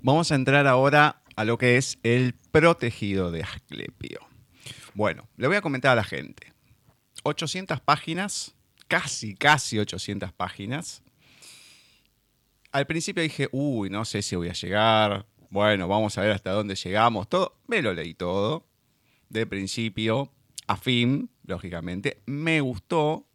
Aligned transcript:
Vamos 0.00 0.30
a 0.30 0.36
entrar 0.36 0.66
ahora 0.68 1.22
a 1.34 1.44
lo 1.44 1.58
que 1.58 1.76
es 1.76 1.98
el 2.04 2.34
protegido 2.52 3.32
de 3.32 3.42
Asclepio. 3.42 4.20
Bueno, 4.94 5.28
le 5.36 5.48
voy 5.48 5.56
a 5.56 5.60
comentar 5.60 5.92
a 5.92 5.96
la 5.96 6.04
gente. 6.04 6.52
800 7.24 7.80
páginas, 7.80 8.54
casi, 8.86 9.34
casi 9.34 9.78
800 9.78 10.32
páginas. 10.32 11.02
Al 12.70 12.86
principio 12.86 13.24
dije, 13.24 13.48
uy, 13.50 13.90
no 13.90 14.04
sé 14.04 14.22
si 14.22 14.36
voy 14.36 14.48
a 14.48 14.52
llegar. 14.52 15.26
Bueno, 15.50 15.88
vamos 15.88 16.16
a 16.16 16.20
ver 16.20 16.30
hasta 16.30 16.52
dónde 16.52 16.76
llegamos. 16.76 17.28
Todo, 17.28 17.58
me 17.66 17.82
lo 17.82 17.92
leí 17.92 18.14
todo. 18.14 18.68
De 19.28 19.46
principio 19.46 20.32
a 20.68 20.76
fin, 20.76 21.28
lógicamente. 21.44 22.22
Me 22.24 22.60
gustó. 22.60 23.26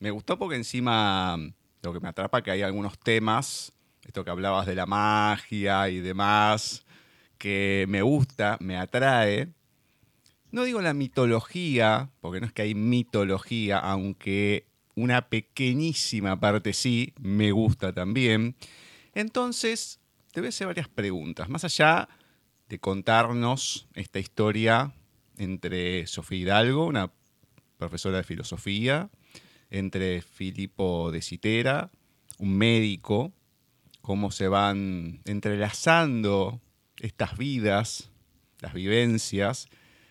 Me 0.00 0.10
gustó 0.10 0.36
porque 0.36 0.56
encima 0.56 1.38
lo 1.82 1.92
que 1.92 2.00
me 2.00 2.08
atrapa 2.08 2.42
que 2.42 2.50
hay 2.50 2.62
algunos 2.62 2.98
temas, 2.98 3.72
esto 4.04 4.24
que 4.24 4.30
hablabas 4.30 4.66
de 4.66 4.74
la 4.74 4.86
magia 4.86 5.88
y 5.88 6.00
demás, 6.00 6.84
que 7.38 7.86
me 7.88 8.02
gusta, 8.02 8.56
me 8.60 8.76
atrae. 8.76 9.48
No 10.50 10.64
digo 10.64 10.80
la 10.82 10.94
mitología, 10.94 12.10
porque 12.20 12.40
no 12.40 12.46
es 12.46 12.52
que 12.52 12.62
hay 12.62 12.74
mitología, 12.74 13.78
aunque 13.78 14.66
una 14.94 15.28
pequeñísima 15.28 16.38
parte 16.38 16.72
sí, 16.72 17.14
me 17.20 17.52
gusta 17.52 17.92
también. 17.92 18.56
Entonces, 19.14 20.00
te 20.32 20.40
voy 20.40 20.46
a 20.46 20.50
hacer 20.50 20.66
varias 20.66 20.88
preguntas, 20.88 21.48
más 21.48 21.64
allá 21.64 22.08
de 22.68 22.78
contarnos 22.78 23.88
esta 23.94 24.18
historia 24.18 24.94
entre 25.36 26.06
Sofía 26.06 26.38
Hidalgo, 26.38 26.86
una 26.86 27.12
profesora 27.78 28.18
de 28.18 28.24
filosofía, 28.24 29.10
entre 29.70 30.22
Filipo 30.22 31.10
de 31.10 31.22
Citera, 31.22 31.90
un 32.38 32.56
médico, 32.56 33.32
cómo 34.02 34.30
se 34.30 34.48
van 34.48 35.20
entrelazando 35.24 36.60
estas 36.98 37.38
vidas, 37.38 38.10
las 38.60 38.74
vivencias, 38.74 39.68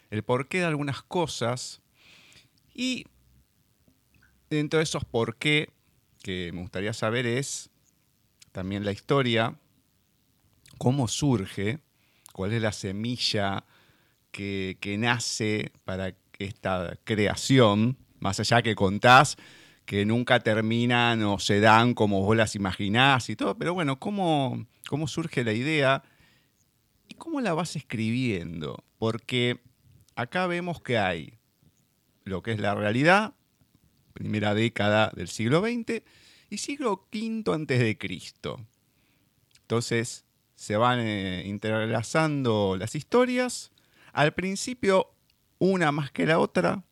el 0.09 0.23
porqué 0.23 0.59
de 0.59 0.66
algunas 0.66 1.03
cosas. 1.03 1.81
Y 2.73 3.06
dentro 4.50 4.78
de 4.78 4.84
esos 4.84 5.06
porqué 5.06 5.69
que 6.23 6.52
me 6.53 6.62
gustaría 6.62 6.94
saber 6.94 7.25
es 7.25 7.69
también 8.52 8.86
la 8.86 8.92
historia, 8.92 9.56
cómo 10.78 11.08
surge, 11.08 11.80
cuál 12.34 12.53
es 12.53 12.62
la 12.62 12.72
semilla 12.72 13.66
que, 14.31 14.78
que 14.80 14.97
nace 14.97 15.72
para 15.84 16.16
esta 16.39 16.97
creación 17.03 17.97
más 18.19 18.39
allá 18.39 18.62
que 18.62 18.75
contás 18.75 19.38
que 19.92 20.06
nunca 20.06 20.39
terminan 20.39 21.22
o 21.23 21.38
se 21.38 21.59
dan 21.59 21.94
como 21.94 22.22
vos 22.22 22.38
las 22.38 22.56
imaginás 22.56 23.30
y 23.30 23.36
todo, 23.36 23.58
pero 23.58 23.73
bueno, 23.73 24.00
¿cómo, 24.00 24.66
cómo 24.88 25.06
surge 25.06 25.44
la 25.44 25.52
idea 25.52 26.02
y 27.09 27.16
cómo 27.16 27.42
la 27.42 27.53
vas 27.53 27.75
escribiendo? 27.75 28.86
Porque 28.97 29.59
acá 30.16 30.47
vemos 30.47 30.81
que 30.81 30.97
hay 30.97 31.34
lo 32.23 32.42
que 32.42 32.53
es 32.53 32.62
la 32.62 32.73
realidad, 32.73 33.34
primera 34.14 34.53
década 34.53 35.12
del 35.14 35.28
siglo 35.28 35.59
XX 35.59 36.03
y 36.50 36.59
siglo 36.59 37.09
V 37.14 37.53
antes 37.53 37.78
de 37.78 37.97
Cristo. 37.97 38.66
Entonces 39.59 40.23
se 40.56 40.78
van 40.78 41.02
eh, 41.02 41.44
interlazando 41.45 42.78
las 42.80 42.95
historias. 42.95 43.73
Al 44.14 44.34
principio 44.34 45.12
una 45.59 45.92
más 45.92 46.12
que 46.12 46.25
la 46.25 46.39
otra, 46.39 46.86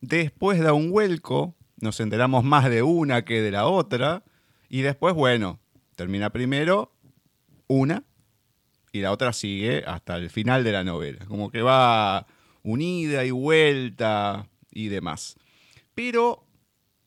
Después 0.00 0.60
da 0.60 0.74
un 0.74 0.92
vuelco, 0.92 1.56
nos 1.80 2.00
enteramos 2.00 2.44
más 2.44 2.68
de 2.70 2.82
una 2.82 3.24
que 3.24 3.40
de 3.40 3.50
la 3.50 3.66
otra, 3.66 4.24
y 4.68 4.82
después, 4.82 5.14
bueno, 5.14 5.60
termina 5.96 6.30
primero 6.30 6.92
una 7.66 8.04
y 8.92 9.00
la 9.00 9.12
otra 9.12 9.32
sigue 9.32 9.84
hasta 9.86 10.16
el 10.16 10.30
final 10.30 10.64
de 10.64 10.72
la 10.72 10.84
novela. 10.84 11.24
Como 11.26 11.50
que 11.50 11.62
va 11.62 12.26
unida 12.62 13.24
y 13.24 13.30
vuelta 13.30 14.48
y 14.70 14.88
demás. 14.88 15.36
Pero, 15.94 16.46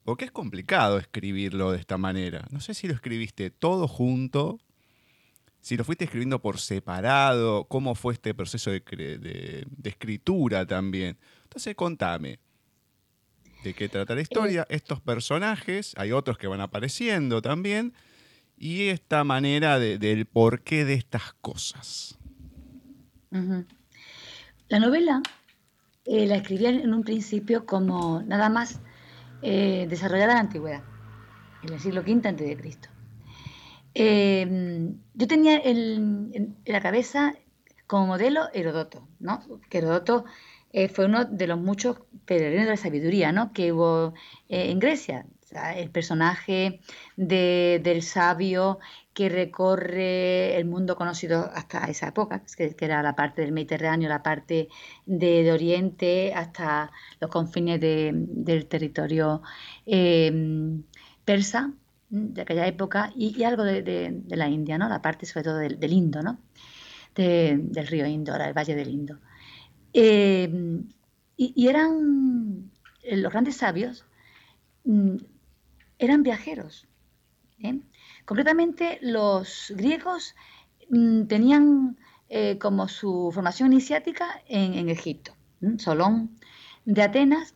porque 0.04 0.26
es 0.26 0.32
complicado 0.32 0.98
escribirlo 0.98 1.72
de 1.72 1.80
esta 1.80 1.98
manera. 1.98 2.48
No 2.52 2.59
sé 2.59 2.74
si 2.74 2.88
lo 2.88 2.94
escribiste 2.94 3.50
todo 3.50 3.88
junto, 3.88 4.59
si 5.59 5.78
lo 5.78 5.84
fuiste 5.84 6.06
escribiendo 6.06 6.42
por 6.42 6.59
separado, 6.59 7.66
cómo 7.66 7.94
fue 7.94 8.14
este 8.14 8.34
proceso 8.34 8.72
de, 8.72 8.80
de 8.80 9.90
escritura 9.90 10.66
también. 10.66 11.18
Entonces, 11.44 11.76
contame 11.76 12.40
de 13.64 13.74
qué 13.74 13.90
trata 13.90 14.16
la 14.16 14.22
historia, 14.22 14.64
eh, 14.64 14.76
estos 14.76 15.02
personajes, 15.02 15.94
hay 15.98 16.12
otros 16.12 16.38
que 16.38 16.48
van 16.48 16.62
apareciendo 16.62 17.42
también, 17.42 17.94
y 18.58 18.88
esta 18.90 19.24
manera 19.24 19.80
del 19.80 20.26
porqué 20.26 20.86
de 20.86 20.94
estas 20.94 21.34
cosas. 21.42 22.20
La 23.32 24.80
novela 24.80 25.22
eh, 26.06 26.28
la 26.28 26.36
escribía 26.36 26.70
en 26.70 26.94
un 26.94 27.04
principio 27.04 27.66
como 27.66 28.22
nada 28.22 28.50
más 28.50 28.80
eh, 29.42 29.88
desarrollada 29.90 30.34
en 30.34 30.36
la 30.36 30.42
antigüedad, 30.42 30.84
en 31.64 31.74
el 31.74 31.80
siglo 31.80 32.02
V 32.02 32.28
antes 32.28 32.48
de 32.48 32.58
Cristo. 32.58 32.90
yo 33.96 35.28
tenía 35.28 35.58
en 35.58 36.56
la 36.66 36.82
cabeza 36.82 37.34
como 37.88 38.08
modelo 38.08 38.48
Herodoto, 38.54 39.08
¿no? 39.20 39.42
Que 39.70 39.80
Herodoto 39.80 40.26
eh, 40.74 40.88
fue 40.88 41.06
uno 41.06 41.26
de 41.26 41.48
los 41.48 41.59
muchos 41.59 41.98
peregrinos 42.26 42.66
de 42.66 42.72
la 42.72 42.78
sabiduría 42.78 43.32
¿no? 43.32 43.52
que 43.52 43.74
hubo 43.74 44.14
eh, 44.48 44.72
en 44.72 44.80
Grecia. 44.80 45.26
el 45.76 45.90
personaje 45.90 46.80
del 47.18 48.02
sabio 48.04 48.80
que 49.14 49.28
recorre 49.28 50.56
el 50.56 50.66
mundo 50.66 50.96
conocido 50.96 51.52
hasta 51.54 51.86
esa 51.86 52.08
época, 52.08 52.42
que, 52.58 52.76
era 52.80 53.04
la 53.04 53.16
parte 53.16 53.42
del 53.42 53.52
Mediterráneo, 53.52 54.08
la 54.08 54.24
parte 54.24 54.70
de, 55.06 55.52
Oriente, 55.52 56.34
hasta 56.34 56.92
los 57.20 57.30
confines 57.30 57.82
del 57.82 58.68
territorio 58.68 59.42
em, 59.86 60.84
persa 61.26 61.74
de 62.09 62.42
aquella 62.42 62.68
época 62.68 63.12
y, 63.16 63.44
algo 63.44 63.64
de, 63.64 64.22
la 64.30 64.48
India, 64.48 64.78
¿no? 64.78 64.88
la 64.88 65.02
parte 65.02 65.26
sobre 65.26 65.44
todo 65.44 65.58
del, 65.58 65.94
Indo, 65.94 66.22
¿no? 66.22 66.40
del 67.16 67.88
río 67.88 68.06
Indo, 68.06 68.36
el 68.36 68.53
valle 68.53 68.76
del 68.76 68.90
Indo. 68.90 69.20
Em, 69.94 70.88
y, 71.38 71.68
eran, 71.68 72.72
eh, 73.03 73.18
los 73.18 73.31
grandes 73.31 73.57
sabios, 73.57 74.06
mm, 74.84 75.18
eran 76.00 76.24
viajeros. 76.24 76.88
¿eh? 77.59 77.79
Concretamente, 78.25 79.00
los 79.02 79.74
griegos 79.75 80.35
mm, 80.90 81.24
tenían 81.25 81.97
eh, 82.29 82.57
como 82.59 82.88
su 82.88 83.31
formación 83.34 83.74
iniciática 83.74 84.41
en, 84.47 84.90
Egipto. 84.90 85.34
Solón 85.78 86.40
de 86.85 87.02
Atenas, 87.03 87.56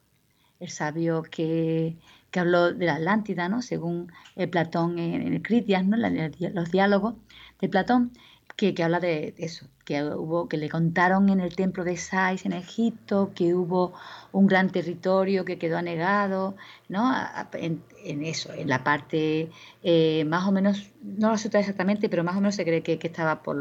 el 0.60 0.70
sabio 0.70 1.24
que, 1.24 1.98
habló 2.36 2.74
de 2.74 2.86
la 2.86 2.96
Atlántida, 2.96 3.48
¿no? 3.48 3.62
según 3.62 4.12
Platón 4.52 5.00
en, 5.00 5.34
el 5.34 5.42
Critias, 5.42 5.86
¿no? 5.86 5.96
los 5.98 6.72
diálogos 6.72 7.16
de 7.62 7.70
Platón, 7.70 8.12
que, 8.56 8.74
habla 8.84 9.00
de 9.00 9.34
eso, 9.38 9.68
que 9.84 10.04
hubo, 10.04 10.48
que 10.48 10.58
le 10.58 10.70
contaron 10.70 11.30
en 11.30 11.42
el 11.42 11.56
templo 11.56 11.84
de 11.84 11.98
Sais 11.98 12.46
en 12.46 12.54
Egipto, 12.54 13.32
que 13.36 13.54
hubo 13.54 13.94
un 14.32 14.48
gran 14.48 14.70
territorio 14.70 15.44
que 15.44 15.58
quedó 15.58 15.78
anegado, 15.78 16.56
¿no? 16.88 17.14
En, 17.54 17.84
eso, 18.24 18.54
en 18.54 18.70
la 18.70 18.84
parte 18.84 19.50
eh, 19.84 20.24
más 20.26 20.48
o 20.48 20.52
menos, 20.52 20.92
no 21.04 21.30
lo 21.30 21.38
sé 21.38 21.48
exactamente, 21.48 22.08
pero 22.10 22.24
más 22.24 22.36
o 22.36 22.42
menos 22.42 22.56
se 22.56 22.64
cree 22.64 22.82
que, 22.82 23.00
estaba 23.02 23.44
por 23.44 23.58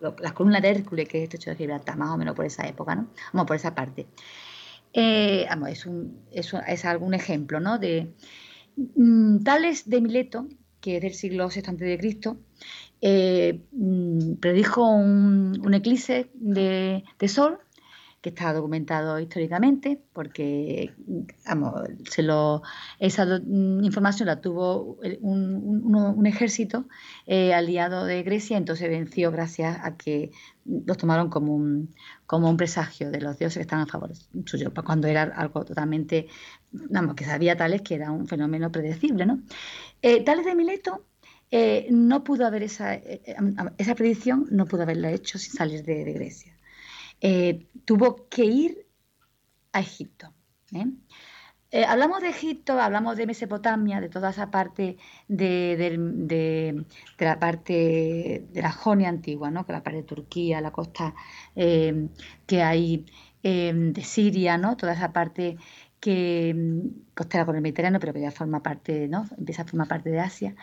las 0.00 0.32
columnas 0.32 0.62
de 0.62 0.70
Hércules, 0.70 1.08
que 1.08 1.18
es 1.18 1.24
este 1.24 1.36
hecho 1.36 1.50
de 1.50 1.56
Gibraltar, 1.56 1.96
más 1.96 2.10
o 2.10 2.16
menos 2.16 2.34
por 2.34 2.46
esa 2.46 2.66
época, 2.66 2.94
¿no? 2.94 3.08
Vamos, 3.32 3.46
por 3.46 3.56
esa 3.56 3.74
parte. 3.74 4.06
Eh, 4.92 5.46
es, 5.68 5.86
un, 5.86 6.22
es, 6.32 6.84
algún 6.84 7.14
ejemplo, 7.14 7.60
¿no? 7.60 7.78
De 7.78 8.12
mm, 8.76 9.42
Tales 9.44 9.88
de 9.88 10.00
Mileto, 10.00 10.48
que 10.80 10.96
es 10.96 11.02
del 11.02 11.14
siglo 11.14 11.48
VI 11.48 11.60
a.C., 11.60 12.36
eh, 13.02 13.62
mm, 13.72 14.34
predijo 14.34 14.86
un, 14.86 15.74
eclipse 15.74 16.30
de, 16.34 17.04
sol 17.28 17.58
que 18.20 18.28
está 18.28 18.52
documentado 18.52 19.18
históricamente, 19.18 19.98
porque 20.12 20.92
se 22.10 22.22
lo, 22.22 22.62
esa 22.98 23.24
mm, 23.24 23.82
información 23.82 24.26
la 24.26 24.42
tuvo 24.42 24.98
un, 25.22 26.26
ejército 26.26 26.86
eh, 27.26 27.54
aliado 27.54 28.04
de 28.04 28.22
Grecia, 28.22 28.58
entonces 28.58 28.90
venció 28.90 29.30
gracias 29.32 29.78
a 29.82 29.96
que 29.96 30.32
los 30.66 30.98
tomaron 30.98 31.30
como 31.30 31.54
un, 31.54 31.94
como 32.26 32.50
un 32.50 32.58
presagio 32.58 33.10
de 33.10 33.20
los 33.22 33.38
dioses 33.38 33.56
que 33.56 33.62
estaban 33.62 33.84
a 33.84 33.90
favor 33.90 34.12
suyo, 34.44 34.72
cuando 34.84 35.08
era 35.08 35.22
algo 35.22 35.64
totalmente, 35.64 36.28
vamos, 36.70 37.14
que 37.14 37.24
sabía 37.24 37.56
tales 37.56 37.80
que 37.80 37.94
era 37.94 38.12
un 38.12 38.26
fenómeno 38.26 38.70
predecible. 38.70 39.24
¿no? 39.24 39.40
Eh, 40.02 40.22
tales 40.22 40.44
de 40.44 40.54
Mileto 40.54 41.06
eh, 41.50 41.88
no 41.90 42.22
pudo 42.22 42.46
haber 42.46 42.62
esa, 42.62 42.94
eh, 42.94 43.22
eh, 43.24 43.36
esa 43.78 43.94
predicción, 43.94 44.46
no 44.50 44.66
pudo 44.66 44.82
haberla 44.82 45.10
hecho 45.10 45.38
sin 45.38 45.52
salir 45.52 45.84
de, 45.84 46.12
Grecia. 46.12 46.56
tuvo 47.84 48.28
que 48.28 48.44
ir 48.44 48.86
a 49.72 49.80
Egipto. 49.80 50.32
hablamos 51.86 52.22
de 52.22 52.28
Egipto, 52.28 52.80
hablamos 52.80 53.16
de 53.16 53.26
Mesopotamia, 53.26 54.00
de 54.00 54.08
toda 54.08 54.30
esa 54.30 54.50
parte 54.50 54.96
de, 55.28 56.84
la 57.18 57.38
parte 57.38 58.46
de 58.52 58.62
la 58.62 58.72
Jonia 58.72 59.08
antigua, 59.08 59.50
¿no? 59.50 59.66
que 59.66 59.72
la 59.72 59.82
parte 59.82 59.98
de 59.98 60.04
Turquía, 60.04 60.60
la 60.60 60.70
costa 60.72 61.14
que 61.54 62.62
hay 62.62 63.06
de 63.42 64.02
Siria, 64.04 64.56
¿no? 64.56 64.76
toda 64.76 64.92
esa 64.92 65.12
parte 65.12 65.56
que 66.00 66.54
mm, 66.54 67.14
costera 67.14 67.44
con 67.46 67.54
el 67.56 67.62
Mediterráneo, 67.62 68.00
pero 68.00 68.12
que 68.12 68.20
ya 68.20 68.30
forma 68.30 68.62
parte, 68.62 69.06
¿no? 69.08 69.26
empieza 69.36 69.62
a 69.62 69.64
formar 69.66 69.88
parte 69.88 70.10
de 70.10 70.20
Asia. 70.20 70.54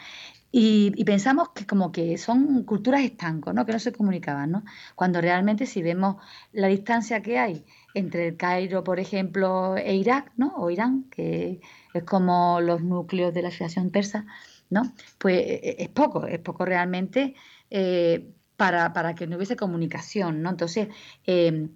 Y, 0.52 1.04
pensamos 1.04 1.50
que 1.50 1.66
como 1.66 1.92
que 1.92 2.18
son 2.18 2.64
culturas 2.64 3.02
estancos, 3.02 3.54
¿no? 3.54 3.66
que 3.66 3.74
no 3.74 3.80
se 3.80 3.92
comunicaban, 3.92 4.52
¿no? 4.52 4.64
cuando 4.96 5.20
realmente 5.22 5.66
si 5.66 5.82
vemos 5.82 6.18
la 6.54 6.68
distancia 6.68 7.22
que 7.22 7.38
hay 7.38 7.66
entre 7.94 8.30
el 8.30 8.38
Cairo, 8.38 8.84
por 8.84 9.00
ejemplo, 9.00 9.76
e 9.78 9.96
Irak, 9.96 10.32
¿no? 10.38 10.54
o 10.56 10.70
Irán, 10.70 11.06
que 11.12 11.60
es 11.94 12.04
como 12.04 12.62
los 12.62 12.82
núcleos 12.82 13.34
de 13.34 13.42
la 13.42 13.52
civilización 13.52 13.92
persa, 13.92 14.26
¿no? 14.70 14.94
pues 15.18 15.38
e, 15.38 15.54
e, 15.64 15.84
es 15.84 15.90
poco, 15.90 16.26
es 16.26 16.40
poco 16.40 16.66
realmente 16.66 17.36
eh, 17.70 18.32
para, 18.56 18.94
para, 18.94 19.16
que 19.16 19.28
no 19.28 19.36
hubiese 19.36 19.56
comunicación. 19.56 20.42
¿no? 20.42 20.50
Entonces, 20.50 20.88
eh, 21.26 21.70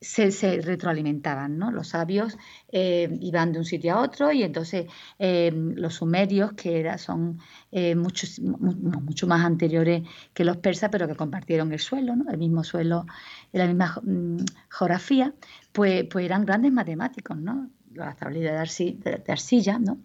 se, 0.00 0.60
retroalimentaban, 0.62 1.58
¿no? 1.58 1.70
Los 1.70 1.88
sabios 1.88 2.38
eh, 2.72 3.08
iban 3.20 3.52
de 3.52 3.58
un 3.58 3.64
sitio 3.64 3.94
a 3.94 4.00
otro 4.00 4.32
y 4.32 4.42
entonces 4.42 4.86
eh, 5.18 5.52
los 5.54 5.94
sumerios, 5.94 6.52
que 6.54 6.80
era, 6.80 6.96
son 6.98 7.38
eh, 7.70 7.94
mucho 7.94 9.26
más 9.26 9.44
anteriores 9.44 10.02
que 10.32 10.44
los 10.44 10.56
persas, 10.56 10.90
pero 10.90 11.06
que 11.06 11.16
compartieron 11.16 11.72
el 11.72 11.78
suelo, 11.78 12.16
¿no? 12.16 12.30
El 12.30 12.38
mismo 12.38 12.64
suelo, 12.64 13.06
la 13.52 13.66
misma 13.66 14.00
mm, 14.02 14.44
geografía, 14.70 15.34
pues, 15.72 16.04
pues 16.10 16.24
eran 16.24 16.44
grandes 16.46 16.72
matemáticos, 16.72 17.36
¿no? 17.36 17.70
Las 17.94 18.16
tablillas 18.16 18.76
de, 18.78 19.22
arcilla, 19.28 19.78
¿no? 19.78 19.98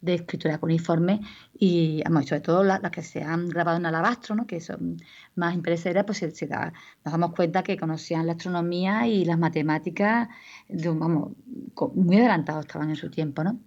de 0.00 0.14
escritura 0.14 0.58
cuneiforme 0.58 1.20
y 1.58 2.02
sobre 2.26 2.40
todo 2.40 2.62
las, 2.62 2.80
que 2.90 3.02
se 3.02 3.22
han 3.22 3.48
grabado 3.48 3.78
en 3.78 3.86
alabastro, 3.86 4.34
¿no? 4.34 4.46
que 4.46 4.60
son 4.60 4.96
más 5.34 5.54
imperecederas, 5.54 6.04
pues 6.04 6.22
nos 6.22 6.72
damos 7.04 7.34
cuenta 7.34 7.62
que 7.62 7.76
conocían 7.76 8.26
la 8.26 8.32
astronomía 8.32 9.06
y 9.06 9.24
las 9.24 9.38
matemáticas, 9.38 10.28
muy 10.68 12.16
adelantados 12.16 12.66
estaban 12.66 12.90
en 12.90 12.96
su 12.96 13.10
tiempo. 13.10 13.42
¿no? 13.42 13.58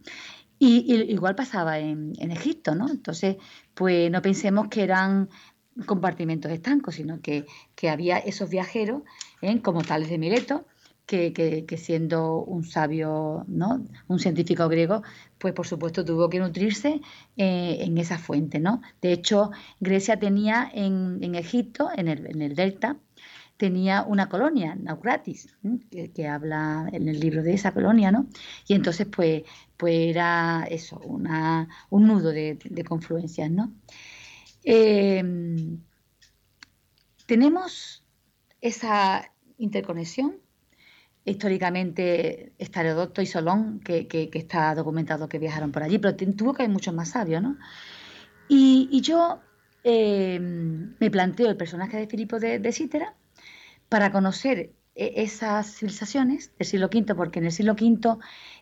Y, 0.58 0.94
igual 1.12 1.36
pasaba 1.36 1.80
en, 1.80 2.14
Egipto, 2.32 2.76
¿no? 2.76 2.90
Entonces, 2.90 3.38
pues 3.74 4.10
no 4.10 4.22
pensemos 4.22 4.68
que 4.70 4.84
eran 4.84 5.30
compartimentos 5.86 6.52
estancos, 6.52 6.96
sino 6.96 7.20
que, 7.20 7.46
que 7.76 7.90
había 7.90 8.18
esos 8.18 8.50
viajeros, 8.50 9.04
¿eh? 9.42 9.62
como 9.62 9.84
tales 9.84 10.10
de 10.10 10.18
Mileto, 10.18 10.66
que, 11.06 11.66
siendo 11.78 12.44
un 12.44 12.64
sabio, 12.64 13.46
¿no? 13.48 13.86
un 14.08 14.20
científico 14.20 14.68
griego, 14.68 15.04
pues 15.38 15.54
por 15.54 15.68
supuesto 15.68 16.04
tuvo 16.04 16.30
que 16.30 16.40
nutrirse 16.40 17.02
eh, 17.38 17.78
en 17.82 17.98
esa 17.98 18.18
fuente. 18.18 18.60
¿no? 18.60 18.82
De 19.02 19.12
hecho, 19.12 19.52
Grecia 19.80 20.20
tenía 20.20 20.70
en, 20.74 21.36
Egipto, 21.36 21.90
en 21.96 22.08
el, 22.08 22.56
delta, 22.56 22.98
tenía 23.58 24.04
una 24.04 24.30
colonia, 24.30 24.76
Naucratis, 24.76 25.56
que, 26.14 26.28
habla 26.28 26.90
en 26.92 27.08
el 27.08 27.20
libro 27.20 27.44
de 27.44 27.54
esa 27.54 27.74
colonia, 27.74 28.12
¿no? 28.12 28.28
Y 28.68 28.74
entonces, 28.74 29.08
pues, 29.08 29.44
pues 29.78 30.10
era 30.10 30.68
eso, 30.70 31.00
una, 31.00 31.70
un 31.90 32.08
nudo 32.08 32.32
de, 32.32 32.58
confluencias, 32.86 33.50
¿no? 33.50 33.72
Em, 34.64 35.80
tenemos 37.28 38.04
esa 38.60 39.32
interconexión 39.58 40.42
históricamente 41.26 42.54
está 42.60 42.82
Herodoto 42.82 43.22
y 43.22 43.26
Solón, 43.26 43.80
que, 43.80 44.08
está 44.34 44.76
documentado 44.76 45.28
que 45.28 45.40
viajaron 45.40 45.72
por 45.72 45.84
allí, 45.84 45.98
pero 45.98 46.16
tuvo 46.16 46.54
que 46.54 46.64
haber 46.64 46.74
muchos 46.74 46.94
más 46.94 47.10
sabios, 47.10 47.42
¿no? 47.42 47.58
Y, 48.48 49.02
yo 49.02 49.42
eh, 49.84 50.40
me 50.40 51.12
planteo 51.12 51.50
el 51.50 51.58
personaje 51.58 51.98
de 51.98 52.08
Filipo 52.08 52.40
de, 52.40 52.60
de 52.60 53.08
para 53.90 54.12
conocer 54.12 54.74
eh, 54.96 55.14
esas 55.18 55.78
civilizaciones 55.78 56.52
del 56.58 56.68
siglo 56.68 56.88
V, 56.88 57.16
porque 57.16 57.40
en 57.40 57.46
el 57.46 57.52
siglo 57.52 57.74
V 57.74 58.18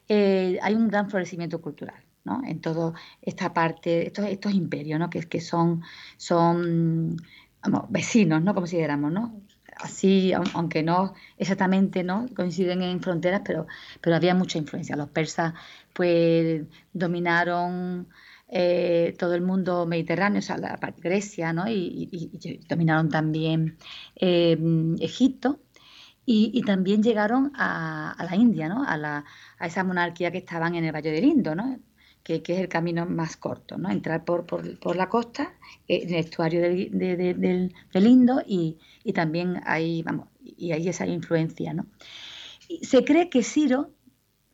eh, 0.07 0.57
hay 0.61 0.73
un 0.75 0.87
gran 0.87 1.09
florecimiento 1.09 1.61
cultural. 1.61 2.03
¿no? 2.25 2.41
en 2.45 2.61
toda 2.61 2.93
esta 3.21 3.53
parte, 3.53 4.07
estos, 4.07 4.53
imperios, 4.53 4.97
¿no? 4.97 5.09
que, 5.09 5.23
que 5.23 5.41
son, 5.41 5.83
son 6.15 7.17
vecinos, 7.89 8.41
¿no? 8.41 8.53
como 8.53 8.65
si 8.65 8.77
dijéramos, 8.77 9.11
¿no? 9.11 9.41
Así, 9.77 10.33
aunque 10.33 10.83
no 10.83 11.13
exactamente 11.37 12.03
no 12.03 12.27
coinciden 12.35 12.81
en 12.81 13.01
fronteras, 13.01 13.41
pero, 13.45 13.67
pero 14.01 14.15
había 14.15 14.35
mucha 14.35 14.57
influencia. 14.57 14.95
Los 14.95 15.09
persas 15.09 15.53
pues 15.93 16.63
dominaron 16.93 18.07
eh, 18.49 19.15
todo 19.17 19.33
el 19.35 19.41
mundo 19.41 19.85
mediterráneo, 19.85 20.39
o 20.39 20.41
sea, 20.41 20.57
la 20.57 20.79
Grecia, 20.97 21.53
¿no? 21.53 21.67
y, 21.67 22.09
dominaron 22.69 23.09
también 23.09 23.77
eh, 24.15 24.57
Egipto. 24.99 25.59
Y, 26.25 26.61
también 26.61 27.03
llegaron 27.03 27.51
a, 27.55 28.15
la 28.17 28.35
India, 28.37 28.69
¿no? 28.69 28.85
a, 28.87 28.95
la, 28.95 29.25
a 29.59 29.67
esa 29.67 29.83
monarquía 29.83 30.31
que 30.31 30.37
estaban 30.37 30.73
en 30.75 30.85
el 30.85 30.93
Valle 30.93 31.11
del 31.11 31.25
Indo, 31.25 31.53
¿no? 31.53 31.77
Que, 32.23 32.41
es 32.45 32.59
el 32.59 32.69
camino 32.69 33.05
más 33.05 33.37
corto, 33.37 33.77
¿no? 33.77 33.91
Entrar 33.91 34.23
por, 34.23 34.45
por, 34.45 34.95
la 34.95 35.09
costa, 35.09 35.53
eh, 35.87 36.01
en 36.03 36.09
el 36.09 36.19
estuario 36.19 36.61
del, 36.61 37.71
del, 37.93 38.07
Indo 38.07 38.41
y, 38.45 38.77
también 39.13 39.61
hay, 39.65 40.01
vamos, 40.03 40.29
y 40.41 40.71
hay 40.71 40.87
esa 40.87 41.05
influencia, 41.05 41.73
¿no? 41.73 41.85
se 42.81 43.03
cree 43.03 43.29
que 43.29 43.43
Ciro, 43.43 43.91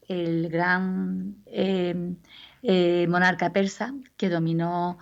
el 0.08 0.50
gran 0.50 1.36
eh, 1.46 2.16
eh, 2.64 3.06
monarca 3.08 3.54
persa, 3.54 3.94
que 4.18 4.30
dominó 4.30 4.98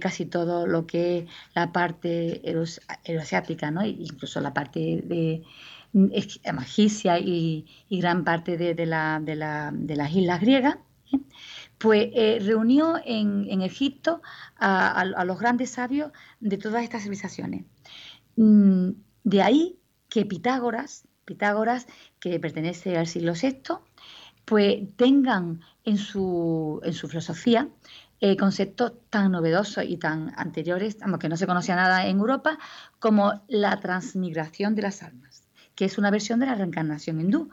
casi 0.00 0.24
todo 0.24 0.66
lo 0.66 0.86
que 0.86 1.18
es 1.18 1.24
la 1.54 1.70
parte 1.70 2.40
euroasiática, 2.50 3.70
¿no? 3.70 3.84
incluso 3.84 4.40
la 4.40 4.54
parte 4.54 5.02
de 5.04 5.42
Egipcia 5.92 7.18
y, 7.18 7.66
y 7.88 8.00
gran 8.00 8.24
parte 8.24 8.56
de, 8.56 8.74
de, 8.74 8.86
la, 8.86 9.20
de, 9.22 9.36
la, 9.36 9.70
de 9.72 9.96
las 9.96 10.12
islas 10.14 10.40
griegas, 10.40 10.78
pues 11.78 12.08
eh, 12.14 12.38
reunió 12.40 12.96
en, 13.04 13.60
Egipto 13.62 14.22
a, 14.56 15.04
los 15.24 15.38
grandes 15.38 15.70
sabios 15.70 16.12
de 16.40 16.58
todas 16.58 16.82
estas 16.82 17.02
civilizaciones. 17.02 17.64
Mm, 18.36 18.90
de 19.24 19.42
ahí 19.42 19.78
que 20.08 20.24
Pitágoras, 20.24 21.06
Pitágoras, 21.24 21.86
que 22.20 22.38
pertenece 22.40 22.96
al 22.96 23.06
siglo 23.06 23.32
VI, 23.34 23.78
pues 24.44 24.78
tengan 24.96 25.60
en 25.84 25.98
su, 25.98 26.80
filosofía 27.08 27.68
eh, 28.20 28.36
conceptos 28.36 28.92
tan 29.10 29.32
novedosos 29.32 29.84
y 29.84 29.98
tan 29.98 30.32
anteriores, 30.36 30.96
aunque 31.02 31.28
no 31.28 31.36
se 31.36 31.46
conocía 31.46 31.74
nada 31.74 32.06
en 32.06 32.18
Europa, 32.18 32.58
como 32.98 33.42
la 33.48 33.78
transmigración 33.80 34.74
de 34.74 34.82
las 34.82 35.02
almas, 35.02 35.42
que 35.74 35.84
es 35.84 35.98
una 35.98 36.10
versión 36.10 36.40
de 36.40 36.46
la 36.46 36.54
reencarnación 36.54 37.20
hindú. 37.20 37.50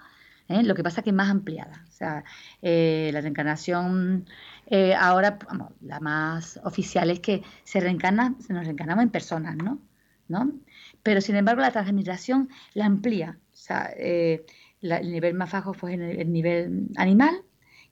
¿Eh? 0.53 0.63
Lo 0.63 0.75
que 0.75 0.83
pasa 0.83 1.01
es 1.01 1.03
que 1.03 1.09
es 1.09 1.15
más 1.15 1.29
ampliada. 1.29 1.85
O 1.87 1.91
sea, 1.91 2.23
eh, 2.61 3.09
la 3.13 3.21
reencarnación 3.21 4.25
eh, 4.67 4.93
ahora, 4.95 5.37
la 5.81 5.99
más 5.99 6.59
oficial 6.63 7.09
es 7.09 7.19
que 7.19 7.43
se 7.63 7.79
reencarna, 7.79 8.35
se 8.39 8.53
nos 8.53 8.65
reencarnamos 8.65 9.03
en 9.03 9.09
personas, 9.09 9.55
¿no? 9.55 9.79
¿no? 10.27 10.51
Pero 11.03 11.21
sin 11.21 11.35
embargo 11.35 11.61
la 11.61 11.71
transgeneración 11.71 12.49
la 12.73 12.85
amplía. 12.85 13.37
O 13.53 13.55
sea, 13.57 13.93
el 14.91 15.11
nivel 15.11 15.33
más 15.33 15.51
bajo 15.51 15.73
fue 15.73 15.93
el, 15.93 16.31
nivel 16.31 16.89
animal 16.97 17.43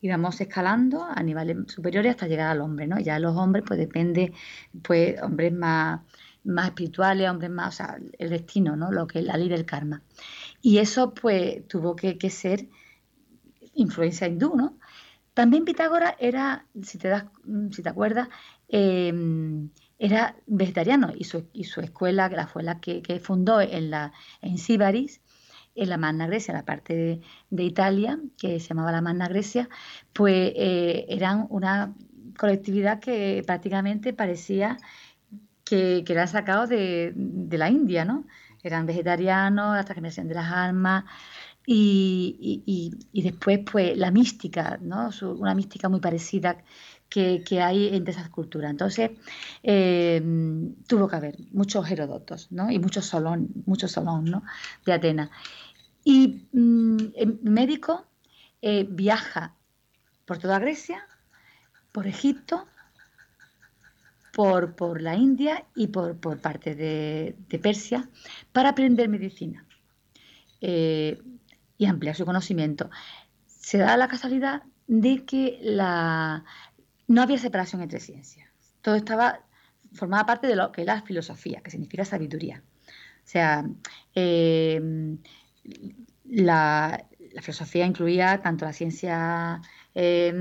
y 0.01 0.09
vamos 0.09 0.41
escalando 0.41 1.03
a 1.03 1.21
niveles 1.23 1.57
superiores 1.67 2.11
hasta 2.11 2.27
llegar 2.27 2.49
al 2.49 2.61
hombre, 2.61 2.87
¿no? 2.87 2.99
Ya 2.99 3.19
los 3.19 3.35
hombres, 3.37 3.63
pues 3.65 3.79
depende, 3.79 4.33
pues 4.81 5.21
hombres 5.21 5.53
más, 5.53 6.01
más 6.43 6.67
espirituales, 6.67 7.29
hombres 7.29 7.51
más, 7.51 7.75
o 7.75 7.77
sea, 7.77 7.97
el 8.17 8.29
destino, 8.29 8.75
¿no? 8.75 8.91
Lo 8.91 9.07
que 9.07 9.21
la 9.21 9.37
ley 9.37 9.49
del 9.49 9.65
karma. 9.65 10.01
Y 10.61 10.77
eso 10.77 11.13
pues 11.13 11.67
tuvo 11.67 11.95
que, 11.95 12.29
ser 12.29 12.67
influencia 13.73 14.27
hindú, 14.27 14.55
¿no? 14.55 14.77
También 15.33 15.65
Pitágoras 15.65 16.15
era, 16.19 16.65
si 16.81 16.97
te, 16.97 17.07
das, 17.07 17.25
si 17.71 17.81
te 17.81 17.89
acuerdas, 17.89 18.27
em, 18.67 19.69
era 19.97 20.35
vegetariano 20.45 21.11
y 21.15 21.23
su, 21.23 21.47
y 21.53 21.63
su 21.63 21.79
escuela, 21.81 22.29
la 22.29 22.47
fue 22.47 22.63
la 22.63 22.79
que, 22.79 23.01
fundó 23.23 23.61
en, 23.61 23.91
la, 23.91 24.11
en 24.41 24.57
Síbaris, 24.57 25.21
en 25.73 25.89
la 25.89 25.97
Magna 25.97 26.27
Grecia, 26.27 26.53
la 26.53 26.65
parte 26.65 27.21
de, 27.49 27.63
Italia, 27.63 28.19
que 28.37 28.59
se 28.59 28.69
llamaba 28.69 28.91
la 28.91 29.01
Magna 29.01 29.27
Grecia, 29.27 29.69
pues 30.11 30.51
eh, 30.55 31.05
eran 31.09 31.47
una 31.49 31.95
colectividad 32.37 32.99
que 32.99 33.41
prácticamente 33.45 34.11
parecía 34.13 34.77
que, 35.63 36.03
que 36.05 36.13
eran 36.13 36.27
sacados 36.27 36.67
de, 36.67 37.13
de 37.15 37.57
la 37.57 37.69
India, 37.69 38.03
¿no? 38.03 38.25
Eran 38.63 38.85
vegetarianos, 38.85 39.75
la 39.75 39.83
transgeneración 39.83 40.27
de 40.27 40.35
las 40.35 40.51
almas 40.51 41.05
y, 41.65 42.91
después 43.13 43.59
pues 43.59 43.97
la 43.97 44.11
mística, 44.11 44.77
¿no? 44.81 45.09
una 45.37 45.55
mística 45.55 45.89
muy 45.89 45.99
parecida 45.99 46.57
que, 47.09 47.43
hay 47.61 47.89
entre 47.95 48.13
esas 48.13 48.29
culturas. 48.29 48.71
Entonces 48.71 49.11
eh, 49.63 50.21
tuvo 50.87 51.07
que 51.07 51.15
haber 51.15 51.37
muchos 51.51 51.89
Herodotos 51.89 52.51
¿no? 52.51 52.71
y 52.71 52.79
muchos 52.79 53.05
Solón, 53.05 53.49
muchos 53.65 53.91
Solón 53.91 54.25
¿no? 54.25 54.43
de 54.85 54.93
Atenas. 54.93 55.29
Y 56.03 56.47
mm, 56.51 56.97
el 57.15 57.39
médico 57.43 58.05
eh, 58.61 58.85
viaja 58.89 59.55
por 60.25 60.37
toda 60.37 60.59
Grecia, 60.59 61.05
por 61.91 62.07
Egipto, 62.07 62.67
por, 64.31 64.75
por 64.75 65.01
la 65.01 65.15
India 65.15 65.65
y 65.75 65.87
por, 65.87 66.17
parte 66.39 66.75
de, 66.75 67.35
Persia 67.61 68.09
para 68.51 68.69
aprender 68.69 69.09
medicina 69.09 69.65
eh, 70.61 71.21
y 71.77 71.85
ampliar 71.85 72.15
su 72.15 72.25
conocimiento. 72.25 72.89
Se 73.45 73.77
da 73.77 73.97
la 73.97 74.07
casualidad 74.07 74.63
de 74.87 75.25
que 75.25 75.59
la, 75.61 76.43
no 77.07 77.21
había 77.21 77.37
separación 77.37 77.81
entre 77.81 77.99
ciencias. 77.99 78.49
Todo 78.81 78.95
estaba 78.95 79.41
formaba 79.93 80.25
parte 80.25 80.47
de 80.47 80.55
lo 80.55 80.71
que 80.71 80.81
es 80.81 80.87
la 80.87 81.01
filosofía, 81.01 81.61
que 81.61 81.71
significa 81.71 82.05
sabiduría. 82.05 82.63
O 83.23 83.27
sea, 83.27 83.65
eh, 84.15 85.17
la, 86.25 87.05
filosofía 87.41 87.85
incluía 87.85 88.41
tanto 88.41 88.65
la 88.65 88.73
ciencia 88.73 89.61
eh, 89.93 90.31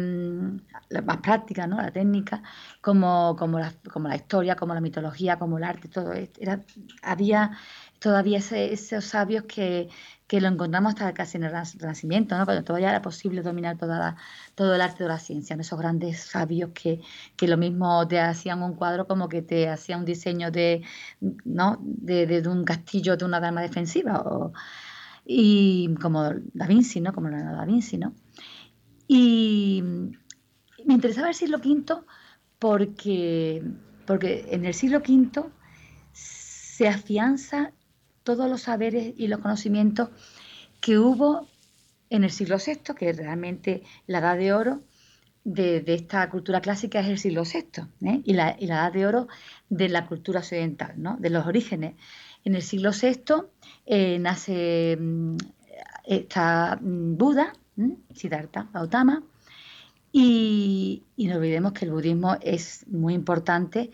la 0.88 1.02
más 1.02 1.19
práctica, 1.19 1.66
¿no? 1.66 1.76
la 1.76 1.90
técnica, 1.90 2.42
como, 2.80 3.37
como, 3.37 3.59
la, 3.59 3.73
como 3.92 4.09
la 4.09 4.16
historia, 4.16 4.57
como 4.57 4.75
la 4.75 4.80
mitología, 4.80 5.38
como 5.38 5.59
el 5.59 5.64
arte, 5.64 5.88
todo 5.88 6.12
era, 6.12 6.61
había 7.02 7.52
todavía 7.99 8.38
esos 8.38 9.04
sabios 9.04 9.45
que, 9.45 9.88
que 10.26 10.40
lo 10.40 10.49
encontramos 10.49 10.90
hasta 10.90 11.12
casi 11.12 11.37
en 11.37 11.45
el 11.45 11.52
Renacimiento, 11.52 12.38
¿no? 12.38 12.45
cuando 12.45 12.64
todavía 12.64 12.90
era 12.90 13.02
posible 13.02 13.42
dominar 13.42 13.76
toda 13.76 14.16
todo 14.54 14.75
el 14.75 14.80
arte 14.80 15.02
de 15.02 15.09
la 15.09 15.19
ciencia, 15.19 15.57
esos 15.57 15.78
grandes 15.78 16.21
sabios 16.21 16.71
que, 16.73 17.00
que, 17.37 17.49
lo 17.49 17.57
mismo 17.57 18.07
te 18.09 18.21
hacían 18.21 18.62
un 18.62 18.75
cuadro 18.75 19.07
como 19.07 19.28
que 19.28 19.42
te 19.42 19.69
hacían 19.69 20.00
un 20.00 20.04
diseño 20.07 20.50
de, 20.50 20.83
¿no? 21.45 21.78
de, 21.83 22.42
un 22.47 22.64
castillo 22.64 23.16
de 23.16 23.25
una 23.25 23.40
dama 23.40 23.61
defensiva, 23.62 24.21
o, 24.21 24.52
y 25.25 25.95
como 26.00 26.30
Da 26.54 26.66
Vinci, 26.66 27.00
¿no? 27.00 27.12
como 27.12 27.28
Leonardo 27.28 27.59
Da 27.59 27.64
Vinci. 27.64 27.99
¿no? 27.99 28.14
Y 29.12 29.82
me 30.84 30.94
interesaba 30.94 31.30
el 31.30 31.34
siglo 31.34 31.58
V 31.58 31.96
porque, 32.60 33.60
porque 34.06 34.46
en 34.52 34.64
el 34.64 34.72
siglo 34.72 34.98
V 34.98 35.50
se 36.12 36.86
afianza 36.86 37.72
todos 38.22 38.48
los 38.48 38.62
saberes 38.62 39.12
y 39.16 39.26
los 39.26 39.40
conocimientos 39.40 40.10
que 40.80 41.00
hubo 41.00 41.48
en 42.08 42.22
el 42.22 42.30
siglo 42.30 42.58
VI, 42.64 42.94
que 42.94 43.12
realmente 43.12 43.82
la 44.06 44.18
edad 44.20 44.36
de 44.36 44.52
oro 44.52 44.82
de, 45.42 45.82
esta 45.88 46.30
cultura 46.30 46.60
clásica 46.60 47.00
es 47.00 47.08
el 47.08 47.18
siglo 47.18 47.42
VI, 47.42 47.82
¿eh? 48.06 48.20
y, 48.24 48.34
la, 48.34 48.52
edad 48.60 48.92
de 48.92 49.06
oro 49.06 49.26
de 49.68 49.88
la 49.88 50.06
cultura 50.06 50.38
occidental, 50.38 50.94
¿no? 50.96 51.16
de 51.16 51.30
los 51.30 51.46
orígenes. 51.46 51.96
En 52.44 52.54
el 52.54 52.62
siglo 52.62 52.92
VI 52.92 53.42
eh, 53.86 54.20
nace 54.20 54.96
mm, 55.00 55.36
esta 56.04 56.78
mm, 56.80 57.16
Siddhartha 58.14 58.68
Gautama, 58.72 59.22
y, 60.12 61.04
no 61.16 61.37
olvidemos 61.37 61.72
que 61.72 61.84
el 61.84 61.92
budismo 61.92 62.37
es 62.40 62.87
muy 62.88 63.14
importante 63.14 63.90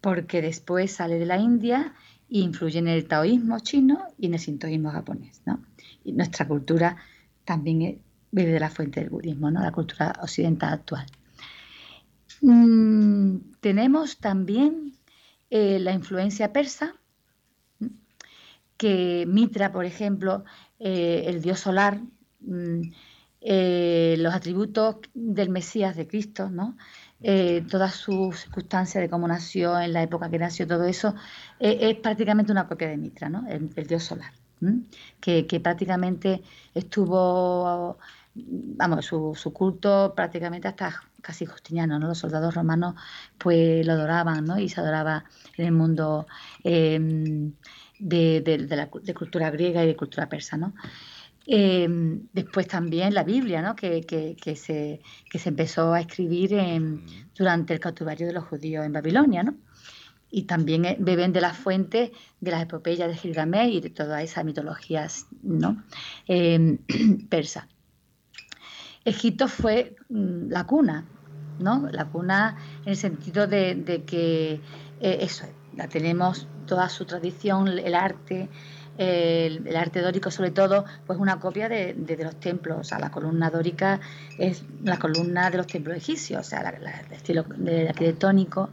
porque 0.00 0.42
después 0.42 0.92
sale 0.92 1.18
de 1.18 1.26
la 1.26 1.38
India 1.38 1.94
y 2.28 2.42
influye 2.42 2.78
en 2.78 2.88
el 2.88 3.06
taoísmo 3.06 3.60
chino 3.60 4.08
y 4.18 4.26
en 4.26 4.34
el 4.34 4.40
sintoísmo 4.40 4.90
japonés. 4.90 5.42
¿no? 5.46 5.62
Y 6.04 6.12
nuestra 6.12 6.46
cultura 6.46 6.96
también 7.44 8.02
vive 8.30 8.52
de 8.52 8.60
la 8.60 8.70
fuente 8.70 9.00
del 9.00 9.10
budismo, 9.10 9.50
¿no? 9.50 9.60
la 9.60 9.72
cultura 9.72 10.12
occidental 10.20 10.74
actual. 10.74 11.06
Mm, 12.40 13.36
tenemos 13.60 14.18
también 14.18 14.94
eh, 15.50 15.78
la 15.78 15.92
influencia 15.92 16.52
persa, 16.52 16.94
que 18.76 19.26
Mitra, 19.28 19.70
por 19.70 19.84
ejemplo, 19.84 20.44
eh, 20.80 21.24
el 21.26 21.40
dios 21.40 21.60
solar, 21.60 22.00
eh, 23.40 24.16
los 24.18 24.34
atributos 24.34 24.96
del 25.14 25.50
Mesías 25.50 25.96
de 25.96 26.06
Cristo, 26.06 26.50
¿no? 26.50 26.76
eh, 27.22 27.64
todas 27.70 27.94
sus 27.94 28.40
circunstancias 28.40 29.00
de 29.00 29.08
cómo 29.08 29.28
nació, 29.28 29.78
en 29.80 29.92
la 29.92 30.02
época 30.02 30.28
que 30.28 30.38
nació, 30.38 30.66
todo 30.66 30.84
eso, 30.84 31.14
eh, 31.60 31.78
es 31.80 31.96
prácticamente 31.96 32.52
una 32.52 32.66
copia 32.66 32.88
de 32.88 32.96
Mitra, 32.96 33.28
¿no? 33.28 33.46
el, 33.48 33.68
dios 33.86 34.02
solar, 34.02 34.32
que, 35.20 35.60
prácticamente 35.62 36.42
estuvo, 36.74 37.98
vamos, 38.34 39.04
su, 39.04 39.52
culto 39.52 40.12
prácticamente 40.16 40.68
hasta 40.68 41.00
casi 41.20 41.46
justiniano, 41.46 41.98
¿no? 42.00 42.08
los 42.08 42.18
soldados 42.18 42.54
romanos 42.54 42.96
pues 43.38 43.86
lo 43.86 43.92
adoraban 43.92 44.44
¿no? 44.44 44.58
y 44.58 44.68
se 44.68 44.80
adoraba 44.80 45.24
en 45.56 45.66
el 45.66 45.72
mundo 45.72 46.26
em, 46.64 47.52
de, 48.00 48.66
la, 48.68 48.90
de 49.00 49.14
cultura 49.14 49.50
griega 49.50 49.84
y 49.84 49.86
de 49.86 49.96
cultura 49.96 50.28
persa. 50.28 50.56
¿no? 50.56 50.74
Em, 51.46 52.28
después 52.32 52.68
también 52.68 53.14
la 53.14 53.24
Biblia, 53.24 53.62
¿no? 53.62 53.74
que, 53.74 54.04
se, 54.56 55.00
se, 55.32 55.48
empezó 55.48 55.92
a 55.92 56.00
escribir 56.00 56.56
durante 57.36 57.74
el 57.74 57.80
cautiverio 57.80 58.26
de 58.26 58.32
los 58.32 58.44
judíos 58.44 58.86
en 58.86 58.92
Babilonia. 58.92 59.42
¿no? 59.42 59.56
Y 60.30 60.44
también 60.44 60.84
eh, 60.84 60.96
beben 60.98 61.32
de 61.32 61.40
la 61.40 61.52
fuente 61.52 62.12
de 62.40 62.50
las 62.50 62.62
epopeyas 62.62 63.08
de 63.08 63.16
Gilgamesh 63.16 63.74
y 63.74 63.80
de 63.80 63.90
todas 63.90 64.22
esas 64.22 64.44
mitologías 64.44 65.26
¿no? 65.42 65.82
Em, 66.26 66.78
persas. 67.28 67.66
Egipto 69.04 69.48
fue 69.48 69.96
mm, 70.08 70.48
la 70.48 70.64
cuna, 70.64 71.04
¿no? 71.58 71.88
la 71.90 72.06
cuna 72.06 72.56
en 72.84 72.90
el 72.90 72.96
sentido 72.96 73.46
de, 73.46 74.04
que 74.06 74.60
eh, 75.00 75.18
eso, 75.20 75.46
la 75.76 75.88
tenemos 75.88 76.46
toda 76.66 76.88
su 76.88 77.04
tradición, 77.04 77.68
el 77.68 77.94
arte, 77.94 78.48
el, 78.98 79.76
arte 79.76 80.00
dórico 80.00 80.30
sobre 80.30 80.50
todo, 80.50 80.84
pues 81.06 81.18
una 81.18 81.40
copia 81.40 81.68
de, 81.68 82.18
los 82.22 82.36
templos, 82.36 82.78
o 82.78 82.84
sea, 82.84 82.98
la 82.98 83.10
columna 83.10 83.50
dórica 83.50 84.00
es 84.38 84.64
la 84.84 84.98
columna 84.98 85.50
de 85.50 85.58
los 85.58 85.66
templos 85.66 85.96
egipcios, 85.96 86.40
o 86.40 86.48
sea, 86.48 86.60
el 86.70 87.12
estilo 87.12 87.44
arquitectónico, 87.88 88.70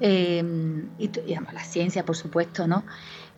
em, 0.00 0.88
y, 0.98 1.10
la 1.52 1.64
ciencia, 1.64 2.04
por 2.04 2.16
supuesto, 2.16 2.66
¿no? 2.66 2.84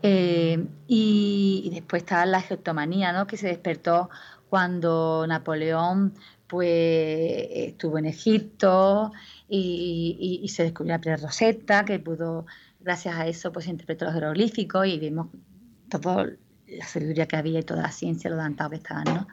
Em, 0.03 0.69
y, 0.87 1.71
después 1.73 2.03
está 2.03 2.27
la 2.27 2.41
geotomanía, 2.41 3.13
¿no? 3.13 3.27
Que 3.27 3.37
se 3.37 3.49
despertó 3.49 4.11
cuando 4.49 5.27
Napoleón 5.27 6.15
pues 6.47 7.49
estuvo 7.51 7.99
en 7.99 8.07
Egipto 8.07 9.13
y, 9.49 10.47
se 10.49 10.65
descubrió 10.65 10.95
la 10.95 11.01
primera 11.01 11.23
Rosetta, 11.23 11.85
que 11.85 11.99
pudo, 11.99 12.47
gracias 12.81 13.17
a 13.17 13.27
eso, 13.27 13.53
pues 13.53 13.67
interpretó 13.67 14.05
los 14.05 14.15
jeroglíficos 14.15 14.87
y 14.87 14.99
vimos 14.99 15.29
toda 15.89 16.27
la 16.69 16.87
sabiduría 16.87 17.27
que 17.27 17.37
había 17.37 17.61
y 17.61 17.63
toda 17.63 17.83
la 17.83 17.93
ciencia, 17.93 18.31
lo 18.31 18.37
adelantado 18.37 18.71
que 18.71 18.77
estaban, 18.77 19.05
¿no? 19.05 19.29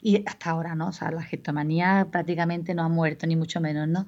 Y 0.00 0.22
hasta 0.26 0.50
ahora, 0.50 0.74
¿no? 0.74 0.88
O 0.88 0.92
sea, 0.92 1.10
la 1.10 1.22
gestomanía 1.22 2.08
prácticamente 2.10 2.74
no 2.74 2.82
ha 2.82 2.88
muerto, 2.88 3.26
ni 3.26 3.36
mucho 3.36 3.60
menos, 3.60 3.88
¿no? 3.88 4.06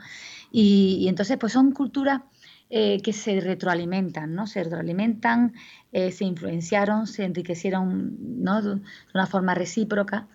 Y, 0.50 1.06
entonces, 1.08 1.36
pues 1.38 1.52
son 1.52 1.72
culturas 1.72 2.22
eh, 2.70 3.00
que 3.02 3.12
se 3.12 3.40
retroalimentan, 3.40 4.34
¿no? 4.34 4.46
Se 4.46 4.64
retroalimentan, 4.64 5.54
eh, 5.92 6.10
se 6.10 6.24
influenciaron, 6.24 7.06
se 7.06 7.24
enriquecieron, 7.24 8.42
¿no? 8.42 8.62
De, 8.62 8.80
una 9.14 9.26
forma 9.26 9.54
recíproca. 9.54 10.26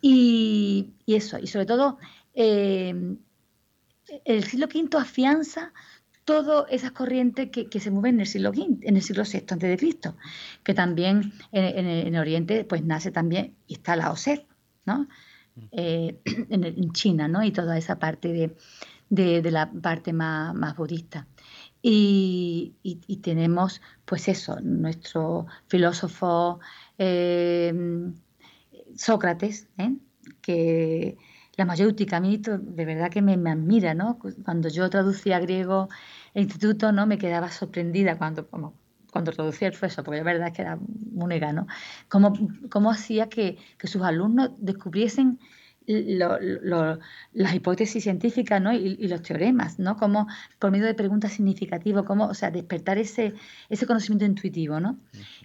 Y, 0.00 0.94
eso, 1.06 1.38
y 1.38 1.46
sobre 1.46 1.66
todo, 1.66 1.98
eh, 2.34 3.16
el 4.24 4.44
siglo 4.44 4.66
V 4.66 4.98
afianza 4.98 5.72
todas 6.26 6.66
esas 6.70 6.90
corrientes 6.90 7.50
que, 7.50 7.80
se 7.80 7.90
mueven 7.90 8.16
en 8.16 8.20
el 8.22 8.26
siglo 8.26 8.50
V, 8.50 8.78
en 8.82 8.96
el 8.96 9.02
siglo 9.02 9.22
VI 9.22 9.44
antes 9.48 9.70
de 9.70 9.76
Cristo, 9.78 10.16
que 10.64 10.74
también 10.74 11.32
en, 11.52 12.16
Oriente 12.16 12.64
pues 12.64 12.84
nace 12.84 13.12
también 13.12 13.54
y 13.68 13.74
está 13.74 13.94
la 13.94 14.10
OSED, 14.10 14.40
¿no? 14.84 15.06
Mm. 15.54 15.60
Eh, 15.70 16.20
en, 16.50 16.92
China, 16.92 17.28
¿no? 17.28 17.44
Y 17.44 17.52
toda 17.52 17.78
esa 17.78 18.00
parte 18.00 18.56
de, 19.08 19.50
la 19.50 19.70
parte 19.70 20.12
más, 20.12 20.76
budista. 20.76 21.28
Y, 21.80 22.74
tenemos, 23.22 23.80
pues 24.04 24.26
eso, 24.26 24.58
nuestro 24.60 25.46
filósofo 25.68 26.58
eh, 26.98 27.72
Sócrates, 28.96 29.68
¿eh? 29.78 29.94
que 30.42 31.16
la 31.56 31.64
mayéutica 31.64 32.18
a 32.18 32.20
mí 32.20 32.38
de 32.38 32.84
verdad 32.84 33.10
que 33.10 33.22
me, 33.22 33.32
admira, 33.50 33.94
¿no? 33.94 34.18
Cuando 34.44 34.68
yo 34.68 34.88
traducía 34.90 35.38
griego 35.40 35.88
el 36.34 36.44
instituto, 36.44 36.92
¿no? 36.92 37.06
Me 37.06 37.18
quedaba 37.18 37.50
sorprendida 37.50 38.18
cuando, 38.18 38.48
como, 38.48 38.74
cuando 39.10 39.32
traducía 39.32 39.68
el 39.68 39.72
profesor, 39.72 40.04
porque 40.04 40.18
la 40.18 40.24
verdad 40.24 40.52
que 40.52 40.62
era 40.62 40.76
muy 40.76 41.40
¿no? 41.40 41.66
Cómo, 42.08 42.34
cómo 42.70 42.90
hacía 42.90 43.28
que, 43.28 43.56
que 43.78 43.86
sus 43.86 44.02
alumnos 44.02 44.50
descubriesen 44.58 45.38
las 45.86 47.54
hipótesis 47.54 48.02
científicas 48.02 48.60
¿no? 48.60 48.72
y, 48.72 49.06
los 49.08 49.22
teoremas, 49.22 49.78
¿no? 49.78 49.96
Como 49.96 50.26
por 50.58 50.70
medio 50.70 50.86
de 50.86 50.94
preguntas 50.94 51.32
significativas, 51.32 52.04
como, 52.04 52.26
o 52.26 52.34
sea, 52.34 52.50
despertar 52.50 52.98
ese, 52.98 53.34
ese 53.68 53.86
conocimiento 53.86 54.24
intuitivo, 54.24 54.80
¿no? 54.80 54.98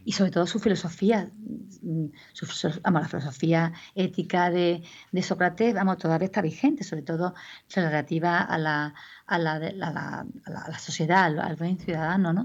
Y 0.03 0.13
sobre 0.13 0.31
todo 0.31 0.47
su 0.47 0.59
filosofía, 0.59 1.31
su, 2.33 2.47
vamos, 2.81 3.01
la 3.03 3.07
filosofía 3.07 3.73
ética 3.93 4.49
de, 4.49 4.83
de, 5.11 5.23
Sócrates, 5.23 5.73
vamos, 5.73 5.97
todavía 5.97 6.25
está 6.25 6.41
vigente, 6.41 6.83
sobre 6.83 7.03
todo 7.03 7.35
relativa 7.73 8.39
a 8.41 8.57
la, 8.57 8.93
a 9.27 9.37
la, 9.37 9.53
a 9.53 10.69
la, 10.69 10.79
sociedad, 10.79 11.37
al, 11.39 11.55
buen 11.55 11.77
ciudadano, 11.77 12.33
¿no? 12.33 12.43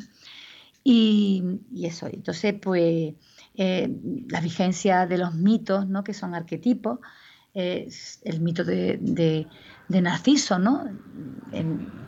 Y, 0.85 1.61
y, 1.73 1.87
eso, 1.87 2.07
entonces, 2.07 2.55
pues, 2.61 3.15
eh, 3.55 3.91
la 4.29 4.41
vigencia 4.41 5.07
de 5.07 5.19
los 5.19 5.35
mitos, 5.35 5.88
¿no? 5.88 6.05
Que 6.05 6.12
son 6.12 6.35
arquetipos, 6.35 7.00
el 7.57 8.41
mito 8.41 8.65
de, 8.65 9.47
Narciso, 9.89 10.59
¿no? 10.59 10.85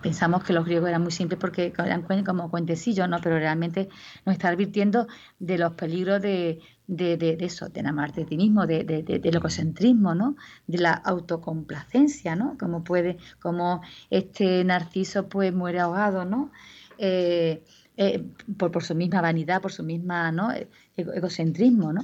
pensamos 0.02 0.44
que 0.44 0.52
los 0.52 0.64
griegos 0.66 0.88
eran 0.90 1.02
muy 1.02 1.12
simples 1.12 1.40
porque 1.40 1.72
eran 1.78 2.02
como 2.24 2.50
cuentecillos, 2.50 3.08
¿no? 3.08 3.18
Pero 3.22 3.38
realmente 3.38 3.88
nos 4.26 4.34
está 4.34 4.48
advirtiendo 4.48 5.06
de 5.38 5.56
los 5.56 5.72
peligros 5.72 6.20
de, 6.20 6.60
de, 6.86 7.36
eso, 7.40 7.68
de 7.70 7.80
enamorarte 7.80 8.20
de 8.20 8.26
ti 8.26 8.36
mismo, 8.36 8.66
de, 8.66 8.84
del 8.84 9.36
egocentrismo, 9.36 10.14
¿no? 10.14 10.36
De 10.66 10.78
la 10.78 10.92
autocomplacencia, 10.92 12.36
¿no? 12.36 12.58
Como 12.58 12.84
puede, 12.84 13.16
como 13.40 13.80
este 14.10 14.64
Narciso 14.64 15.28
pues 15.28 15.54
muere 15.54 15.80
ahogado, 15.80 16.26
¿no? 16.26 16.52
Eh, 16.98 17.62
eh, 17.96 18.22
por, 18.56 18.84
su 18.84 18.94
misma 18.94 19.22
vanidad, 19.22 19.62
por 19.62 19.72
su 19.72 19.82
misma 19.82 20.30
¿no? 20.30 20.50
Egocentrismo, 20.96 21.92
¿no? 21.92 22.02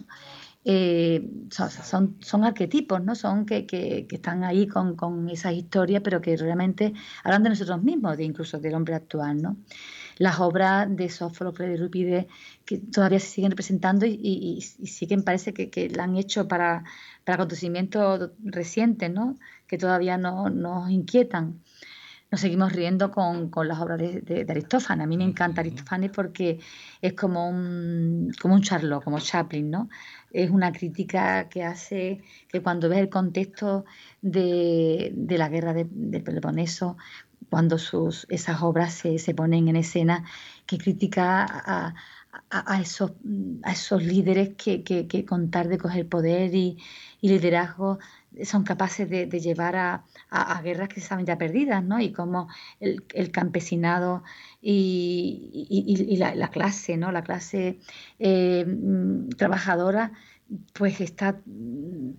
Eh, 0.66 1.30
son, 1.50 2.16
son, 2.20 2.44
arquetipos, 2.44 3.02
¿no? 3.04 3.14
Son 3.14 3.44
que, 3.44 3.66
que, 3.66 4.06
están 4.10 4.44
ahí 4.44 4.66
con, 4.66 4.96
con 4.96 5.28
esas 5.28 5.52
historias, 5.52 6.00
pero 6.02 6.22
que 6.22 6.36
realmente 6.38 6.94
hablan 7.22 7.42
de 7.42 7.50
nosotros 7.50 7.82
mismos, 7.82 8.16
de 8.16 8.24
incluso 8.24 8.58
del 8.58 8.74
hombre 8.74 8.94
actual, 8.94 9.42
¿no? 9.42 9.58
Las 10.16 10.40
obras 10.40 10.86
de 10.96 11.10
Sófocles, 11.10 11.68
de 11.68 11.76
Rupide, 11.76 12.28
que 12.64 12.78
todavía 12.78 13.20
se 13.20 13.26
siguen 13.26 13.50
representando 13.50 14.06
y, 14.06 14.18
y, 14.22 14.60
siguen, 14.62 15.22
parece 15.22 15.52
que, 15.52 15.68
que 15.68 15.90
la 15.90 16.04
han 16.04 16.16
hecho 16.16 16.48
para, 16.48 16.84
para 17.24 17.36
acontecimientos 17.36 18.30
recientes, 18.42 19.10
¿no? 19.10 19.36
Que 19.66 19.76
todavía 19.76 20.16
no, 20.16 20.48
nos 20.48 20.90
inquietan 20.90 21.60
nos 22.34 22.40
seguimos 22.40 22.72
riendo 22.72 23.12
con, 23.12 23.48
con 23.48 23.68
las 23.68 23.78
obras 23.78 23.96
de, 23.96 24.20
de, 24.20 24.44
Aristófanes. 24.50 25.04
A 25.04 25.06
mí 25.06 25.16
me 25.16 25.22
encanta 25.22 25.60
Aristófanes 25.60 26.10
porque 26.10 26.58
es 27.00 27.12
como 27.12 27.48
un, 27.48 28.32
como 28.42 28.54
un 28.54 28.62
Charlot, 28.62 29.04
como 29.04 29.20
Chaplin, 29.20 29.70
¿no? 29.70 29.88
Es 30.32 30.50
una 30.50 30.72
crítica 30.72 31.48
que 31.48 31.62
hace 31.62 32.24
que 32.48 32.60
cuando 32.60 32.88
ves 32.88 32.98
el 32.98 33.08
contexto 33.08 33.84
de, 34.20 35.12
de 35.14 35.38
la 35.38 35.48
guerra 35.48 35.74
del 35.74 36.24
Peloponeso, 36.24 36.96
cuando 37.50 37.78
sus, 37.78 38.26
esas 38.28 38.62
obras 38.62 38.94
se, 38.94 39.20
se 39.20 39.32
ponen 39.32 39.68
en 39.68 39.76
escena, 39.76 40.24
que 40.66 40.76
critica 40.76 41.46
a, 41.48 41.94
a, 42.50 42.80
esos, 42.80 43.12
a 43.62 43.70
esos 43.70 44.02
líderes 44.02 44.56
que, 44.56 44.82
que, 44.82 45.06
que, 45.06 45.24
con 45.24 45.52
de 45.52 45.78
coger 45.78 46.08
poder 46.08 46.52
y, 46.52 46.78
y 47.20 47.28
liderazgo 47.28 48.00
son 48.42 48.64
capaces 48.64 49.08
de, 49.08 49.26
llevar 49.28 49.76
a, 49.76 50.04
guerras 50.62 50.88
que 50.88 51.00
estaban 51.00 51.24
ya 51.24 51.38
perdidas, 51.38 51.84
¿no? 51.84 52.00
Y 52.00 52.12
como 52.12 52.48
el, 52.80 53.30
campesinado 53.30 54.24
y, 54.60 56.16
la, 56.18 56.48
clase, 56.48 56.96
¿no? 56.96 57.12
La 57.12 57.22
clase 57.22 57.78
eh, 58.18 58.64
mm, 58.64 59.30
trabajadora 59.30 60.12
pues 60.72 61.00
está 61.00 61.40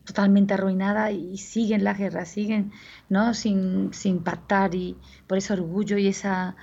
totalmente 0.03 0.53
arruinada 0.53 1.11
y 1.11 1.37
siguen 1.37 1.83
las 1.83 1.97
guerras, 1.97 2.29
siguen, 2.29 2.71
¿no? 3.09 3.33
Sin, 3.33 3.93
sin 3.93 4.23
pactar 4.23 4.73
y 4.75 4.97
por 5.27 5.37
ese 5.37 5.53
orgullo 5.53 5.97
y 5.97 6.07
esa... 6.07 6.55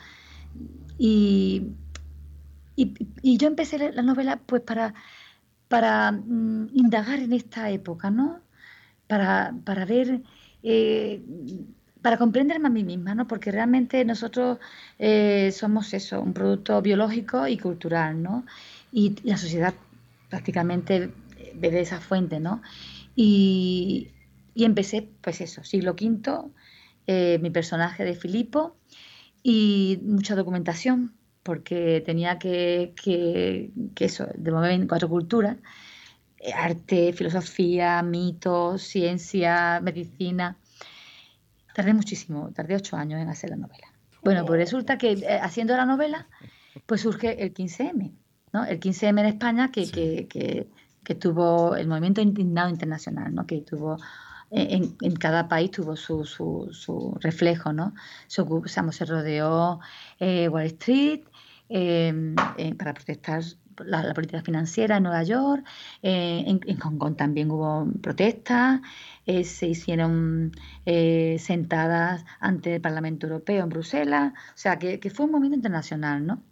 Y, 0.99 1.73
y, 2.76 3.37
yo 3.38 3.49
empecé 3.49 3.92
la 3.92 4.02
novela 4.02 4.40
pues 4.44 4.62
para, 4.62 4.94
para 5.68 6.12
mm, 6.12 6.71
indagar 6.75 7.18
en 7.21 7.32
esta 7.32 7.71
época, 7.71 8.11
¿no? 8.11 8.40
Para, 9.64 9.85
ver, 9.85 10.23
eh, 10.62 11.21
para 12.00 12.16
comprenderme 12.16 12.69
a 12.69 12.71
mí 12.71 12.83
misma, 12.83 13.14
¿no? 13.14 13.28
Porque 13.28 13.52
realmente 13.52 14.04
nosotros 14.07 14.59
eh, 14.99 15.52
somos 15.52 15.92
eso, 15.92 16.23
un 16.23 16.33
producto 16.33 16.81
biológico 16.81 17.47
y 17.47 17.59
cultural, 17.59 18.23
¿no? 18.23 18.47
Y, 18.90 19.16
la 19.25 19.37
sociedad 19.37 19.75
prácticamente 20.31 21.11
bebe 21.54 21.81
esa 21.81 22.00
fuente, 22.00 22.40
¿no? 22.40 22.62
Y, 23.14 24.09
empecé, 24.54 25.09
pues 25.21 25.42
eso, 25.42 25.62
siglo 25.62 25.92
V, 25.92 26.50
eh, 27.07 27.38
mi 27.42 27.50
personaje 27.50 28.04
de 28.04 28.14
Filipo 28.14 28.76
y 29.42 30.00
mucha 30.04 30.37
documentación, 30.37 31.12
porque 31.42 32.02
tenía 32.07 32.38
que, 32.38 32.95
que, 33.02 33.73
que 33.95 34.04
eso, 34.07 34.26
de 34.35 34.50
mover 34.52 34.71
en 34.71 34.87
cuatro 34.87 35.09
culturas 35.11 35.59
arte, 36.54 37.12
filosofía, 37.12 38.02
mitos, 38.02 38.82
ciencia, 38.82 39.80
medicina. 39.80 40.56
Tardé 41.75 41.95
muchísimo, 41.95 42.50
tardé 42.52 42.76
ocho 42.76 42.97
años 42.97 43.21
en 43.21 43.28
hacer 43.28 43.50
la 43.50 43.56
novela. 43.56 43.93
Bueno, 44.23 44.45
pues 44.45 44.58
resulta 44.58 44.99
que 44.99 45.12
eh, 45.12 45.38
haciendo 45.40 45.76
la 45.76 45.86
novela, 45.86 46.28
pues 46.86 47.00
surge 47.00 47.43
el 47.43 47.52
15M, 47.52 48.12
¿no? 48.52 48.64
El 48.64 48.80
15M 48.80 49.21
en 49.21 49.26
España 49.26 49.71
que, 49.71 49.90
que, 49.90 50.69
que, 51.04 51.14
tuvo 51.14 51.76
el 51.76 51.88
movimiento 51.88 52.21
indignado 52.21 52.71
internacional, 52.71 53.34
¿no? 53.34 53.47
Que 53.47 53.60
tuvo 53.62 53.99
en, 54.50 54.97
en, 55.00 55.17
cada 55.17 55.49
país 55.49 55.71
tuvo 55.71 55.97
su, 55.97 56.25
su, 56.25 56.69
su 56.73 57.17
reflejo, 57.21 57.73
¿no? 57.73 57.95
Se, 58.26 58.43
se 58.67 59.04
rodeó 59.04 59.80
eh, 60.21 60.49
Wall 60.49 60.67
Street 60.67 61.23
eh, 61.69 62.34
para 62.78 62.93
protestar 62.93 63.43
la, 63.85 64.15
política 64.15 64.43
financiera 64.43 64.97
en 64.97 65.04
Nueva 65.04 65.23
York, 65.23 65.65
eh, 66.02 66.45
en, 66.47 66.78
Hong 66.78 66.99
Kong 66.99 67.17
también 67.17 67.50
hubo 67.50 67.87
protestas, 68.00 68.80
eh, 69.26 69.45
se 69.45 69.69
hicieron 69.69 70.52
eh, 70.87 71.37
sentadas 71.39 72.25
ante 72.41 72.76
el 72.76 72.80
Parlamento 72.80 73.26
Europeo 73.26 73.63
en 73.63 73.69
Bruselas, 73.69 74.32
o 74.32 74.56
sea 74.56 74.78
que, 74.78 74.99
fue 75.11 75.26
un 75.26 75.32
movimiento 75.32 75.56
internacional, 75.56 76.26
¿no? 76.26 76.43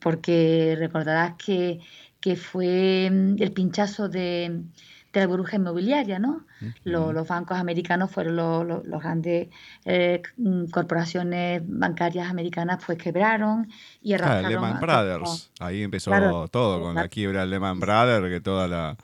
Porque 0.00 0.76
recordarás 0.78 1.34
que, 1.36 1.80
que 2.20 2.36
fue 2.36 3.08
mm, 3.10 3.42
el 3.42 3.52
pinchazo 3.52 4.08
de 4.08 4.62
de 5.20 5.26
la 5.26 5.30
burbuja 5.30 5.56
inmobiliaria, 5.56 6.18
¿no? 6.18 6.44
los, 6.84 7.28
bancos 7.28 7.58
americanos 7.58 8.10
fueron 8.10 8.36
los, 8.36 9.02
grandes 9.02 9.48
eh, 9.84 10.22
mm, 10.36 10.66
corporaciones 10.66 11.62
bancarias 11.64 12.30
americanas, 12.30 12.82
pues 12.84 12.98
quebraron 12.98 13.68
y 14.00 14.14
arrastraron... 14.14 14.50
Lehman 14.50 14.80
Brothers, 14.80 15.50
ahí 15.60 15.82
empezó 15.82 16.48
todo 16.48 16.80
con 16.80 16.94
la 16.94 17.08
quiebra 17.08 17.40
de 17.40 17.46
Lehman 17.46 17.80
Brothers, 17.80 18.28
que 18.28 18.40
toda 18.40 18.68
la 18.68 18.96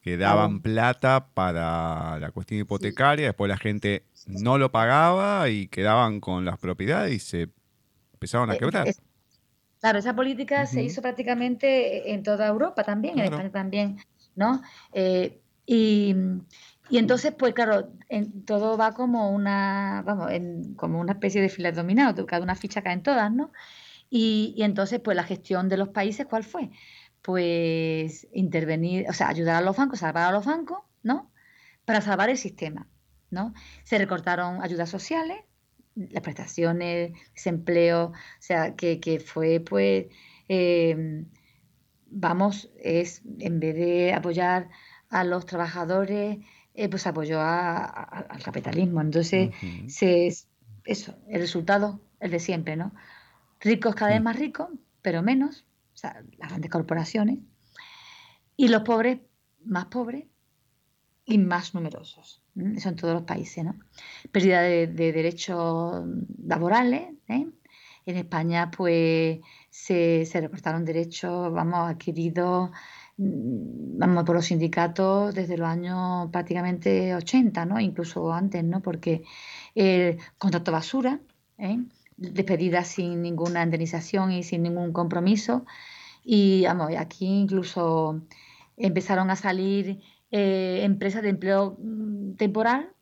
que 0.00 0.16
daban 0.16 0.60
plata 0.60 1.26
para 1.34 2.18
la 2.18 2.30
cuestión 2.30 2.60
hipotecaria, 2.60 3.26
después 3.26 3.48
la 3.48 3.58
gente 3.58 4.04
no 4.26 4.56
lo 4.58 4.70
pagaba 4.70 5.48
y 5.48 5.68
quedaban 5.68 6.20
con 6.20 6.44
las 6.44 6.58
propiedades 6.58 7.12
y 7.12 7.18
se 7.18 7.48
empezaron 8.14 8.50
a 8.50 8.54
eh, 8.54 8.58
quebrar. 8.58 8.86
claro, 9.80 9.98
esa 9.98 10.14
política 10.14 10.66
se 10.66 10.82
hizo 10.82 11.02
prácticamente 11.02 12.12
en 12.12 12.22
toda 12.22 12.46
Europa 12.46 12.84
también, 12.84 13.18
en 13.18 13.26
España 13.26 13.50
también, 13.50 13.98
¿no? 14.34 14.62
Eh, 14.92 15.40
y, 15.70 16.16
y 16.88 16.96
entonces, 16.96 17.34
pues 17.38 17.52
claro, 17.52 17.92
todo 18.46 18.78
va 18.78 18.94
como 18.94 19.30
una, 19.30 20.02
vamos, 20.06 20.32
en, 20.32 20.74
como 20.76 20.98
una 20.98 21.12
especie 21.12 21.42
de 21.42 21.50
filas 21.50 21.76
dominado, 21.76 22.24
cada 22.24 22.42
una 22.42 22.54
ficha 22.54 22.80
cae 22.80 22.94
en 22.94 23.02
todas, 23.02 23.30
¿no? 23.30 23.52
Y, 24.08 24.54
y, 24.56 24.62
entonces, 24.62 24.98
pues 25.00 25.14
la 25.14 25.24
gestión 25.24 25.68
de 25.68 25.76
los 25.76 25.90
países, 25.90 26.26
¿cuál 26.26 26.44
fue? 26.44 26.70
Pues 27.20 28.26
intervenir, 28.32 29.04
o 29.10 29.12
sea, 29.12 29.28
ayudar 29.28 29.56
a 29.56 29.60
los 29.60 29.76
bancos, 29.76 29.98
salvar 29.98 30.30
a 30.30 30.32
los 30.32 30.46
bancos, 30.46 30.78
¿no? 31.02 31.30
Para 31.84 32.00
salvar 32.00 32.30
el 32.30 32.38
sistema, 32.38 32.88
¿no? 33.30 33.52
Se 33.84 33.98
recortaron 33.98 34.62
ayudas 34.62 34.88
sociales, 34.88 35.36
las 35.96 36.22
prestaciones, 36.22 37.12
desempleo, 37.34 38.06
o 38.06 38.14
sea, 38.38 38.74
que, 38.74 39.00
que 39.00 39.20
fue, 39.20 39.60
pues, 39.60 40.06
eh, 40.48 41.26
vamos, 42.06 42.70
es 42.80 43.20
en 43.40 43.60
vez 43.60 43.74
de 43.74 44.14
apoyar 44.14 44.70
a 45.10 45.24
los 45.24 45.46
trabajadores, 45.46 46.38
eh, 46.74 46.88
pues 46.88 47.06
apoyó 47.06 47.40
al 47.40 48.42
capitalismo. 48.44 49.00
Entonces, 49.00 49.50
se, 49.88 50.28
eso, 50.84 51.14
el 51.28 51.40
resultado, 51.40 52.00
el 52.20 52.30
de 52.30 52.40
siempre, 52.40 52.76
¿no? 52.76 52.92
Ricos 53.60 53.94
cada 53.94 54.12
vez 54.12 54.22
más 54.22 54.38
ricos, 54.38 54.68
pero 55.02 55.22
menos, 55.22 55.64
o 55.94 55.96
sea, 55.96 56.22
las 56.38 56.50
grandes 56.50 56.70
corporaciones, 56.70 57.38
y 58.56 58.68
los 58.68 58.82
pobres 58.82 59.20
más 59.64 59.86
pobres 59.86 60.26
y 61.24 61.38
más 61.38 61.74
numerosos. 61.74 62.42
Eso 62.56 62.88
en 62.88 62.96
todos 62.96 63.14
los 63.14 63.22
países, 63.24 63.64
¿no? 63.64 63.78
Pérdida 64.32 64.62
de, 64.62 64.86
derechos 64.86 66.04
laborales, 66.44 67.14
¿eh? 67.28 67.46
En 68.06 68.16
España, 68.16 68.70
pues, 68.70 69.40
se, 69.68 70.24
se 70.24 70.40
recortaron 70.40 70.84
derechos, 70.84 71.52
vamos, 71.52 71.90
adquiridos 71.90 72.70
Mm, 72.70 72.72
vamos, 73.18 74.24
por 74.24 74.36
los 74.36 74.46
sindicatos 74.46 75.34
desde 75.34 75.56
los 75.58 75.68
años 75.68 76.30
prácticamente 76.30 77.14
80, 77.14 77.66
¿no? 77.66 77.80
Incluso 77.80 78.32
antes, 78.32 78.64
¿no? 78.64 78.80
Porque 78.80 79.22
el 79.74 80.18
contrato 80.38 80.72
basura, 80.72 81.20
¿eh? 81.58 81.78
despedida 82.16 82.84
sin 82.84 83.22
ninguna 83.22 83.62
indemnización 83.62 84.32
y 84.32 84.42
sin 84.44 84.62
ningún 84.62 84.92
compromiso. 84.92 85.66
Y 86.24 86.64
vamos, 86.66 86.92
aquí 86.96 87.26
incluso 87.26 88.22
empezaron 88.76 89.30
a 89.30 89.36
salir 89.36 90.00
eh, 90.30 90.80
empresas 90.84 91.22
de 91.22 91.30
empleo 91.30 91.76
mm, 91.80 92.34
temporal 92.36 92.92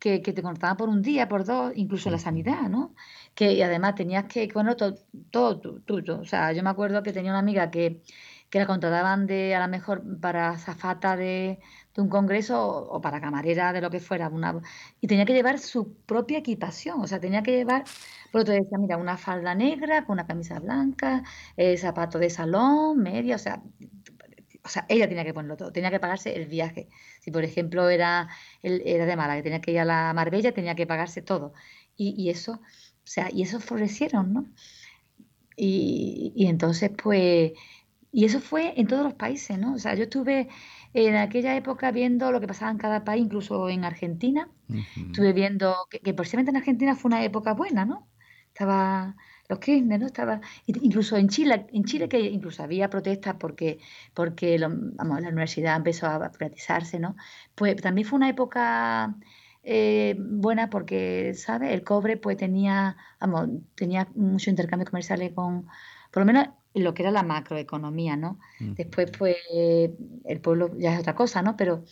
que, 0.00 0.20
te 0.20 0.42
contrataban 0.42 0.76
por 0.78 0.88
un 0.88 1.02
día, 1.02 1.28
por 1.28 1.44
dos, 1.44 1.72
incluso 1.76 2.08
en 2.08 2.14
la 2.14 2.18
sanidad, 2.18 2.68
¿no? 2.70 2.94
Que 3.34 3.52
y 3.52 3.62
además 3.62 3.94
tenías 3.94 4.24
que, 4.24 4.48
bueno, 4.52 4.76
todo, 4.76 4.96
todo 5.30 5.60
tuyo. 5.82 6.20
O 6.20 6.24
sea, 6.24 6.52
yo 6.52 6.62
me 6.62 6.70
acuerdo 6.70 7.02
que 7.02 7.12
tenía 7.12 7.30
una 7.32 7.40
amiga 7.40 7.70
que 7.70 8.02
que 8.50 8.58
la 8.58 8.66
contrataban 8.66 9.26
de 9.26 9.54
a 9.54 9.60
lo 9.60 9.68
mejor 9.68 10.02
para 10.20 10.58
zafata 10.58 11.16
de, 11.16 11.60
de 11.94 12.02
un 12.02 12.08
congreso 12.08 12.66
o, 12.66 13.00
para 13.00 13.20
camarera 13.20 13.72
de 13.72 13.80
lo 13.80 13.90
que 13.90 14.00
fuera, 14.00 14.28
una, 14.28 14.60
y 15.00 15.06
tenía 15.06 15.24
que 15.24 15.32
llevar 15.34 15.58
su 15.58 15.94
propia 16.04 16.38
equipación, 16.38 17.00
o 17.00 17.06
sea, 17.06 17.20
tenía 17.20 17.42
que 17.42 17.52
llevar, 17.56 17.84
por 18.32 18.42
otro 18.42 18.54
decía, 18.54 18.78
mira, 18.78 18.96
una 18.96 19.16
falda 19.18 19.54
negra 19.54 20.04
con 20.04 20.14
una 20.14 20.26
camisa 20.26 20.58
blanca, 20.60 21.22
eh, 21.56 21.76
zapato 21.78 22.18
de 22.18 22.30
salón, 22.30 22.98
media, 22.98 23.36
o 23.36 23.38
sea, 23.38 23.62
o 24.64 24.68
sea, 24.68 24.86
ella 24.88 25.08
tenía 25.08 25.24
que 25.24 25.32
ponerlo 25.34 25.56
todo, 25.56 25.72
tenía 25.72 25.90
que 25.90 26.00
pagarse 26.00 26.36
el 26.36 26.46
viaje. 26.46 26.88
Si, 27.20 27.30
por 27.30 27.44
ejemplo, 27.44 27.88
era, 27.88 28.28
era 28.62 29.06
de 29.06 29.16
Málaga, 29.16 29.38
que 29.38 29.42
tenía 29.44 29.60
que 29.60 29.72
ir 29.72 29.80
a 29.80 29.84
la 29.84 30.12
Marbella, 30.14 30.52
tenía 30.52 30.74
que 30.74 30.86
pagarse 30.86 31.22
todo. 31.22 31.54
Y, 31.96 32.14
y 32.16 32.30
eso, 32.30 32.52
o 32.54 32.60
sea, 33.04 33.28
y 33.32 33.42
eso 33.42 33.60
florecieron, 33.60 34.32
¿no? 34.32 34.46
Y, 35.56 36.32
y 36.34 36.46
entonces, 36.46 36.90
pues, 37.02 37.52
y 38.12 38.24
eso 38.24 38.40
fue 38.40 38.74
en 38.80 38.86
todos 38.86 39.04
los 39.04 39.14
países, 39.14 39.58
¿no? 39.58 39.74
O 39.74 39.78
sea, 39.78 39.94
yo 39.94 40.04
estuve 40.04 40.48
en 40.94 41.16
aquella 41.16 41.56
época 41.56 41.90
viendo 41.92 42.32
lo 42.32 42.40
que 42.40 42.46
pasaba 42.48 42.70
en 42.70 42.78
cada 42.78 43.04
país, 43.04 43.24
incluso 43.24 43.68
en 43.68 43.84
Argentina. 43.84 44.48
Estuve 44.96 45.32
viendo 45.32 45.74
que, 45.90 46.00
que 46.00 46.14
precisamente 46.14 46.50
en 46.50 46.56
Argentina 46.56 46.94
fue 46.96 47.10
una 47.10 47.24
época 47.24 47.54
buena, 47.54 47.84
¿no? 47.84 48.08
Estaba 48.48 49.16
los 49.48 49.58
Kirchner, 49.58 50.00
¿no? 50.00 50.06
Estaba, 50.06 50.40
incluso 50.66 51.16
en 51.16 51.28
Chile, 51.28 51.66
en 51.72 51.84
Chile 51.84 52.08
que 52.08 52.20
incluso 52.20 52.62
había 52.62 52.88
protestas 52.88 53.36
porque, 53.38 53.78
porque 54.14 54.58
vamos, 54.60 55.20
la 55.20 55.28
universidad 55.28 55.76
empezó 55.76 56.06
a 56.06 56.30
privatizarse, 56.30 56.98
¿no? 57.00 57.16
Pues 57.54 57.76
también 57.76 58.06
fue 58.06 58.16
una 58.18 58.28
época 58.28 59.16
eh, 59.62 60.16
buena 60.18 60.70
porque, 60.70 61.34
¿sabes? 61.34 61.72
El 61.72 61.82
cobre 61.84 62.16
pues 62.16 62.36
tenía, 62.36 62.96
vamos, 63.20 63.48
tenía 63.74 64.08
mucho 64.14 64.50
intercambio 64.50 64.86
comercial 64.86 65.32
con, 65.34 65.66
por 66.10 66.22
lo 66.22 66.26
menos 66.26 66.48
lo 66.74 66.94
que 66.94 67.02
era 67.02 67.10
la 67.10 67.22
macroeconomía, 67.22 68.16
¿no? 68.16 68.38
Después, 68.58 69.10
pues, 69.16 69.36
el 69.52 70.40
pueblo 70.40 70.70
ya 70.78 70.94
es 70.94 71.00
otra 71.00 71.14
cosa, 71.14 71.42
¿no? 71.42 71.56
Pero 71.56 71.84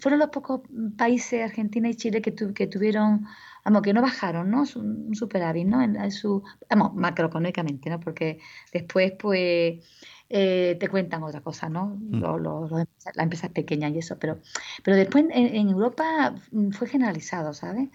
fueron 0.00 0.18
los 0.18 0.30
pocos 0.30 0.62
países, 0.96 1.44
Argentina 1.44 1.88
y 1.88 1.94
Chile, 1.94 2.20
que, 2.20 2.34
que 2.34 2.66
tuvieron, 2.66 3.26
vamos, 3.64 3.82
que 3.82 3.92
no 3.92 4.02
bajaron, 4.02 4.50
¿no? 4.50 4.64
Un 4.76 5.14
superávit, 5.14 5.66
¿no? 5.66 5.82
En, 5.82 6.10
su, 6.10 6.42
vamos, 6.68 6.94
macroeconómicamente, 6.94 7.90
¿no? 7.90 8.00
Porque 8.00 8.40
después, 8.72 9.12
pues, 9.18 9.84
eh, 10.28 10.76
te 10.80 10.88
cuentan 10.88 11.22
otra 11.22 11.40
cosa, 11.40 11.68
¿no? 11.68 11.96
Mm. 12.00 12.22
las 12.22 13.18
empresas 13.18 13.50
pequeñas 13.50 13.92
y 13.92 13.98
eso, 13.98 14.18
pero, 14.18 14.40
pero 14.82 14.96
después 14.96 15.26
en, 15.30 15.68
Europa 15.68 16.34
mm, 16.50 16.70
fue 16.70 16.88
generalizado, 16.88 17.52
¿sabes? 17.52 17.88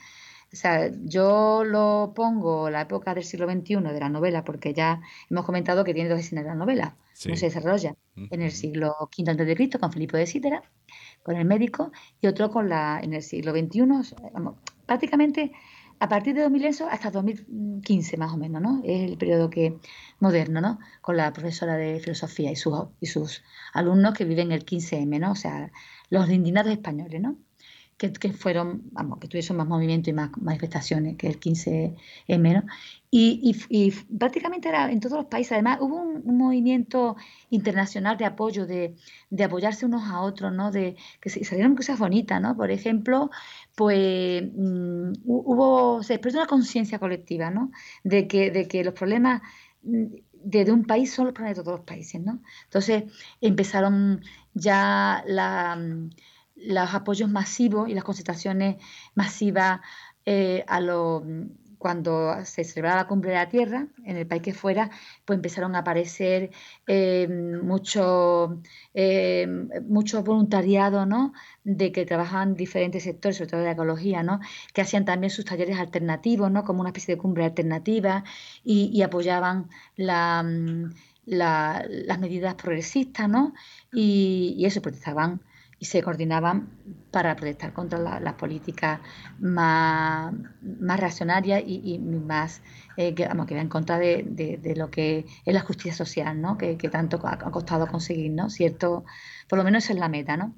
O 0.52 0.56
sea, 0.56 0.92
yo 1.04 1.64
lo 1.64 2.14
pongo 2.16 2.70
la 2.70 2.82
época 2.82 3.14
del 3.14 3.24
siglo 3.24 3.50
XXI 3.50 3.76
de 3.76 4.00
la 4.00 4.10
novela, 4.10 4.44
porque 4.44 4.74
ya 4.74 5.02
hemos 5.30 5.46
comentado 5.46 5.84
que 5.84 5.94
tiene 5.94 6.10
dos 6.10 6.20
escenas 6.20 6.44
de 6.44 6.50
la 6.50 6.56
novela. 6.56 6.96
Uno 7.26 7.36
se 7.36 7.48
desarrolla 7.48 7.96
en 8.16 8.42
el 8.42 8.52
siglo 8.52 8.96
V 9.00 9.30
a.C. 9.30 9.70
con 9.80 9.92
Filipo 9.92 10.18
de 10.18 10.26
Cítera, 10.26 10.64
con 11.22 11.36
el 11.36 11.46
médico, 11.46 11.92
y 12.22 12.28
otro 12.28 12.50
con 12.50 12.70
la, 12.70 13.00
en 13.04 13.14
el 13.14 13.22
siglo 13.22 13.52
XXI, 13.52 14.16
prácticamente 14.86 15.52
a 16.00 16.08
partir 16.08 16.34
de 16.34 16.44
2000 16.44 16.66
hasta 16.90 17.12
2015 17.12 18.18
más 18.18 18.34
o 18.34 18.38
menos, 18.38 18.62
¿no? 18.62 18.82
Es 18.86 19.10
el 19.10 19.18
periodo 19.18 19.50
que 19.50 19.78
moderno, 20.20 20.62
¿no? 20.62 20.80
Con 21.02 21.18
la 21.18 21.32
profesora 21.34 21.76
de 21.76 22.00
filosofía 22.00 22.52
y 22.52 22.56
sus, 22.56 22.74
y 23.02 23.08
sus 23.08 23.44
alumnos 23.74 24.14
que 24.14 24.24
viven 24.24 24.52
el 24.52 24.66
15M, 24.66 25.20
¿no? 25.20 25.32
O 25.34 25.36
sea, 25.36 25.72
los 26.10 26.30
indignados 26.30 26.72
españoles, 26.72 27.22
¿no? 27.22 27.38
Que, 28.00 28.32
fueron, 28.32 28.84
vamos, 28.92 29.20
que 29.20 29.28
tuviesen 29.28 29.58
más 29.58 29.68
movimiento 29.68 30.10
y 30.10 30.14
más 30.14 30.32
manifestaciones 30.38 31.18
que 31.18 31.28
el 31.28 31.40
15M, 31.40 32.54
¿no? 32.54 32.64
Y, 33.12 33.56
y, 33.70 33.92
prácticamente 34.18 34.70
era 34.70 34.90
en 34.92 35.00
todos 35.00 35.18
los 35.18 35.26
países. 35.26 35.54
Además, 35.54 35.80
hubo 35.82 35.98
un, 35.98 36.38
movimiento 36.38 37.18
internacional 37.50 38.18
de 38.18 38.26
apoyo, 38.26 38.66
de, 38.66 38.96
de, 39.30 39.44
apoyarse 39.44 39.86
unos 39.86 40.04
a 40.10 40.22
otros, 40.22 40.54
¿no? 40.54 40.72
De 40.72 40.96
que 41.20 41.30
salieron 41.30 41.76
cosas 41.76 42.00
bonitas, 42.00 42.42
¿no? 42.42 42.56
Por 42.56 42.72
ejemplo, 42.72 43.30
pues 43.76 44.44
mm, 44.44 45.12
hubo, 45.26 46.02
se 46.04 46.14
expresó 46.14 46.38
una 46.38 46.48
conciencia 46.48 47.00
colectiva, 47.00 47.50
¿no? 47.52 47.72
De 48.04 48.28
que, 48.28 48.52
de 48.52 48.68
que 48.68 48.84
los 48.84 48.94
problemas 48.94 49.42
mm, 49.84 50.06
de, 50.44 50.72
un 50.72 50.86
país 50.86 51.14
son 51.14 51.26
los 51.26 51.34
problemas 51.34 51.58
de 51.58 51.64
todos 51.64 51.80
los 51.80 51.86
países, 51.86 52.22
¿no? 52.22 52.42
Entonces 52.66 53.04
empezaron 53.42 54.22
ya 54.54 55.24
la 55.28 55.78
los 56.62 56.94
apoyos 56.94 57.30
masivos 57.30 57.90
y 57.90 57.94
las 57.94 58.04
concentraciones 58.04 58.78
masivas 59.16 59.82
eh, 60.26 60.64
a 60.68 60.80
lo, 60.82 61.24
cuando 61.80 62.46
se 62.46 62.64
celebraba 62.66 62.98
la 62.98 63.08
cumbre 63.08 63.32
de 63.32 63.38
la 63.38 63.50
Tierra, 63.50 63.88
en 64.04 64.18
el 64.18 64.28
país 64.28 64.44
que 64.44 64.54
fuera, 64.54 64.92
pues 65.26 65.38
empezaron 65.38 65.76
a 65.76 65.80
aparecer 65.80 66.52
eh, 66.86 67.28
mucho, 67.64 68.62
eh, 68.94 69.48
mucho 69.88 70.22
voluntariado, 70.22 71.06
¿no? 71.06 71.34
De 71.64 71.92
que 71.94 72.06
trabajaban 72.06 72.56
diferentes 72.56 73.04
sectores, 73.04 73.38
sobre 73.38 73.50
todo 73.50 73.62
de 73.62 73.68
la 73.68 73.72
ecología, 73.72 74.24
¿no? 74.24 74.42
Que 74.74 74.82
hacían 74.82 75.06
también 75.06 75.32
sus 75.32 75.46
talleres 75.46 75.80
alternativos, 75.80 76.52
¿no? 76.52 76.66
Como 76.66 76.82
una 76.82 76.90
especie 76.90 77.16
de 77.16 77.22
cumbre 77.22 77.46
alternativa 77.46 78.26
y, 78.64 79.02
apoyaban 79.02 79.70
la, 79.96 80.44
las 81.26 82.20
medidas 82.20 82.56
progresistas, 82.56 83.30
¿no? 83.30 83.54
Y, 83.94 84.56
y 84.58 84.66
eso, 84.66 84.82
protestaban 84.82 85.42
y 85.80 85.86
se 85.86 86.04
coordinaban 86.04 86.70
para 87.10 87.36
protestar 87.36 87.74
contra 87.74 88.20
las 88.20 88.34
políticas 88.34 89.00
más, 89.40 90.34
más 90.62 91.00
reaccionarias 91.00 91.64
y, 91.66 91.98
más 92.00 92.62
eh, 92.98 93.16
que, 93.16 93.26
vamos, 93.28 93.48
que 93.48 93.58
en 93.58 93.70
contra 93.70 93.98
de, 93.98 94.74
lo 94.76 94.92
que 94.92 95.26
es 95.46 95.54
la 95.54 95.62
justicia 95.62 95.94
social, 95.94 96.40
¿no? 96.42 96.58
que, 96.58 96.76
tanto 96.92 97.20
ha, 97.24 97.38
costado 97.38 97.88
conseguir, 97.88 98.32
¿no? 98.32 98.50
Cierto, 98.50 99.06
por 99.48 99.58
lo 99.58 99.64
menos 99.64 99.86
esa 99.86 99.94
es 99.94 100.00
la 100.00 100.10
meta, 100.10 100.36
¿no? 100.36 100.54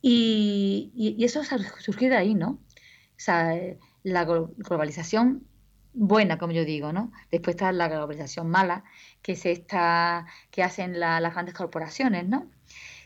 Y, 0.00 0.92
y, 0.94 1.24
eso 1.24 1.42
surgió 1.78 2.08
de 2.08 2.16
ahí, 2.16 2.34
¿no? 2.34 2.50
O 2.50 3.24
sea, 3.24 3.54
la 4.02 4.24
globalización 4.24 5.46
buena, 5.92 6.38
como 6.38 6.52
yo 6.52 6.64
digo, 6.64 6.92
¿no? 6.92 7.12
Después 7.30 7.54
está 7.56 7.72
la 7.72 7.88
globalización 7.88 8.48
mala, 8.48 8.84
que 9.22 9.32
es 9.32 9.46
esta 9.46 10.26
que 10.50 10.62
hacen 10.62 10.98
las 10.98 11.32
grandes 11.32 11.54
corporaciones, 11.54 12.26
¿no? 12.28 12.50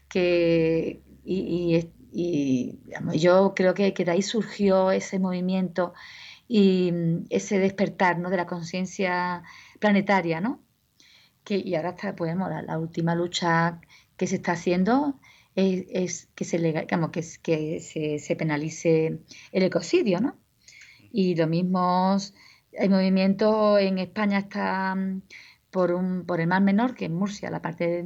Que, 0.09 1.03
y, 1.27 2.81
yo 3.15 3.55
creo 3.55 3.75
que, 3.75 3.93
de 3.93 4.11
ahí 4.11 4.23
surgió 4.23 4.91
ese 4.91 5.19
movimiento 5.19 5.93
y 6.49 6.93
mm, 6.93 7.27
ese 7.31 7.59
despertar 7.59 8.19
¿no? 8.19 8.31
de 8.31 8.37
la 8.39 8.47
conciencia 8.47 9.43
planetaria, 9.81 10.41
¿no? 10.41 10.62
Y 11.49 11.75
ahora 11.77 11.91
está, 11.91 12.17
pues, 12.17 12.35
la, 12.37 12.79
última 12.79 13.15
lucha 13.15 13.81
que 14.17 14.27
se 14.27 14.37
está 14.37 14.53
haciendo 14.53 15.21
es, 15.55 16.29
que, 16.35 16.45
se, 16.45 16.59
digamos, 16.59 17.11
que, 17.11 17.23
que 17.43 17.81
se, 17.81 18.37
penalice 18.37 19.21
el 19.53 19.62
ecocidio, 19.62 20.21
¿no? 20.21 20.39
Y 21.12 21.37
lo 21.37 21.47
mismo, 21.47 22.17
el 22.73 22.91
movimiento 22.91 23.79
en 23.79 23.99
España 23.99 24.41
está 24.41 24.95
mm, 24.95 25.23
por, 25.70 25.92
un, 25.92 26.24
por 26.26 26.40
el 26.40 26.46
Mar 26.46 26.62
Menor, 26.62 26.94
que 26.94 27.07
en 27.07 27.14
Murcia, 27.14 27.50
la 27.50 27.62
parte 27.62 28.05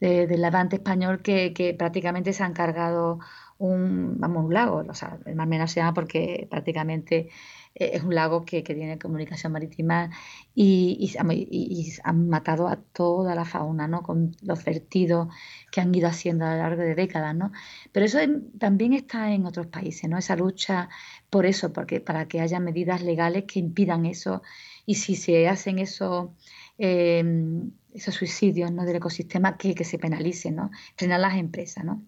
del 0.00 0.42
levante 0.42 0.76
español, 0.76 1.22
que, 1.22 1.52
que, 1.52 1.74
prácticamente 1.74 2.32
se 2.32 2.42
han 2.42 2.52
cargado 2.52 3.18
un, 3.58 4.16
vamos, 4.18 4.44
un 4.44 4.54
lago. 4.54 4.84
O 4.88 4.94
sea, 4.94 5.18
el 5.26 5.36
Mar 5.36 5.48
Menor 5.48 5.68
se 5.68 5.80
llama 5.80 5.94
porque 5.94 6.46
prácticamente 6.50 7.28
eh, 7.74 7.92
es 7.94 8.02
un 8.02 8.14
lago 8.14 8.44
que, 8.44 8.62
que 8.62 8.74
tiene 8.74 8.98
comunicación 8.98 9.52
marítima 9.52 10.10
y, 10.54 10.96
y, 11.00 11.92
han 12.04 12.28
matado 12.28 12.68
a 12.68 12.76
toda 12.76 13.34
la 13.34 13.44
fauna, 13.44 13.88
¿no? 13.88 14.02
Con 14.02 14.32
los 14.42 14.64
vertidos 14.64 15.28
que 15.70 15.80
han 15.80 15.94
ido 15.94 16.08
haciendo 16.08 16.44
a 16.44 16.52
lo 16.52 16.62
largo 16.62 16.82
de 16.82 16.94
décadas, 16.94 17.34
¿no? 17.34 17.52
Pero 17.92 18.06
eso 18.06 18.18
también 18.58 18.92
está 18.92 19.32
en 19.32 19.46
otros 19.46 19.66
países, 19.68 20.08
¿no? 20.10 20.18
Esa 20.18 20.36
lucha 20.36 20.88
por 21.30 21.46
eso, 21.46 21.72
porque 21.72 22.00
para 22.00 22.28
que 22.28 22.40
haya 22.40 22.60
medidas 22.60 23.02
legales 23.02 23.44
que 23.44 23.60
impidan 23.60 24.06
eso 24.06 24.42
y 24.86 24.96
si 24.96 25.16
se 25.16 25.48
hacen 25.48 25.78
eso 25.78 26.34
Em, 26.78 27.70
esos 27.94 28.14
suicidios 28.14 28.72
¿no? 28.72 28.84
del 28.84 28.96
ecosistema 28.96 29.56
que, 29.56 29.74
que 29.74 29.84
se 29.84 29.98
penalicen, 29.98 30.56
¿no? 30.56 30.70
frenar 30.96 31.20
las 31.20 31.36
empresas. 31.36 31.84
¿no? 31.84 32.02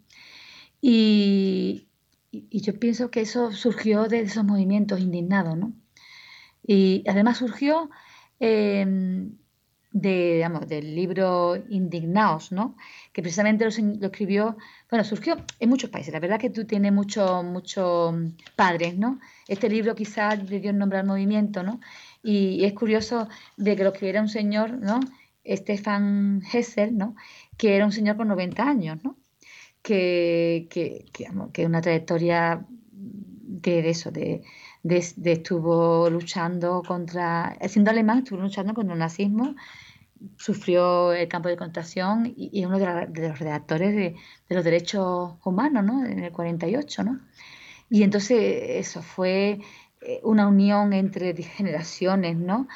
Y, 0.80 1.88
yo 2.50 2.78
pienso 2.80 3.10
que 3.10 3.20
eso 3.20 3.52
surgió 3.52 4.08
de 4.08 4.20
esos 4.20 4.44
movimientos 4.44 5.00
indignados. 5.00 5.56
¿no? 5.56 5.72
Y 6.66 7.04
además 7.06 7.38
surgió 7.38 7.90
em, 8.40 9.36
de, 9.92 10.34
digamos, 10.34 10.66
del 10.66 10.94
libro 10.96 11.56
Indignados, 11.68 12.50
¿no? 12.50 12.76
que 13.12 13.22
precisamente 13.22 13.64
lo, 13.64 13.70
escribió, 13.70 14.56
bueno, 14.90 15.04
surgió 15.04 15.36
en 15.60 15.68
muchos 15.68 15.90
países. 15.90 16.12
La 16.12 16.18
verdad 16.18 16.40
que 16.40 16.50
tú 16.50 16.64
tienes 16.64 16.92
muchos 16.92 17.44
mucho 17.44 18.12
padres, 18.56 18.98
¿no? 18.98 19.20
Este 19.46 19.68
libro 19.68 19.94
quizás 19.94 20.42
le 20.50 20.58
dio 20.58 20.70
el 20.70 20.78
nombre 20.78 20.98
al 20.98 21.06
movimiento, 21.06 21.62
¿no? 21.62 21.78
Y 22.24 22.64
es 22.64 22.72
curioso 22.72 23.28
de 23.58 23.76
que 23.76 23.84
lo 23.84 23.90
escribiera 23.90 24.22
un 24.22 24.28
señor, 24.28 24.78
¿no? 24.78 24.98
Stefan 25.46 26.42
Hessel, 26.50 26.96
¿no? 26.96 27.14
Que 27.58 27.76
era 27.76 27.84
un 27.84 27.92
señor 27.92 28.16
con 28.16 28.28
90 28.28 28.66
años, 28.66 28.98
¿no? 29.04 29.18
Que, 29.82 30.66
que, 30.70 31.04
que, 31.12 31.66
una 31.66 31.82
trayectoria 31.82 32.66
que 33.62 33.82
de 33.82 33.90
eso, 33.90 34.10
de, 34.10 34.42
estuvo 34.82 36.08
luchando 36.08 36.82
contra, 36.82 37.58
siendo 37.68 37.90
alemán, 37.90 38.18
estuvo 38.18 38.40
luchando 38.40 38.72
contra 38.72 38.94
el 38.94 38.98
nazismo 39.00 39.54
sufrió 40.36 41.12
el 41.12 41.28
campo 41.28 41.48
de 41.48 41.56
concentración 41.56 42.32
y, 42.36 42.60
es 42.60 42.66
uno 42.66 42.78
de, 42.78 43.28
los 43.28 43.38
redactores 43.38 43.94
de, 43.94 44.16
los 44.48 44.64
derechos 44.64 45.34
humanos, 45.44 45.84
¿no? 45.84 46.04
En 46.04 46.20
el 46.20 46.32
48, 46.32 47.04
¿no? 47.04 47.20
Y 47.90 48.02
entonces 48.02 48.38
eso 48.86 49.02
fue 49.02 49.60
una 50.22 50.48
unión 50.48 50.92
entre 50.92 51.34
generaciones, 51.34 52.36
¿no? 52.36 52.66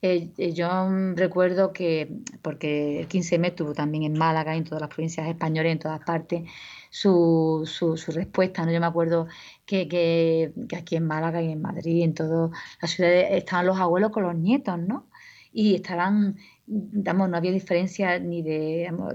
Eh, 0.00 0.30
eh, 0.38 0.52
yo 0.52 0.68
recuerdo 1.16 1.72
que, 1.72 2.08
porque 2.42 3.00
el 3.00 3.08
15M 3.08 3.54
tuvo 3.54 3.74
también 3.74 4.04
en 4.04 4.16
Málaga, 4.16 4.54
en 4.54 4.64
todas 4.64 4.80
las 4.80 4.90
provincias 4.90 5.26
españolas, 5.26 5.72
en 5.72 5.78
todas 5.80 6.00
partes, 6.04 6.48
su, 6.90 7.64
su, 7.66 7.96
respuesta. 8.12 8.64
¿no? 8.64 8.72
Yo 8.72 8.80
me 8.80 8.86
acuerdo 8.86 9.26
que, 9.66 9.88
que, 9.88 10.52
aquí 10.76 10.96
en 10.96 11.06
Málaga 11.06 11.42
y 11.42 11.50
en 11.52 11.60
Madrid, 11.62 12.04
en 12.04 12.14
todas 12.14 12.50
las 12.80 12.90
ciudades, 12.92 13.26
estaban 13.32 13.66
los 13.66 13.78
abuelos 13.78 14.12
con 14.12 14.22
los 14.22 14.36
nietos, 14.36 14.78
¿no? 14.78 15.08
Y 15.52 15.74
estaban, 15.74 16.36
digamos, 16.66 17.28
no 17.28 17.36
había 17.36 17.50
diferencia 17.52 18.18
ni 18.20 18.42
de 18.42 18.78
digamos, 18.78 19.14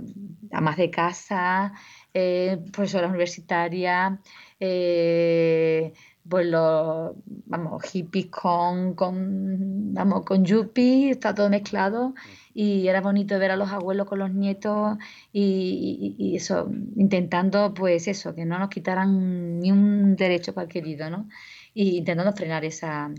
amas 0.51 0.77
de 0.77 0.89
casa, 0.89 1.73
eh, 2.13 2.59
profesoras 2.71 3.09
universitarias, 3.09 4.19
eh, 4.59 5.93
pues 6.27 6.47
los, 6.47 7.13
vamos, 7.25 7.83
hippies 7.83 8.27
con, 8.27 8.93
con, 8.95 9.93
vamos, 9.93 10.23
con 10.25 10.45
yuppie, 10.45 11.11
está 11.11 11.35
todo 11.35 11.49
mezclado 11.49 12.13
y 12.53 12.87
era 12.87 13.01
bonito 13.01 13.37
ver 13.39 13.51
a 13.51 13.57
los 13.57 13.69
abuelos 13.71 14.07
con 14.07 14.19
los 14.19 14.33
nietos 14.33 14.97
y, 15.33 16.33
eso, 16.35 16.69
intentando 16.95 17.73
pues 17.73 18.07
eso, 18.07 18.33
que 18.35 18.45
no 18.45 18.57
nos 18.57 18.69
quitaran 18.69 19.59
ni 19.59 19.71
un 19.71 20.15
derecho 20.15 20.53
cualquier 20.53 20.85
¿no? 21.09 21.27
Y 21.73 21.97
intentando 21.97 22.31
frenar 22.33 22.63
esa... 22.65 23.11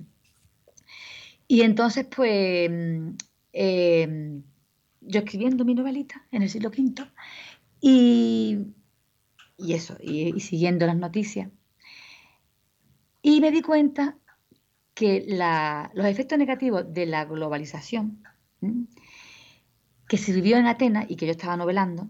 Y 1.47 1.61
entonces 1.63 2.07
pues 2.07 2.71
em, 3.53 4.43
yo 5.03 5.21
escribiendo 5.21 5.65
mi 5.65 5.75
novelita 5.75 6.27
en 6.31 6.43
el 6.43 6.49
siglo 6.49 6.71
V 6.71 7.07
y, 7.81 8.67
y 9.59 9.75
eso, 9.75 9.97
y 10.01 10.41
siguiendo 10.41 10.87
las 10.87 10.97
noticias 10.97 11.51
y 13.27 13.41
me 13.41 13.51
di 13.51 13.63
cuenta 13.63 14.19
que 14.93 15.25
los 15.95 16.07
efectos 16.07 16.39
negativos 16.39 16.93
de 16.93 17.07
la 17.07 17.25
globalización, 17.25 18.23
que 20.07 20.19
se 20.19 20.33
vivió 20.35 20.59
en 20.59 20.67
Atenas 20.67 21.07
y 21.09 21.17
que 21.17 21.25
yo 21.25 21.33
estaba 21.33 21.57
novelando, 21.57 22.07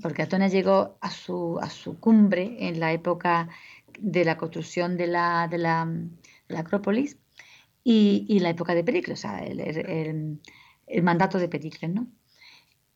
porque 0.00 0.22
Atenas 0.22 0.52
llegó 0.52 0.96
a 1.02 1.10
su, 1.10 1.58
a 1.60 1.68
su 1.68 2.00
cumbre 2.00 2.56
en 2.66 2.80
la 2.80 2.94
época 2.94 3.50
de 4.00 4.24
la 4.24 4.38
construcción 4.38 4.96
de 4.96 5.06
la, 5.06 5.48
de 5.48 5.58
la, 5.58 5.86
Acrópolis 6.56 7.18
y, 7.84 8.38
la 8.40 8.48
época 8.48 8.74
de 8.74 8.84
Pericles, 8.84 9.18
o 9.18 9.20
sea, 9.20 9.40
el, 9.40 10.40
mandato 11.02 11.38
de 11.38 11.48
Pericles, 11.48 11.92
¿no? 11.92 12.06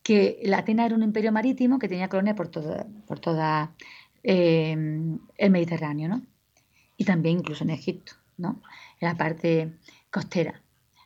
que 0.01 0.39
la 0.43 0.59
Atenas 0.59 0.87
era 0.87 0.95
un 0.95 1.03
imperio 1.03 1.31
marítimo 1.31 1.77
que 1.77 1.87
tenía 1.87 2.09
colonias 2.09 2.35
por 2.35 2.47
toda, 2.47 2.87
por 3.05 3.19
toda 3.19 3.75
eh, 4.23 4.71
el 5.37 5.51
Mediterráneo, 5.51 6.09
¿no? 6.09 6.25
Y 6.99 7.05
también 7.05 7.39
incluso 7.39 7.63
en 7.63 7.69
Egipto, 7.69 8.11
¿no? 8.37 8.61
En 8.99 9.07
la 9.07 9.15
parte 9.15 9.73
costera, 10.11 10.61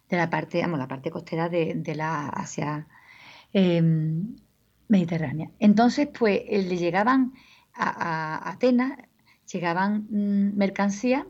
de 0.10 0.18
la 0.18 0.28
parte, 0.28 0.60
vamos, 0.60 0.80
la 0.80 0.88
parte 0.88 1.12
costera 1.12 1.50
de, 1.50 1.94
la 1.96 2.30
Asia 2.30 2.88
em, 3.54 4.36
mediterránea. 4.88 5.52
Entonces, 5.60 6.08
pues 6.08 6.42
eh, 6.48 6.64
le 6.64 6.78
llegaban 6.78 7.34
a, 7.76 8.50
Atenas, 8.50 8.98
llegaban 9.52 10.08
mm, 10.10 10.58
mercancías 10.58 11.26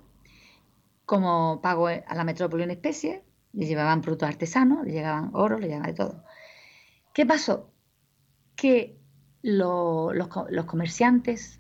como 1.06 1.60
pago 1.62 1.88
a 1.88 2.16
la 2.16 2.24
metrópoli 2.24 2.64
en 2.64 2.72
especie, 2.72 3.22
le 3.52 3.66
llevaban 3.66 4.02
productos 4.02 4.30
artesanos, 4.30 4.86
le 4.86 4.94
llegaban 4.94 5.32
oro, 5.34 5.60
le 5.60 5.68
llegaban 5.68 5.88
de 5.88 5.94
todo. 5.94 6.24
¿Qué 7.14 7.26
pasó? 7.26 7.70
Que 8.56 8.98
los 9.42 10.66
comerciantes, 10.68 11.60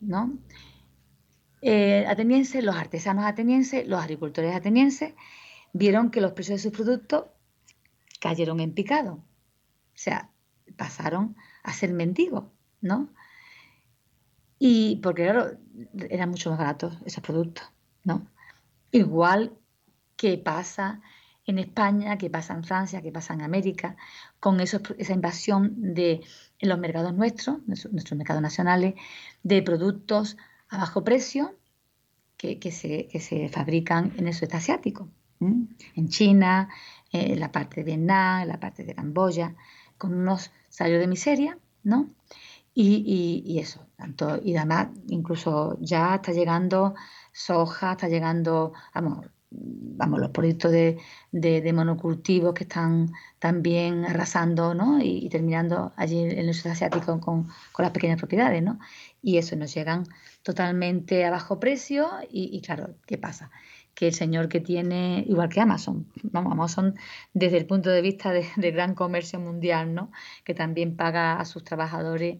¿no? 0.00 0.38
Eh, 1.62 2.06
atenienses, 2.08 2.64
los 2.64 2.76
artesanos 2.76 3.24
atenienses, 3.24 3.86
los 3.86 4.00
agricultores 4.00 4.54
atenienses, 4.54 5.14
vieron 5.72 6.10
que 6.10 6.20
los 6.20 6.32
precios 6.32 6.62
de 6.62 6.70
sus 6.70 6.76
productos 6.76 7.26
cayeron 8.20 8.60
en 8.60 8.72
picado. 8.72 9.14
O 9.14 9.22
sea, 9.94 10.30
pasaron 10.76 11.36
a 11.62 11.72
ser 11.72 11.92
mendigos, 11.92 12.44
¿no? 12.80 13.10
Y 14.58 14.96
porque, 14.96 15.24
claro, 15.24 15.58
eran 16.10 16.30
mucho 16.30 16.50
más 16.50 16.58
baratos 16.58 16.98
esos 17.04 17.22
productos, 17.22 17.64
¿no? 18.04 18.26
Igual 18.92 19.56
que 20.16 20.36
pasa 20.38 21.00
en 21.46 21.58
España, 21.58 22.18
que 22.18 22.30
pasa 22.30 22.54
en 22.54 22.64
Francia, 22.64 23.02
que 23.02 23.12
pasa 23.12 23.34
en 23.34 23.42
América, 23.42 23.96
con 24.38 24.60
esa 24.60 24.80
invasión 25.12 25.94
de 25.94 26.20
en 26.58 26.68
los 26.68 26.78
mercados 26.78 27.14
nuestros, 27.14 27.58
nuestros 27.66 28.16
mercados 28.16 28.42
nacionales, 28.42 28.94
de 29.42 29.62
productos 29.62 30.36
a 30.70 30.78
bajo 30.78 31.04
precio 31.04 31.54
que, 32.36 32.70
se, 32.72 33.48
fabrican 33.50 34.14
en 34.16 34.28
el 34.28 34.34
sudeste 34.34 34.56
asiático, 34.56 35.08
en 35.40 36.08
China, 36.08 36.68
en 37.12 37.38
la 37.38 37.52
parte 37.52 37.76
de 37.76 37.84
Vietnam, 37.84 38.42
en 38.42 38.48
la 38.48 38.60
parte 38.60 38.84
de 38.84 38.94
Camboya, 38.94 39.54
con 39.98 40.14
unos 40.14 40.50
salarios 40.68 41.00
de 41.00 41.06
miseria, 41.06 41.58
¿no? 41.82 42.08
Y, 42.72 43.58
eso, 43.58 43.86
tanto, 43.96 44.40
y 44.42 44.56
además 44.56 44.88
incluso 45.08 45.76
ya 45.80 46.14
está 46.14 46.32
llegando 46.32 46.94
soja, 47.32 47.92
está 47.92 48.08
llegando, 48.08 48.72
vamos, 48.94 49.26
vamos 49.50 50.20
los 50.20 50.30
productos 50.30 50.70
de, 50.70 50.98
de, 51.32 51.72
monocultivos 51.72 52.54
que 52.54 52.64
están 52.64 53.12
también 53.38 54.04
arrasando 54.04 54.74
¿no? 54.74 55.00
y, 55.02 55.28
terminando 55.28 55.92
allí 55.96 56.20
en 56.20 56.48
el 56.48 56.54
sudeste 56.54 56.86
asiático 56.86 57.20
con, 57.20 57.48
con, 57.72 57.82
las 57.82 57.90
pequeñas 57.90 58.18
propiedades. 58.18 58.62
¿no? 58.62 58.78
Y 59.22 59.38
eso 59.38 59.56
nos 59.56 59.74
llegan 59.74 60.04
totalmente 60.42 61.24
a 61.24 61.30
bajo 61.30 61.60
precio 61.60 62.08
y, 62.30 62.60
claro, 62.62 62.94
¿qué 63.06 63.18
pasa? 63.18 63.50
Que 63.94 64.06
el 64.06 64.14
señor 64.14 64.48
que 64.48 64.60
tiene, 64.60 65.24
igual 65.28 65.48
que 65.48 65.60
Amazon, 65.60 66.06
vamos, 66.22 66.52
Amazon 66.52 66.94
desde 67.34 67.58
el 67.58 67.66
punto 67.66 67.90
de 67.90 68.00
vista 68.02 68.32
de, 68.32 68.46
gran 68.70 68.94
comercio 68.94 69.40
mundial, 69.40 69.94
¿no? 69.94 70.12
Que 70.44 70.54
también 70.54 70.96
paga 70.96 71.38
a 71.38 71.44
sus 71.44 71.64
trabajadores 71.64 72.38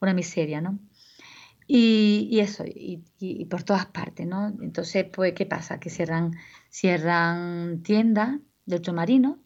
una 0.00 0.14
miseria, 0.14 0.60
¿no? 0.60 0.78
Y, 1.66 2.38
eso, 2.40 2.64
y, 2.66 3.44
por 3.46 3.62
todas 3.62 3.86
partes, 3.86 4.26
¿no? 4.26 4.48
Entonces, 4.60 5.06
pues, 5.12 5.32
¿qué 5.34 5.46
pasa? 5.46 5.80
Que 5.80 5.90
cierran, 5.90 6.32
cierran 6.68 7.82
tiendas 7.82 8.38
de 8.66 8.76
ultramarino, 8.76 9.38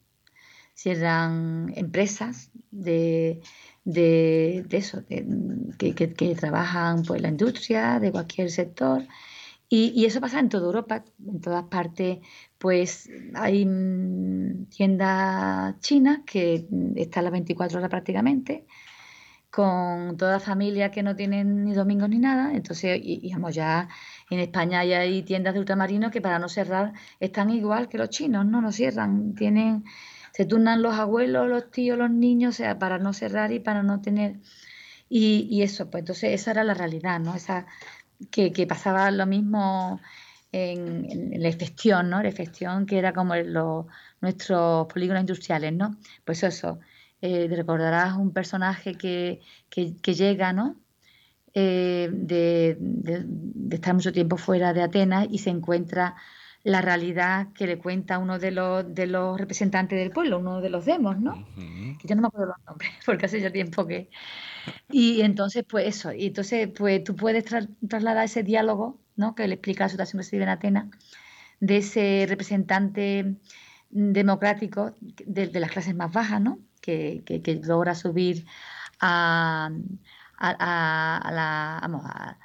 cierran 0.75 1.73
empresas 1.77 2.51
de, 2.71 3.41
de, 3.85 4.67
eso, 4.71 5.05
que, 5.07 6.35
trabajan 6.37 7.03
pues, 7.05 7.23
la 7.23 7.29
industria, 7.29 8.01
de 8.01 8.13
cualquier 8.13 8.51
sector. 8.51 9.07
Y, 9.69 10.05
eso 10.07 10.21
pasa 10.21 10.41
en 10.41 10.49
toda 10.49 10.67
Europa, 10.67 11.05
en 11.27 11.41
todas 11.41 11.65
partes, 11.65 12.19
pues 12.59 13.11
hay 13.35 13.67
mm, 13.67 14.67
tiendas 14.71 15.79
chinas 15.81 16.21
que 16.27 16.67
están 16.97 17.25
las 17.25 17.33
24 17.33 17.79
horas 17.79 17.91
prácticamente, 17.91 18.67
con 19.51 20.17
toda 20.17 20.41
familia 20.41 20.91
que 20.91 21.03
no 21.03 21.17
tienen 21.17 21.65
ni 21.65 21.75
domingos 21.75 22.09
ni 22.09 22.19
nada. 22.19 22.53
Entonces, 22.55 23.01
y, 23.03 23.33
ya 23.53 23.89
en 24.31 24.41
España 24.41 24.81
hay 24.81 25.23
tiendas 25.23 25.55
de 25.55 25.61
ultramarinos 25.61 26.13
que 26.13 26.21
para 26.21 26.39
no 26.39 26.49
cerrar 26.49 26.93
están 27.21 27.51
igual 27.51 27.89
que 27.89 27.99
los 27.99 28.11
chinos, 28.11 28.45
no, 28.47 28.61
no 28.61 28.73
cierran, 28.73 29.35
tienen 29.35 29.85
se 30.39 30.45
turnan 30.45 30.83
los 30.83 30.95
abuelos, 30.95 31.49
los 31.49 31.69
tíos, 31.73 31.99
los 31.99 32.13
niños, 32.13 32.55
o 32.55 32.57
sea, 32.59 32.79
para 32.79 32.99
no 32.99 33.13
cerrar 33.13 33.51
y 33.51 33.59
para 33.59 33.83
no 33.83 34.01
tener... 34.01 34.37
Y, 35.09 35.63
eso, 35.63 35.91
pues 35.91 36.03
entonces 36.03 36.33
esa 36.33 36.53
era 36.53 36.63
la 36.63 36.75
realidad, 36.75 37.19
¿no? 37.19 37.35
Esa, 37.35 37.67
que, 38.31 38.67
pasaba 38.69 39.11
lo 39.11 39.27
mismo 39.27 40.01
en, 40.53 41.43
la 41.43 41.51
gestión, 41.51 42.11
¿no? 42.11 42.23
La 42.23 42.31
gestión 42.31 42.87
que 42.87 42.99
era 42.99 43.13
como 43.13 43.35
nuestros 44.21 44.87
polígonos 44.87 45.23
industriales, 45.23 45.73
¿no? 45.73 45.97
Pues 46.25 46.45
eso, 46.45 46.79
eh, 47.21 47.49
recordarás 47.51 48.17
un 48.17 48.33
personaje 48.33 48.95
que, 48.95 49.41
llega, 50.05 50.53
¿no? 50.53 50.77
Eh, 51.55 52.11
de, 52.13 52.77
de, 52.79 53.77
estar 53.77 53.95
mucho 53.95 54.13
tiempo 54.13 54.37
fuera 54.37 54.73
de 54.73 54.83
Atenas 54.83 55.27
y 55.31 55.39
se 55.39 55.51
encuentra 55.51 56.15
la 56.65 56.83
realidad 56.83 57.49
que 57.55 57.67
le 57.67 57.79
cuenta 57.79 58.19
uno 58.19 58.39
de 58.39 58.51
los, 58.51 58.95
de 58.95 59.07
los 59.07 59.39
representantes 59.39 59.99
del 59.99 60.11
pueblo, 60.11 60.39
uno 60.39 60.61
de 60.61 60.71
los 60.71 60.85
demos, 60.85 61.19
¿no? 61.19 61.47
Que 61.57 62.09
yo 62.09 62.15
no 62.15 62.23
me 62.23 62.29
acuerdo 62.29 62.49
los 62.49 62.67
nombres, 62.67 62.91
porque 63.07 63.27
hace 63.27 63.41
ya 63.41 63.51
tiempo 63.51 63.87
que... 63.87 64.11
Y 64.91 65.23
entonces, 65.23 65.65
pues 65.67 65.87
eso, 65.87 66.13
y 66.13 66.27
entonces, 66.27 66.69
pues 66.77 67.03
tú 67.05 67.17
puedes 67.17 67.45
trasladar 67.45 68.25
ese 68.25 68.43
diálogo, 68.43 69.01
¿no? 69.17 69.35
Que 69.35 69.49
le 69.49 69.55
explica 69.55 69.85
la 69.85 69.89
situación 69.89 70.21
que 70.21 70.25
se 70.25 70.37
vive 70.37 70.45
en 70.45 70.51
Atenas, 70.51 70.87
de 71.61 71.79
ese 71.79 72.27
representante 72.29 73.37
democrático 73.91 74.95
de, 75.01 75.51
las 75.59 75.71
clases 75.71 75.95
más 75.95 76.13
bajas, 76.13 76.41
¿no? 76.41 76.59
Que, 76.89 77.61
logra 77.65 77.95
subir 77.95 78.47
a, 79.01 79.71
a, 80.39 81.31
la, 81.31 82.39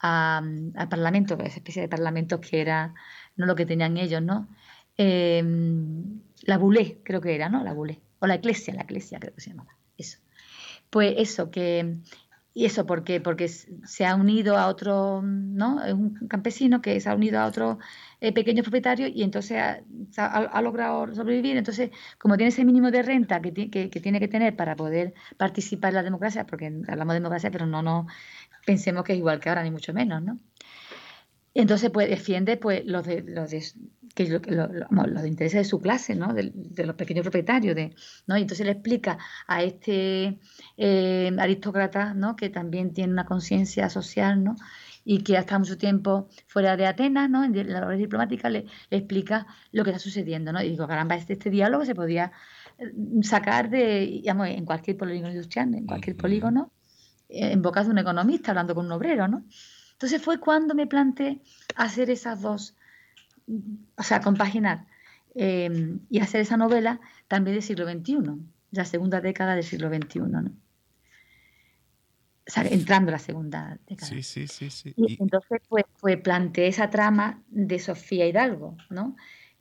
al 0.00 0.88
Parlamento, 0.88 1.34
esa 1.34 1.56
especie 1.56 1.82
de 1.82 1.88
Parlamento 1.88 2.40
que 2.40 2.60
era 2.60 2.94
no 3.36 3.46
lo 3.46 3.56
que 3.56 3.66
tenían 3.66 3.96
ellos, 3.96 4.22
¿no? 4.22 4.48
Em, 4.96 6.20
la 6.42 6.58
Bulé, 6.58 7.00
creo 7.04 7.20
que 7.20 7.34
era, 7.34 7.48
¿no? 7.48 7.64
La 7.64 7.72
Bulé, 7.72 8.00
o 8.20 8.26
la 8.28 8.36
Iglesia, 8.36 8.74
la 8.74 8.84
Iglesia 8.84 9.18
creo 9.18 9.34
que 9.34 9.40
se 9.40 9.50
llamaba, 9.50 9.76
eso. 9.96 10.18
Pues 10.90 11.14
eso, 11.18 11.50
que 11.50 11.96
y 12.54 12.64
eso 12.66 12.86
porque 12.86 13.20
porque 13.20 13.48
se 13.48 14.06
ha 14.06 14.14
unido 14.14 14.56
a 14.56 14.68
otro, 14.68 15.22
¿no? 15.22 15.84
Es 15.84 15.92
un 15.92 16.28
campesino 16.28 16.80
que 16.82 17.00
se 17.00 17.08
ha 17.08 17.14
unido 17.14 17.40
a 17.40 17.46
otro 17.46 17.78
eh, 18.20 18.32
pequeño 18.32 18.62
propietario 18.62 19.06
y 19.06 19.22
entonces 19.22 19.58
ha, 20.16 20.62
logrado 20.62 21.14
sobrevivir. 21.14 21.56
Entonces, 21.56 21.90
como 22.18 22.36
tiene 22.36 22.48
ese 22.48 22.64
mínimo 22.64 22.90
de 22.90 23.02
renta 23.02 23.40
que, 23.40 23.52
tiene 24.02 24.20
que 24.20 24.28
tener 24.28 24.56
para 24.56 24.74
poder 24.76 25.14
participar 25.36 25.90
en 25.90 25.94
la 25.96 26.02
democracia, 26.02 26.46
porque 26.46 26.66
hablamos 26.88 27.14
de 27.14 27.20
democracia, 27.20 27.50
pero 27.50 27.66
no, 27.66 27.82
no 27.82 28.06
pensemos 28.66 29.04
que 29.04 29.12
es 29.12 29.18
igual 29.18 29.40
que 29.40 29.48
ahora, 29.48 29.62
ni 29.62 29.70
mucho 29.70 29.92
menos, 29.94 30.22
¿no? 30.22 30.38
Entonces, 31.54 31.90
pues 31.90 32.08
defiende 32.08 32.56
pues, 32.56 32.84
los, 32.84 33.04
de, 33.04 33.22
los, 33.22 33.50
de, 33.50 33.64
que 34.14 34.28
los 34.28 35.26
intereses 35.26 35.60
de 35.60 35.64
su 35.64 35.80
clase, 35.80 36.14
¿no? 36.14 36.32
de, 36.32 36.52
los 36.84 36.96
pequeños 36.96 37.22
propietarios. 37.22 37.74
De, 37.74 37.94
¿no? 38.26 38.36
Y 38.36 38.42
entonces 38.42 38.66
le 38.66 38.72
explica 38.72 39.18
a 39.46 39.62
este 39.62 40.38
eh, 40.76 41.36
aristócrata 41.38 42.14
¿no? 42.14 42.36
que 42.36 42.48
también 42.48 42.92
tiene 42.92 43.12
una 43.12 43.26
conciencia 43.26 43.90
social 43.90 44.44
¿no? 44.44 44.56
Y 45.10 45.22
que 45.22 45.38
ha 45.38 45.40
estado 45.40 45.60
mucho 45.60 45.78
tiempo 45.78 46.28
fuera 46.48 46.76
de 46.76 46.84
Atenas, 46.84 47.30
¿no? 47.30 47.42
en 47.42 47.56
la 47.56 47.80
labor 47.80 47.96
diplomática, 47.96 48.50
le, 48.50 48.66
explica 48.90 49.46
lo 49.72 49.82
que 49.82 49.88
está 49.88 49.98
sucediendo. 49.98 50.52
¿no? 50.52 50.62
Y 50.62 50.68
digo, 50.68 50.86
caramba, 50.86 51.14
este, 51.14 51.32
este 51.32 51.48
diálogo 51.48 51.86
se 51.86 51.94
podía 51.94 52.30
eh, 52.76 52.92
sacar 53.22 53.70
de, 53.70 54.00
digamos, 54.00 54.48
en 54.48 54.66
cualquier 54.66 54.98
polígono 54.98 55.30
industrial, 55.30 55.74
en 55.74 55.86
cualquier 55.86 56.14
polígono, 56.14 56.72
eh, 57.30 57.52
en 57.52 57.62
boca 57.62 57.84
de 57.84 57.88
un 57.88 57.96
economista 57.96 58.50
hablando 58.50 58.74
con 58.74 58.84
un 58.84 58.92
obrero. 58.92 59.28
¿no? 59.28 59.44
Entonces 59.92 60.20
fue 60.20 60.40
cuando 60.40 60.74
me 60.74 60.86
planteé 60.86 61.40
hacer 61.74 62.10
esas 62.10 62.42
dos 62.42 62.76
o 63.96 64.02
sea, 64.02 64.20
compaginar 64.20 64.84
em, 65.34 66.00
y 66.10 66.20
hacer 66.20 66.42
esa 66.42 66.58
novela 66.58 67.00
también 67.28 67.54
del 67.54 67.62
siglo 67.62 67.90
XXI, 67.90 68.18
la 68.72 68.84
segunda 68.84 69.22
década 69.22 69.54
del 69.54 69.64
siglo 69.64 69.88
XXI, 69.88 70.18
¿no? 70.18 70.52
O 72.48 72.50
sea, 72.50 72.62
entrando 72.64 73.12
la 73.12 73.18
segunda 73.18 73.78
década. 73.86 74.08
Sí, 74.08 74.22
sí, 74.22 74.48
sí, 74.48 74.70
sí. 74.70 74.94
Y, 74.96 75.22
entonces, 75.22 75.60
pues, 75.68 75.84
pues, 76.00 76.16
planteé 76.16 76.68
esa 76.68 76.88
trama 76.88 77.42
de 77.48 77.78
Sofía 77.78 78.26
Hidalgo, 78.26 78.76
¿no? 78.88 79.16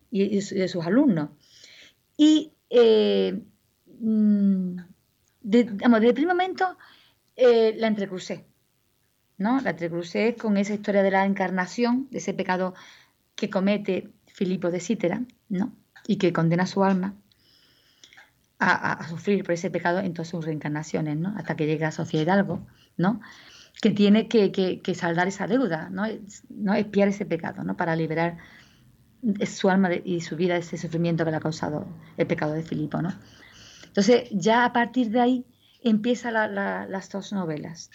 Y, 0.09 0.39
de 0.39 0.67
sus 0.69 0.85
alumnos. 0.85 1.31
Y, 2.15 2.53
eh, 2.69 3.43
mm, 3.99 4.77
desde 5.41 6.07
el 6.07 6.13
primer 6.13 6.27
momento, 6.27 6.77
eh, 7.35 7.75
la 7.77 7.87
entrecrucé, 7.87 8.45
¿no? 9.37 9.59
La 9.59 9.71
entrecrucé 9.71 10.35
con 10.35 10.55
esa 10.55 10.73
historia 10.73 11.03
de 11.03 11.11
la 11.11 11.25
encarnación, 11.25 12.07
de 12.09 12.19
ese 12.19 12.33
pecado 12.33 12.73
que 13.35 13.49
comete 13.49 14.09
Filipo 14.27 14.71
de 14.71 14.79
Cítera, 14.79 15.23
¿no? 15.49 15.75
Y 16.07 16.17
que 16.17 16.31
condena 16.31 16.65
su 16.65 16.85
alma 16.85 17.15
a, 18.59 19.07
sufrir 19.07 19.43
por 19.43 19.53
ese 19.53 19.69
pecado 19.69 19.99
en 19.99 20.13
todas 20.13 20.29
sus 20.29 20.45
reencarnaciones, 20.45 21.17
¿no? 21.17 21.33
Hasta 21.37 21.55
que 21.55 21.65
llega 21.65 21.89
a 21.89 21.91
Sofía 21.91 22.21
Hidalgo, 22.21 22.65
¿no? 22.97 23.21
Que 23.81 23.91
tiene 23.91 24.27
que, 24.27 24.81
saldar 24.95 25.27
esa 25.27 25.47
deuda, 25.47 25.89
¿no? 25.89 26.03
¿no? 26.49 26.73
Espiar 26.73 27.07
ese 27.09 27.25
pecado, 27.25 27.63
¿no? 27.63 27.77
Para 27.77 27.95
liberar 27.95 28.37
su 29.45 29.69
alma 29.69 29.89
y 29.93 30.21
su 30.21 30.35
vida 30.35 30.55
de 30.55 30.61
ese 30.61 30.77
sufrimiento 30.77 31.25
que 31.25 31.31
le 31.31 31.37
ha 31.37 31.41
causado 31.41 31.87
el 32.17 32.27
pecado 32.27 32.53
de 32.53 32.63
Filipo, 32.63 33.01
¿no? 33.01 33.13
Entonces, 33.85 34.29
ya 34.31 34.65
a 34.65 34.73
partir 34.73 35.09
de 35.09 35.19
ahí 35.19 35.45
empiezan 35.81 36.33
las 36.33 37.09
dos 37.09 37.33
novelas. 37.33 37.91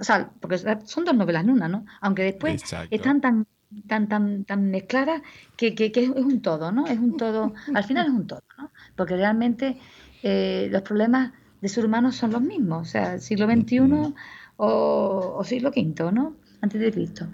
O 0.00 0.04
sea, 0.04 0.30
porque 0.40 0.58
son 0.58 1.04
dos 1.04 1.14
novelas 1.14 1.44
en 1.44 1.50
una, 1.50 1.68
¿no? 1.68 1.84
Aunque 2.00 2.22
después 2.22 2.62
están 2.90 3.20
tan 3.20 3.46
tan, 3.86 4.08
tan, 4.08 4.44
tan 4.44 4.70
mezclada 4.70 5.22
que, 5.56 5.74
que, 5.74 5.92
es 5.94 6.08
un 6.08 6.40
todo, 6.42 6.72
¿no? 6.72 6.86
Es 6.86 6.98
un 6.98 7.16
todo, 7.16 7.54
al 7.74 7.84
final 7.84 8.06
es 8.06 8.12
un 8.12 8.26
todo, 8.26 8.42
¿no? 8.58 8.70
Porque 8.96 9.16
realmente 9.16 9.78
eh, 10.22 10.68
los 10.70 10.82
problemas 10.82 11.32
de 11.60 11.68
ser 11.68 11.84
humano 11.86 12.12
son 12.12 12.32
los 12.32 12.42
mismos, 12.42 12.88
o 12.88 12.90
sea, 12.90 13.18
siglo 13.18 13.46
XXI 13.46 14.14
o, 14.56 15.42
siglo 15.44 15.70
V, 15.70 16.12
¿no? 16.12 16.36
Antes 16.60 16.80
de 16.80 16.92
Cristo. 16.92 17.26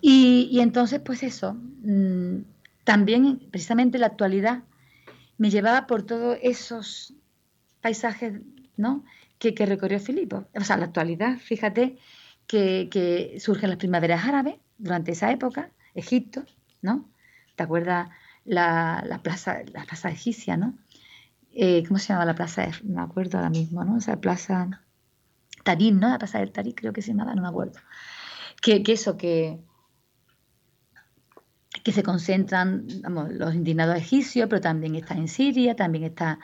Y, 0.00 0.48
y 0.50 0.60
entonces, 0.60 1.00
pues 1.00 1.22
eso, 1.22 1.54
mm, 1.54 2.38
también 2.84 3.40
precisamente 3.50 3.98
la 3.98 4.06
actualidad 4.06 4.62
me 5.38 5.50
llevaba 5.50 5.86
por 5.86 6.02
todos 6.02 6.38
esos 6.42 7.14
paisajes, 7.80 8.40
¿no? 8.76 9.04
Que, 9.38 9.54
que 9.54 9.66
recorrió 9.66 9.98
Filipo. 10.00 10.46
O 10.54 10.60
sea, 10.62 10.76
la 10.76 10.86
actualidad, 10.86 11.38
fíjate 11.38 11.98
que, 12.46 12.88
que 12.90 13.38
surgen 13.40 13.70
las 13.70 13.78
primaveras 13.78 14.24
árabes, 14.24 14.56
durante 14.78 15.12
esa 15.12 15.30
época, 15.30 15.70
Egipto, 15.94 16.44
¿no? 16.82 17.08
¿Te 17.56 17.62
acuerdas 17.62 18.10
la, 18.44 19.20
plaza, 19.22 19.62
la 19.72 19.84
plaza 19.84 20.10
egipcia, 20.10 20.56
¿no? 20.56 20.74
Eh, 21.52 21.84
¿Cómo 21.86 21.98
se 21.98 22.08
llama 22.08 22.24
la 22.24 22.34
plaza? 22.34 22.66
No 22.82 22.96
me 22.96 23.02
acuerdo 23.02 23.38
ahora 23.38 23.50
mismo, 23.50 23.84
¿no? 23.84 23.98
Esa 23.98 24.20
plaza 24.20 24.82
Tarín, 25.62 26.00
¿no? 26.00 26.08
La 26.08 26.18
plaza 26.18 26.38
del 26.40 26.52
Tarín 26.52 26.74
creo 26.74 26.92
que 26.92 27.02
se 27.02 27.12
llamaba, 27.12 27.34
no 27.34 27.42
me 27.42 27.48
acuerdo. 27.48 27.78
Que, 28.60 28.82
que 28.82 28.92
eso, 28.92 29.16
que, 29.16 29.60
que 31.82 31.92
se 31.92 32.02
concentran 32.02 32.86
los 33.30 33.54
indignados 33.54 33.96
egipcios, 33.96 34.48
pero 34.48 34.60
también 34.60 34.94
está 34.94 35.14
en 35.14 35.28
Siria, 35.28 35.74
también 35.74 36.04
está 36.04 36.38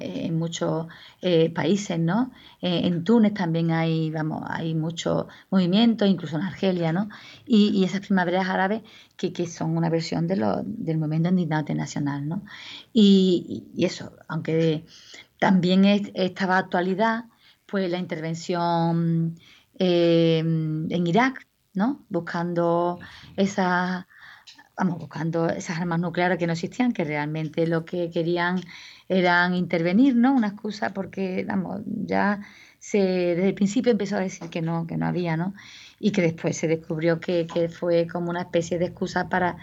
en 0.00 0.38
muchos 0.38 0.86
eh, 1.20 1.50
países, 1.50 1.98
¿no? 1.98 2.32
Eh, 2.60 2.82
en 2.84 3.02
Túnez 3.02 3.34
también 3.34 3.72
hay, 3.72 4.10
vamos, 4.10 4.42
hay 4.48 4.74
muchos 4.74 5.26
movimientos, 5.50 6.08
incluso 6.08 6.36
en 6.36 6.42
Argelia, 6.42 6.92
¿no? 6.92 7.08
Y, 7.46 7.84
esas 7.84 8.00
primaveras 8.00 8.48
árabes 8.48 8.82
que, 9.16 9.32
que, 9.32 9.46
son 9.46 9.76
una 9.76 9.90
versión 9.90 10.26
de 10.26 10.36
lo, 10.36 10.62
del 10.64 10.98
movimiento 10.98 11.30
indignado 11.30 11.60
internacional, 11.60 12.28
¿no? 12.28 12.44
Y, 12.92 13.64
eso, 13.78 14.12
aunque 14.28 14.84
también 15.38 15.84
estaba 15.84 16.58
actualidad, 16.58 17.24
pues 17.66 17.90
la 17.90 17.98
intervención 17.98 19.36
eh, 19.78 20.38
en 20.38 21.06
Irak, 21.06 21.46
¿no? 21.74 22.04
Buscando 22.08 22.98
esa 23.36 24.06
vamos, 24.80 24.98
buscando 24.98 25.50
esas 25.50 25.78
armas 25.78 26.00
nucleares 26.00 26.38
que 26.38 26.46
no 26.46 26.54
existían, 26.54 26.92
que 26.92 27.04
realmente 27.04 27.66
lo 27.66 27.84
que 27.84 28.10
querían 28.10 28.62
eran 29.10 29.54
intervenir, 29.54 30.16
¿no? 30.16 30.34
Una 30.34 30.48
excusa 30.48 30.94
porque, 30.94 31.44
vamos, 31.46 31.82
ya 31.84 32.40
se, 32.78 32.98
desde 32.98 33.48
el 33.48 33.54
principio 33.54 33.92
empezó 33.92 34.16
a 34.16 34.20
decir 34.20 34.48
que 34.48 34.62
no, 34.62 34.86
que 34.86 34.96
no 34.96 35.04
había, 35.04 35.36
¿no? 35.36 35.52
Y 35.98 36.12
que 36.12 36.22
después 36.22 36.56
se 36.56 36.66
descubrió 36.66 37.20
que, 37.20 37.46
fue 37.68 38.06
como 38.06 38.30
una 38.30 38.40
especie 38.40 38.78
de 38.78 38.86
excusa 38.86 39.28
para, 39.28 39.58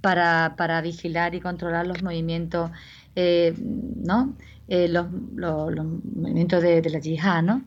para, 0.00 0.80
vigilar 0.80 1.34
y 1.34 1.40
controlar 1.40 1.86
los 1.86 2.02
movimientos, 2.02 2.70
eh, 3.14 3.54
¿no? 3.58 4.34
Eh, 4.68 4.88
los, 4.88 5.06
movimientos 5.10 6.62
de, 6.62 6.80
la 6.88 6.98
yihad, 6.98 7.42
¿no? 7.42 7.62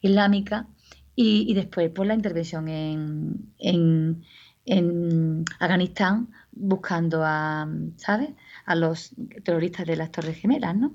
Islámica. 0.00 0.66
Y, 1.14 1.52
después, 1.52 1.90
por 1.90 2.06
la 2.06 2.14
intervención 2.14 2.68
en, 2.68 3.52
en, 3.58 4.22
en 4.66 5.44
Afganistán 5.60 6.28
buscando 6.52 7.22
a, 7.24 7.68
¿sabes? 7.96 8.30
A 8.66 8.74
los 8.74 9.12
terroristas 9.44 9.86
de 9.86 9.96
las 9.96 10.10
Torres 10.10 10.38
Gemelas, 10.38 10.76
¿no? 10.76 10.92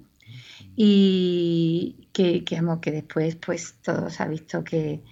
Y 0.75 2.09
que, 2.13 2.43
que, 2.43 2.61
que 2.81 2.91
después, 2.91 3.35
pues, 3.37 3.75
todo 3.81 4.09
se 4.09 4.23
ha 4.23 4.27
visto 4.27 4.63
que, 4.63 5.03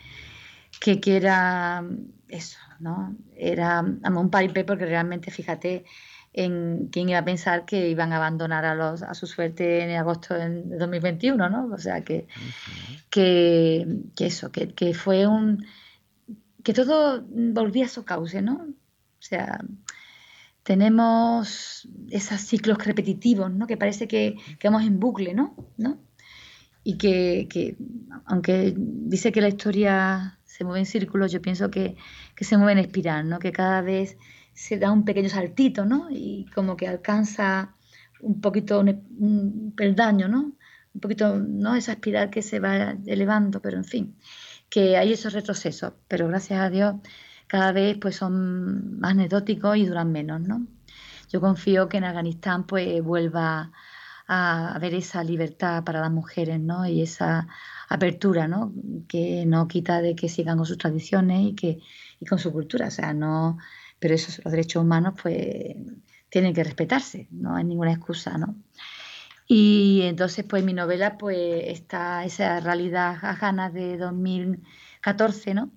que, 0.80 1.00
era 1.16 1.84
eso, 2.28 2.60
¿no? 2.80 3.16
Era 3.36 3.82
un 3.82 4.30
pipe 4.30 4.64
porque 4.64 4.86
realmente, 4.86 5.32
fíjate, 5.32 5.86
en 6.34 6.90
quién 6.92 7.10
iba 7.10 7.20
a 7.20 7.26
pensar 7.26 7.66
que 7.66 7.90
iban 7.90 8.14
a 8.14 8.18
abandonar 8.18 8.66
a, 8.66 8.76
los, 8.76 9.02
a 9.02 9.14
su 9.14 9.28
suerte 9.28 9.84
en 9.84 9.98
agosto 9.98 10.36
de 10.36 10.64
2021, 10.78 11.50
¿no? 11.50 11.74
O 11.74 11.78
sea, 11.78 12.02
que, 12.04 12.28
que, 13.10 13.88
que, 14.16 14.26
eso, 14.26 14.52
que, 14.52 14.70
que 14.70 14.94
fue 14.94 15.28
un... 15.28 15.66
que 16.64 16.74
todo 16.74 17.26
volvía 17.30 17.86
a 17.86 17.90
su 17.90 18.04
cauce, 18.04 18.42
¿no? 18.42 18.56
O 18.56 19.22
sea, 19.22 19.60
tenemos 20.64 21.88
esos 22.10 22.42
ciclos 22.42 22.78
repetitivos, 22.86 23.52
¿no? 23.52 23.68
Que 23.68 23.78
parece 23.78 24.08
que, 24.08 24.36
vamos 24.64 24.84
en 24.84 25.00
bucle, 25.00 25.34
¿no? 25.34 25.56
Y 26.84 26.98
que, 26.98 27.76
aunque 28.26 28.74
dice 28.78 29.32
que 29.32 29.42
la 29.42 29.50
historia 29.50 30.40
se 30.46 30.64
mueve 30.64 30.80
en 30.80 30.86
círculos, 30.86 31.32
yo 31.32 31.42
pienso 31.42 31.72
que, 31.72 31.96
se 32.40 32.58
mueve 32.58 32.74
en 32.74 32.78
espiral, 32.80 33.28
¿no? 33.28 33.40
Que 33.40 33.52
cada 33.52 33.82
vez 33.82 34.18
se 34.54 34.78
da 34.78 34.92
un 34.92 35.06
pequeño 35.06 35.30
saltito, 35.30 35.86
¿no? 35.86 36.08
Y 36.12 36.46
como 36.54 36.76
que 36.76 36.88
alcanza 36.88 37.76
un 38.22 38.42
poquito 38.42 38.82
un, 38.82 39.74
peldaño, 39.76 40.28
¿no? 40.28 40.56
Un 40.94 41.02
poquito, 41.02 41.38
¿no? 41.38 41.76
Esa 41.76 41.94
espiral 41.94 42.30
que 42.30 42.42
se 42.42 42.60
va 42.60 42.96
elevando, 43.06 43.62
pero 43.62 43.78
en 43.78 43.86
fin, 43.86 44.16
que 44.70 44.98
hay 44.98 45.14
esos 45.14 45.34
retrocesos, 45.34 45.94
pero 46.08 46.28
gracias 46.28 46.60
a 46.62 46.70
Dios 46.70 46.96
cada 47.48 47.72
vez 47.72 47.98
pues 48.00 48.16
son 48.16 49.00
más 49.00 49.12
anecdóticos 49.12 49.76
y 49.78 49.86
duran 49.86 50.12
menos, 50.12 50.42
¿no? 50.42 50.68
Yo 51.32 51.42
confío 51.42 51.90
que 51.90 51.98
en 51.98 52.04
Afganistán 52.04 52.66
pues 52.66 53.04
vuelva 53.04 53.72
a 54.28 54.76
haber 54.76 54.94
esa 54.94 55.24
libertad 55.24 55.84
para 55.84 56.02
las 56.02 56.12
mujeres, 56.12 56.60
¿no? 56.60 56.86
Y 56.88 57.02
esa 57.02 57.48
apertura, 57.90 58.48
¿no? 58.48 58.72
Que 59.08 59.46
no 59.48 59.68
quita 59.68 60.02
de 60.02 60.16
que 60.16 60.30
sigan 60.30 60.58
con 60.58 60.68
sus 60.68 60.78
tradiciones 60.78 61.42
y 61.42 61.56
que 61.56 61.80
y 62.20 62.26
con 62.26 62.38
su 62.38 62.52
cultura, 62.52 62.88
o 62.88 62.92
sea, 62.92 63.14
no, 63.14 63.58
pero 63.98 64.14
esos 64.14 64.42
los 64.44 64.52
derechos 64.52 64.84
humanos 64.84 65.16
pues 65.22 65.76
tienen 66.30 66.54
que 66.54 66.64
respetarse, 66.64 67.28
no 67.32 67.56
hay 67.56 67.64
ninguna 67.64 67.94
excusa, 67.94 68.38
¿no? 68.38 68.56
Y 69.52 70.04
entonces, 70.04 70.46
pues 70.48 70.64
mi 70.64 70.74
novela, 70.74 71.18
pues 71.18 71.64
está 71.66 72.24
esa 72.24 72.60
realidad 72.60 73.18
ajana 73.24 73.72
de 73.72 73.98
2014, 73.98 75.56
¿no? 75.56 75.72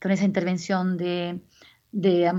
Con 0.00 0.10
esa 0.10 0.24
intervención 0.24 0.96
de, 0.96 1.40
de, 1.92 2.32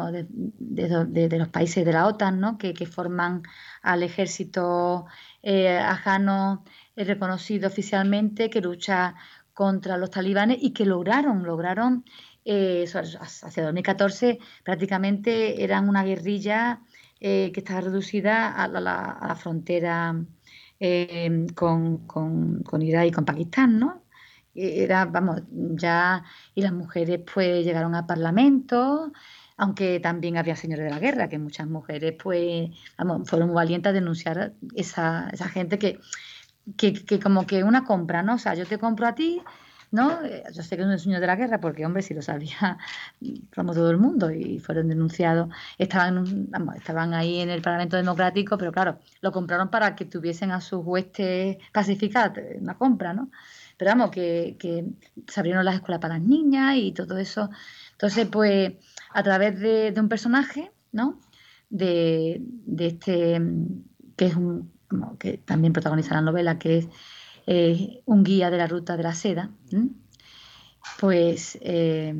de, 0.60 1.38
los 1.40 1.48
países 1.48 1.86
de 1.86 1.94
la 1.94 2.06
OTAN, 2.06 2.42
¿no? 2.42 2.58
Que, 2.58 2.74
forman 2.86 3.44
al 3.82 4.04
ejército 4.04 5.06
eh, 5.42 5.78
ajano 5.78 6.66
eh, 6.98 7.06
reconocido 7.06 7.70
oficialmente 7.70 8.50
que 8.50 8.60
lucha 8.60 9.16
contra 9.54 9.98
los 9.98 10.12
talibanes 10.12 10.58
y 10.62 10.74
que 10.74 10.86
lograron, 10.86 11.44
lograron, 11.44 12.04
eh, 12.44 12.86
hacia 13.22 13.64
2014 13.64 14.38
prácticamente 14.66 15.64
eran 15.64 15.88
una 15.88 16.04
guerrilla 16.04 16.82
que 17.22 17.54
estaba 17.56 17.80
reducida 17.80 18.52
a 18.52 18.68
la 18.68 19.38
frontera 19.40 20.26
Em, 20.80 21.48
con, 21.48 22.00
con, 22.08 22.82
Irak 22.82 23.08
y 23.08 23.12
con 23.12 23.26
Pakistán, 23.26 23.80
¿no? 23.80 24.04
Era, 24.56 25.06
vamos, 25.06 25.42
ya, 25.50 26.24
y 26.54 26.62
las 26.62 26.74
mujeres 26.74 27.22
pues 27.34 27.66
llegaron 27.66 27.96
al 27.96 28.06
Parlamento, 28.06 29.12
aunque 29.58 30.00
también 30.00 30.38
había 30.38 30.56
señores 30.56 30.86
de 30.86 30.92
la 30.92 31.00
guerra, 31.00 31.30
que 31.30 31.40
muchas 31.40 31.68
mujeres 31.68 32.16
pues, 32.22 32.70
fueron 33.26 33.50
muy 33.50 33.56
valientes 33.56 33.92
a 33.92 33.94
denunciar 33.94 34.54
esa, 34.76 35.30
esa 35.32 35.48
gente 35.50 35.80
que, 35.80 36.00
que, 36.78 36.94
que 36.94 37.20
como 37.20 37.46
que 37.48 37.64
una 37.64 37.86
compra, 37.86 38.22
¿no? 38.24 38.36
O 38.36 38.40
sea, 38.40 38.54
yo 38.56 38.66
te 38.66 38.78
compro 38.78 39.08
a 39.08 39.16
ti, 39.16 39.42
¿no? 39.94 40.24
Eh, 40.26 40.44
yo 40.52 40.64
sé 40.64 40.76
que 40.76 40.82
es 40.82 40.88
un 40.88 40.98
sueño 40.98 41.22
de 41.22 41.28
la 41.28 41.36
guerra, 41.36 41.60
porque, 41.60 41.86
hombre, 41.86 42.02
si 42.02 42.16
lo 42.16 42.24
sabía 42.24 42.80
como 43.56 43.74
todo 43.74 43.91
el 43.91 43.98
mundo 43.98 44.32
y 44.32 44.60
fueron 44.60 44.89
denunciados, 44.89 45.50
estaban, 45.78 46.50
estaban 46.76 47.14
ahí 47.14 47.39
en 47.39 47.52
el 47.52 47.62
Parlamento 47.62 47.96
Democrático, 47.96 48.58
pero 48.58 48.72
claro, 48.72 48.98
lo 49.22 49.32
compraron 49.32 49.70
para 49.70 49.96
que 49.96 50.06
tuviesen 50.06 50.50
a 50.52 50.62
sus 50.62 50.84
huestes 50.84 51.58
pacificadas, 51.72 52.34
una 52.60 52.76
compra, 52.76 53.14
¿no? 53.14 53.30
Pero 53.78 53.91
vamos, 53.91 54.10
que, 54.10 54.58
que 54.60 54.84
se 55.28 55.39
abrieron 55.39 55.64
las 55.64 55.76
escuelas 55.76 56.02
para 56.02 56.16
las 56.18 56.24
niñas 56.24 56.76
y 56.78 56.91
todo 56.91 57.18
eso. 57.20 57.52
Entonces, 57.91 58.28
pues, 58.28 58.74
a 59.12 59.22
través 59.22 59.60
de, 59.60 59.94
un 59.96 60.10
personaje, 60.10 60.72
¿no? 60.91 61.20
De, 61.70 62.41
de 62.41 62.88
este, 62.88 63.39
que 64.16 64.26
es 64.26 64.36
un, 64.36 64.72
que 65.20 65.38
también 65.38 65.74
protagoniza 65.74 66.16
la 66.16 66.22
novela, 66.22 66.58
que 66.58 66.80
es 66.80 66.88
eh, 67.46 68.02
un 68.06 68.24
guía 68.24 68.50
de 68.50 68.58
la 68.58 68.68
ruta 68.68 68.96
de 68.96 69.04
la 69.04 69.14
seda, 69.14 69.50
pues 71.00 71.58
eh, 71.62 72.14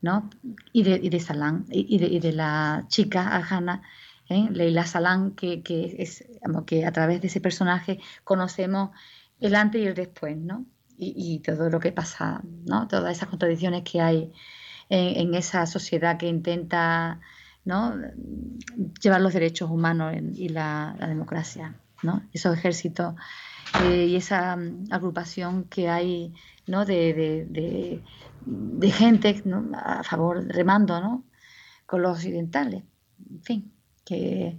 ¿no? 0.00 0.30
Y 0.72 0.82
de, 0.82 1.00
y 1.02 1.08
de 1.08 1.20
Salán, 1.20 1.66
y 1.70 1.98
de, 1.98 2.06
y 2.06 2.20
de 2.20 2.32
la 2.32 2.86
chica 2.88 3.36
Ajana, 3.36 3.82
¿eh? 4.28 4.48
Leila 4.50 4.86
Salán, 4.86 5.32
que, 5.32 5.62
que, 5.62 5.96
es, 5.98 6.24
que 6.66 6.86
a 6.86 6.92
través 6.92 7.20
de 7.20 7.26
ese 7.26 7.40
personaje 7.40 7.98
conocemos 8.24 8.90
el 9.40 9.54
antes 9.54 9.82
y 9.82 9.86
el 9.86 9.94
después, 9.94 10.36
¿no? 10.36 10.64
Y, 10.98 11.40
todo 11.40 11.68
lo 11.68 11.78
que 11.78 11.92
pasa, 11.92 12.40
¿no? 12.64 12.88
Todas 12.88 13.14
esas 13.14 13.28
contradicciones 13.28 13.82
que 13.82 14.00
hay 14.00 14.32
en, 14.88 15.34
esa 15.34 15.66
sociedad 15.66 16.16
que 16.16 16.26
intenta 16.26 17.20
¿no? 17.66 17.94
llevar 19.02 19.20
los 19.20 19.34
derechos 19.34 19.70
humanos 19.70 20.14
y 20.34 20.48
la, 20.48 20.96
la 20.98 21.06
democracia, 21.06 21.74
¿no? 22.02 22.22
Esos 22.32 22.56
ejércitos 22.56 23.14
eh, 23.82 24.06
y 24.06 24.16
esa 24.16 24.56
mm, 24.56 24.86
agrupación 24.90 25.64
que 25.64 25.88
hay 25.88 26.34
¿no? 26.66 26.84
de, 26.84 27.46
de, 27.48 28.90
gente 28.90 29.42
a 29.74 30.02
favor, 30.02 30.46
remando 30.48 31.00
¿no? 31.00 31.24
con 31.86 32.02
los 32.02 32.18
occidentales. 32.18 32.84
En 33.30 33.42
fin, 33.42 33.72
que, 34.04 34.58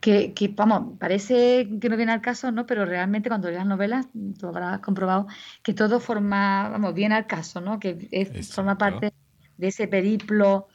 que, 0.00 0.32
que, 0.34 0.48
vamos, 0.48 0.98
parece 0.98 1.68
que 1.80 1.88
no 1.88 1.96
viene 1.96 2.12
al 2.12 2.20
caso, 2.20 2.50
¿no? 2.50 2.66
Pero 2.66 2.84
realmente 2.84 3.28
cuando 3.28 3.48
lees 3.48 3.58
las 3.58 3.66
novelas, 3.66 4.06
tú 4.38 4.48
habrás 4.48 4.80
comprobado 4.80 5.26
que 5.62 5.74
todo 5.74 6.00
forma, 6.00 6.68
vamos, 6.70 6.94
viene 6.94 7.14
al 7.14 7.26
caso, 7.26 7.60
¿no? 7.60 7.78
Que 7.78 8.08
es, 8.10 8.52
forma 8.52 8.78
parte 8.78 9.12
de 9.56 9.68
ese 9.68 9.88
periplo 9.88 10.68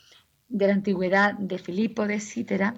de 0.48 0.68
la 0.68 0.74
antigüedad 0.74 1.34
de 1.34 1.58
Filipo, 1.58 2.08
de 2.08 2.20
Cítera, 2.20 2.76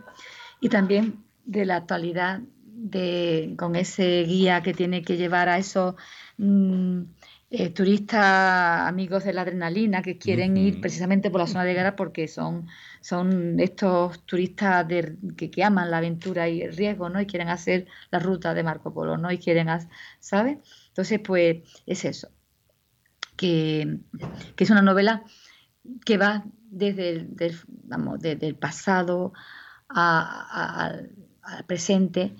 y 0.62 0.70
también 0.70 1.26
de 1.46 1.66
la 1.66 1.78
actualidad 1.78 2.42
de, 2.90 3.56
con 3.58 3.76
ese 3.76 4.24
guía 4.24 4.62
que 4.62 4.74
tiene 4.74 5.02
que 5.02 5.18
llevar 5.18 5.50
a 5.50 5.58
esos 5.58 5.96
mm, 6.38 7.02
eh, 7.50 7.70
turistas 7.70 8.88
amigos 8.90 9.24
de 9.24 9.32
la 9.32 9.44
adrenalina 9.44 10.02
que 10.02 10.18
quieren 10.18 10.58
ir 10.58 10.82
precisamente 10.82 11.30
por 11.32 11.40
la 11.40 11.48
zona 11.48 11.64
de 11.64 11.74
guerra 11.74 11.96
porque 11.96 12.28
son, 12.28 12.68
son 13.00 13.60
estos 13.62 14.26
turistas 14.26 14.86
que, 15.38 15.64
aman 15.64 15.90
la 15.90 16.00
aventura 16.00 16.50
y 16.50 16.62
el 16.62 16.76
riesgo, 16.76 17.08
¿no? 17.08 17.22
Y 17.22 17.26
quieren 17.26 17.48
hacer 17.48 17.88
la 18.12 18.20
ruta 18.20 18.54
de 18.54 18.64
Marco 18.64 18.94
Polo, 18.94 19.18
¿no? 19.18 19.32
Y 19.32 19.38
quieren, 19.38 19.70
¿sabes? 20.20 20.58
Entonces, 20.90 21.22
pues 21.22 21.64
es 21.86 22.04
eso, 22.04 22.32
que, 23.38 24.00
es 24.58 24.70
una 24.70 24.82
novela 24.82 25.24
que 26.06 26.18
va 26.18 26.44
desde 26.70 27.10
el, 27.12 27.36
del, 27.38 28.56
pasado 28.56 29.32
al 29.88 31.12
presente 31.66 32.36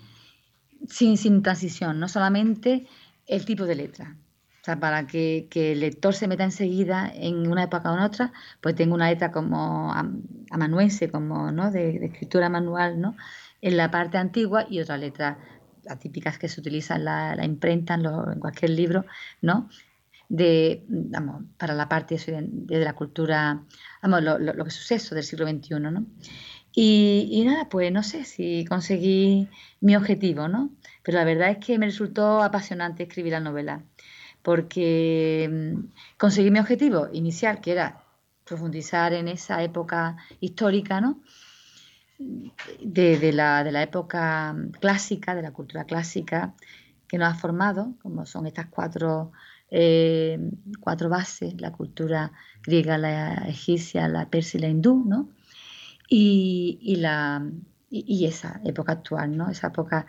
sin, 0.86 1.16
sin 1.16 1.42
transición, 1.42 1.98
no 1.98 2.08
solamente 2.08 2.86
el 3.26 3.44
tipo 3.44 3.64
de 3.64 3.74
letra. 3.74 4.16
O 4.62 4.64
sea, 4.64 4.80
para 4.80 5.06
que, 5.06 5.48
el 5.54 5.80
lector 5.80 6.14
se 6.14 6.28
meta 6.28 6.44
enseguida 6.44 7.10
en 7.14 7.50
una 7.50 7.64
época 7.64 7.90
o 7.90 7.96
en 7.96 8.02
otra, 8.02 8.32
pues 8.60 8.74
tengo 8.74 8.94
una 8.94 9.08
letra 9.08 9.30
como 9.30 9.92
amanuense, 10.50 11.10
como 11.10 11.50
¿no? 11.52 11.70
de, 11.70 12.04
escritura 12.04 12.48
manual, 12.48 13.00
¿no? 13.00 13.16
en 13.60 13.76
la 13.76 13.90
parte 13.90 14.18
antigua 14.18 14.66
y 14.68 14.80
otra 14.80 14.98
letra, 14.98 15.38
las 15.84 15.98
típicas 15.98 16.38
que 16.38 16.48
se 16.48 16.60
utilizan 16.60 16.98
en 16.98 17.04
la, 17.04 17.44
imprenta, 17.44 17.94
en, 17.94 18.40
cualquier 18.40 18.72
libro, 18.72 19.04
¿no? 19.40 19.68
de, 20.28 20.84
vamos, 20.88 21.44
para 21.56 21.74
la 21.74 21.88
parte 21.88 22.16
de, 22.16 22.84
la 22.84 22.92
cultura, 22.92 23.62
vamos, 24.02 24.22
lo, 24.22 24.38
lo, 24.38 24.52
lo 24.52 24.64
que 24.64 24.70
suceso 24.70 25.14
del 25.14 25.24
siglo 25.24 25.48
XXI, 25.48 25.80
¿no? 25.80 26.06
Y, 26.74 27.42
nada, 27.44 27.68
pues 27.68 27.90
no 27.90 28.02
sé 28.02 28.24
si 28.24 28.64
conseguí 28.64 29.48
mi 29.80 29.96
objetivo, 29.96 30.48
¿no? 30.48 30.70
Pero 31.02 31.18
la 31.18 31.24
verdad 31.24 31.50
es 31.50 31.58
que 31.58 31.78
me 31.78 31.86
resultó 31.86 32.42
apasionante 32.42 33.04
escribir 33.04 33.32
la 33.32 33.40
novela, 33.40 33.82
porque 34.42 35.48
mm, 35.50 36.16
conseguí 36.18 36.50
mi 36.50 36.60
objetivo 36.60 37.08
inicial, 37.12 37.60
que 37.60 37.72
era 37.72 38.04
profundizar 38.44 39.12
en 39.12 39.28
esa 39.28 39.62
época 39.62 40.16
histórica, 40.40 41.00
¿no? 41.00 41.20
De, 42.80 43.32
la, 43.32 43.64
de 43.64 43.72
la 43.72 43.82
época 43.82 44.56
clásica, 44.80 45.34
de 45.34 45.42
la 45.42 45.52
cultura 45.52 45.84
clásica 45.84 46.54
que 47.06 47.16
nos 47.16 47.32
ha 47.32 47.34
formado, 47.34 47.94
como 48.02 48.26
son 48.26 48.46
estas 48.46 48.66
cuatro, 48.66 49.32
eh, 49.70 50.38
cuatro 50.80 51.08
bases, 51.08 51.60
la 51.60 51.72
cultura 51.72 52.32
griega, 52.62 52.98
la 52.98 53.34
egipcia, 53.48 54.08
la 54.08 54.28
persa 54.28 54.58
y 54.58 54.60
la 54.60 54.68
hindú, 54.68 55.04
¿no? 55.06 55.28
Y, 56.08 56.96
la, 56.96 57.46
y, 57.90 58.26
esa 58.26 58.60
época 58.64 58.92
actual, 58.92 59.36
¿no? 59.36 59.50
Esa 59.50 59.68
época 59.68 60.06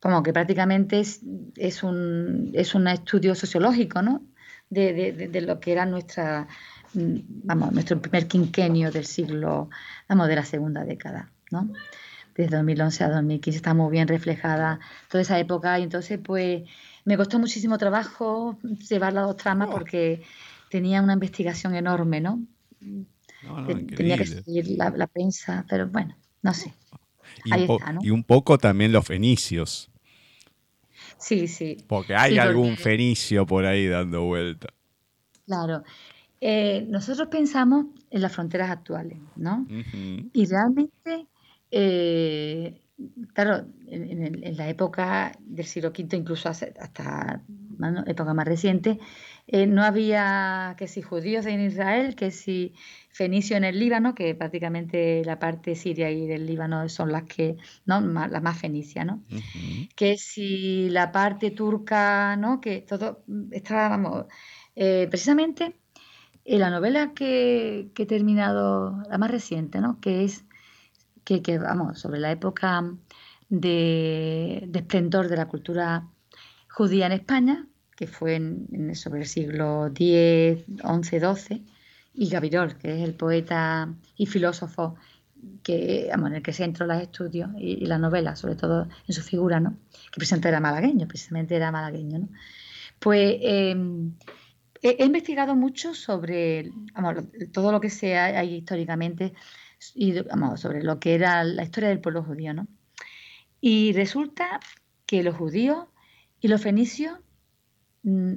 como 0.00 0.22
que 0.22 0.32
prácticamente 0.32 1.00
es, 1.00 1.20
es, 1.56 1.82
un, 1.82 2.50
es 2.54 2.74
un 2.74 2.88
estudio 2.88 3.34
sociológico, 3.34 4.02
¿no? 4.02 4.22
De, 4.68 5.12
de, 5.12 5.40
lo 5.40 5.58
que 5.58 5.72
era 5.72 5.84
nuestra, 5.84 6.46
mm, 6.94 7.18
vamos, 7.44 7.72
nuestro 7.72 8.00
primer 8.00 8.26
quinquenio 8.28 8.90
del 8.90 9.04
siglo, 9.04 9.68
vamos, 10.08 10.28
de 10.28 10.36
la 10.36 10.44
segunda 10.44 10.84
década, 10.84 11.30
¿no? 11.50 11.72
Desde 12.36 12.56
2011 12.56 13.04
a 13.04 13.10
2015 13.10 13.56
está 13.56 13.74
muy 13.74 13.90
bien 13.90 14.06
reflejada 14.06 14.78
toda 15.08 15.22
esa 15.22 15.38
época 15.38 15.78
y 15.78 15.82
entonces 15.82 16.20
pues 16.22 16.62
me 17.04 17.16
costó 17.16 17.38
muchísimo 17.38 17.76
trabajo 17.78 18.56
llevar 18.88 19.12
las 19.12 19.26
dos 19.26 19.36
tramas 19.36 19.68
oh. 19.68 19.72
porque 19.72 20.22
tenía 20.70 21.02
una 21.02 21.14
investigación 21.14 21.74
enorme, 21.74 22.20
¿no? 22.20 22.40
Tenía 23.96 24.16
que 24.16 24.26
seguir 24.26 24.66
la, 24.76 25.06
prensa, 25.06 25.64
pero 25.68 25.88
bueno, 25.88 26.16
no 26.42 26.54
sé. 26.54 26.74
Y, 28.02 28.10
un 28.10 28.24
poco 28.24 28.58
también 28.58 28.92
los 28.92 29.06
fenicios. 29.06 29.90
Sí, 31.18 31.48
sí. 31.48 31.78
Porque 31.86 32.14
hay 32.14 32.38
algún 32.38 32.76
fenicio 32.76 33.46
por 33.46 33.64
ahí 33.64 33.86
dando 33.86 34.24
vuelta. 34.24 34.68
Claro. 35.46 35.82
Eh, 36.40 36.86
nosotros 36.88 37.28
pensamos 37.28 37.86
en 38.10 38.22
las 38.22 38.32
fronteras 38.32 38.70
actuales, 38.70 39.18
¿no? 39.36 39.66
Y 40.32 40.46
realmente, 40.46 41.26
eh, 41.70 42.80
claro, 43.34 43.66
en, 43.86 44.56
la 44.56 44.68
época 44.68 45.32
del 45.40 45.66
siglo 45.66 45.90
V, 45.90 46.16
incluso 46.16 46.48
hasta 46.48 47.42
época 48.06 48.34
más 48.34 48.46
reciente, 48.46 48.98
eh, 49.52 49.66
no 49.66 49.82
había 49.82 50.76
que 50.78 50.86
si 50.86 51.02
judíos 51.02 51.44
en 51.46 51.60
Israel, 51.60 52.14
que 52.14 52.30
si 52.30 52.72
fenicio 53.10 53.56
en 53.56 53.64
el 53.64 53.80
Líbano, 53.80 54.14
que 54.14 54.36
prácticamente 54.36 55.24
la 55.24 55.40
parte 55.40 55.74
siria 55.74 56.08
y 56.08 56.28
del 56.28 56.46
Líbano 56.46 56.88
son 56.88 57.10
las 57.10 57.24
que, 57.24 57.56
¿no? 57.84 58.00
la 58.00 58.40
más 58.40 58.58
fenicia, 58.58 59.04
¿no? 59.04 59.24
Que 59.96 60.16
si 60.18 60.88
la 60.90 61.10
parte 61.10 61.50
turca, 61.50 62.36
¿no? 62.36 62.60
Que 62.60 62.82
todo 62.82 63.24
estaba, 63.50 63.88
vamos, 63.88 64.26
eh, 64.76 65.08
precisamente 65.10 65.74
en 66.44 66.60
la 66.60 66.70
novela 66.70 67.12
que, 67.12 67.90
he 67.96 68.06
terminado, 68.06 69.02
la 69.10 69.18
más 69.18 69.32
reciente, 69.32 69.80
¿no? 69.80 70.00
Que 70.00 70.24
es, 70.24 70.44
que, 71.24 71.42
que, 71.42 71.58
vamos, 71.58 71.98
sobre 71.98 72.20
la 72.20 72.30
época 72.30 72.84
de, 73.48 74.70
esplendor 74.72 75.28
de 75.28 75.36
la 75.36 75.48
cultura 75.48 76.08
judía 76.68 77.06
en 77.06 77.12
España, 77.12 77.66
que 78.00 78.06
fue 78.06 78.40
sobre 78.94 79.20
el 79.20 79.26
siglo 79.26 79.88
X, 79.88 80.64
XI, 81.02 81.20
XII, 81.20 81.66
y 82.14 82.30
Gavirol, 82.30 82.78
que 82.78 82.96
es 82.96 83.02
el 83.06 83.12
poeta 83.12 83.94
y 84.16 84.24
filósofo 84.24 84.96
que, 85.62 86.08
en 86.08 86.34
el 86.34 86.42
que 86.42 86.54
se 86.54 86.64
entró 86.64 86.86
los 86.86 87.02
estudios 87.02 87.50
y, 87.58 87.84
la 87.84 87.98
novela, 87.98 88.36
sobre 88.36 88.56
todo 88.56 88.88
en 89.06 89.14
su 89.14 89.20
figura, 89.20 89.60
¿no? 89.60 89.76
que 90.12 90.16
precisamente 90.16 90.48
era 90.48 90.60
malagueño, 90.60 91.06
precisamente 91.06 91.54
era 91.54 91.70
malagueño. 91.70 92.20
¿no? 92.20 92.28
Pues 93.00 93.36
em, 93.42 94.14
he, 94.80 95.04
investigado 95.04 95.54
mucho 95.54 95.92
sobre 95.92 96.72
todo 97.52 97.70
lo 97.70 97.82
que 97.82 97.90
se 97.90 98.16
hay 98.16 98.54
históricamente 98.54 99.34
y 99.94 100.14
sobre 100.56 100.82
lo 100.82 100.98
que 100.98 101.16
era 101.16 101.44
la 101.44 101.64
historia 101.64 101.90
del 101.90 102.00
pueblo 102.00 102.22
judío. 102.22 102.54
¿no? 102.54 102.66
Y 103.60 103.92
resulta 103.92 104.58
que 105.04 105.22
los 105.22 105.36
judíos 105.36 105.84
y 106.40 106.48
los 106.48 106.62
fenicios, 106.62 107.18
mm, 108.02 108.34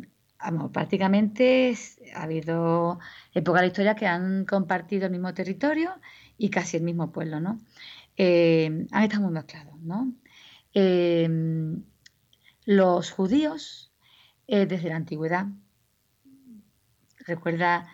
prácticamente 0.71 1.75
ha 2.15 2.23
habido 2.23 2.99
épocas 3.33 3.61
de 3.61 3.67
la 3.67 3.67
historia 3.67 3.95
que 3.95 4.07
han 4.07 4.45
compartido 4.45 5.05
el 5.05 5.11
mismo 5.11 5.33
territorio 5.33 5.91
y 6.37 6.49
casi 6.49 6.77
el 6.77 6.83
mismo 6.83 7.11
pueblo, 7.11 7.39
¿no? 7.39 7.59
Eh, 8.17 8.87
han 8.91 9.03
estado 9.03 9.23
muy 9.23 9.31
mezclados, 9.31 9.79
¿no? 9.81 10.13
Eh, 10.73 11.29
los 12.65 13.11
judíos, 13.11 13.91
eh, 14.47 14.65
desde 14.65 14.89
la 14.89 14.97
antigüedad, 14.97 15.47
recuerda 17.25 17.87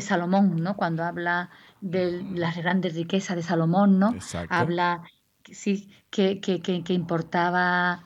Salomón, 0.00 0.62
¿no? 0.62 0.76
Cuando 0.76 1.02
habla 1.02 1.50
de 1.80 2.22
las 2.34 2.56
grandes 2.56 2.94
riquezas 2.94 3.36
de 3.36 3.42
Salomón, 3.42 3.98
¿no? 3.98 4.14
Habla, 4.48 5.02
sí, 5.44 5.90
que, 6.10 6.40
que, 6.40 6.92
importaba 6.92 8.04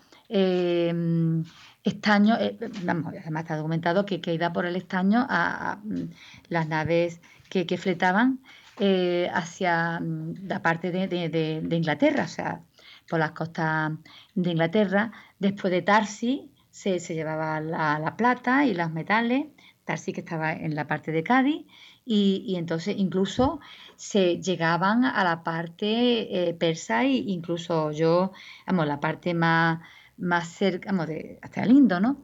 estaño, 1.84 2.34
además 2.34 3.42
está 3.42 3.56
documentado 3.56 4.06
que, 4.06 4.20
iba 4.32 4.52
por 4.52 4.66
el 4.66 4.76
estaño 4.76 5.26
a, 5.28 5.78
mm, 5.84 6.10
las 6.48 6.66
naves 6.68 7.20
que, 7.48 7.78
fletaban 7.78 8.40
eh, 8.80 9.30
hacia 9.32 10.00
mm, 10.00 10.46
la 10.48 10.62
parte 10.62 10.90
de, 10.90 11.62
Inglaterra, 11.70 12.24
o 12.24 12.28
sea, 12.28 12.60
por 13.08 13.18
las 13.18 13.32
costas 13.32 13.92
de 14.34 14.50
Inglaterra. 14.50 15.12
Después 15.38 15.70
de 15.70 15.82
Tarsi 15.82 16.50
se, 16.70 16.98
llevaba 16.98 17.60
la, 17.60 18.14
plata 18.16 18.64
y 18.64 18.74
los 18.74 18.90
metales, 18.90 19.46
Tarsi 19.84 20.12
que 20.12 20.20
estaba 20.20 20.52
en 20.52 20.74
la 20.74 20.86
parte 20.86 21.12
de 21.12 21.22
Cádiz, 21.22 21.66
y, 22.06 22.56
entonces 22.56 22.96
incluso 22.98 23.60
se 23.96 24.40
llegaban 24.40 25.04
a 25.04 25.24
la 25.24 25.42
parte 25.42 26.48
eh, 26.48 26.54
persa 26.54 27.04
e 27.04 27.12
incluso 27.12 27.92
yo, 27.92 28.32
vamos, 28.66 28.86
la 28.86 29.00
parte 29.00 29.32
más, 29.34 29.80
más 30.16 30.48
cerca, 30.48 30.90
vamos, 30.90 31.08
de, 31.08 31.38
hasta 31.42 31.64
lindo, 31.66 32.00
¿no? 32.00 32.22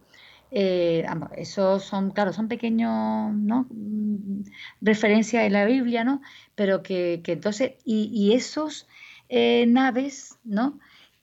Eh, 0.50 1.06
esos 1.36 1.84
son, 1.84 2.10
claro, 2.10 2.32
son 2.32 2.48
pequeños, 2.48 3.32
¿no? 3.34 3.66
Mm, 3.70 4.42
referencias 4.80 5.44
en 5.44 5.52
la 5.52 5.64
Biblia, 5.64 6.04
¿no? 6.04 6.22
Pero 6.54 6.82
que, 6.82 7.22
entonces, 7.26 7.74
y, 7.84 8.32
esos 8.34 8.88
eh, 9.28 9.64
naves, 9.68 10.38
¿no? 10.44 10.78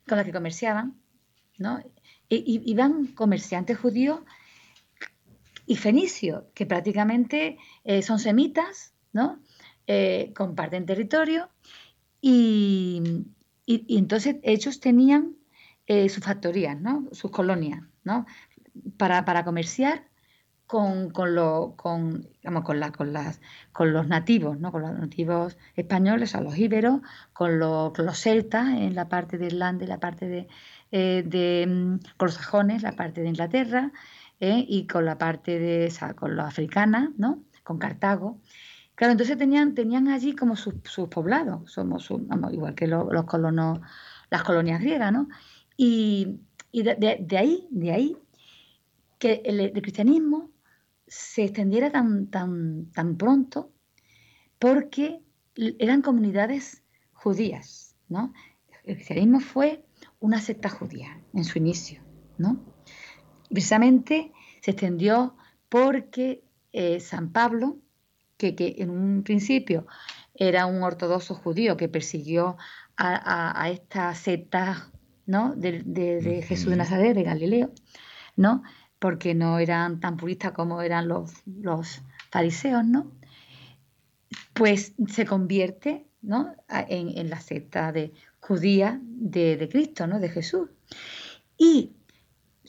Con 0.08 0.18
las 0.18 0.26
que 0.26 0.32
comerciaban, 0.32 0.96
¿no? 1.58 1.80
Y, 2.30 2.62
iban 2.66 3.08
comerciantes 3.08 3.78
judíos 3.78 4.22
y 5.66 5.76
fenicios, 5.76 6.44
que 6.54 6.66
prácticamente 6.66 7.58
eh, 7.84 8.02
son 8.02 8.20
semitas, 8.20 8.94
¿no? 9.14 9.40
comparten 10.36 10.86
territorio 10.86 11.50
y, 12.22 13.02
entonces 13.66 14.36
ellos 14.44 14.82
tenían 14.82 15.38
sus 15.88 16.24
factorías, 16.24 16.80
¿no? 16.80 17.08
Sus 17.12 17.32
colonias, 17.32 17.82
¿no? 18.04 18.26
para, 18.98 19.26
para 19.26 19.44
comerciar 19.44 20.04
con, 20.66 21.12
con, 21.12 21.34
lo, 21.34 21.76
con, 21.78 22.28
con, 22.64 22.80
la, 22.80 22.92
con, 22.92 23.14
las, 23.14 23.40
con 23.72 23.94
los 23.94 24.08
nativos, 24.08 24.60
¿no? 24.60 24.72
con 24.72 24.82
los 24.82 25.00
nativos 25.00 25.58
españoles, 25.76 26.36
a 26.36 26.42
los 26.42 26.58
íberos, 26.58 27.02
con, 27.34 27.60
con 27.60 28.06
los 28.06 28.20
celtas 28.20 28.68
en 28.70 28.94
la 28.94 29.08
parte 29.08 29.38
de 29.38 29.48
Irlanda 29.48 29.86
y 29.86 29.88
la 29.88 30.00
parte 30.00 30.28
de, 30.28 30.48
eh, 30.92 31.24
de, 31.26 31.66
mm, 31.68 32.00
con 32.18 32.28
los 32.28 32.36
sajones, 32.36 32.84
la 32.84 32.92
parte 32.94 33.22
de 33.22 33.30
Inglaterra, 33.30 33.92
¿eh? 34.42 34.66
y 34.68 34.88
con 34.88 35.06
la 35.06 35.18
parte 35.18 35.58
de, 35.58 35.94
con 36.16 36.36
los 36.36 36.46
africanas, 36.46 37.10
¿no? 37.18 37.44
con 37.64 37.78
Cartago. 37.78 38.42
Claro, 38.96 39.12
entonces 39.12 39.38
tenían, 39.38 39.74
tenían 39.74 40.08
allí 40.10 40.36
como 40.36 40.56
sus, 40.56 40.74
sus 40.84 41.08
poblados, 41.08 41.72
somos 41.72 42.10
igual 42.52 42.74
que 42.76 42.88
los 42.88 43.24
colonos, 43.26 43.80
las 44.30 44.44
colonias 44.44 44.82
griegas, 44.82 45.14
¿no? 45.14 45.30
Y, 45.78 46.40
de, 46.74 47.38
ahí, 47.38 47.68
de 47.70 47.92
ahí 47.92 48.18
que 49.20 49.42
el, 49.46 49.72
cristianismo 49.74 50.52
se 51.08 51.46
extendiera 51.46 51.92
tan, 51.92 52.28
tan, 52.28 52.92
tan 52.92 53.18
pronto 53.18 53.72
porque 54.60 55.22
eran 55.56 56.02
comunidades 56.02 56.84
judías, 57.14 57.96
¿no? 58.10 58.34
El 58.84 58.96
cristianismo 58.96 59.40
fue 59.40 59.86
una 60.20 60.42
secta 60.42 60.70
judía 60.70 61.22
en 61.34 61.44
su 61.44 61.58
inicio, 61.58 62.02
¿no? 62.38 62.64
Precisamente 63.50 64.32
se 64.62 64.72
extendió 64.72 65.36
porque 65.70 66.44
eh, 66.72 67.00
San 67.00 67.32
Pablo, 67.32 67.78
que, 68.38 68.56
en 68.78 68.90
un 68.90 69.24
principio 69.24 69.88
era 70.36 70.66
un 70.66 70.84
ortodoxo 70.84 71.34
judío 71.36 71.78
que 71.78 71.90
persiguió 71.90 72.58
a, 72.96 73.70
esta 73.72 74.14
secta 74.16 74.92
¿no? 75.28 75.54
de, 75.56 75.84
de 75.84 76.42
Jesús 76.42 76.72
de 76.72 76.78
Nazaret, 76.78 77.16
de 77.16 77.24
Galileo, 77.24 77.72
¿no? 78.36 78.64
porque 79.00 79.36
no 79.36 79.60
eran 79.60 80.00
tan 80.00 80.18
puristas 80.18 80.52
como 80.52 80.82
eran 80.82 81.08
los, 81.08 81.32
los 81.46 82.02
fariseos, 82.32 82.86
¿no? 82.86 83.12
Pues 84.54 84.94
se 85.08 85.26
convierte 85.26 86.08
¿no? 86.22 86.56
en, 86.70 87.30
la 87.30 87.40
secta 87.40 87.92
de, 87.92 88.14
judía 88.40 89.00
de, 89.04 89.70
Cristo, 89.72 90.08
¿no? 90.08 90.20
de 90.20 90.30
Jesús. 90.30 90.70
Y 91.58 91.92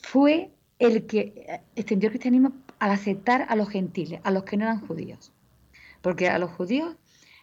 fue 0.03 0.51
el 0.77 1.05
que 1.07 1.61
extendió 1.75 2.07
el 2.07 2.11
cristianismo 2.11 2.53
al 2.77 2.91
aceptar 2.91 3.45
a 3.49 3.55
los 3.55 3.69
gentiles, 3.69 4.21
a 4.23 4.31
los 4.31 4.43
que 4.43 4.55
no 4.55 4.63
eran 4.63 4.85
judíos. 4.85 5.31
Porque 6.01 6.29
a 6.29 6.37
los 6.37 6.51
judíos 6.51 6.95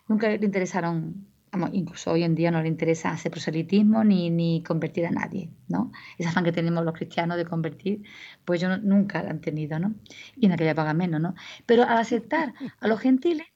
nunca 0.08 0.28
le 0.28 0.36
interesaron 0.36 1.26
incluso 1.72 2.12
hoy 2.12 2.24
en 2.24 2.34
día 2.34 2.50
no 2.50 2.62
le 2.62 2.68
interesa 2.68 3.10
hacer 3.10 3.30
proselitismo 3.30 4.04
ni, 4.04 4.30
ni 4.30 4.62
convertir 4.62 5.06
a 5.06 5.10
nadie, 5.10 5.50
¿no? 5.68 5.92
Esa 6.18 6.30
afán 6.30 6.44
que 6.44 6.52
tenemos 6.52 6.84
los 6.84 6.94
cristianos 6.94 7.36
de 7.36 7.44
convertir, 7.44 8.02
pues 8.44 8.60
yo 8.60 8.76
nunca 8.78 9.22
la 9.22 9.30
han 9.30 9.40
tenido, 9.40 9.78
¿no? 9.78 9.94
Y 10.36 10.46
en 10.46 10.52
aquella 10.52 10.74
paga 10.74 10.94
menos, 10.94 11.20
¿no? 11.20 11.34
Pero 11.66 11.84
al 11.84 11.98
aceptar 11.98 12.54
a 12.80 12.88
los 12.88 13.00
gentiles, 13.00 13.46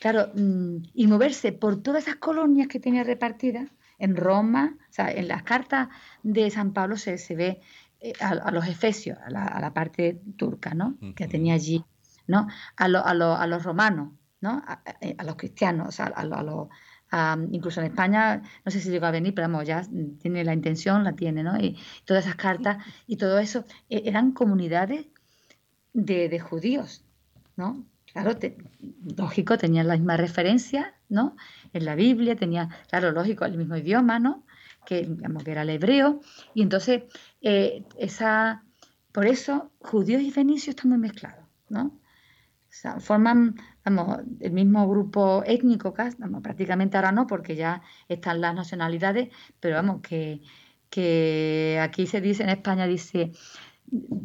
claro, 0.00 0.30
mm, 0.34 0.76
y 0.94 1.06
moverse 1.06 1.52
por 1.52 1.82
todas 1.82 2.04
esas 2.04 2.16
colonias 2.16 2.68
que 2.68 2.80
tenía 2.80 3.04
repartidas, 3.04 3.68
en 3.98 4.16
Roma, 4.16 4.76
o 4.90 4.92
sea, 4.92 5.10
en 5.10 5.28
las 5.28 5.42
cartas 5.42 5.88
de 6.22 6.50
San 6.50 6.72
Pablo 6.72 6.96
se, 6.96 7.18
se 7.18 7.34
ve 7.34 7.60
eh, 8.00 8.12
a, 8.20 8.50
los 8.50 8.66
efesios, 8.66 9.18
a 9.24 9.30
la, 9.30 9.72
parte 9.72 10.20
turca, 10.36 10.74
¿no? 10.74 10.98
Que 11.16 11.26
tenía 11.26 11.54
allí, 11.54 11.84
¿no? 12.26 12.48
A, 12.76 12.84
a, 12.84 13.46
los 13.46 13.62
romanos, 13.62 14.12
¿no? 14.40 14.62
A, 14.66 15.24
los 15.24 15.36
cristianos, 15.36 16.00
a, 16.00 16.24
los 16.24 16.68
incluso 17.50 17.80
en 17.80 17.86
España, 17.86 18.42
no 18.64 18.72
sé 18.72 18.80
si 18.80 18.90
llegó 18.90 19.06
a 19.06 19.10
venir, 19.10 19.34
pero 19.34 19.48
vamos, 19.48 19.66
ya 19.66 19.86
tiene 20.20 20.44
la 20.44 20.52
intención, 20.52 21.04
la 21.04 21.12
tiene, 21.12 21.42
¿no? 21.42 21.56
Y 21.58 21.76
todas 22.04 22.24
esas 22.24 22.36
cartas 22.36 22.84
y 23.06 23.16
todo 23.16 23.38
eso 23.38 23.64
e, 23.88 24.02
eran 24.06 24.32
comunidades 24.32 25.06
de, 25.92 26.38
judíos, 26.40 27.04
¿no? 27.56 27.84
Claro, 28.12 28.38
lógico, 29.16 29.58
tenían 29.58 29.88
la 29.88 29.96
misma 29.96 30.16
referencia, 30.16 30.94
¿no? 31.08 31.36
En 31.72 31.84
la 31.84 31.94
Biblia, 31.94 32.36
tenía, 32.36 32.68
claro, 32.88 33.10
lógico, 33.12 33.44
el 33.44 33.56
mismo 33.56 33.76
idioma, 33.76 34.18
¿no? 34.18 34.44
Que, 34.86 35.04
digamos, 35.04 35.42
que 35.44 35.50
era 35.52 35.62
el 35.62 35.70
hebreo. 35.70 36.20
Y 36.54 36.62
entonces, 36.62 37.04
eh, 37.42 37.84
esa, 37.98 38.62
por 39.12 39.26
eso, 39.26 39.72
judíos 39.80 40.22
y 40.22 40.30
fenicios 40.30 40.76
están 40.76 40.90
muy 40.90 40.98
mezclados, 40.98 41.44
¿no? 41.68 41.98
Forman 43.00 43.56
vamos, 43.84 44.20
el 44.40 44.52
mismo 44.52 44.88
grupo 44.88 45.42
étnico, 45.46 45.94
vamos, 46.18 46.42
prácticamente 46.42 46.96
ahora 46.96 47.12
no, 47.12 47.26
porque 47.26 47.56
ya 47.56 47.82
están 48.08 48.40
las 48.40 48.54
nacionalidades, 48.54 49.28
pero 49.60 49.76
vamos, 49.76 50.00
que, 50.02 50.40
que 50.90 51.78
aquí 51.82 52.06
se 52.06 52.20
dice, 52.20 52.42
en 52.42 52.50
España 52.50 52.86
dice, 52.86 53.32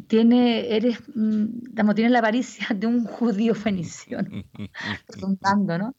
tiene, 0.08 0.74
eres, 0.74 1.00
vamos, 1.14 1.92
mm, 1.92 1.94
tienes 1.94 2.12
la 2.12 2.18
avaricia 2.18 2.68
de 2.74 2.86
un 2.86 3.04
judío 3.04 3.54
fenicio, 3.54 4.22
¿no? 4.22 4.44
¿no? 5.78 5.94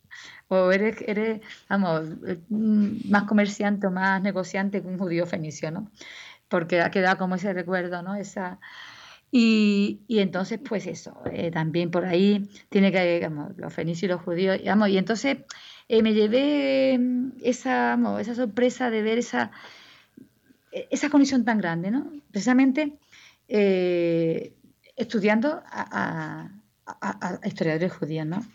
O 0.48 0.72
eres, 0.72 0.98
eres, 1.08 1.42
vamos, 1.70 2.02
mm, 2.50 3.10
más 3.10 3.24
comerciante 3.24 3.88
o 3.88 3.92
más 3.92 4.22
negociante 4.22 4.82
que 4.82 4.88
un 4.88 4.98
judío 4.98 5.26
fenicio, 5.26 5.72
¿no? 5.72 5.92
Porque 6.50 6.82
ha 6.82 6.92
quedado 6.92 7.18
como 7.18 7.36
ese 7.36 7.54
recuerdo, 7.54 8.02
¿no? 8.02 8.16
Esa, 8.16 8.60
y, 9.32 10.02
y, 10.08 10.20
entonces, 10.20 10.60
pues 10.64 10.88
eso, 10.88 11.22
eh, 11.32 11.52
también 11.52 11.90
por 11.90 12.06
ahí 12.06 12.50
tiene 12.70 12.92
que, 12.92 13.16
digamos, 13.16 13.58
los 13.58 13.74
fenicios 13.74 14.04
y 14.04 14.08
los 14.08 14.22
judíos, 14.22 14.58
digamos, 14.58 14.90
y 14.90 14.98
entonces 14.98 15.38
eh, 15.88 16.02
me 16.04 16.14
llevé 16.14 16.98
mm, 16.98 17.32
esa, 17.44 17.98
esa 18.20 18.36
sorpresa 18.36 18.90
de 18.90 19.02
ver 19.02 19.18
esa, 19.18 19.52
e, 20.72 20.88
esa 20.92 21.10
conexión 21.10 21.46
tan 21.46 21.58
grande, 21.60 21.92
¿no? 21.92 22.12
Precisamente 22.32 22.98
eh, 23.48 24.54
estudiando 24.96 25.62
a, 25.66 26.50
historiadores 27.46 27.94
judíos, 27.94 28.26
¿no? 28.26 28.46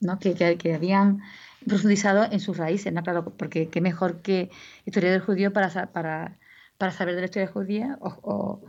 ¿No? 0.00 0.18
Que, 0.18 0.34
que, 0.34 0.74
habían 0.74 1.20
profundizado 1.66 2.24
en 2.24 2.40
sus 2.40 2.56
raíces, 2.56 2.92
¿no? 2.92 3.02
Claro, 3.02 3.24
porque 3.36 3.68
qué 3.68 3.80
mejor 3.80 4.22
que 4.22 4.50
historiadores 4.86 5.24
judíos 5.24 5.52
para, 5.52 5.92
para, 5.92 6.38
para 6.78 6.92
saber 6.92 7.14
de 7.14 7.20
la 7.20 7.26
historia 7.26 7.48
judía 7.48 7.98
o, 8.00 8.08
o, 8.22 8.62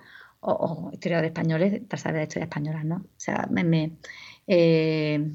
historiadores 0.91 1.29
españoles 1.31 1.81
para 1.87 2.01
saber 2.01 2.19
de 2.19 2.23
historia 2.23 2.45
española, 2.45 2.83
¿no? 2.83 2.95
O 2.97 3.09
sea, 3.17 3.47
me, 3.51 3.63
me, 3.63 3.97
eh, 4.47 5.31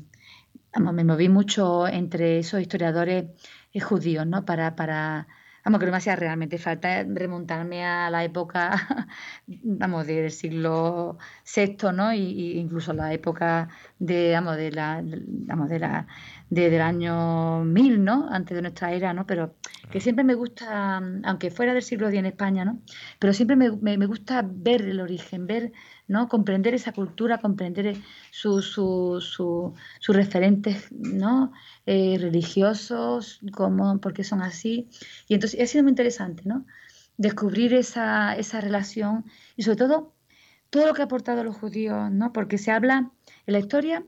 me 0.79 1.05
moví 1.05 1.29
mucho 1.29 1.87
entre 1.89 2.39
esos 2.41 2.61
historiadores 2.61 3.27
eh, 3.73 3.81
judíos, 3.81 4.27
¿no? 4.27 4.45
Para, 4.45 4.75
para, 4.77 5.29
vamos, 5.65 5.81
que 5.81 5.87
me 5.87 5.97
hacía 5.97 6.17
realmente 6.17 6.59
falta 6.59 7.05
remontarme 7.05 7.85
a 7.85 8.11
la 8.11 8.25
época, 8.25 9.09
vamos, 9.47 10.07
del 10.07 10.31
siglo 10.31 11.19
VI, 11.45 11.93
¿no? 11.95 12.13
Y, 12.13 12.59
incluso 12.59 12.93
la 12.93 13.13
época 13.13 13.69
de, 13.99 14.33
vamos, 14.35 14.57
de 14.57 14.71
la, 14.73 16.07
del 16.51 16.81
año 16.81 17.65
1000, 17.65 18.05
¿no? 18.05 18.29
Antes 18.31 18.55
de 18.55 18.63
nuestra 18.63 18.93
era, 18.93 19.13
¿no? 19.13 19.27
Pero 19.27 19.57
que 19.91 20.01
siempre 20.01 20.25
me 20.25 20.35
gusta, 20.35 20.99
aunque 21.25 21.51
fuera 21.51 21.75
del 21.75 21.83
siglo 21.83 22.09
X 22.09 22.19
en 22.19 22.27
España, 22.27 22.65
¿no? 22.65 22.81
Pero 23.19 23.33
siempre 23.33 23.57
me, 23.57 23.71
me 23.97 24.07
gusta 24.07 24.43
ver 24.45 24.83
el 24.83 25.01
origen, 25.01 25.47
ver 25.47 25.73
¿no? 26.09 26.29
Comprender 26.29 26.75
esa 26.75 26.93
cultura, 26.93 27.39
comprender 27.39 27.97
sus 28.31 28.67
su, 28.67 29.75
referentes, 30.09 30.91
¿no? 30.93 31.53
Eh, 31.87 32.17
religiosos, 32.21 33.41
cómo, 33.53 34.01
por 34.01 34.13
qué 34.13 34.25
son 34.25 34.43
así. 34.43 34.89
Y 35.29 35.35
entonces 35.35 35.61
ha 35.61 35.67
sido 35.67 35.85
muy 35.85 35.91
interesante, 35.91 36.43
¿no? 36.45 36.67
Descubrir 37.17 37.75
esa, 37.75 38.37
esa 38.37 38.61
relación 38.61 39.25
y 39.57 39.63
sobre 39.63 39.77
todo 39.77 40.13
todo 40.71 40.87
lo 40.87 40.95
que 40.95 41.03
ha 41.03 41.07
aportado 41.07 41.45
los 41.45 41.57
judíos, 41.57 42.11
¿no? 42.11 42.33
Porque 42.33 42.59
se 42.59 42.71
habla 42.71 43.11
en 43.47 43.53
la 43.53 43.59
historia, 43.59 44.05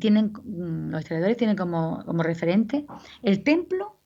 tienen, 0.00 0.32
mm, 0.32 0.90
los 0.90 1.00
historiadores 1.00 1.36
tienen 1.36 1.56
como, 1.56 2.04
como 2.04 2.22
referente 2.22 2.86
el 3.22 3.42
templo 3.42 4.00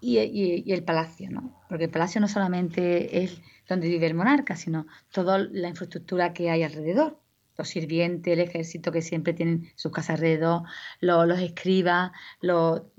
y, 0.00 0.18
y, 0.18 0.72
el 0.72 0.84
palacio, 0.84 1.30
¿no? 1.30 1.60
Porque 1.68 1.84
el 1.84 1.90
palacio 1.90 2.20
no 2.20 2.28
solamente 2.28 3.22
es 3.22 3.40
donde 3.68 3.88
vive 3.88 4.06
el 4.06 4.14
monarca, 4.14 4.56
sino 4.56 4.86
toda 5.12 5.38
la 5.38 5.68
infraestructura 5.68 6.32
que 6.32 6.50
hay 6.50 6.62
alrededor. 6.62 7.18
Los 7.56 7.68
sirvientes, 7.68 8.32
el 8.32 8.40
ejército 8.40 8.90
que 8.90 9.02
siempre 9.02 9.34
tienen 9.34 9.70
sus 9.76 9.92
casas 9.92 10.16
alrededor, 10.16 10.62
los, 11.00 11.38
escribas, 11.38 12.10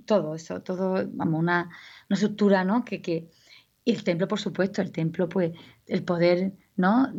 todo 0.05 0.35
eso, 0.35 0.61
todo, 0.61 1.09
vamos, 1.11 1.39
una, 1.39 1.69
una 2.09 2.15
estructura, 2.15 2.63
¿no? 2.63 2.85
Que, 2.85 3.01
que, 3.01 3.29
y 3.85 3.91
el 3.91 4.03
templo, 4.03 4.27
por 4.27 4.39
supuesto, 4.39 4.81
el 4.81 4.91
templo, 4.91 5.27
pues, 5.27 5.51
el 5.87 6.03
poder, 6.03 6.53
¿no? 6.75 7.11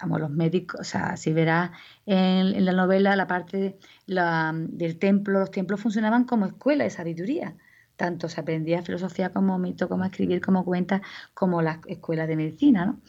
Vamos, 0.00 0.20
los 0.20 0.30
médicos, 0.30 0.80
o 0.80 0.84
sea, 0.84 1.16
si 1.16 1.32
verás 1.32 1.70
en, 2.06 2.64
la 2.64 2.72
novela 2.72 3.16
la 3.16 3.26
parte 3.26 3.78
del 4.06 4.98
templo, 4.98 5.40
los 5.40 5.50
templos 5.50 5.80
funcionaban 5.80 6.24
como 6.24 6.46
escuela 6.46 6.84
de 6.84 6.90
sabiduría 6.90 7.56
tanto 8.00 8.30
se 8.30 8.40
aprendía 8.40 8.80
filosofía 8.80 9.28
como 9.28 9.58
mito, 9.58 9.86
como 9.86 10.06
escribir, 10.06 10.40
como 10.40 10.64
cuentas, 10.64 11.02
como 11.34 11.60
las 11.60 11.80
escuelas 11.86 12.28
de 12.28 12.36
medicina, 12.36 12.86
¿no? 12.86 13.00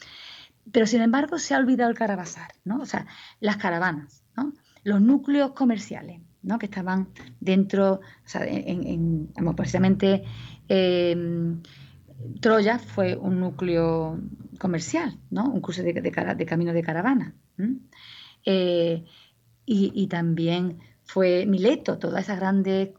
Pero 0.70 0.86
sin 0.86 1.00
embargo 1.00 1.38
se 1.38 1.54
ha 1.54 1.58
olvidado 1.58 1.88
el 1.90 1.96
carabasar, 1.96 2.52
¿no? 2.64 2.76
O 2.82 2.84
sea, 2.84 3.06
las 3.40 3.56
caravanas, 3.56 4.22
¿no? 4.36 4.52
Los 4.84 5.00
núcleos 5.00 5.52
comerciales, 5.52 6.20
¿no? 6.42 6.58
Que 6.58 6.66
estaban 6.66 7.08
dentro, 7.40 7.94
o 7.94 8.00
sea, 8.26 8.44
en, 8.46 9.32
precisamente 9.56 10.24
em, 10.68 11.62
Troya 12.40 12.78
fue 12.78 13.16
un 13.16 13.40
núcleo 13.40 14.20
comercial, 14.62 15.18
¿no? 15.30 15.50
Un 15.50 15.60
curso 15.60 15.82
de, 15.82 16.46
camino 16.46 16.72
de 16.72 16.82
caravana. 16.84 17.34
Eh, 18.46 19.04
y, 19.66 20.06
también 20.06 20.78
fue 21.02 21.46
Mileto, 21.46 21.98
todas 21.98 22.22
esas 22.22 22.38
grandes 22.38 22.90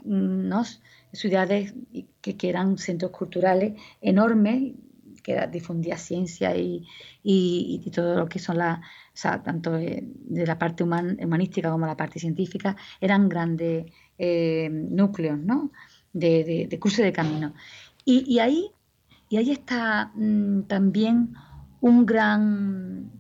ciudades 1.13 1.73
que, 2.19 2.49
eran 2.49 2.77
centros 2.77 3.11
culturales 3.11 3.79
enormes, 4.01 4.73
que 5.23 5.47
difundía 5.47 5.97
ciencia 5.97 6.53
y, 6.57 6.85
todo 7.95 8.17
lo 8.17 8.27
que 8.27 8.39
son 8.39 8.57
las, 8.57 8.79
o 8.79 8.81
sea, 9.13 9.41
tanto 9.41 9.71
de, 9.71 10.05
la 10.29 10.59
parte 10.59 10.83
humanística 10.83 11.71
como 11.71 11.85
la 11.85 11.95
parte 11.95 12.19
científica, 12.19 12.75
eran 12.99 13.29
grandes 13.29 13.85
eh, 14.17 14.69
núcleos 14.69 15.39
¿no? 15.39 15.71
de, 16.11 16.43
de, 16.43 17.03
de 17.03 17.13
camino. 17.13 17.53
Y, 18.03 18.25
y, 18.27 18.39
ahí, 18.39 18.69
y 19.29 19.37
ahí 19.37 19.51
está 19.51 20.11
mm, 20.13 20.63
también 20.63 21.35
un 21.83 22.05
gran, 22.05 23.11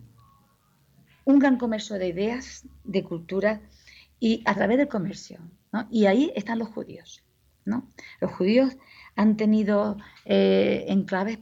un 1.25 1.37
gran 1.37 1.57
comercio 1.57 1.97
de 1.97 2.07
ideas, 2.07 2.65
de 2.85 3.03
cultura, 3.03 3.61
y 4.21 4.41
a 4.45 4.55
través 4.55 4.77
del 4.77 4.87
comercio. 4.87 5.41
¿no? 5.73 5.85
Y 5.91 6.05
ahí 6.05 6.31
están 6.33 6.59
los 6.59 6.69
judíos. 6.69 7.25
Los 8.21 8.31
judíos 8.31 8.77
han 9.17 9.35
tenido 9.35 9.97
eh, 10.23 10.85
enclaves 10.87 11.39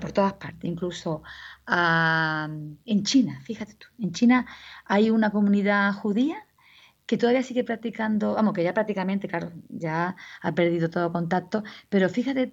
por 0.00 0.12
todas 0.12 0.32
partes, 0.34 0.64
incluso 0.64 1.22
ah, 1.66 2.48
en 2.86 3.02
China, 3.04 3.40
fíjate 3.44 3.74
tú, 3.74 3.86
en 3.98 4.12
China 4.12 4.46
hay 4.84 5.10
una 5.10 5.30
comunidad 5.30 5.92
judía 5.92 6.44
que 7.06 7.16
todavía 7.16 7.42
sigue 7.42 7.62
practicando, 7.62 8.34
vamos, 8.34 8.52
que 8.52 8.64
ya 8.64 8.74
prácticamente, 8.74 9.28
claro, 9.28 9.52
ya 9.68 10.16
ha 10.42 10.52
perdido 10.52 10.90
todo 10.90 11.12
contacto, 11.12 11.62
pero 11.88 12.08
fíjate 12.08 12.52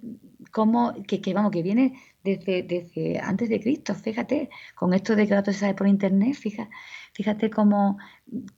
cómo, 0.51 0.93
que, 1.07 1.33
vamos, 1.33 1.51
que 1.51 1.63
viene 1.63 1.99
desde, 2.23 2.63
desde 2.63 3.19
antes 3.19 3.49
de 3.49 3.59
Cristo, 3.59 3.93
fíjate, 3.95 4.49
con 4.75 4.93
esto 4.93 5.15
de 5.15 5.27
que 5.27 5.35
todo 5.35 5.53
se 5.53 5.59
sabe 5.59 5.73
por 5.73 5.87
internet, 5.87 6.35
fíjate, 6.35 6.71
fíjate 7.13 7.49
cómo, 7.49 7.97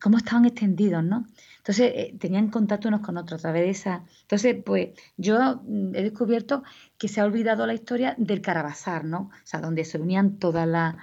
cómo 0.02 0.18
estaban 0.18 0.46
extendidos, 0.46 1.04
¿no? 1.04 1.26
Entonces, 1.58 1.92
eh, 1.96 2.16
tenían 2.20 2.50
contacto 2.50 2.88
unos 2.88 3.02
con 3.02 3.18
otros 3.18 3.42
a 3.42 3.44
través 3.44 3.64
de 3.64 3.70
esa. 3.72 4.06
Entonces, 4.22 4.56
pues 4.64 4.90
yo 5.18 5.62
mm, 5.64 5.96
he 5.96 6.04
descubierto 6.04 6.64
que 6.98 7.08
se 7.08 7.22
ha 7.22 7.26
olvidado 7.26 7.66
la 7.66 7.74
historia 7.74 8.16
del 8.18 8.42
Carabasar, 8.42 9.04
¿no? 9.04 9.32
O 9.34 9.46
sea, 9.46 9.62
donde 9.62 9.84
se 9.84 9.98
unían 9.98 10.38
todas 10.38 10.68
las. 10.68 10.96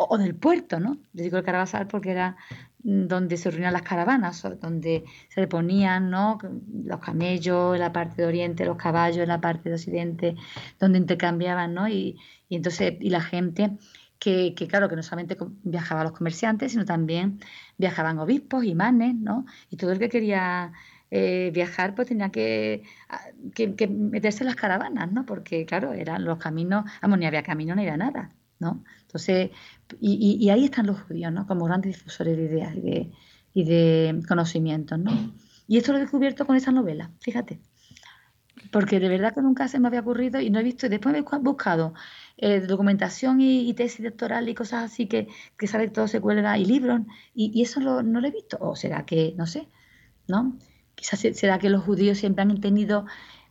O, 0.00 0.16
del 0.16 0.36
puerto, 0.36 0.78
¿no? 0.78 0.94
Yo 1.12 1.24
digo 1.24 1.38
el 1.38 1.44
Carabasar 1.44 1.88
porque 1.88 2.12
era 2.12 2.36
donde 2.80 3.36
se 3.36 3.50
reunían 3.50 3.72
las 3.72 3.82
caravanas, 3.82 4.46
donde 4.60 5.04
se 5.28 5.46
ponían 5.46 6.10
¿no? 6.10 6.38
los 6.84 7.00
camellos 7.00 7.74
en 7.74 7.80
la 7.80 7.92
parte 7.92 8.22
de 8.22 8.28
oriente, 8.28 8.64
los 8.64 8.76
caballos 8.76 9.18
en 9.18 9.28
la 9.28 9.40
parte 9.40 9.68
de 9.68 9.74
occidente, 9.74 10.36
donde 10.78 10.98
intercambiaban, 10.98 11.74
¿no? 11.74 11.88
Y, 11.88 12.16
y 12.48 12.56
entonces, 12.56 12.94
y 13.00 13.10
la 13.10 13.20
gente 13.20 13.72
que, 14.18 14.54
claro, 14.68 14.88
que 14.88 14.96
no 14.96 15.02
solamente 15.02 15.36
viajaban 15.62 16.04
los 16.04 16.12
comerciantes, 16.16 16.72
sino 16.72 16.84
también 16.84 17.40
viajaban 17.76 18.18
obispos, 18.18 18.64
imanes, 18.64 19.14
¿no? 19.14 19.46
Y 19.70 19.76
todo 19.76 19.92
el 19.92 19.98
que 19.98 20.08
quería 20.08 20.72
eh, 21.10 21.50
viajar, 21.54 21.94
pues 21.94 22.08
tenía 22.08 22.30
que, 22.30 22.82
ah, 23.08 23.20
que, 23.54 23.86
meterse 23.88 24.42
en 24.42 24.46
las 24.46 24.56
caravanas, 24.56 25.12
¿no? 25.12 25.24
Porque, 25.24 25.64
claro, 25.66 25.92
eran 25.92 26.24
los 26.24 26.38
caminos, 26.38 26.84
vamos, 27.00 27.18
ni 27.18 27.26
había 27.26 27.42
camino 27.42 27.74
ni 27.74 27.82
había 27.82 27.96
nada, 27.96 28.34
¿no? 28.58 28.82
Entonces, 29.08 29.50
y, 30.00 30.36
y, 30.38 30.50
ahí 30.50 30.66
están 30.66 30.86
los 30.86 31.00
judíos, 31.00 31.32
¿no? 31.32 31.46
Como 31.46 31.64
grandes 31.64 31.96
difusores 31.96 32.36
de 32.36 32.44
ideas 32.44 32.76
y 32.76 32.80
de, 32.82 33.12
y 33.54 33.64
de 33.64 34.22
conocimientos, 34.28 34.98
¿no? 34.98 35.32
Y 35.66 35.78
esto 35.78 35.92
lo 35.92 35.98
he 35.98 36.02
descubierto 36.02 36.46
con 36.46 36.56
esa 36.56 36.72
novela, 36.72 37.10
fíjate. 37.20 37.58
Porque 38.70 39.00
de 39.00 39.08
verdad 39.08 39.32
que 39.34 39.40
nunca 39.40 39.66
se 39.66 39.80
me 39.80 39.88
había 39.88 40.00
ocurrido 40.00 40.40
y 40.42 40.50
no 40.50 40.58
he 40.58 40.62
visto, 40.62 40.84
y 40.84 40.88
después 40.90 41.14
he 41.16 41.22
buscado 41.38 41.94
eh, 42.36 42.60
documentación 42.60 43.40
y, 43.40 43.72
tesis 43.72 44.04
doctoral 44.04 44.46
y 44.50 44.54
cosas 44.54 44.84
así 44.92 45.06
que, 45.06 45.28
que 45.56 45.66
que 45.66 45.88
todo 45.88 46.06
se 46.06 46.20
cuelga 46.20 46.58
y 46.58 46.66
libros, 46.66 47.00
y, 47.34 47.62
eso 47.62 47.80
no 47.80 48.20
lo 48.20 48.28
he 48.28 48.30
visto. 48.30 48.58
O 48.60 48.76
será 48.76 49.06
que, 49.06 49.32
no 49.38 49.46
sé, 49.46 49.68
¿no? 50.26 50.58
Quizás 50.94 51.20
será 51.20 51.58
que 51.58 51.70
los 51.70 51.82
judíos 51.82 52.18
siempre 52.18 52.42
han 52.42 52.60
tenido 52.60 53.06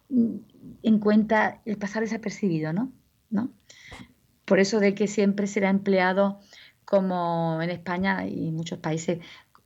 mm, 0.10 0.36
en 0.84 1.00
cuenta 1.00 1.62
el 1.66 1.78
pasar 1.78 2.04
desapercibido, 2.04 2.74
¿no? 2.74 2.92
¿no? 3.32 3.57
Por 4.48 4.60
eso 4.60 4.80
de 4.80 4.96
que 4.96 5.08
siempre 5.08 5.46
será 5.46 5.70
empleado 5.70 6.40
como 6.86 7.60
en 7.62 7.70
España 7.70 8.26
y 8.26 8.48
en 8.48 8.56
muchos 8.56 8.80
países 8.80 9.20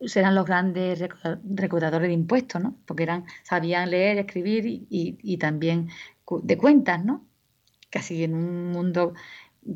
serán 0.08 0.34
los 0.34 0.48
grandes 0.48 1.00
recaudadores 1.44 2.08
de 2.08 2.14
impuestos, 2.16 2.60
¿no? 2.60 2.76
Porque 2.88 3.04
eran, 3.04 3.26
sabían 3.44 3.92
leer, 3.92 4.18
escribir 4.18 4.64
y, 4.66 5.38
también 5.38 5.90
de 6.42 6.58
cuentas, 6.58 7.06
¿no? 7.06 7.28
casi 7.92 8.24
en 8.24 8.34
un 8.34 8.72
mundo 8.72 9.14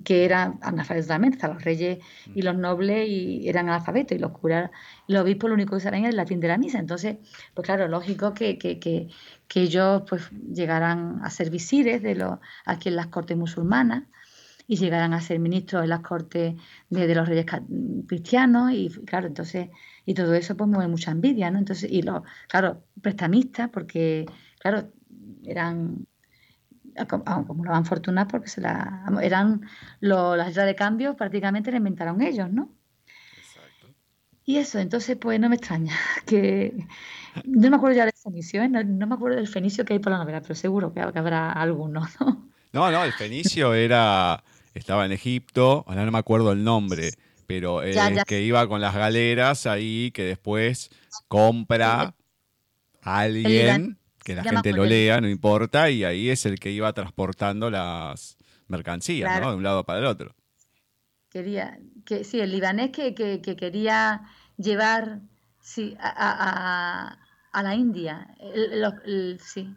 que 0.04 0.26
era 0.26 0.58
analfabeto 0.62 1.48
los 1.48 1.64
reyes 1.64 2.00
y 2.34 2.42
los 2.42 2.58
nobles 2.58 3.08
y 3.08 3.48
eran 3.48 3.70
analfabetos 3.70 4.18
y 4.18 4.20
los 4.20 4.32
curas 4.32 4.72
los 5.08 5.22
obispos 5.22 5.50
lo 5.50 5.54
único 5.54 5.76
que 5.76 5.82
sabían 5.82 6.06
era 6.06 6.10
el 6.10 6.16
latín 6.16 6.40
de 6.40 6.48
la 6.48 6.58
misa. 6.58 6.80
Entonces, 6.80 7.18
pues 7.54 7.66
claro, 7.66 7.88
lógico 7.88 8.34
que, 8.34 8.58
que, 8.58 8.80
que, 8.80 9.10
que 9.48 9.62
ellos 9.62 10.02
pues 10.10 10.32
llegaran 10.32 11.20
a 11.22 11.30
ser 11.30 11.52
visires 11.52 12.02
de 12.02 12.16
los, 12.16 12.40
aquí 12.66 12.90
en 12.90 12.96
las 12.96 13.08
cortes 13.08 13.38
musulmanas 13.38 14.06
y 14.68 14.78
llegaran 14.78 15.14
a 15.14 15.22
ser 15.22 15.40
ministros 15.40 15.84
en 15.84 15.90
las 15.90 16.02
cortes 16.02 16.56
de, 16.90 17.16
los 17.16 17.28
reyes 17.28 17.46
cristianos 18.08 18.72
y 18.72 18.90
claro, 19.06 19.28
entonces, 19.28 19.70
y 20.06 20.14
todo 20.14 20.34
eso 20.34 20.58
pues 20.58 20.70
mueve 20.70 20.88
mucha 20.88 21.12
envidia, 21.12 21.52
¿no? 21.52 21.60
Entonces, 21.60 21.92
y 21.92 22.02
los, 22.02 22.24
claro, 22.48 22.84
prestamistas 23.02 23.70
porque, 23.70 24.26
claro, 24.60 24.90
eran 25.44 26.08
acumulaban 26.96 27.86
fortunas 27.86 28.28
porque 28.30 28.48
se 28.48 28.62
la, 28.62 29.04
eran 29.22 29.62
las 30.00 30.48
letras 30.48 30.66
de 30.66 30.76
cambio 30.76 31.16
prácticamente 31.16 31.72
la 31.72 31.78
inventaron 31.78 32.22
ellos, 32.22 32.50
¿no? 32.50 32.70
Exacto. 33.38 33.88
Y 34.46 34.58
eso, 34.58 34.80
entonces 34.80 35.18
pues 35.18 35.40
no 35.40 35.50
me 35.50 35.56
extraña 35.56 35.94
que 36.26 36.88
no 37.44 37.70
me 37.70 37.76
acuerdo 37.76 37.98
ya 37.98 38.06
del 38.06 38.14
fenicio, 38.14 38.64
¿eh? 38.64 38.70
no, 38.70 39.08
me 39.08 39.16
acuerdo 39.16 39.38
del 39.38 39.48
fenicio 39.48 39.84
que 39.84 39.94
hay 39.94 40.00
por 40.00 40.12
la 40.12 40.20
novela, 40.20 40.42
pero 40.42 40.56
seguro 40.56 40.94
que, 40.94 41.02
habrá 41.02 41.52
alguno, 41.52 42.02
¿no? 42.20 42.50
No, 42.72 42.92
no, 42.92 43.04
el 43.04 43.14
fenicio 43.14 43.74
era 43.74 44.44
estaba 44.80 45.06
en 45.06 45.12
Egipto, 45.12 45.84
ahora 45.88 46.06
no 46.06 46.12
me 46.12 46.20
acuerdo 46.20 46.52
el 46.52 46.64
nombre, 46.64 47.12
pero 47.48 47.82
el 47.82 48.24
que 48.26 48.42
iba 48.42 48.68
con 48.68 48.82
las 48.82 48.94
galeras 48.94 49.66
ahí 49.66 50.12
que 50.12 50.24
después 50.24 50.90
compra 51.28 52.14
a 53.02 53.20
alguien 53.20 53.98
que 54.24 54.36
la 54.36 54.44
gente 54.44 54.74
lo 54.74 54.86
lea, 54.86 55.22
no 55.22 55.30
importa, 55.30 55.92
y 55.92 56.04
ahí 56.04 56.30
es 56.30 56.48
el 56.48 56.60
que 56.60 56.72
iba 56.72 56.92
transportando 56.94 57.70
las 57.70 58.38
mercancías, 58.68 59.40
¿no? 59.40 59.52
De 59.52 59.58
un 59.58 59.64
lado 59.64 59.84
para 59.84 60.00
el 60.00 60.06
otro. 60.06 60.36
Quería, 61.30 61.78
que 62.06 62.24
sí, 62.24 62.40
el 62.40 62.52
libanés 62.52 62.90
que, 62.90 63.14
quería 63.14 64.24
llevar 64.58 65.20
sí, 65.62 65.96
a, 66.00 67.18
la 67.54 67.76
India, 67.76 68.36
sí. 69.40 69.70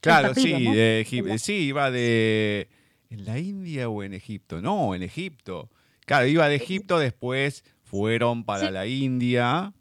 Claro, 0.00 0.34
sí, 0.34 0.52
de 0.52 1.36
sí, 1.38 1.52
iba 1.54 1.90
de... 1.90 2.68
¿En 3.10 3.24
la 3.24 3.38
India 3.38 3.88
o 3.88 4.02
en 4.02 4.14
Egipto? 4.14 4.62
No, 4.62 4.94
en 4.94 5.02
Egipto. 5.02 5.68
Claro, 6.06 6.26
iba 6.26 6.48
de 6.48 6.56
Egipto, 6.56 6.98
después 6.98 7.64
fueron 7.82 8.44
para 8.44 8.70
la 8.70 8.86
India. 8.86 9.72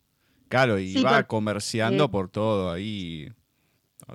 Claro, 0.49 0.80
y 0.80 0.97
iba 0.97 1.23
comerciando 1.27 2.11
por 2.11 2.30
todo 2.30 2.71
ahí 2.71 3.32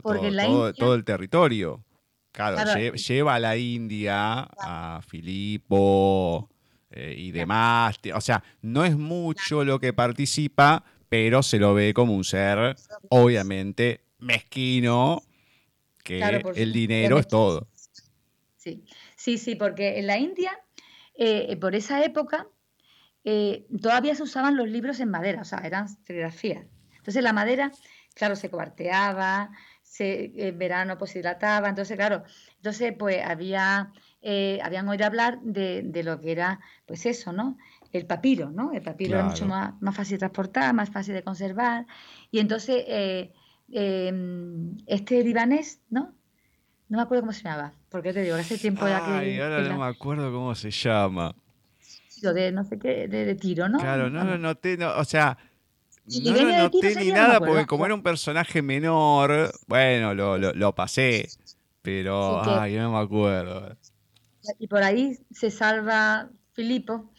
todo, 0.03 0.95
el 0.95 1.05
territorio. 1.05 1.85
Claro, 2.33 2.93
lleva 2.95 3.37
a 3.37 3.39
la 3.39 3.57
India, 3.57 4.49
a 4.59 5.01
Filipo 5.07 6.51
eh, 6.91 7.15
y 7.17 7.31
demás. 7.31 7.99
O 8.15 8.21
sea, 8.21 8.43
no 8.63 8.85
es 8.85 8.97
mucho 8.97 9.65
lo 9.65 9.79
que 9.79 9.93
participa, 9.93 10.85
pero 11.09 11.43
se 11.43 11.59
lo 11.59 11.75
ve 11.75 11.95
como 11.95 12.15
un 12.15 12.25
ser, 12.25 12.75
obviamente, 13.11 14.01
mezquino, 14.19 15.23
que 16.03 16.43
el 16.57 16.73
dinero 16.73 17.19
es 17.19 17.29
todo. 17.29 17.69
Sí, 18.57 18.85
sí, 19.25 19.39
sí, 19.39 19.55
porque 19.55 19.99
en 19.99 20.07
la 20.07 20.19
India, 20.19 20.53
eh, 21.15 21.57
por 21.57 21.75
esa 21.75 22.05
época, 22.05 22.47
eh, 23.25 23.67
todavía 23.81 24.15
se 24.15 24.23
usaban 24.23 24.55
los 24.55 24.69
libros 24.69 25.01
en 25.01 25.09
madera, 25.09 25.41
o 25.41 25.45
sea, 25.47 25.61
eran 25.61 25.89
serigrafías. 25.89 26.67
Entonces 26.99 27.23
la 27.23 27.33
madera, 27.33 27.73
claro, 28.15 28.37
se 28.37 28.51
cuarteaba, 28.51 29.51
se, 29.83 30.31
en 30.49 30.59
verano 30.59 30.99
pues 30.99 31.13
se 31.13 31.21
hidrataba, 31.21 31.71
entonces 31.71 31.97
claro, 31.97 32.23
entonces 32.57 32.93
pues 32.99 33.25
había, 33.25 33.93
eh, 34.21 34.59
habían 34.63 34.87
oído 34.91 35.07
hablar 35.07 35.41
de, 35.41 36.03
lo 36.05 36.21
que 36.21 36.33
era 36.33 36.61
pues 36.85 37.07
eso, 37.07 37.33
¿no? 37.33 37.57
El 37.93 38.05
papiro, 38.07 38.51
¿no? 38.51 38.73
El 38.73 38.83
papiro 38.83 39.15
era 39.15 39.25
mucho 39.25 39.47
más, 39.47 39.73
más 39.81 39.97
fácil 39.97 40.17
de 40.17 40.19
transportar, 40.19 40.75
más 40.75 40.91
fácil 40.91 41.15
de 41.15 41.23
conservar, 41.23 41.87
y 42.31 42.41
entonces 42.41 42.85
eh, 42.89 43.33
em, 43.71 44.77
este 44.87 45.25
libanés, 45.25 45.81
¿no? 45.89 46.15
No 46.89 46.99
me 46.99 47.03
acuerdo 47.03 47.23
cómo 47.23 47.33
se 47.33 47.43
llamaba, 47.43 47.73
porque 47.89 48.13
te 48.13 48.23
digo, 48.23 48.37
hace 48.37 48.59
tiempo 48.59 48.87
ya 48.87 49.05
que... 49.05 49.43
ahora 49.43 49.63
no 49.63 49.79
me 49.79 49.87
acuerdo 49.87 50.33
cómo 50.33 50.55
se 50.55 50.71
llama. 50.71 51.35
De 52.23 52.53
no 52.53 52.65
sé 52.65 52.79
qué, 52.79 53.07
de, 53.07 53.35
tiro, 53.35 53.69
¿no? 53.69 53.79
Claro, 53.79 54.09
no 54.09 54.25
lo 54.25 54.39
noté, 54.39 54.79
no, 54.79 54.97
o 54.97 55.05
sea, 55.05 55.37
no 56.07 56.33
lo 56.33 56.59
noté 56.59 56.97
ni 56.97 57.11
nada 57.11 57.39
porque 57.39 57.67
como 57.67 57.85
era 57.85 57.95
un 57.95 58.03
personaje 58.03 58.63
menor, 58.63 59.53
bueno, 59.67 60.15
lo, 60.15 60.39
lo, 60.39 60.75
pasé. 60.75 61.29
Pero, 61.83 62.43
ay, 62.59 62.77
no 62.77 62.93
me 62.93 62.99
acuerdo. 62.99 63.77
Y 64.59 64.69
por 64.69 64.83
ahí 64.83 65.19
se 65.31 65.51
salva 65.51 66.31
Filipo, 66.53 67.11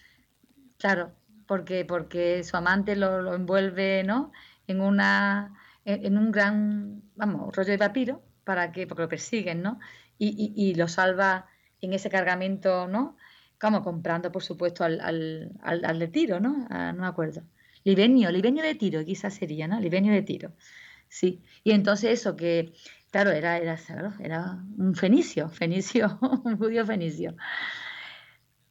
claro, 0.77 1.11
porque, 1.45 1.85
porque 1.85 2.43
su 2.43 2.57
amante 2.57 2.95
lo, 2.95 3.33
envuelve, 3.33 4.03
¿no? 4.03 4.31
En 4.67 4.81
una 4.81 5.53
en, 5.85 6.17
un 6.17 6.31
gran, 6.31 7.03
vamos, 7.15 7.55
rollo 7.55 7.71
de 7.71 7.77
papiro, 7.77 8.23
para 8.45 8.71
que, 8.71 8.87
porque 8.87 9.03
lo 9.03 9.09
persiguen, 9.09 9.61
¿no? 9.61 9.79
Y, 10.17 10.53
y, 10.55 10.75
lo 10.75 10.87
salva 10.87 11.47
en 11.81 11.93
ese 11.93 12.09
cargamento, 12.09 12.87
¿no? 12.87 13.17
Como 13.59 13.83
comprando, 13.83 14.31
por 14.31 14.43
supuesto, 14.43 14.85
al, 14.85 15.01
al, 15.01 15.51
al, 15.61 15.99
de 15.99 16.07
tiro, 16.07 16.39
¿no? 16.39 16.65
Ah, 16.69 16.93
no 16.93 17.01
me 17.01 17.07
acuerdo. 17.07 17.43
Libenio, 17.83 18.31
Libenio 18.31 18.63
de 18.63 18.75
Tiro, 18.75 19.03
quizás 19.03 19.33
sería, 19.33 19.67
¿no? 19.67 19.79
Libenio 19.79 20.13
de 20.13 20.21
Tiro. 20.21 20.53
Sí. 21.09 21.41
Y 21.63 21.71
entonces 21.71 22.11
eso 22.19 22.35
que, 22.35 22.73
claro, 23.11 23.31
era, 23.31 23.57
era, 23.57 23.77
era 24.19 24.63
un 24.77 24.95
fenicio, 24.95 25.49
fenicio, 25.61 26.17
un 26.45 26.57
judío 26.57 26.85
fenicio. 26.85 27.35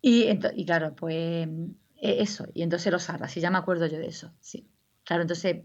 Y, 0.01 0.29
y 0.55 0.65
claro, 0.67 0.95
pues 0.95 1.49
e, 1.97 2.23
eso, 2.23 2.47
y 2.55 2.63
entonces 2.63 2.93
los 2.93 3.09
arras, 3.11 3.37
y 3.37 3.41
ya 3.41 3.51
me 3.51 3.59
acuerdo 3.59 3.87
yo 3.87 3.99
de 3.99 4.09
eso, 4.09 4.33
sí. 4.41 4.69
Claro, 5.05 5.23
entonces, 5.23 5.63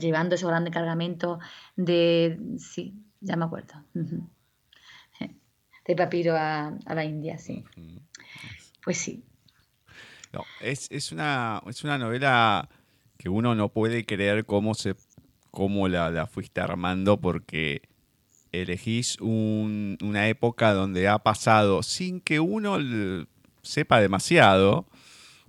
llevando 0.00 0.34
ese 0.34 0.46
grande 0.46 0.70
cargamento 0.70 1.38
de, 1.76 2.38
sí, 2.58 2.94
ya 3.24 3.36
me 3.36 3.44
acuerdo. 3.44 3.74
De 5.86 5.94
papiro 5.94 6.34
a, 6.34 6.78
la 6.86 7.04
India, 7.04 7.36
sí. 7.36 7.62
Pues 8.82 8.96
sí, 8.96 9.22
no, 10.34 10.44
es, 10.60 11.12
una, 11.12 11.62
es 11.68 11.84
una 11.84 11.96
novela 11.96 12.68
que 13.16 13.28
uno 13.28 13.54
no 13.54 13.68
puede 13.68 14.04
creer 14.04 14.44
cómo, 14.44 14.74
se, 14.74 14.96
cómo 15.52 15.86
la, 15.86 16.26
fuiste 16.26 16.60
armando 16.60 17.20
porque 17.20 17.82
elegís 18.50 19.18
una 19.20 20.28
época 20.28 20.72
donde 20.72 21.06
ha 21.06 21.18
pasado, 21.20 21.84
sin 21.84 22.20
que 22.20 22.40
uno 22.40 22.78
sepa 23.62 24.00
demasiado, 24.00 24.86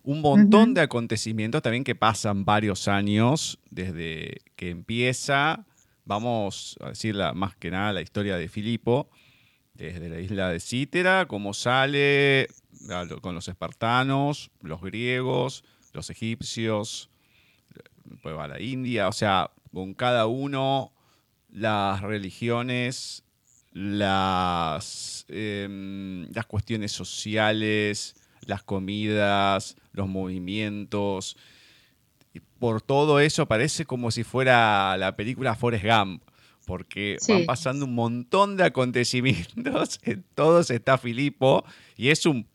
un 0.03 0.21
montón 0.21 0.75
de 0.75 0.81
acontecimientos 0.81 1.63
también 1.63 1.83
que 1.83 1.95
pasan 1.95 2.45
varios 2.45 2.87
años 2.87 3.59
desde 3.71 4.41
que 4.55 4.69
empieza, 4.69 5.65
vamos 6.05 6.77
a 6.81 6.89
decir 6.89 7.15
más 7.33 7.55
que 7.55 7.71
nada 7.71 7.93
la 7.93 8.01
historia 8.01 8.37
de 8.37 8.47
Filipo, 8.47 9.09
desde 9.73 10.07
la 10.07 10.19
isla 10.19 10.49
de 10.49 10.59
Cítera, 10.59 11.25
cómo 11.27 11.53
sale, 11.53 12.47
con 13.21 13.35
los 13.35 13.47
espartanos, 13.47 14.51
los 14.61 14.81
griegos, 14.81 15.63
los 15.93 16.09
egipcios, 16.09 17.09
pues 18.21 18.35
va 18.35 18.47
la 18.47 18.61
India, 18.61 19.07
o 19.07 19.11
sea, 19.11 19.51
con 19.73 19.93
cada 19.93 20.27
uno 20.27 20.93
las 21.49 22.01
religiones, 22.01 23.23
las, 23.71 25.25
em, 25.27 26.31
las 26.31 26.45
cuestiones 26.45 26.91
sociales, 26.91 28.15
las 28.45 28.63
comidas, 28.63 29.75
los 29.91 30.07
movimientos. 30.07 31.37
Por 32.59 32.81
todo 32.81 33.19
eso 33.19 33.47
parece 33.47 33.85
como 33.85 34.11
si 34.11 34.23
fuera 34.23 34.95
la 34.97 35.15
película 35.15 35.55
Forrest 35.55 35.85
Gump, 35.85 36.23
porque 36.65 37.17
van 37.27 37.45
pasando 37.45 37.85
un 37.85 37.95
montón 37.95 38.57
de 38.57 38.63
acontecimientos, 38.63 39.99
en 40.03 40.23
todos 40.33 40.71
está 40.71 40.97
Filipo, 40.97 41.63
y 41.95 42.09
es 42.09 42.25
un 42.25 42.47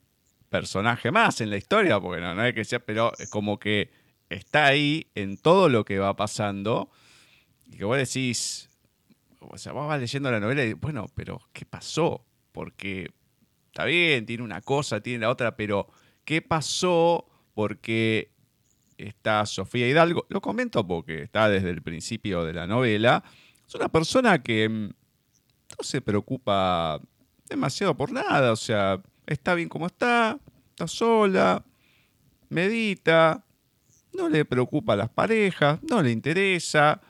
personaje 0.49 1.11
más 1.11 1.41
en 1.41 1.51
la 1.51 1.57
historia, 1.57 2.01
porque 2.01 2.21
no, 2.21 2.35
no 2.35 2.43
hay 2.43 2.53
que 2.53 2.65
ser, 2.65 2.85
pero 2.85 3.13
es 3.19 3.31
como 3.31 3.59
que 3.59 3.91
está 4.29 4.67
ahí 4.67 5.09
en 5.15 5.37
todo 5.37 5.69
lo 5.69 5.85
que 5.85 5.99
va 5.99 6.17
pasando 6.17 6.91
y 7.67 7.77
que 7.77 7.85
vos 7.85 7.97
decís, 7.97 8.71
o 9.41 9.59
sea, 9.59 9.73
vos 9.73 9.89
vas 9.89 10.01
leyendo 10.01 10.31
la 10.31 10.41
novela 10.41 10.65
y 10.65 10.73
bueno, 10.73 11.07
pero 11.15 11.41
¿qué 11.53 11.65
pasó? 11.65 12.25
Porque 12.53 13.11
está 13.67 13.85
bien, 13.85 14.27
tiene 14.27 14.43
una 14.43 14.61
cosa, 14.61 15.01
tiene 15.01 15.21
la 15.21 15.31
otra, 15.31 15.57
pero 15.57 15.89
¿qué 16.25 16.43
pasó? 16.43 17.27
Porque 17.55 18.33
está 19.09 19.47
Sofía 19.47 19.89
Hidalgo, 19.89 20.27
lo 20.29 20.41
comento 20.41 20.87
porque 20.87 21.23
está 21.23 21.49
desde 21.49 21.71
el 21.71 21.83
principio 21.83 22.45
de 22.45 22.53
la 22.53 22.67
novela, 22.67 23.23
es 23.67 23.75
una 23.75 23.89
persona 23.89 24.43
que 24.43 24.69
mm, 24.69 24.85
no 24.85 25.83
se 25.83 26.01
preocupa 26.01 27.01
demasiado 27.49 27.97
por 27.97 28.13
nada, 28.13 28.53
o 28.53 28.57
sea, 28.57 29.03
está 29.27 29.55
bien 29.55 29.69
como 29.69 29.87
está, 29.87 30.39
está 30.71 30.87
sola, 30.87 31.65
medita, 32.49 33.45
no 34.13 34.29
le 34.29 34.45
preocupa 34.45 34.95
a 34.95 34.97
las 34.97 35.11
parejas, 35.11 35.81
no 35.83 36.03
le 36.03 36.11
interesa. 36.11 37.01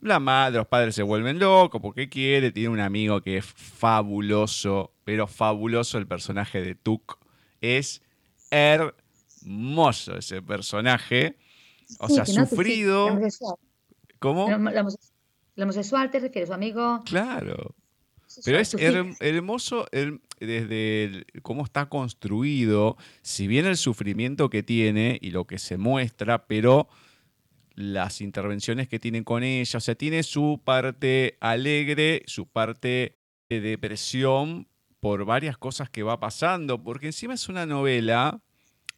La 0.00 0.18
madre, 0.18 0.58
los 0.58 0.66
padres 0.66 0.94
se 0.94 1.02
vuelven 1.02 1.38
locos 1.38 1.80
porque 1.80 2.08
quiere, 2.08 2.50
tiene 2.50 2.70
un 2.70 2.80
amigo 2.80 3.20
que 3.22 3.36
es 3.36 3.44
fabuloso, 3.44 4.92
pero 5.04 5.28
fabuloso 5.28 5.98
el 5.98 6.08
personaje 6.08 6.60
de 6.60 6.74
Tuk. 6.74 7.18
Es 7.60 8.02
hermoso 9.42 10.16
ese 10.16 10.42
personaje. 10.42 11.36
O 11.98 12.08
sea, 12.08 12.24
sufrido. 12.26 13.18
¿Cómo? 14.18 14.48
El 14.48 15.62
homosexual 15.64 16.10
te 16.10 16.20
refieres, 16.20 16.48
su 16.48 16.54
amigo. 16.54 17.02
Claro. 17.04 17.74
Pero 18.44 18.58
es 18.58 18.74
hermoso 19.20 19.86
desde 20.40 21.26
cómo 21.42 21.64
está 21.64 21.90
construido, 21.90 22.96
si 23.20 23.46
bien 23.46 23.66
el 23.66 23.76
sufrimiento 23.76 24.48
que 24.48 24.62
tiene 24.62 25.18
y 25.20 25.30
lo 25.32 25.46
que 25.46 25.58
se 25.58 25.76
muestra, 25.76 26.46
pero 26.46 26.88
las 27.74 28.20
intervenciones 28.20 28.88
que 28.88 28.98
tiene 28.98 29.24
con 29.24 29.42
ella, 29.42 29.76
o 29.76 29.80
sea, 29.80 29.94
tiene 29.94 30.22
su 30.22 30.60
parte 30.64 31.36
alegre, 31.40 32.22
su 32.26 32.46
parte 32.46 33.18
de 33.50 33.60
depresión 33.60 34.68
por 35.00 35.24
varias 35.24 35.58
cosas 35.58 35.90
que 35.90 36.02
va 36.02 36.18
pasando, 36.20 36.82
porque 36.82 37.06
encima 37.06 37.34
es 37.34 37.48
una 37.48 37.66
novela 37.66 38.40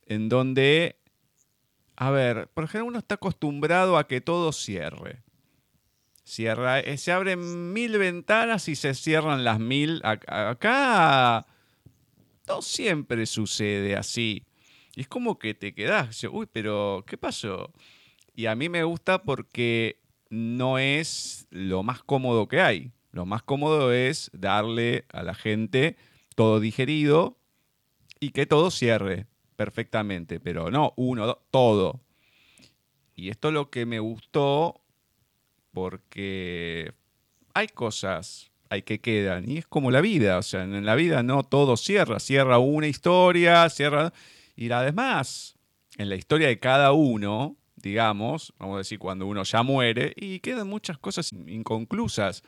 en 0.07 0.29
donde, 0.29 0.97
a 1.97 2.11
ver, 2.11 2.49
por 2.55 2.65
ejemplo 2.65 2.87
uno 2.87 2.99
está 2.99 3.17
acostumbrado 3.17 3.99
a 3.99 4.07
que 4.07 4.21
todo 4.21 4.53
cierre. 4.53 5.23
Cierra, 6.25 6.81
eh, 6.81 6.97
se 6.97 7.13
abren 7.13 7.73
mil 7.73 7.99
ventanas 7.99 8.69
y 8.69 8.77
se 8.77 8.95
cierran 8.95 9.45
las 9.45 9.61
mil. 9.61 10.01
Acá 10.05 11.47
no 12.47 12.63
siempre 12.63 13.27
sucede 13.27 13.95
así. 13.95 14.45
Y 14.97 15.03
es 15.03 15.09
como 15.09 15.39
que 15.39 15.55
te 15.55 15.75
quedas, 15.75 16.25
uy, 16.25 16.47
pero 16.51 17.05
¿qué 17.07 17.19
pasó? 17.19 17.73
Y 18.35 18.47
a 18.47 18.55
mí 18.55 18.69
me 18.69 18.85
gusta 18.85 19.23
porque 19.23 20.01
no 20.31 20.79
es 20.79 21.47
lo 21.51 21.83
más 21.83 22.03
cómodo 22.03 22.49
que 22.49 22.61
hay. 22.61 22.93
Lo 23.11 23.27
más 23.27 23.43
cómodo 23.43 23.93
es 23.93 24.31
darle 24.33 25.05
a 25.13 25.23
la 25.23 25.35
gente 25.35 25.97
todo 26.35 26.59
digerido 26.59 27.39
y 28.19 28.31
que 28.31 28.47
todo 28.47 28.71
cierre 28.71 29.27
perfectamente, 29.57 30.41
pero 30.41 30.71
no 30.71 30.93
uno, 30.97 31.39
todo. 31.51 32.01
Y 33.15 33.31
esto 33.31 33.49
es 33.49 33.55
lo 33.55 33.71
que 33.71 33.87
me 33.87 34.01
gustó 34.01 34.81
porque 35.73 36.93
hay 37.55 37.69
cosas 37.69 38.51
hay 38.71 38.83
que 38.83 39.01
quedan 39.01 39.49
y 39.49 39.59
es 39.59 39.67
como 39.67 39.91
la 39.91 40.01
vida, 40.01 40.39
o 40.39 40.43
sea, 40.43 40.63
en 40.63 40.85
la 40.85 40.95
vida 40.95 41.23
no 41.23 41.43
todo 41.43 41.77
cierra, 41.77 42.19
cierra 42.19 42.59
una 42.59 42.89
historia, 42.89 43.69
cierra 43.71 44.13
y 44.57 44.71
además 44.71 45.57
en 45.97 46.09
la 46.09 46.17
historia 46.17 46.49
de 46.49 46.59
cada 46.59 46.93
uno, 46.93 47.57
digamos, 47.77 48.53
vamos 48.59 48.77
a 48.77 48.79
decir 48.79 48.99
cuando 48.99 49.27
uno 49.27 49.43
ya 49.45 49.63
muere 49.63 50.13
y 50.17 50.41
quedan 50.41 50.69
muchas 50.69 50.99
cosas 50.99 51.33
inconclusas. 51.33 52.43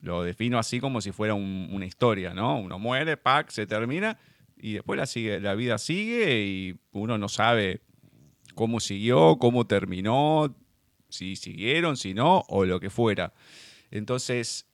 Lo 0.00 0.22
defino 0.22 0.58
así 0.58 0.80
como 0.80 1.02
si 1.02 1.12
fuera 1.12 1.34
una 1.34 1.84
historia, 1.84 2.32
¿no? 2.32 2.58
Uno 2.58 2.78
muere, 2.78 3.18
pack, 3.18 3.50
se 3.50 3.66
termina 3.66 4.18
y 4.62 4.74
después 4.74 4.98
la, 5.40 5.54
vida 5.54 5.78
sigue 5.78 6.42
y 6.44 6.76
uno 6.92 7.18
no 7.18 7.28
sabe 7.28 7.80
cómo 8.54 8.80
siguió, 8.80 9.36
cómo 9.38 9.66
terminó, 9.66 10.54
si 11.08 11.36
siguieron, 11.36 11.96
si 11.96 12.14
no, 12.14 12.44
o 12.48 12.64
lo 12.64 12.80
que 12.80 12.90
fuera. 12.90 13.32
Entonces, 13.90 14.66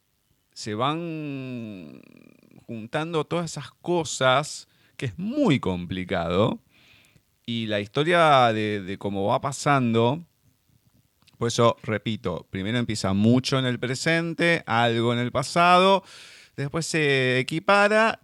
se 0.53 0.75
van 0.75 2.01
juntando 2.67 3.25
todas 3.25 3.53
esas 3.53 3.71
cosas 3.71 4.69
que 4.97 5.07
es 5.07 5.19
muy 5.19 5.61
complicado. 5.61 6.61
Y 7.45 7.67
la 7.67 7.81
historia 7.81 8.53
de, 8.53 8.81
de 8.83 8.99
cómo 8.99 9.27
va 9.27 9.41
pasando, 9.41 10.25
por 11.39 11.49
eso, 11.49 11.77
repito, 11.83 12.47
primero 12.51 12.79
empieza 12.79 13.13
mucho 13.13 13.59
en 13.59 13.67
el 13.67 13.79
presente, 13.79 14.65
algo 14.67 15.13
en 15.13 15.21
el 15.21 15.31
pasado, 15.31 16.03
después 16.57 16.87
se 16.87 17.39
equipara 17.39 18.21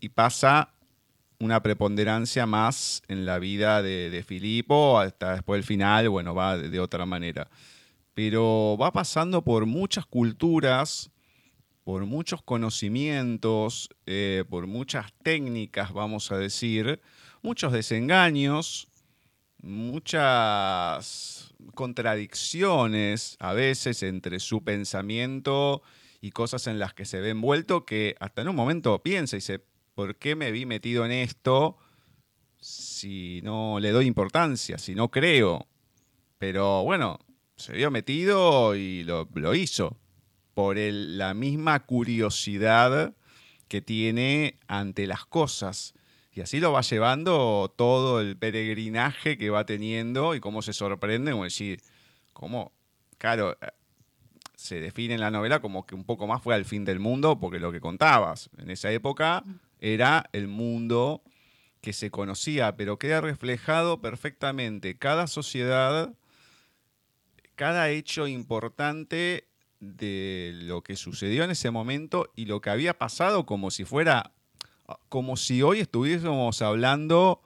y 0.00 0.08
pasa 0.10 0.73
una 1.38 1.62
preponderancia 1.62 2.46
más 2.46 3.02
en 3.08 3.26
la 3.26 3.38
vida 3.38 3.82
de, 3.82 4.24
Filipo, 4.26 4.98
hasta 4.98 5.34
después 5.34 5.58
el 5.58 5.64
final, 5.64 6.08
bueno, 6.08 6.34
va 6.34 6.56
de, 6.56 6.80
otra 6.80 7.06
manera. 7.06 7.48
Pero 8.14 8.76
va 8.80 8.92
pasando 8.92 9.42
por 9.42 9.66
muchas 9.66 10.06
culturas, 10.06 11.10
por 11.82 12.06
muchos 12.06 12.42
conocimientos, 12.42 13.88
eh, 14.06 14.44
por 14.48 14.66
muchas 14.66 15.12
técnicas, 15.22 15.92
vamos 15.92 16.30
a 16.32 16.38
decir, 16.38 17.00
muchos 17.42 17.72
desengaños, 17.72 18.88
muchas 19.60 21.54
contradicciones 21.74 23.36
a 23.40 23.52
veces 23.52 24.02
entre 24.02 24.38
su 24.38 24.62
pensamiento 24.62 25.82
y 26.20 26.30
cosas 26.30 26.66
en 26.66 26.78
las 26.78 26.94
que 26.94 27.04
se 27.04 27.20
ve 27.20 27.30
envuelto 27.30 27.84
que 27.84 28.16
hasta 28.20 28.42
en 28.42 28.48
un 28.48 28.56
momento 28.56 29.02
piensa 29.02 29.36
y 29.36 29.40
se 29.40 29.60
¿por 29.94 30.16
qué 30.16 30.36
me 30.36 30.50
vi 30.52 30.66
metido 30.66 31.04
en 31.04 31.12
esto 31.12 31.76
si 32.58 33.40
no 33.42 33.78
le 33.80 33.90
doy 33.90 34.06
importancia, 34.06 34.78
si 34.78 34.94
no 34.94 35.10
creo? 35.10 35.66
Pero 36.38 36.82
bueno, 36.84 37.20
se 37.56 37.72
vio 37.72 37.90
metido 37.90 38.74
y 38.74 39.04
lo, 39.04 39.54
hizo 39.54 39.96
por 40.54 40.76
la 40.76 41.34
misma 41.34 41.80
curiosidad 41.80 43.14
que 43.68 43.80
tiene 43.80 44.58
ante 44.66 45.06
las 45.06 45.24
cosas. 45.26 45.94
Y 46.32 46.40
así 46.40 46.58
lo 46.58 46.72
va 46.72 46.80
llevando 46.80 47.72
todo 47.76 48.20
el 48.20 48.36
peregrinaje 48.36 49.38
que 49.38 49.50
va 49.50 49.66
teniendo 49.66 50.34
y 50.34 50.40
cómo 50.40 50.62
se 50.62 50.72
sorprende, 50.72 51.30
como 51.30 51.44
decir, 51.44 51.80
cómo, 52.32 52.72
claro, 53.18 53.56
se 54.56 54.80
define 54.80 55.14
en 55.14 55.20
la 55.20 55.30
novela 55.30 55.60
como 55.60 55.86
que 55.86 55.94
un 55.94 56.04
poco 56.04 56.26
más 56.26 56.42
fue 56.42 56.54
al 56.54 56.64
fin 56.64 56.84
del 56.84 56.98
mundo, 56.98 57.38
porque 57.38 57.60
lo 57.60 57.70
que 57.70 57.80
contabas, 57.80 58.50
en 58.58 58.70
esa 58.70 58.90
época 58.90 59.44
era 59.84 60.30
el 60.32 60.48
mundo 60.48 61.22
que 61.82 61.92
se 61.92 62.10
conocía, 62.10 62.74
pero 62.74 62.98
queda 62.98 63.20
reflejado 63.20 64.00
perfectamente 64.00 64.96
cada 64.96 65.26
sociedad, 65.26 66.14
cada 67.54 67.90
hecho 67.90 68.26
importante 68.26 69.46
de 69.80 70.52
lo 70.54 70.82
que 70.82 70.96
sucedió 70.96 71.44
en 71.44 71.50
ese 71.50 71.70
momento 71.70 72.32
y 72.34 72.46
lo 72.46 72.62
que 72.62 72.70
había 72.70 72.96
pasado 72.96 73.44
como 73.44 73.70
si 73.70 73.84
fuera, 73.84 74.32
como 75.10 75.36
si 75.36 75.60
hoy 75.60 75.80
estuviésemos 75.80 76.62
hablando 76.62 77.42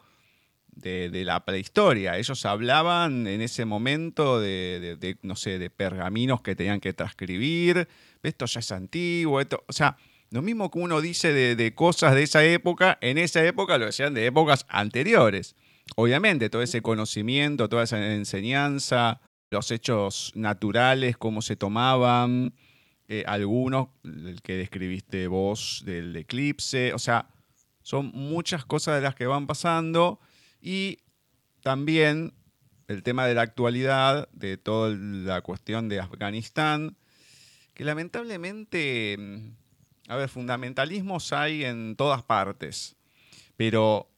de, 0.69 1.25
la 1.25 1.45
prehistoria. 1.45 2.19
Ellos 2.19 2.47
hablaban 2.47 3.27
en 3.27 3.41
ese 3.41 3.65
momento 3.65 4.41
de, 4.41 5.19
no 5.23 5.35
sé, 5.35 5.59
de 5.59 5.71
pergaminos 5.71 6.41
que 6.43 6.55
tenían 6.55 6.79
que 6.79 6.93
transcribir, 6.93 7.89
esto 8.23 8.47
ya 8.47 8.61
es 8.61 8.71
antiguo, 8.71 9.41
esto, 9.41 9.65
o 9.67 9.73
sea, 9.73 9.97
lo 10.31 10.43
mismo 10.43 10.71
que 10.71 10.79
uno 10.79 11.01
dice 11.01 11.33
de, 11.33 11.75
cosas 11.75 12.15
de 12.15 12.23
esa 12.23 12.45
época, 12.45 12.99
en 13.01 13.19
esa 13.19 13.45
época 13.45 13.79
lo 13.79 13.87
decían 13.87 14.15
de 14.15 14.27
épocas 14.27 14.67
anteriores. 14.69 15.57
Obviamente, 15.97 16.51
todo 16.51 16.63
ese 16.63 16.83
conocimiento, 16.83 17.69
toda 17.69 17.85
esa 17.85 18.15
enseñanza, 18.15 19.21
los 19.51 19.71
hechos 19.71 20.33
naturales, 20.35 21.17
cómo 21.17 21.41
se 21.41 21.57
tomaban, 21.57 22.55
eh, 23.09 23.25
algunos, 23.27 23.89
el 24.05 24.43
que 24.43 24.57
describiste 24.57 25.29
vos 25.29 25.83
del 25.87 26.15
eclipse, 26.15 26.93
o 26.93 26.99
sea, 26.99 27.31
son 27.83 28.11
muchas 28.13 28.67
cosas 28.67 28.97
de 28.97 29.01
las 29.01 29.15
que 29.15 29.27
van 29.27 29.47
pasando 29.47 30.21
y 30.61 30.99
también 31.63 32.35
el 32.87 33.03
tema 33.03 33.27
de 33.27 33.35
la 33.35 33.43
actualidad, 33.43 34.29
de 34.33 34.59
toda 34.59 34.95
la 34.95 35.41
cuestión 35.41 35.89
de 35.89 36.01
Afganistán, 36.01 36.99
que 37.73 37.85
lamentablemente 37.85 39.17
a 40.09 40.17
ver, 40.17 40.29
fundamentalismos 40.31 41.33
hay 41.35 41.65
en 41.65 41.95
todas 41.95 42.23
partes, 42.23 42.97
pero 43.57 44.11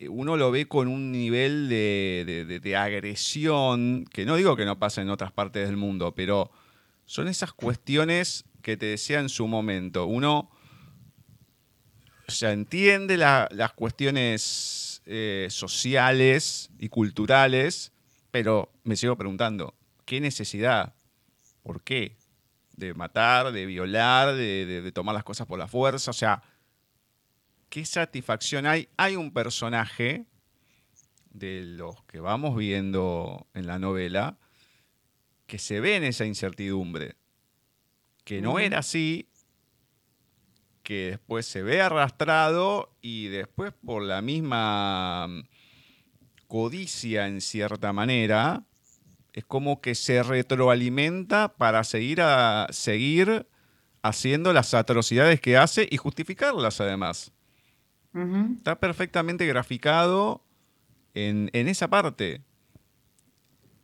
uno 0.00 0.36
lo 0.36 0.50
ve 0.50 0.66
con 0.66 0.88
un 0.88 1.12
nivel 1.12 1.68
de, 1.68 2.76
agresión, 2.76 4.04
que 4.12 4.26
no 4.26 4.36
digo 4.36 4.56
que 4.56 4.64
no 4.64 4.78
pasa 4.78 5.02
en 5.02 5.10
otras 5.10 5.30
partes 5.30 5.68
del 5.68 5.76
mundo, 5.76 6.14
pero 6.14 6.50
son 7.04 7.28
esas 7.28 7.52
cuestiones 7.52 8.44
que 8.60 8.76
te 8.76 8.86
decía 8.86 9.20
en 9.20 9.28
su 9.28 9.46
momento. 9.46 10.06
Uno 10.06 10.50
entiende 12.42 13.16
las 13.16 13.72
cuestiones 13.74 15.00
eh, 15.06 15.46
sociales 15.48 16.70
y 16.80 16.88
culturales, 16.88 17.92
pero 18.32 18.72
me 18.82 18.96
sigo 18.96 19.16
preguntando, 19.16 19.74
¿qué 20.04 20.20
necesidad? 20.20 20.94
¿Por 21.62 21.82
qué? 21.82 22.16
De 22.76 22.94
matar, 22.94 23.52
de 23.52 23.66
violar, 23.66 24.34
de, 24.34 24.92
tomar 24.92 25.14
las 25.14 25.24
cosas 25.24 25.46
por 25.46 25.58
la 25.58 25.66
fuerza. 25.66 26.10
O 26.10 26.14
sea, 26.14 26.42
¿qué 27.68 27.84
satisfacción 27.84 28.66
hay? 28.66 28.88
Hay 28.96 29.16
un 29.16 29.32
personaje 29.32 30.26
de 31.30 31.62
los 31.62 32.02
que 32.04 32.20
vamos 32.20 32.56
viendo 32.56 33.46
en 33.54 33.66
la 33.66 33.78
novela 33.78 34.38
que 35.46 35.58
se 35.58 35.80
ve 35.80 35.96
en 35.96 36.04
esa 36.04 36.24
incertidumbre, 36.24 37.16
que 38.24 38.40
no 38.40 38.58
era 38.58 38.78
así, 38.80 39.28
que 40.82 41.10
después 41.10 41.46
se 41.46 41.62
ve 41.62 41.80
arrastrado 41.80 42.96
y 43.00 43.28
después 43.28 43.72
por 43.84 44.02
la 44.02 44.22
misma 44.22 45.28
codicia 46.46 47.26
en 47.26 47.40
cierta 47.40 47.92
manera, 47.92 48.64
es 49.36 49.44
como 49.44 49.82
que 49.82 49.94
se 49.94 50.22
retroalimenta 50.22 51.54
para 51.56 51.84
seguir, 51.84 52.22
a, 52.22 52.66
seguir 52.70 53.46
haciendo 54.02 54.54
las 54.54 54.72
atrocidades 54.72 55.42
que 55.42 55.58
hace 55.58 55.86
y 55.90 55.98
justificarlas 55.98 56.80
además. 56.80 57.32
Está 58.56 58.80
perfectamente 58.80 59.46
graficado 59.46 60.42
en, 61.12 61.50
esa 61.52 61.88
parte. 61.88 62.40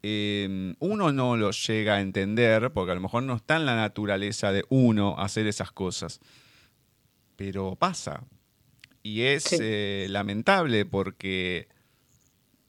Em, 0.03 0.75
uno 0.79 1.13
no 1.13 1.37
lo 1.37 1.51
llega 1.51 1.97
a 1.97 2.01
entender, 2.01 2.73
porque 2.73 2.93
a 2.93 2.95
lo 2.95 3.03
mejor 3.03 3.23
no 3.23 3.37
está 3.37 3.57
en 3.57 3.67
la 3.67 3.77
naturaleza 3.77 4.53
de 4.53 4.65
uno 4.71 5.17
hacer 5.19 5.47
esas 5.47 5.71
cosas, 5.71 6.21
pero 7.37 7.77
pasa. 7.77 8.25
Y 9.03 9.21
es 9.23 9.55
eh, 9.61 10.07
lamentable 10.09 10.87
porque 10.87 11.69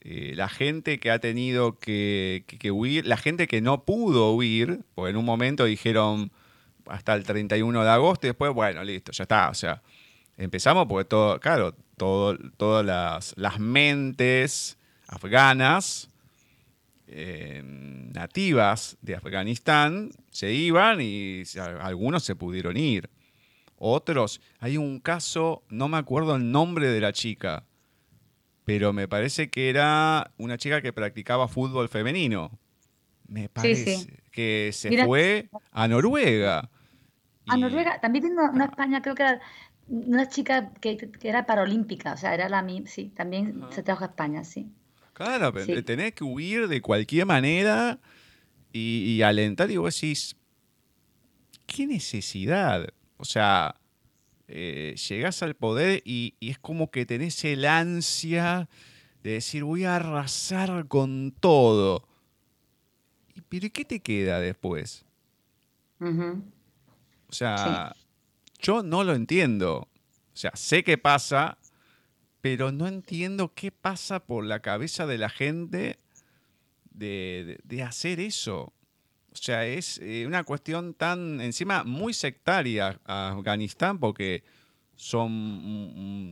eh, 0.05 0.33
la 0.35 0.49
gente 0.49 0.99
que 0.99 1.11
ha 1.11 1.19
tenido 1.19 1.79
que, 1.79 2.43
huir, 2.73 3.07
la 3.07 3.15
gente 3.15 3.47
que 3.47 3.61
no 3.61 3.85
pudo 3.85 4.33
huir, 4.33 4.81
porque 4.95 5.11
en 5.11 5.17
un 5.17 5.23
momento 5.23 5.63
dijeron, 5.63 6.31
hasta 6.87 7.13
el 7.13 7.23
31 7.23 7.83
de 7.83 7.89
agosto 7.89 8.27
y 8.27 8.29
después, 8.29 8.53
bueno, 8.53 8.83
listo, 8.83 9.13
ya 9.13 9.23
está. 9.23 9.49
O 9.49 9.53
sea, 9.53 9.81
empezamos 10.37 10.87
porque 10.87 11.05
todo, 11.05 11.39
claro, 11.39 11.73
todas 11.95 12.85
las, 12.85 13.33
las 13.37 13.59
mentes 13.59 14.77
afganas 15.07 16.09
eh, 17.07 17.61
nativas 17.63 18.97
de 19.01 19.15
Afganistán 19.15 20.11
se 20.31 20.51
iban 20.51 20.99
y 20.99 21.43
algunos 21.79 22.25
se 22.25 22.35
pudieron 22.35 22.75
ir. 22.75 23.09
Otros, 23.77 24.41
hay 24.59 24.75
un 24.75 24.99
caso, 24.99 25.63
no 25.69 25.87
me 25.87 25.97
acuerdo 25.97 26.35
el 26.35 26.51
nombre 26.51 26.89
de 26.89 26.99
la 26.99 27.13
chica, 27.13 27.63
pero 28.65 28.93
me 28.93 29.07
parece 29.07 29.49
que 29.49 29.69
era 29.69 30.31
una 30.37 30.57
chica 30.57 30.81
que 30.81 30.93
practicaba 30.93 31.47
fútbol 31.47 31.89
femenino. 31.89 32.59
Me 33.27 33.49
parece 33.49 34.23
que 34.31 34.71
se 34.73 35.05
fue 35.05 35.49
a 35.71 35.87
Noruega. 35.87 36.69
A 37.47 37.57
Noruega, 37.57 37.99
también 37.99 38.25
vino 38.25 38.43
una 38.51 38.65
España, 38.65 39.01
creo 39.01 39.15
que 39.15 39.23
era 39.23 39.41
una 39.87 40.29
chica 40.29 40.71
que, 40.79 41.09
era 41.23 41.45
paralímpica, 41.45 42.13
o 42.13 42.17
sea, 42.17 42.33
era 42.33 42.47
la 42.47 42.65
sí, 42.85 43.11
también 43.15 43.61
se 43.71 43.83
trajo 43.83 44.03
a 44.03 44.07
España, 44.07 44.43
sí. 44.43 44.71
Claro, 45.13 45.53
pero 45.53 45.83
tenés 45.83 46.13
que 46.13 46.23
huir 46.23 46.67
de 46.67 46.81
cualquier 46.81 47.25
manera 47.25 47.99
y, 48.71 49.21
alentar 49.21 49.69
y 49.69 49.77
vos 49.77 49.93
decís, 49.93 50.35
¿qué 51.67 51.85
necesidad? 51.85 52.87
O 53.17 53.25
sea, 53.25 53.75
eh, 54.55 54.95
llegás 55.09 55.41
al 55.41 55.55
poder 55.55 56.03
y, 56.05 56.35
es 56.39 56.59
como 56.59 56.91
que 56.91 57.07
tenés 57.07 57.43
el 57.43 57.65
ansia 57.65 58.69
de 59.23 59.31
decir, 59.31 59.63
voy 59.63 59.83
a 59.85 59.95
arrasar 59.95 60.87
con 60.87 61.33
todo. 61.39 62.07
¿Pero 63.49 63.67
qué 63.73 63.83
te 63.83 63.99
queda 63.99 64.39
después? 64.39 65.05
O 65.99 67.33
sea, 67.33 67.95
yo 68.59 68.83
no 68.83 69.03
lo 69.03 69.15
entiendo. 69.15 69.87
O 70.33 70.37
sea, 70.37 70.51
sé 70.53 70.83
qué 70.83 70.99
pasa, 70.99 71.57
pero 72.41 72.71
no 72.71 72.87
entiendo 72.87 73.55
qué 73.55 73.71
pasa 73.71 74.23
por 74.23 74.45
la 74.45 74.59
cabeza 74.59 75.07
de 75.07 75.17
la 75.17 75.29
gente 75.29 75.97
de, 76.91 77.83
hacer 77.83 78.19
eso. 78.19 78.71
O 79.39 79.43
sea, 79.43 79.65
es 79.65 79.99
eh, 80.01 80.25
una 80.27 80.43
cuestión 80.43 80.93
tan, 80.93 81.41
encima, 81.41 81.83
muy 81.83 82.13
sectaria 82.13 82.99
a 83.05 83.29
Afganistán, 83.29 83.99
porque 83.99 84.43
son 84.95 85.31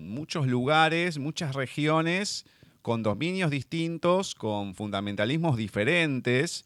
muchos 0.10 0.48
lugares, 0.48 1.18
muchas 1.18 1.56
regiones 1.56 2.46
con 2.82 3.04
dominios 3.04 3.52
distintos, 3.52 4.36
con 4.36 4.76
fundamentalismos 4.76 5.58
diferentes, 5.58 6.66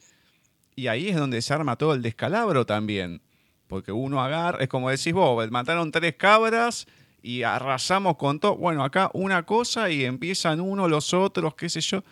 y 0.76 0.88
ahí 0.88 1.10
es 1.10 1.16
donde 1.16 1.42
se 1.42 1.54
arma 1.54 1.78
todo 1.78 1.94
el 1.94 2.02
descalabro 2.02 2.66
también. 2.66 3.22
Porque 3.68 3.92
uno 3.92 4.22
agarra, 4.22 4.60
es 4.60 4.68
como 4.68 4.90
decís 4.90 5.14
vos, 5.14 5.50
mataron 5.50 5.92
tres 5.92 6.16
cabras 6.16 6.86
y 7.22 7.44
arrasamos 7.44 8.18
con 8.18 8.40
todo. 8.40 8.56
Bueno, 8.56 8.84
acá 8.84 9.10
una 9.14 9.44
cosa 9.44 9.90
y 9.90 10.06
empiezan 10.06 10.62
uno, 10.62 10.88
los 10.88 11.14
otros, 11.14 11.56
qué 11.56 11.70
sé 11.70 11.82
yo. 11.82 12.04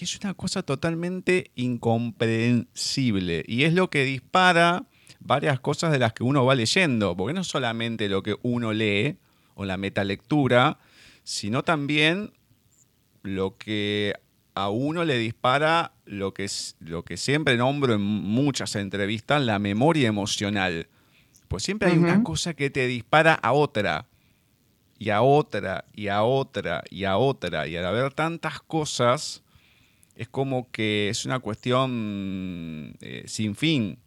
Y 0.00 0.04
es 0.04 0.18
una 0.22 0.32
cosa 0.34 0.62
totalmente 0.62 1.50
incomprensible. 1.56 3.44
Y 3.46 3.64
es 3.64 3.74
lo 3.74 3.90
que 3.90 4.04
dispara 4.04 4.86
varias 5.18 5.60
cosas 5.60 5.92
de 5.92 5.98
las 5.98 6.14
que 6.14 6.24
uno 6.24 6.44
va 6.46 6.54
leyendo. 6.54 7.14
Porque 7.16 7.34
no 7.34 7.44
solamente 7.44 8.08
lo 8.08 8.22
que 8.22 8.36
uno 8.42 8.72
lee 8.72 9.18
o 9.54 9.66
la 9.66 9.76
metalectura, 9.76 10.78
sino 11.22 11.62
también 11.64 12.32
lo 13.22 13.58
que 13.58 14.14
a 14.54 14.70
uno 14.70 15.04
le 15.04 15.18
dispara 15.18 15.92
lo 16.06 16.32
que, 16.32 16.48
lo 16.80 17.04
que 17.04 17.16
siempre 17.16 17.56
nombro 17.56 17.94
en 17.94 18.00
muchas 18.00 18.76
entrevistas, 18.76 19.42
la 19.42 19.58
memoria 19.58 20.08
emocional. 20.08 20.88
Pues 21.48 21.62
siempre 21.62 21.90
hay 21.90 21.98
una 21.98 22.22
cosa 22.22 22.54
que 22.54 22.70
te 22.70 22.86
dispara 22.86 23.34
a 23.34 23.52
otra, 23.52 24.06
y 24.98 25.10
a 25.10 25.22
otra, 25.22 25.84
y 25.94 26.08
a 26.08 26.22
otra, 26.22 26.84
y 26.90 27.04
a 27.04 27.16
otra. 27.16 27.66
Y 27.66 27.76
al 27.76 27.86
haber 27.86 28.12
tantas 28.12 28.60
cosas, 28.60 29.42
es 30.20 30.28
como 30.28 30.70
que 30.70 31.08
es 31.08 31.24
una 31.24 31.38
cuestión 31.38 32.94
eh, 33.00 33.24
sin 33.26 33.56
fin. 33.56 33.98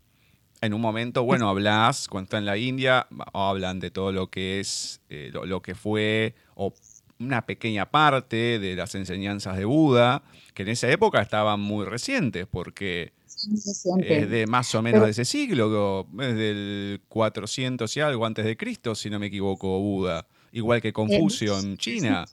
En 0.61 0.76
un 0.76 0.80
momento, 0.80 1.24
bueno, 1.24 1.49
hablas, 1.49 2.07
cuando 2.07 2.26
está 2.26 2.38
en 2.38 2.45
la 2.45 2.55
India, 2.55 3.07
hablan 3.34 3.80
de 3.80 3.89
todo 3.89 4.11
lo 4.11 4.30
que 4.30 4.59
es, 4.59 5.01
eh, 5.09 5.32
lo, 5.34 5.61
que 5.64 5.74
fue, 5.74 6.36
o 6.53 6.72
una 7.20 7.47
pequeña 7.47 7.89
parte 7.89 8.59
de 8.59 8.76
las 8.76 8.93
enseñanzas 8.93 9.57
de 9.57 9.66
Buda, 9.66 10.22
que 10.53 10.61
en 10.61 10.70
esa 10.70 10.88
época 10.91 11.20
estaban 11.20 11.59
muy 11.59 11.84
recientes, 11.84 12.45
porque 12.45 13.14
es 13.26 14.30
de 14.30 14.45
más 14.45 14.76
o 14.76 14.84
menos 14.84 15.05
de 15.05 15.09
ese 15.09 15.26
siglo, 15.26 16.07
es 16.20 16.36
del 16.36 17.01
400 17.09 17.97
y 17.97 18.01
algo 18.01 18.28
antes 18.28 18.45
de 18.45 18.55
Cristo, 18.55 18.93
si 18.93 19.09
no 19.09 19.18
me 19.18 19.26
equivoco, 19.26 19.80
Buda, 19.80 20.28
igual 20.51 20.80
que 20.80 20.93
Confucio 20.93 21.57
en 21.57 21.76
China. 21.78 22.26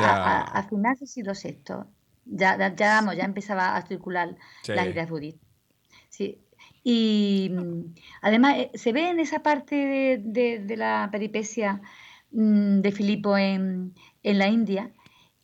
a, 0.00 0.66
finales 0.68 0.98
del 0.98 1.08
siglo 1.08 1.32
VI, 1.40 1.97
ya, 2.28 2.56
ya, 2.58 2.74
ya 2.76 3.24
empezaba 3.24 3.76
a 3.76 3.86
circular 3.86 4.36
las 4.66 4.86
ideas 4.86 5.10
budistas. 5.10 5.48
Sí. 6.08 6.38
Y 6.84 7.50
mm, 7.52 7.94
además 8.22 8.56
eh, 8.58 8.70
se 8.74 8.92
ve 8.92 9.10
en 9.10 9.20
esa 9.20 9.40
parte 9.40 10.20
de 10.22 10.76
la 10.76 11.08
peripecia 11.10 11.80
Mm, 12.30 12.80
de 12.82 12.92
Filipo 12.92 13.36
en, 13.38 13.94
la 14.22 14.48
India, 14.48 14.92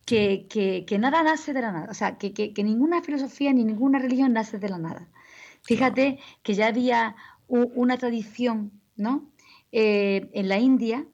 que, 0.05 0.85
nada 0.99 1.23
nace 1.23 1.53
de 1.53 1.61
la 1.61 1.71
nada, 1.71 1.87
o 1.89 1.93
sea, 1.93 2.17
que, 2.17 2.53
ninguna 2.63 3.01
filosofía 3.01 3.53
ni 3.53 3.63
ninguna 3.63 3.99
religión 3.99 4.33
nace 4.33 4.59
de 4.59 4.69
la 4.69 4.77
nada. 4.77 5.09
Fíjate 5.63 6.19
que 6.43 6.53
ya 6.53 6.67
había 6.67 7.15
una 7.47 7.97
tradición, 7.97 8.81
¿no? 8.95 9.31
Eh, 9.71 10.29
en 10.33 10.47
la 10.49 10.59
India 10.59 11.05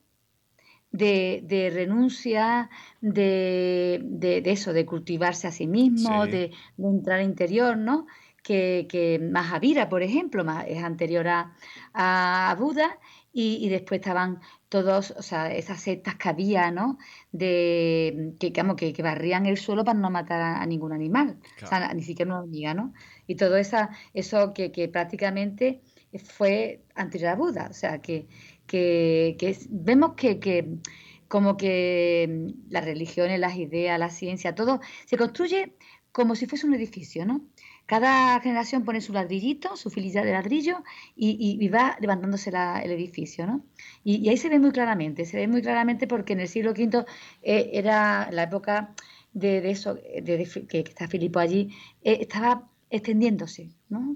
de, 0.91 1.71
renuncia, 1.73 2.69
de, 3.01 4.41
eso, 4.45 4.73
de 4.73 4.85
cultivarse 4.85 5.47
a 5.47 5.51
sí 5.51 5.67
mismo, 5.67 6.25
de, 6.27 6.51
entrar 6.77 7.21
interior, 7.21 7.77
¿no? 7.77 8.07
Que, 8.43 8.87
que 8.89 9.19
Mahavira, 9.19 9.87
por 9.87 10.01
ejemplo, 10.01 10.43
es 10.67 10.83
anterior 10.83 11.27
a, 11.27 11.55
a 11.93 12.55
Buda, 12.57 12.97
y, 13.33 13.69
después 13.69 14.01
estaban 14.01 14.41
todos, 14.67 15.11
o 15.11 15.21
sea, 15.21 15.53
esas 15.53 15.81
sectas 15.81 16.15
que 16.15 16.29
había, 16.29 16.69
¿no? 16.71 16.97
De, 17.31 18.33
que, 18.39 18.51
que, 18.51 18.93
que 18.93 19.03
barrían 19.03 19.45
el 19.45 19.57
suelo 19.57 19.85
para 19.85 19.97
no 19.97 20.09
matar 20.09 20.41
a, 20.41 20.65
ningún 20.65 20.91
animal, 20.91 21.39
o 21.63 21.67
sea, 21.67 21.93
ni 21.93 22.03
siquiera 22.03 22.31
una 22.31 22.41
hormiga, 22.41 22.73
¿no? 22.73 22.93
Y 23.27 23.35
todo 23.35 23.55
esa, 23.55 23.89
eso 24.13 24.53
que, 24.53 24.89
prácticamente 24.91 25.81
fue 26.23 26.83
anterior 26.95 27.29
a 27.31 27.35
Buda, 27.35 27.67
o 27.69 27.73
sea, 27.73 28.01
que, 28.01 28.27
que, 28.71 29.57
vemos 29.69 30.13
que, 30.15 30.79
como 31.27 31.57
que 31.57 32.53
las 32.69 32.85
religiones, 32.85 33.39
las 33.39 33.57
ideas, 33.57 33.99
la 33.99 34.09
ciencia, 34.09 34.55
todo 34.55 34.79
se 35.05 35.17
construye 35.17 35.75
como 36.13 36.35
si 36.35 36.45
fuese 36.45 36.67
un 36.67 36.73
edificio, 36.73 37.25
¿no? 37.25 37.41
Cada 37.85 38.39
generación 38.39 38.85
pone 38.85 39.01
su 39.01 39.11
ladrillito, 39.11 39.75
su 39.75 39.89
fililla 39.89 40.23
de 40.23 40.31
ladrillo 40.31 40.83
y, 41.15 41.67
va 41.67 41.97
levantándose 41.99 42.49
el 42.49 42.91
edificio, 42.91 43.45
¿no? 43.45 43.65
Y, 44.03 44.29
ahí 44.29 44.37
se 44.37 44.49
ve 44.49 44.59
muy 44.59 44.71
claramente, 44.71 45.25
se 45.25 45.37
ve 45.37 45.47
muy 45.47 45.61
claramente 45.61 46.07
porque 46.07 46.33
en 46.33 46.39
el 46.41 46.47
siglo 46.47 46.71
V 46.71 47.05
eh, 47.41 47.71
era 47.73 48.29
la 48.31 48.43
época 48.43 48.93
de, 49.33 49.69
eso, 49.69 49.95
de, 49.95 50.67
que, 50.69 50.79
está 50.79 51.07
Filipo 51.09 51.39
allí, 51.39 51.75
eh, 52.03 52.19
estaba 52.21 52.69
extendiéndose, 52.89 53.71
¿no? 53.89 54.15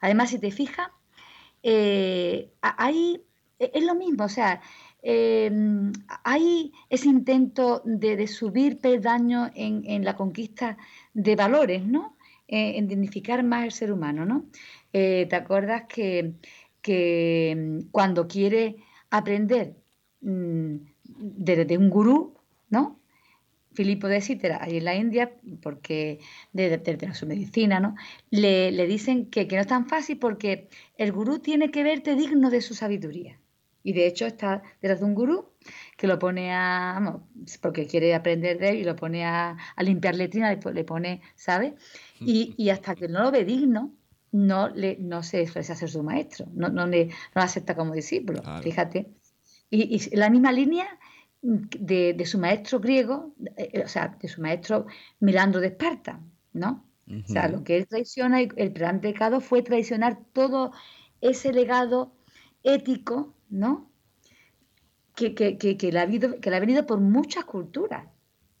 Además, 0.00 0.30
si 0.30 0.38
te 0.38 0.50
fijas, 0.50 0.88
eh, 1.62 2.52
ahí 2.60 3.22
es 3.58 3.84
lo 3.84 3.94
mismo, 3.94 4.24
o 4.24 4.28
sea, 4.28 4.60
em, 5.02 5.92
hay 6.24 6.72
ese 6.90 7.08
intento 7.08 7.82
de, 7.84 8.26
subir 8.26 8.80
peldaño 8.80 9.50
en, 9.54 9.84
en, 9.86 10.04
la 10.04 10.16
conquista 10.16 10.76
de 11.12 11.36
valores, 11.36 11.84
¿no? 11.86 12.16
eh, 12.46 12.76
en 12.78 12.88
dignificar 12.88 13.42
más 13.42 13.64
el 13.64 13.72
ser 13.72 13.90
humano, 13.92 14.26
¿no? 14.26 14.44
Eh, 14.92 15.26
¿Te 15.30 15.36
acuerdas 15.36 15.84
que, 15.88 16.34
mm, 17.56 17.90
cuando 17.90 18.28
quiere 18.28 18.76
aprender 19.10 19.76
desde 20.20 21.64
de, 21.64 21.78
un 21.78 21.90
gurú, 21.90 22.34
¿no? 22.70 23.00
Filipo 23.72 24.08
de 24.08 24.20
Cítera, 24.20 24.58
ahí 24.62 24.76
en 24.78 24.84
la 24.84 24.94
India, 24.94 25.32
porque 25.62 26.20
desde 26.52 27.14
su 27.14 27.26
medicina, 27.26 27.80
¿no? 27.80 27.94
Le, 28.30 28.86
dicen 28.86 29.30
que, 29.30 29.48
que, 29.48 29.56
no 29.56 29.62
es 29.62 29.68
tan 29.68 29.88
fácil 29.88 30.18
porque 30.18 30.68
el 30.98 31.12
gurú 31.12 31.38
tiene 31.40 31.70
que 31.70 31.82
verte 31.82 32.14
digno 32.14 32.50
de 32.50 32.60
su 32.60 32.74
sabiduría. 32.74 33.40
Y 33.84 33.92
de 33.92 34.06
hecho 34.06 34.26
está 34.26 34.62
detrás 34.80 35.00
de 35.00 35.06
un 35.06 35.14
gurú 35.14 35.50
que 35.96 36.06
lo 36.06 36.18
pone 36.18 36.52
a, 36.52 36.94
vamos, 36.94 37.22
porque 37.60 37.86
quiere 37.86 38.14
aprender 38.14 38.58
de 38.58 38.70
él 38.70 38.76
y 38.76 38.84
lo 38.84 38.96
pone 38.96 39.24
a, 39.26 39.56
limpiar 39.78 40.16
letrina, 40.16 40.50
le, 40.52 40.84
pone, 40.84 41.20
¿sabes? 41.36 41.74
Y, 42.18 42.68
hasta 42.70 42.94
que 42.94 43.08
no 43.08 43.22
lo 43.22 43.30
ve 43.30 43.44
digno, 43.44 43.94
no, 44.32 44.68
le, 44.70 44.96
no 44.98 45.22
se 45.22 45.42
expresa 45.42 45.76
ser 45.76 45.90
su 45.90 46.02
maestro, 46.02 46.46
no, 46.54 46.70
no, 46.70 46.86
le, 46.86 47.06
no 47.06 47.12
lo 47.36 47.42
acepta 47.42 47.76
como 47.76 47.92
discípulo, 47.92 48.42
fíjate. 48.62 49.12
Y, 49.68 49.94
y, 49.94 50.16
la 50.16 50.30
misma 50.30 50.50
línea 50.50 50.98
de, 51.42 52.14
de 52.14 52.26
su 52.26 52.38
maestro 52.38 52.80
griego, 52.80 53.34
eh, 53.56 53.82
o 53.84 53.88
sea, 53.88 54.16
de 54.18 54.28
su 54.28 54.40
maestro 54.40 54.86
Milandro 55.20 55.60
de 55.60 55.68
Esparta, 55.68 56.20
¿no? 56.54 56.86
O 57.06 57.28
sea, 57.28 57.48
lo 57.48 57.64
que 57.64 57.76
él 57.76 57.86
traiciona, 57.86 58.40
el 58.40 58.70
gran 58.70 59.02
pecado 59.02 59.42
fue 59.42 59.60
traicionar 59.60 60.18
todo 60.32 60.72
ese 61.20 61.52
legado 61.52 62.14
ético, 62.64 63.34
¿no? 63.50 63.90
Que, 65.14 65.34
que, 65.34 65.56
que, 65.56 65.92
le 65.92 66.00
ha 66.00 66.08
que 66.08 66.50
le 66.50 66.56
ha 66.56 66.60
venido 66.60 66.86
por 66.86 66.98
muchas 66.98 67.44
culturas, 67.44 68.08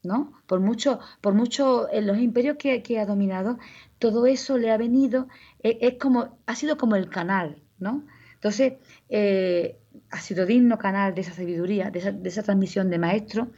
¿no? 0.04 0.32
Por 0.46 0.60
mucho, 0.60 1.00
por 1.20 1.34
mucho, 1.34 1.90
en 1.90 2.06
los 2.06 2.18
imperios 2.18 2.56
que, 2.58 2.98
ha 3.00 3.06
dominado, 3.06 3.58
todo 3.98 4.26
eso 4.26 4.56
le 4.56 4.70
ha 4.70 4.76
venido, 4.76 5.26
e, 5.62 5.78
es, 5.80 5.94
como, 5.98 6.38
ha 6.46 6.54
sido 6.54 6.76
como 6.76 6.94
el 6.94 7.08
canal, 7.08 7.60
¿no? 7.78 8.06
Entonces, 8.34 8.74
eh, 9.08 9.80
ha 10.10 10.20
sido 10.20 10.46
digno 10.46 10.78
canal 10.78 11.14
de 11.14 11.22
esa 11.22 11.32
sabiduría, 11.32 11.90
de 11.90 11.98
esa, 11.98 12.12
de 12.12 12.30
transmisión 12.30 12.90
de 12.90 12.98
maestro, 12.98 13.50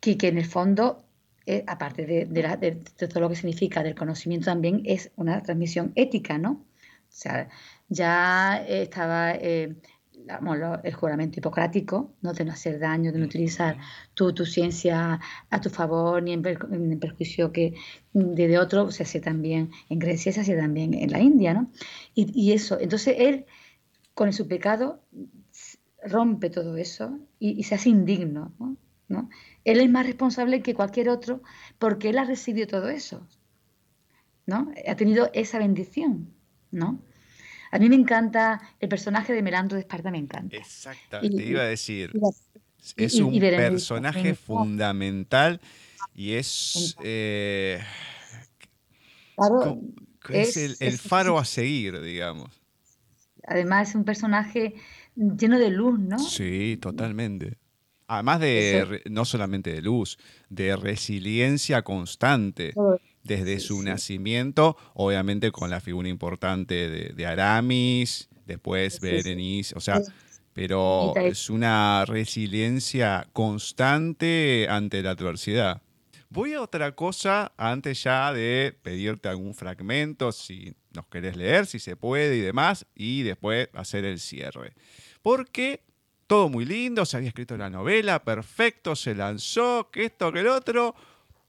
que, 0.00 0.18
que 0.18 0.28
en 0.28 0.38
el 0.38 0.46
fondo 0.46 1.04
eh, 1.46 1.62
aparte 1.66 2.06
de, 2.06 3.06
todo 3.08 3.20
lo 3.20 3.28
que 3.28 3.36
significa 3.36 3.82
del 3.82 3.94
conocimiento, 3.94 4.46
también 4.46 4.82
es 4.86 5.12
una 5.16 5.42
transmisión 5.42 5.92
ética, 5.94 6.38
¿no? 6.38 6.52
O 6.52 7.16
sea, 7.16 7.48
ya 7.88 8.64
estaba 8.66 9.32
eh, 9.32 9.76
el 10.82 10.94
juramento 10.94 11.38
hipocrático, 11.38 12.14
¿no? 12.22 12.32
de 12.32 12.44
no 12.44 12.52
hacer 12.52 12.78
daño, 12.78 13.12
de 13.12 13.18
no 13.18 13.26
utilizar 13.26 13.78
tu, 14.14 14.32
tu 14.32 14.46
ciencia 14.46 15.20
a 15.50 15.60
tu 15.60 15.70
favor 15.70 16.22
ni 16.22 16.32
en, 16.32 16.42
perjuicio 16.98 17.52
que 17.52 17.74
de, 18.12 18.58
otro, 18.58 18.90
se 18.90 19.02
hace 19.02 19.20
también 19.20 19.70
en 19.88 19.98
Grecia, 19.98 20.32
se 20.32 20.40
hace 20.40 20.56
también 20.56 20.94
en 20.94 21.10
la 21.10 21.20
India, 21.20 21.54
¿no? 21.54 21.70
Y, 22.14 22.52
eso, 22.52 22.78
entonces 22.80 23.16
él, 23.18 23.46
con 24.14 24.32
su 24.32 24.48
pecado, 24.48 25.02
rompe 26.02 26.50
todo 26.50 26.76
eso 26.76 27.18
y, 27.38 27.58
y 27.58 27.64
se 27.64 27.74
hace 27.74 27.88
indigno, 27.90 28.54
¿no? 28.58 28.76
¿no? 29.08 29.28
Él 29.64 29.80
es 29.80 29.90
más 29.90 30.06
responsable 30.06 30.62
que 30.62 30.74
cualquier 30.74 31.08
otro 31.10 31.42
porque 31.78 32.10
él 32.10 32.18
ha 32.18 32.24
recibido 32.24 32.66
todo 32.66 32.88
eso, 32.88 33.26
¿no? 34.46 34.72
Ha 34.86 34.96
tenido 34.96 35.30
esa 35.34 35.58
bendición, 35.58 36.32
¿no? 36.70 36.98
A 37.74 37.78
mí 37.80 37.88
me 37.88 37.96
encanta 37.96 38.60
el 38.78 38.88
personaje 38.88 39.32
de 39.32 39.42
Melandro 39.42 39.74
de 39.74 39.80
Esparta, 39.80 40.08
me 40.12 40.18
encanta. 40.18 40.56
Exactamente, 40.56 41.36
te 41.36 41.42
iba 41.42 41.62
a 41.62 41.64
decir. 41.64 42.12
es 42.96 43.14
un 43.16 43.36
personaje 43.40 44.36
fundamental 44.36 45.60
y 46.14 46.34
es... 46.34 46.96
Eh, 47.02 47.82
es, 50.28 50.56
el, 50.80 50.98
faro 50.98 51.36
a 51.36 51.44
seguir, 51.44 52.00
digamos. 52.00 52.48
Además 53.44 53.88
es 53.88 53.94
un 53.96 54.04
personaje 54.04 54.74
lleno 55.16 55.58
de 55.58 55.70
luz, 55.70 55.98
¿no? 55.98 56.20
Sí, 56.20 56.78
totalmente. 56.80 57.58
Además 58.06 58.38
de, 58.38 59.02
no 59.10 59.24
solamente 59.24 59.72
de 59.72 59.82
luz, 59.82 60.16
de 60.48 60.76
resiliencia 60.76 61.82
constante. 61.82 62.72
Desde 63.24 63.58
su 63.58 63.82
nacimiento, 63.82 64.76
obviamente 64.94 65.50
con 65.50 65.70
la 65.70 65.80
figura 65.80 66.08
importante 66.08 66.88
de, 67.14 67.26
Aramis, 67.26 68.28
después 68.46 69.00
Berenice, 69.00 69.74
o 69.76 69.80
sea, 69.80 70.00
pero 70.52 71.14
es 71.16 71.50
una 71.50 72.04
resiliencia 72.04 73.26
constante 73.32 74.66
ante 74.70 75.02
la 75.02 75.10
adversidad. 75.10 75.82
Voy 76.28 76.52
a 76.52 76.62
otra 76.62 76.94
cosa 76.94 77.52
antes 77.56 78.02
ya 78.02 78.32
de 78.32 78.76
pedirte 78.82 79.28
algún 79.28 79.54
fragmento, 79.54 80.32
si 80.32 80.74
nos 80.92 81.06
querés 81.06 81.36
leer, 81.36 81.66
si 81.66 81.78
se 81.78 81.96
puede 81.96 82.36
y 82.36 82.40
demás, 82.40 82.86
y 82.94 83.22
después 83.22 83.68
hacer 83.72 84.04
el 84.04 84.18
cierre. 84.18 84.74
Porque 85.22 85.82
todo 86.26 86.48
muy 86.48 86.64
lindo, 86.64 87.04
se 87.04 87.16
había 87.16 87.28
escrito 87.28 87.56
la 87.56 87.70
novela, 87.70 88.24
perfecto, 88.24 88.96
se 88.96 89.14
lanzó, 89.14 89.90
que 89.90 90.06
esto, 90.06 90.32
que 90.32 90.40
el 90.40 90.48
otro, 90.48 90.94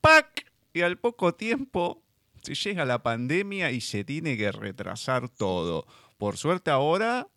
¡pac! 0.02 0.46
Y 0.76 0.82
al 0.82 0.98
poco 0.98 1.34
tiempo 1.34 2.04
se 2.42 2.54
llega 2.54 2.84
la 2.84 3.02
pandemia 3.02 3.72
y 3.72 3.80
se 3.80 4.04
tiene 4.04 4.36
que 4.36 4.52
retrasar 4.52 5.30
todo. 5.30 5.88
Por 6.18 6.36
suerte 6.36 6.70
ahora, 6.70 7.30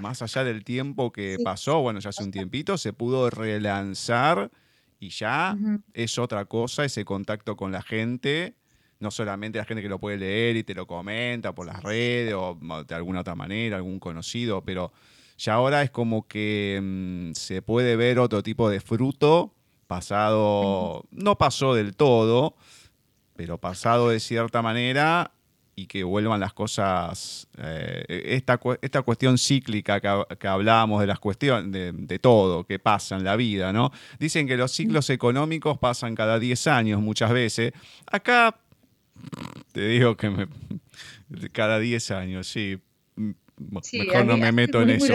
más 0.00 0.22
allá 0.22 0.44
del 0.44 0.62
tiempo 0.62 1.10
que 1.10 1.38
pasó, 1.42 1.80
bueno, 1.80 1.98
ya 1.98 2.10
hace 2.10 2.22
un 2.22 2.30
tiempito, 2.30 2.78
se 2.78 2.92
pudo 2.92 3.28
relanzar 3.28 4.52
y 5.00 5.08
ya 5.08 5.56
es 5.94 6.16
otra 6.16 6.44
cosa 6.44 6.84
ese 6.84 7.04
contacto 7.04 7.56
con 7.56 7.72
la 7.72 7.82
gente, 7.82 8.54
no 9.00 9.10
solamente 9.10 9.58
la 9.58 9.64
gente 9.64 9.82
que 9.82 9.88
lo 9.88 9.98
puede 9.98 10.18
leer 10.18 10.56
y 10.58 10.62
te 10.62 10.74
lo 10.74 10.86
comenta 10.86 11.56
por 11.56 11.66
las 11.66 11.82
redes 11.82 12.34
o 12.34 12.56
de 12.86 12.94
alguna 12.94 13.22
otra 13.22 13.34
manera, 13.34 13.78
algún 13.78 13.98
conocido, 13.98 14.62
pero 14.62 14.92
ya 15.38 15.54
ahora 15.54 15.82
es 15.82 15.90
como 15.90 16.28
que 16.28 16.78
mm, 16.80 17.32
se 17.32 17.62
puede 17.62 17.96
ver 17.96 18.20
otro 18.20 18.44
tipo 18.44 18.70
de 18.70 18.78
fruto 18.78 19.56
pasado, 19.88 21.04
no 21.10 21.36
pasó 21.36 21.74
del 21.74 21.96
todo, 21.96 22.54
pero 23.34 23.58
pasado 23.58 24.10
de 24.10 24.20
cierta 24.20 24.62
manera 24.62 25.32
y 25.74 25.86
que 25.86 26.02
vuelvan 26.02 26.40
las 26.40 26.52
cosas, 26.52 27.46
eh, 27.56 28.04
esta, 28.08 28.58
esta, 28.82 29.02
cuestión 29.02 29.38
cíclica 29.38 30.00
que, 30.00 30.48
hablábamos 30.48 31.00
de 31.00 31.06
las 31.06 31.20
cuestiones, 31.20 31.70
de, 31.72 32.18
todo, 32.18 32.64
que 32.64 32.80
pasa 32.80 33.16
en 33.16 33.22
la 33.22 33.36
vida, 33.36 33.72
¿no? 33.72 33.92
Dicen 34.18 34.48
que 34.48 34.56
los 34.56 34.72
ciclos 34.72 35.08
económicos 35.08 35.78
pasan 35.78 36.16
cada 36.16 36.40
10 36.40 36.66
años 36.66 37.00
muchas 37.00 37.30
veces. 37.30 37.72
Acá, 38.06 38.58
te 39.70 39.86
digo 39.86 40.16
que 40.16 40.48
cada 41.52 41.78
10 41.78 42.10
años, 42.10 42.48
sí, 42.48 42.80
mejor 43.16 44.26
no 44.26 44.36
me 44.36 44.50
meto 44.50 44.82
en 44.82 44.90
eso. 44.90 45.14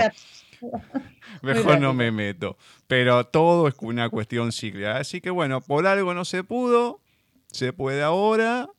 Mejor 1.42 1.80
no 1.80 1.94
me 1.94 2.12
meto. 2.12 2.58
Pero 2.88 3.26
todo 3.26 3.68
es 3.68 3.76
una 3.82 4.10
cuestión 4.10 4.52
cíclica. 4.52 4.98
Así 4.98 5.22
que 5.22 5.30
bueno, 5.30 5.62
por 5.62 5.88
algo 5.88 6.14
no 6.14 6.26
se 6.26 6.44
pudo, 6.44 7.02
se 7.48 7.74
puede 7.74 8.04
ahora. 8.04 8.70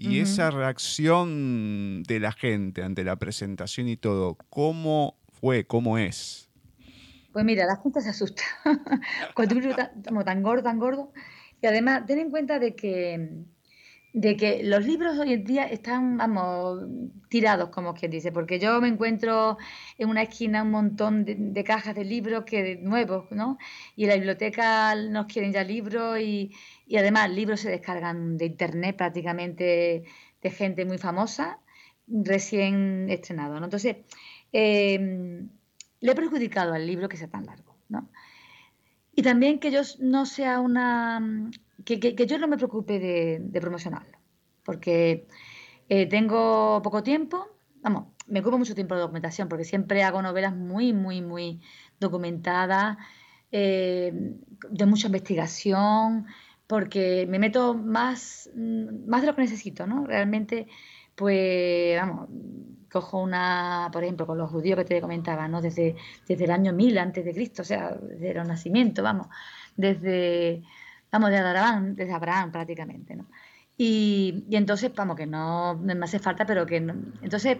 Y 0.00 0.20
esa 0.20 0.52
reacción 0.52 2.04
de 2.04 2.20
la 2.20 2.30
gente 2.30 2.84
ante 2.84 3.02
la 3.02 3.16
presentación 3.16 3.88
y 3.88 3.96
todo, 3.96 4.38
¿cómo 4.48 5.18
fue? 5.40 5.66
¿Cómo 5.66 5.98
es? 5.98 6.48
Pues 7.32 7.44
mira, 7.44 7.66
la 7.66 7.76
gente 7.82 8.00
se 8.00 8.10
asusta. 8.10 8.44
Cuando 9.34 9.56
un 9.56 9.74
tan, 9.74 10.24
tan 10.24 10.42
gordo, 10.42 10.62
tan 10.62 10.78
gordo. 10.78 11.12
Y 11.60 11.66
además, 11.66 12.06
ten 12.06 12.20
en 12.20 12.30
cuenta 12.30 12.60
de 12.60 12.76
que 12.76 13.44
de 14.12 14.36
que 14.36 14.62
los 14.62 14.84
libros 14.84 15.18
hoy 15.18 15.34
en 15.34 15.44
día 15.44 15.64
están, 15.64 16.16
vamos, 16.16 16.82
tirados, 17.28 17.68
como 17.70 17.94
quien 17.94 18.10
dice, 18.10 18.32
porque 18.32 18.58
yo 18.58 18.80
me 18.80 18.88
encuentro 18.88 19.58
en 19.98 20.08
una 20.08 20.22
esquina 20.22 20.62
un 20.62 20.70
montón 20.70 21.24
de, 21.24 21.64
cajas 21.64 21.94
de 21.94 22.04
libros 22.04 22.44
que 22.44 22.76
nuevos, 22.76 23.30
¿no? 23.30 23.58
Y 23.96 24.04
en 24.04 24.10
la 24.10 24.16
biblioteca 24.16 24.94
nos 24.94 25.26
quieren 25.26 25.52
ya 25.52 25.62
libros 25.62 26.18
y, 26.20 26.52
y 26.86 26.96
además 26.96 27.30
libros 27.30 27.60
se 27.60 27.70
descargan 27.70 28.36
de 28.38 28.46
internet 28.46 28.96
prácticamente 28.96 30.04
de 30.42 30.50
gente 30.50 30.84
muy 30.84 30.98
famosa, 30.98 31.58
recién 32.06 33.08
estrenado, 33.10 33.58
¿no? 33.60 33.66
Entonces, 33.66 33.96
em, 34.52 35.48
le 36.00 36.12
he 36.12 36.14
perjudicado 36.14 36.72
al 36.74 36.86
libro 36.86 37.08
que 37.08 37.16
sea 37.16 37.28
tan 37.28 37.46
largo, 37.46 37.76
¿no? 37.88 38.08
Y 39.14 39.22
también 39.22 39.58
que 39.58 39.70
yo 39.70 39.82
no 39.98 40.26
sea 40.26 40.60
una, 40.60 41.50
que, 41.84 42.26
yo 42.26 42.38
no 42.38 42.48
me 42.48 42.56
preocupe 42.56 42.98
de, 42.98 43.60
promocionarlo, 43.60 44.18
porque 44.64 45.26
eh, 45.88 46.06
tengo 46.06 46.80
poco 46.82 47.02
tiempo, 47.02 47.48
vamos, 47.82 48.08
me 48.26 48.40
ocupo 48.40 48.58
mucho 48.58 48.74
tiempo 48.74 48.94
de 48.94 49.00
documentación, 49.00 49.48
porque 49.48 49.64
siempre 49.64 50.02
hago 50.02 50.20
novelas 50.22 50.54
muy, 50.54 50.92
muy, 50.92 51.22
muy 51.22 51.60
documentadas, 51.98 52.98
eh, 53.50 54.12
de 54.70 54.86
mucha 54.86 55.06
investigación, 55.06 56.26
porque 56.66 57.26
me 57.28 57.38
meto 57.38 57.74
más, 57.74 58.50
más 58.54 59.22
de 59.22 59.26
lo 59.28 59.34
que 59.34 59.42
necesito, 59.42 59.86
¿no? 59.86 60.06
Realmente, 60.06 60.68
pues, 61.14 61.98
vamos, 61.98 62.28
cojo 62.90 63.22
una, 63.22 63.88
por 63.92 64.04
ejemplo, 64.04 64.26
con 64.26 64.38
los 64.38 64.50
judíos 64.50 64.78
que 64.78 64.84
te 64.84 65.00
comentaba, 65.00 65.48
¿no? 65.48 65.60
Desde, 65.62 65.96
desde 66.26 66.44
el 66.44 66.50
año 66.50 66.72
1000 66.72 66.98
antes 66.98 67.24
de 67.24 67.32
Cristo, 67.32 67.62
o 67.62 67.64
sea, 67.64 67.96
desde 68.00 68.30
el 68.32 68.46
nacimiento, 68.46 69.02
vamos, 69.02 69.28
desde 69.76 70.62
vamos, 71.10 71.30
desde 71.30 71.46
Abraham, 71.46 71.94
desde 71.94 72.12
Abraham 72.12 72.52
prácticamente, 72.52 73.16
¿no? 73.16 73.26
Y, 73.80 74.44
entonces, 74.50 74.92
vamos, 74.94 75.16
que 75.16 75.26
no 75.26 75.76
me 75.76 76.04
hace 76.04 76.18
falta, 76.18 76.44
pero 76.44 76.66
que 76.66 76.80
no. 76.80 76.94
Entonces, 77.22 77.58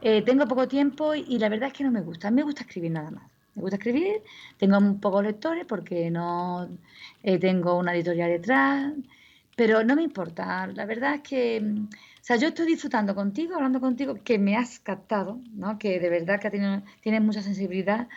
eh, 0.00 0.22
tengo 0.22 0.46
poco 0.48 0.66
tiempo 0.66 1.14
y, 1.14 1.38
la 1.38 1.50
verdad 1.50 1.68
es 1.68 1.74
que 1.74 1.84
no 1.84 1.90
me 1.90 2.00
gusta. 2.00 2.28
A 2.28 2.30
mí 2.30 2.36
me 2.36 2.42
gusta 2.42 2.62
escribir 2.62 2.90
nada 2.90 3.10
más. 3.10 3.24
Me 3.54 3.62
gusta 3.62 3.76
escribir, 3.76 4.22
tengo 4.56 4.78
pocos 5.00 5.22
lectores 5.24 5.66
porque 5.66 6.10
no 6.10 6.68
eh, 7.22 7.38
tengo 7.38 7.76
una 7.76 7.92
editorial 7.94 8.30
detrás, 8.30 8.92
pero 9.56 9.84
no 9.84 9.96
me 9.96 10.02
importa. 10.04 10.66
La 10.68 10.86
verdad 10.86 11.16
es 11.16 11.22
que, 11.22 11.60
o 11.60 12.22
sea, 12.22 12.36
yo 12.36 12.48
estoy 12.48 12.66
disfrutando 12.66 13.14
contigo, 13.14 13.56
hablando 13.56 13.80
contigo, 13.80 14.14
que 14.24 14.38
me 14.38 14.56
has 14.56 14.78
captado, 14.78 15.40
¿no? 15.54 15.78
Que 15.78 15.98
de 15.98 16.08
verdad 16.08 16.40
que 16.40 16.50
tienes 17.02 17.22
mucha 17.22 17.42
sensibilidad 17.42 18.08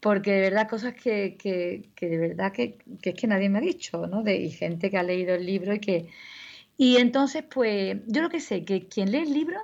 porque 0.00 0.32
de 0.32 0.40
verdad 0.40 0.68
cosas 0.68 0.94
que, 0.94 1.36
que, 1.36 1.90
que 1.94 2.08
de 2.08 2.18
verdad 2.18 2.52
que, 2.52 2.78
que, 3.02 3.10
es 3.10 3.16
que 3.16 3.26
nadie 3.26 3.48
me 3.48 3.58
ha 3.58 3.62
dicho, 3.62 4.06
¿no? 4.06 4.22
De, 4.22 4.36
y 4.36 4.50
gente 4.50 4.90
que 4.90 4.98
ha 4.98 5.02
leído 5.02 5.34
el 5.34 5.46
libro 5.46 5.74
y 5.74 5.80
que... 5.80 6.08
Y 6.76 6.98
entonces, 6.98 7.44
pues, 7.52 7.98
yo 8.06 8.22
lo 8.22 8.30
que 8.30 8.40
sé, 8.40 8.64
que 8.64 8.86
quien 8.86 9.10
lee 9.10 9.18
el 9.18 9.32
libro, 9.32 9.60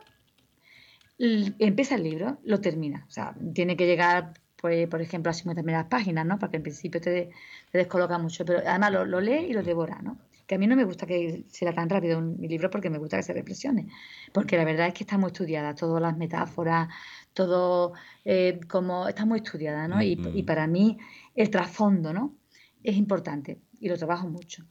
empieza 1.18 1.94
el 1.94 2.02
libro, 2.02 2.38
lo 2.44 2.60
termina. 2.60 3.04
O 3.08 3.10
sea, 3.10 3.36
tiene 3.54 3.76
que 3.76 3.86
llegar, 3.86 4.34
pues, 4.56 4.88
por 4.88 5.00
ejemplo, 5.00 5.30
a 5.30 5.34
50 5.34 5.62
primeras 5.62 5.86
páginas, 5.86 6.26
¿no? 6.26 6.38
Porque 6.38 6.56
en 6.56 6.64
principio 6.64 7.00
te, 7.00 7.30
te 7.70 7.78
descoloca 7.78 8.18
mucho, 8.18 8.44
pero 8.44 8.60
además 8.66 8.92
lo, 8.92 9.04
lo, 9.04 9.20
lee 9.20 9.46
y 9.48 9.52
lo 9.52 9.62
devora, 9.62 10.00
¿no? 10.02 10.18
que 10.46 10.56
a 10.56 10.58
mí 10.58 10.66
no 10.66 10.76
me 10.76 10.84
gusta 10.84 11.06
que 11.06 11.44
sea 11.48 11.72
tan 11.72 11.88
rápido 11.88 12.20
mi 12.20 12.48
libro 12.48 12.70
porque 12.70 12.90
me 12.90 12.98
gusta 12.98 13.16
que 13.16 13.22
se 13.22 13.32
reflexione, 13.32 13.88
porque 14.32 14.56
la 14.56 14.64
verdad 14.64 14.88
es 14.88 14.94
que 14.94 15.04
está 15.04 15.16
muy 15.16 15.28
estudiada, 15.28 15.74
todas 15.74 16.02
las 16.02 16.16
metáforas, 16.16 16.88
todo 17.34 17.92
eh, 18.24 18.60
como 18.68 19.08
está 19.08 19.26
muy 19.26 19.40
estudiada, 19.40 19.86
¿no? 19.88 20.00
y, 20.02 20.18
y, 20.34 20.42
para 20.44 20.66
mí 20.66 20.98
el 21.34 21.50
trasfondo, 21.50 22.12
¿no? 22.12 22.34
Es 22.82 22.96
importante 22.96 23.60
y 23.80 23.88
lo 23.88 23.98
trabajo 23.98 24.28
mucho. 24.28 24.64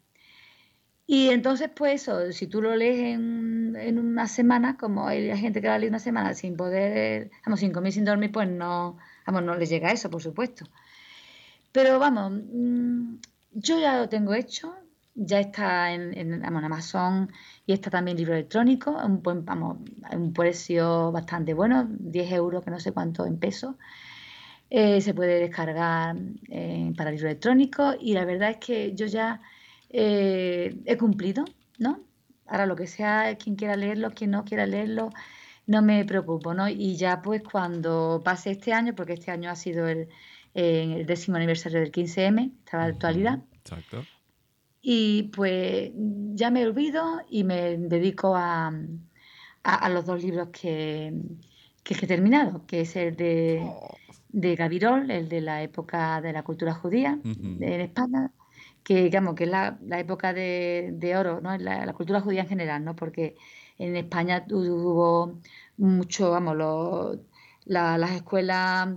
Y 1.06 1.30
entonces, 1.30 1.70
pues 1.76 2.02
eso, 2.02 2.32
si 2.32 2.48
tú 2.48 2.62
lo 2.62 2.76
lees 2.76 3.16
en, 3.16 3.76
en 3.76 4.00
una 4.00 4.28
semana, 4.28 4.78
como 4.78 5.06
hay 5.06 5.36
gente 5.38 5.62
que 5.62 5.68
lo 5.68 5.78
lee 5.78 5.88
una 5.88 6.00
semana 6.00 6.34
sin 6.34 6.56
poder, 6.56 7.30
vamos, 7.46 7.60
sin 7.60 7.74
comer, 7.74 7.92
sin 7.92 8.06
dormir, 8.06 8.32
pues 8.32 8.50
no, 8.50 8.98
vamos, 9.28 9.44
no 9.44 9.56
le 9.56 9.66
llega 9.66 9.92
eso, 9.92 10.10
por 10.10 10.22
supuesto. 10.22 10.66
Pero 11.74 12.00
vamos, 12.00 12.32
mm, 12.32 13.16
yo 13.52 13.80
ya 13.80 13.98
lo 13.98 14.08
tengo 14.08 14.34
hecho, 14.34 14.74
ya 15.16 15.40
está 15.40 15.94
en, 15.94 16.44
Amazon 16.44 17.32
y 17.66 17.74
está 17.74 17.90
también 17.90 18.18
libro 18.18 18.34
electrónico, 18.34 18.92
un, 18.92 19.22
buen, 19.22 19.46
vamos, 19.46 19.78
un 20.12 20.34
precio 20.34 21.12
bastante 21.12 21.54
bueno, 21.54 21.88
10 21.90 22.32
euros, 22.32 22.64
que 22.64 22.72
no 22.72 22.80
sé 22.80 22.92
cuánto 22.92 23.26
en 23.26 23.38
pesos. 23.38 23.76
Eh, 24.70 25.02
se 25.02 25.14
puede 25.14 25.40
descargar 25.40 26.16
eh, 26.50 26.92
para 26.98 27.12
libro 27.12 27.28
electrónico 27.28 27.94
y 28.00 28.14
la 28.14 28.26
verdad 28.26 28.52
es 28.52 28.58
que 28.58 28.96
yo 28.96 29.06
ya 29.06 29.40
eh, 29.90 30.82
he 30.86 30.98
cumplido, 30.98 31.46
¿no? 31.78 32.00
Ahora 32.48 32.66
lo 32.66 32.76
que 32.76 32.88
sea, 32.88 33.38
quien 33.38 33.56
quiera 33.56 33.76
leerlo, 33.76 34.12
quien 34.12 34.32
no 34.32 34.44
quiera 34.44 34.66
leerlo, 34.66 35.12
no 35.68 35.82
me 35.84 36.04
preocupo, 36.06 36.54
¿no? 36.56 36.68
Y 36.68 36.96
ya 36.96 37.22
pues 37.22 37.44
cuando 37.44 38.22
pase 38.26 38.52
este 38.52 38.74
año, 38.74 38.96
porque 38.96 39.14
este 39.14 39.32
año 39.32 39.52
ha 39.52 39.56
sido 39.56 39.88
el, 39.88 40.10
el 40.56 41.06
décimo 41.06 41.38
aniversario 41.38 41.80
del 41.80 41.92
15M, 41.92 42.52
está 42.66 42.80
la 42.80 42.86
actualidad. 42.86 43.40
Exacto. 43.64 44.04
Y 44.86 45.24
pues 45.34 45.92
ya 46.34 46.52
me 46.52 46.68
olvido 46.68 47.22
y 47.30 47.46
me 47.46 47.78
dedico 47.78 48.36
a, 48.36 48.70
a, 49.64 49.90
los 49.90 50.06
dos 50.06 50.22
libros 50.22 50.50
que, 50.50 51.14
que, 51.84 51.94
he 51.94 52.08
terminado, 52.08 52.66
que 52.68 52.82
es 52.82 52.98
el 52.98 53.16
de, 53.16 53.62
oh. 53.64 53.96
de 54.28 54.56
Gavirol, 54.58 55.10
el 55.10 55.30
de 55.30 55.40
la 55.40 55.64
época 55.64 56.20
de 56.20 56.34
la 56.34 56.44
cultura 56.44 56.74
judía 56.74 57.18
en 57.24 57.64
España, 57.64 58.34
que 58.84 59.04
digamos 59.04 59.36
que 59.36 59.46
es 59.46 59.52
la, 59.52 59.80
la 59.84 60.02
época 60.02 60.34
de, 60.34 60.90
de, 60.94 61.16
oro, 61.16 61.40
¿no? 61.40 61.58
La, 61.58 61.86
la, 61.86 61.94
cultura 61.94 62.20
judía 62.20 62.42
en 62.42 62.50
general, 62.50 62.84
¿no? 62.84 62.94
Porque 62.94 63.38
en 63.78 63.96
España 63.96 64.46
hubo 64.52 65.40
mucho, 65.78 66.32
vamos, 66.32 66.58
las 67.66 68.12
escuelas 68.12 68.90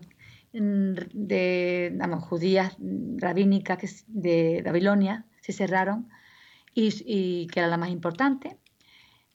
mm, 0.52 0.94
de, 1.12 1.92
vamos, 1.94 2.24
judías 2.24 2.76
rabínicas 3.18 4.04
de 4.08 4.62
Babilonia 4.64 5.24
se 5.47 5.52
cerraron 5.52 6.09
y, 6.74 7.47
que 7.47 7.60
era 7.60 7.68
la 7.68 7.78
más 7.78 7.90
importante 7.90 8.59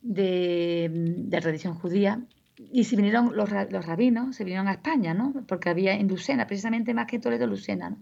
de, 0.01 0.89
de 0.91 1.41
tradición 1.41 1.75
judía. 1.75 2.25
Y 2.71 2.83
se 2.83 2.95
vinieron 2.95 3.35
los, 3.35 3.49
los, 3.49 3.85
rabinos, 3.85 4.35
se 4.35 4.43
vinieron 4.43 4.67
a 4.67 4.73
España, 4.73 5.13
¿no? 5.13 5.33
Porque 5.47 5.69
había 5.69 5.93
en 5.93 6.07
Lucena, 6.07 6.45
precisamente 6.45 6.93
más 6.93 7.07
que 7.07 7.17
Toledo, 7.17 7.47
Lucena, 7.47 7.89
¿no? 7.89 7.97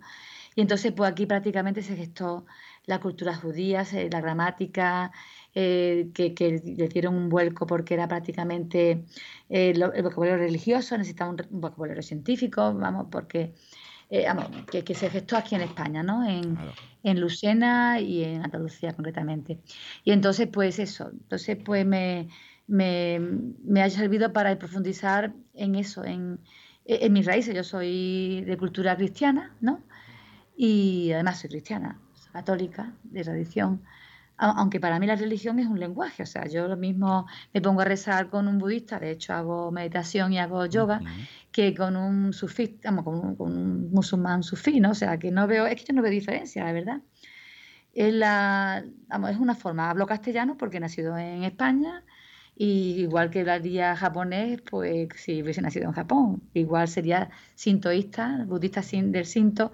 Y 0.55 0.61
entonces, 0.61 0.91
pues 0.91 1.09
aquí 1.09 1.25
prácticamente 1.25 1.81
se 1.81 1.95
gestó 1.95 2.45
la 2.85 2.99
cultura 2.99 3.35
judía, 3.35 3.85
la 4.11 4.19
gramática, 4.19 5.11
eh, 5.53 6.09
que, 6.13 6.61
le 6.63 6.87
dieron 6.87 7.15
un 7.15 7.29
vuelco 7.29 7.65
porque 7.65 7.93
era 7.93 8.07
prácticamente 8.07 9.05
eh, 9.49 9.73
el 9.75 10.03
vocabulario 10.03 10.37
religioso, 10.37 10.97
necesitaba 10.97 11.31
un, 11.31 11.37
vocabulario 11.61 12.03
científico, 12.03 12.73
vamos, 12.73 13.07
porque 13.11 13.53
eh, 14.09 14.25
que, 14.83 14.95
se 14.95 15.09
gestó 15.09 15.37
aquí 15.37 15.55
en 15.55 15.61
España, 15.61 16.01
¿no? 16.03 16.27
En, 16.27 16.57
en 17.03 17.21
Lucena 17.21 17.99
y 17.99 18.23
en 18.23 18.43
Andalucía 18.43 18.93
concretamente. 18.93 19.59
Y 20.03 20.11
entonces, 20.11 20.47
pues 20.51 20.79
eso, 20.79 21.09
entonces 21.11 21.57
pues 21.63 21.85
me, 21.85 22.27
me, 22.67 23.19
me 23.63 23.83
ha 23.83 23.89
servido 23.89 24.33
para 24.33 24.57
profundizar 24.57 25.33
en 25.53 25.75
eso, 25.75 26.03
en, 26.03 26.39
en 26.85 27.13
mis 27.13 27.25
raíces. 27.25 27.55
Yo 27.55 27.63
soy 27.63 28.41
de 28.45 28.57
cultura 28.57 28.95
cristiana, 28.95 29.55
¿no? 29.61 29.81
Y 30.57 31.11
además 31.13 31.39
soy 31.39 31.51
cristiana, 31.51 31.99
católica, 32.33 32.93
de 33.03 33.23
tradición 33.23 33.81
aunque 34.39 34.79
para 34.79 34.99
mí 34.99 35.05
la 35.05 35.15
religión 35.15 35.59
es 35.59 35.67
un 35.67 35.79
lenguaje, 35.79 36.23
o 36.23 36.25
sea, 36.25 36.47
yo 36.47 36.67
lo 36.67 36.77
mismo 36.77 37.27
me 37.53 37.61
pongo 37.61 37.81
a 37.81 37.85
rezar 37.85 38.29
con 38.29 38.47
un 38.47 38.57
budista, 38.57 38.97
de 38.99 39.11
hecho 39.11 39.33
hago 39.33 39.71
meditación 39.71 40.31
y 40.31 40.39
hago 40.39 40.65
yoga, 40.65 41.01
que 41.51 41.75
con 41.75 41.95
un 41.95 42.31
sufí, 42.31 42.79
con 42.81 43.35
un, 43.39 43.91
musulmán 43.91 44.43
sufí, 44.43 44.79
¿no? 44.79 44.91
O 44.91 44.95
sea, 44.95 45.17
que 45.17 45.31
no 45.31 45.45
veo, 45.45 45.67
es 45.67 45.75
que 45.75 45.87
yo 45.87 45.93
no 45.93 46.01
veo 46.01 46.11
diferencia, 46.11 46.63
la 46.63 46.71
verdad. 46.71 47.01
Es, 47.93 48.13
la, 48.13 48.85
es 49.29 49.37
una 49.37 49.55
forma, 49.55 49.89
hablo 49.89 50.05
castellano 50.07 50.57
porque 50.57 50.77
he 50.77 50.79
nacido 50.79 51.17
en 51.17 51.43
España, 51.43 52.03
y 52.55 53.01
igual 53.01 53.29
que 53.29 53.39
hablaría 53.39 53.95
japonés, 53.95 54.61
pues 54.61 55.09
si 55.15 55.41
hubiese 55.41 55.61
nacido 55.61 55.85
en 55.87 55.93
Japón, 55.93 56.41
igual 56.53 56.87
sería 56.87 57.29
sintoísta, 57.55 58.43
budista 58.45 58.81
del 58.91 59.25
sinto 59.25 59.71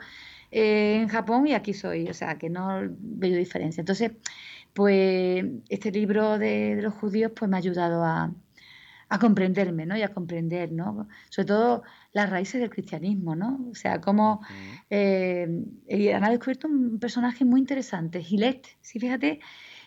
eh, 0.51 1.01
en 1.01 1.07
Japón 1.09 1.47
y 1.47 1.53
aquí 1.53 1.73
soy, 1.73 2.07
o 2.07 2.13
sea, 2.13 2.37
que 2.37 2.49
no 2.49 2.79
veo 2.99 3.37
diferencia. 3.37 3.81
Entonces, 3.81 4.11
pues 4.75 5.45
este 5.69 5.89
libro 5.89 6.37
de, 6.37 6.77
los 6.81 6.93
judíos 6.95 7.31
pues 7.33 7.49
me 7.49 7.55
ha 7.55 7.59
ayudado 7.59 8.03
a, 8.03 8.31
comprenderme, 9.21 9.85
¿no? 9.85 9.95
Y 9.95 10.01
a 10.01 10.13
comprender, 10.13 10.73
¿no? 10.73 11.07
Sobre 11.29 11.47
todo 11.47 11.83
las 12.11 12.29
raíces 12.29 12.59
del 12.59 12.69
cristianismo, 12.69 13.33
¿no? 13.33 13.65
O 13.71 13.75
sea, 13.75 14.01
cómo 14.01 14.41
eh, 14.89 15.47
han 16.13 16.31
descubierto 16.31 16.67
un 16.67 16.99
personaje 16.99 17.45
muy 17.45 17.61
interesante, 17.61 18.21
Gilet. 18.21 18.67
Sí, 18.81 18.99
fíjate 18.99 19.39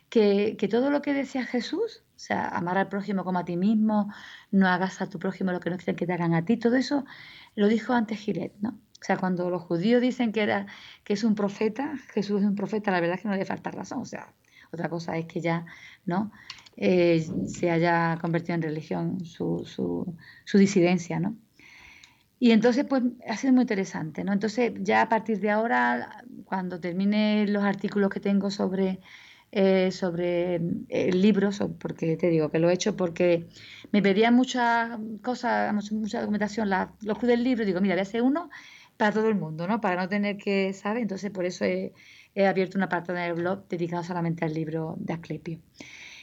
que, 0.09 0.56
todo 0.70 0.90
lo 0.90 1.02
que 1.02 1.12
decía 1.12 1.44
Jesús, 1.44 2.05
o 2.16 2.19
sea, 2.19 2.48
amar 2.48 2.78
al 2.78 2.89
prójimo 2.89 3.24
como 3.24 3.39
a 3.40 3.44
ti 3.44 3.59
mismo, 3.59 4.10
no 4.51 4.69
hagas 4.69 5.02
a 5.02 5.10
tu 5.10 5.19
prójimo 5.19 5.52
lo 5.52 5.60
que 5.60 5.69
no 5.69 5.77
quieren 5.77 5.97
que 5.97 6.06
te 6.06 6.12
hagan 6.15 6.32
a 6.35 6.47
ti, 6.47 6.56
todo 6.56 6.77
eso 6.77 7.05
lo 7.56 7.69
dijo 7.69 7.93
antes 7.93 8.19
Gilet, 8.19 8.55
¿no? 8.60 8.70
O 9.01 9.05
sea, 9.05 9.19
cuando 9.19 9.51
los 9.51 9.62
judíos 9.62 10.01
dicen 10.01 10.32
que, 10.32 10.43
era, 10.43 10.66
que 11.05 11.12
es 11.12 11.24
un 11.24 11.35
profeta, 11.35 11.98
Jesús 12.15 12.40
es 12.40 12.47
un 12.47 12.55
profeta, 12.56 12.90
la 12.90 13.01
verdad 13.01 13.16
es 13.16 13.23
que 13.23 13.28
no 13.28 13.36
le 13.36 13.44
falta 13.44 13.70
razón. 13.70 14.01
O 14.01 14.05
sea, 14.05 14.32
otra 14.73 14.89
cosa 14.89 15.16
es 15.16 15.27
que 15.27 15.40
ya 15.40 15.66
no 16.07 16.31
eh, 16.77 17.27
se 17.47 17.70
haya 17.70 18.19
convertido 18.20 18.55
en 18.55 18.62
religión 18.62 19.24
su, 19.24 19.65
su, 19.66 20.59
disidencia, 20.59 21.19
¿no? 21.19 21.36
Y 22.40 22.53
entonces, 22.53 22.85
pues, 22.89 23.03
ha 23.28 23.36
sido 23.36 23.53
muy 23.53 23.62
interesante, 23.62 24.23
¿no? 24.23 24.32
Entonces, 24.32 24.73
ya 24.81 25.03
a 25.03 25.09
partir 25.09 25.40
de 25.40 25.51
ahora, 25.51 26.24
cuando 26.45 26.78
termine 26.78 27.49
los 27.49 27.65
artículos 27.65 28.11
que 28.11 28.20
tengo 28.20 28.51
sobre, 28.53 29.01
eh, 29.51 29.90
sobre 29.90 30.61
el 30.89 31.20
libro, 31.20 31.51
porque 31.81 32.16
te 32.16 32.28
digo 32.28 32.49
que 32.51 32.61
lo 32.61 32.70
he 32.70 32.74
hecho 32.74 32.97
porque 32.97 33.49
me 33.90 34.01
pedían 34.01 34.35
muchas 34.35 34.99
cosas, 35.20 35.74
mucha 35.93 36.20
documentación, 36.20 36.70
los 36.70 37.19
clubes 37.19 37.36
del 37.39 37.43
libro, 37.43 37.65
digo, 37.65 37.81
mira, 37.81 37.97
voy 37.97 38.01
a 38.01 38.03
hacer 38.03 38.23
uno 38.23 38.51
para 38.97 39.12
todo 39.12 39.28
el 39.28 39.35
mundo, 39.35 39.66
¿no? 39.66 39.81
Para 39.81 40.01
no 40.03 40.09
tener 40.09 40.36
que, 40.36 40.73
¿sabes? 40.74 41.03
Entonces, 41.03 41.32
por 41.32 41.45
eso 41.45 41.65
he, 41.65 41.93
he 42.39 42.47
abierto 42.47 42.78
una 42.78 42.89
parte 42.89 43.12
del 43.12 43.35
blog 43.35 43.66
dedicada 43.69 44.05
solamente 44.05 44.44
al 44.44 44.55
libro 44.55 44.94
de 44.98 45.12
Asclepio. 45.12 45.59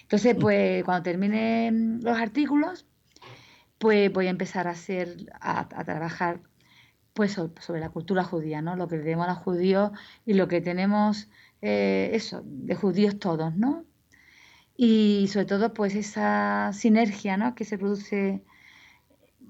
Entonces, 0.03 0.35
pues 0.39 0.81
cuando 0.85 1.03
termine 1.03 1.69
los 2.01 2.17
artículos, 2.17 2.85
pues 3.77 4.13
voy 4.13 4.27
a 4.27 4.29
empezar 4.29 4.67
a 4.67 4.71
hacer, 4.71 5.17
a, 5.41 5.67
trabajar 5.83 6.39
pues 7.13 7.33
sobre 7.33 7.81
la 7.81 7.89
cultura 7.89 8.23
judía, 8.23 8.61
¿no? 8.61 8.77
Lo 8.77 8.87
que 8.87 8.97
tenemos 8.97 9.27
a 9.27 9.33
los 9.33 9.39
judíos 9.39 9.91
y 10.25 10.35
lo 10.35 10.47
que 10.47 10.61
tenemos, 10.61 11.27
eh, 11.61 12.11
eso, 12.13 12.43
de 12.45 12.75
judíos 12.75 13.19
todos, 13.19 13.53
¿no? 13.57 13.85
Y 14.77 15.27
sobre 15.27 15.45
todo, 15.45 15.73
pues 15.73 15.95
esa 15.95 16.71
sinergia, 16.71 17.35
¿no? 17.35 17.55
Que 17.55 17.65
se 17.65 17.77
produce 17.77 18.41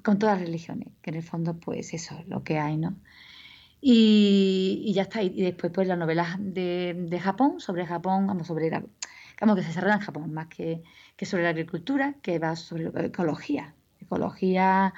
con 0.03 0.17
todas 0.17 0.39
las 0.39 0.47
religiones, 0.47 0.87
que 1.03 1.11
en 1.11 1.17
el 1.17 1.23
fondo, 1.23 1.59
pues 1.59 1.93
eso 1.93 2.17
es 2.17 2.27
lo 2.27 2.43
que 2.43 2.57
hay, 2.57 2.77
¿no? 2.77 2.95
Y, 3.87 4.91
ya 4.95 5.03
está. 5.03 5.21
Y, 5.21 5.43
después, 5.43 5.71
pues, 5.71 5.87
las 5.87 5.97
novelas 5.99 6.37
de, 6.39 7.19
Japón, 7.21 7.59
sobre 7.59 7.85
Japón, 7.85 8.25
vamos, 8.25 8.47
sobre 8.47 8.71
la, 8.71 8.81
que 8.81 9.61
se 9.61 9.73
cerran 9.73 9.99
en 9.99 10.05
Japón, 10.05 10.33
más 10.33 10.47
que, 10.47 10.81
sobre 11.23 11.43
la 11.43 11.49
agricultura, 11.49 12.15
que 12.23 12.39
va 12.39 12.55
sobre 12.55 12.87
ecología. 13.05 13.75
Ecología, 14.01 14.91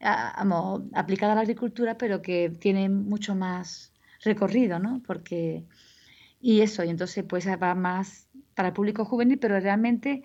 vamos, 0.00 0.82
aplicada 0.94 1.32
a 1.32 1.34
la 1.34 1.40
agricultura, 1.40 1.98
pero 1.98 2.22
que 2.22 2.50
tiene 2.50 2.88
mucho 2.88 3.34
más 3.34 3.92
recorrido, 4.22 4.78
¿no? 4.78 5.02
Porque, 5.04 5.64
y 6.40 6.60
eso, 6.60 6.84
y 6.84 6.90
entonces, 6.90 7.24
pues, 7.24 7.48
va 7.48 7.74
más 7.74 8.28
para 8.54 8.68
el 8.68 8.74
público 8.74 9.04
juvenil, 9.04 9.40
pero 9.40 9.58
realmente 9.58 10.22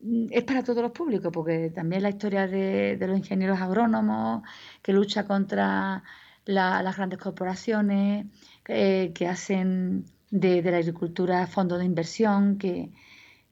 mm, 0.00 0.26
es 0.30 0.42
para 0.42 0.64
todos 0.64 0.82
los 0.82 0.90
públicos, 0.92 1.30
porque 1.32 1.70
también 1.70 2.02
la 2.02 2.10
historia 2.10 2.48
de, 2.48 2.96
de 2.96 3.06
los 3.06 3.16
ingenieros 3.16 3.60
agrónomos 3.60 4.42
que 4.82 4.92
lucha 4.92 5.24
contra 5.24 6.02
las 6.48 6.96
grandes 6.96 7.18
corporaciones 7.18 8.26
eh, 8.66 9.12
que 9.14 9.28
hacen 9.28 10.06
de, 10.30 10.62
la 10.62 10.78
agricultura 10.78 11.46
fondos 11.46 11.78
de 11.78 11.84
inversión, 11.84 12.56
que 12.56 12.90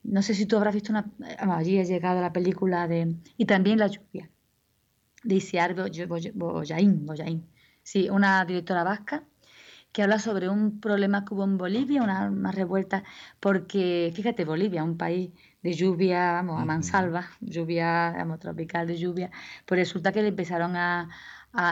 no 0.03 0.23
sé 0.23 0.33
si 0.33 0.47
tú 0.47 0.57
habrás 0.57 0.73
visto 0.73 0.91
una, 0.91 1.05
allí 1.39 1.79
ha 1.79 1.83
llegado 1.83 2.21
la 2.21 2.33
película 2.33 2.87
de, 2.87 3.15
y 3.37 3.45
también 3.45 3.77
La 3.77 3.87
lluvia, 3.87 4.31
de 5.23 5.35
Isiar 5.35 5.75
Boyain, 5.75 7.47
sí, 7.83 8.09
una 8.09 8.43
directora 8.45 8.83
vasca, 8.83 9.23
que 9.91 10.01
habla 10.01 10.17
sobre 10.19 10.49
un 10.49 10.79
problema 10.79 11.23
que 11.23 11.33
hubo 11.33 11.43
en 11.43 11.57
Bolivia, 11.57 12.01
una, 12.03 12.51
revuelta, 12.51 13.03
porque 13.39 14.11
fíjate, 14.15 14.43
Bolivia, 14.43 14.83
un 14.83 14.97
país 14.97 15.31
de 15.61 15.73
lluvia, 15.73 16.39
a 16.39 16.43
mansalva, 16.43 17.29
lluvia 17.41 18.15
tropical 18.39 18.87
de 18.87 18.97
lluvia, 18.97 19.31
pues 19.65 19.79
resulta 19.79 20.11
que 20.11 20.21
le 20.21 20.29
empezaron 20.29 20.75
a, 20.75 21.09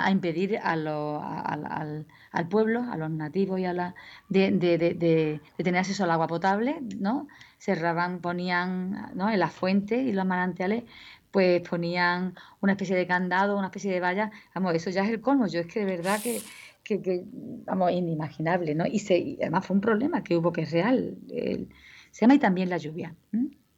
impedir 0.10 0.58
a 0.58 0.72
al, 0.72 2.48
pueblo, 2.50 2.84
a 2.84 2.98
los 2.98 3.10
nativos 3.10 3.60
y 3.60 3.66
a 3.66 3.74
la, 3.74 3.96
de, 4.30 5.40
tener 5.58 5.80
acceso 5.80 6.04
al 6.04 6.12
agua 6.12 6.28
potable, 6.28 6.80
¿no? 6.98 7.28
Cerraban, 7.60 8.20
ponían 8.20 9.12
¿no? 9.16 9.30
en 9.30 9.40
las 9.40 9.54
fuentes 9.54 10.06
y 10.06 10.12
los 10.12 10.26
manantiales 10.26 10.84
pues 11.32 11.68
ponían 11.68 12.34
una 12.62 12.74
especie 12.74 12.96
de 12.96 13.06
candado, 13.06 13.58
una 13.58 13.68
especie 13.68 13.92
de 13.92 14.00
valla, 14.00 14.32
vamos, 14.54 14.74
eso 14.74 14.90
ya 14.90 15.04
es 15.04 15.10
el 15.10 15.20
colmo, 15.20 15.48
yo 15.48 15.60
es 15.60 15.68
que 15.68 15.82
de 15.82 15.86
verdad 15.86 16.22
que, 16.22 17.26
vamos, 17.66 17.92
inimaginable, 17.92 18.74
¿no? 18.74 18.86
Y, 18.86 19.00
se, 19.00 19.36
además 19.42 19.66
fue 19.66 19.76
un 19.76 19.82
problema 19.82 20.24
que 20.24 20.38
hubo 20.38 20.54
que 20.54 20.62
es 20.62 20.72
real, 20.72 21.18
se 21.28 22.22
llama 22.22 22.36
y 22.36 22.40
también 22.40 22.70
la 22.70 22.78
lluvia, 22.78 23.16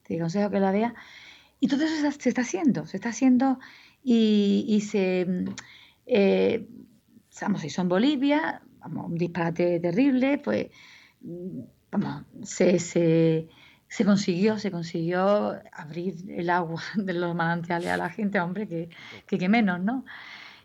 te 0.04 0.18
aconsejo 0.18 0.52
que 0.52 0.60
la 0.60 0.72
vea, 0.72 0.94
y 1.60 1.68
todo 1.68 1.84
eso 1.84 2.12
se, 2.12 2.30
está 2.30 2.42
haciendo, 2.42 2.86
se 2.86 2.98
está 2.98 3.10
haciendo 3.10 3.58
y, 4.04 4.80
se, 4.88 5.26
eh, 6.08 6.68
vamos, 7.42 7.62
si 7.62 7.70
son 7.70 7.88
Bolivia, 7.88 8.62
vamos, 8.80 9.08
un 9.08 9.16
disparate 9.16 9.80
terrible, 9.80 10.40
pues, 10.40 10.68
vamos, 11.92 12.24
se, 12.44 12.80
se 12.80 13.48
se 13.88 14.06
consiguió, 14.06 14.60
se 14.60 14.72
consiguió 14.72 15.60
abrir 15.72 16.16
el 16.30 16.50
agua 16.50 16.82
de 16.96 17.14
los 17.14 17.36
manantiales 17.36 17.90
a 17.90 17.98
la 17.98 18.10
gente, 18.10 18.40
hombre, 18.40 18.68
que, 18.68 18.90
que, 19.26 19.50
menos, 19.50 19.80
¿no? 19.80 20.06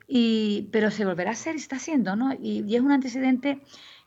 Y, 0.09 0.69
pero 0.73 0.90
se 0.90 1.05
volverá 1.05 1.31
a 1.31 1.32
hacer 1.35 1.55
y 1.55 1.59
se 1.59 1.64
está 1.64 1.77
haciendo, 1.77 2.16
¿no? 2.16 2.32
Y, 2.35 2.74
es 2.74 2.81
un 2.81 2.93
antecedente 2.93 3.62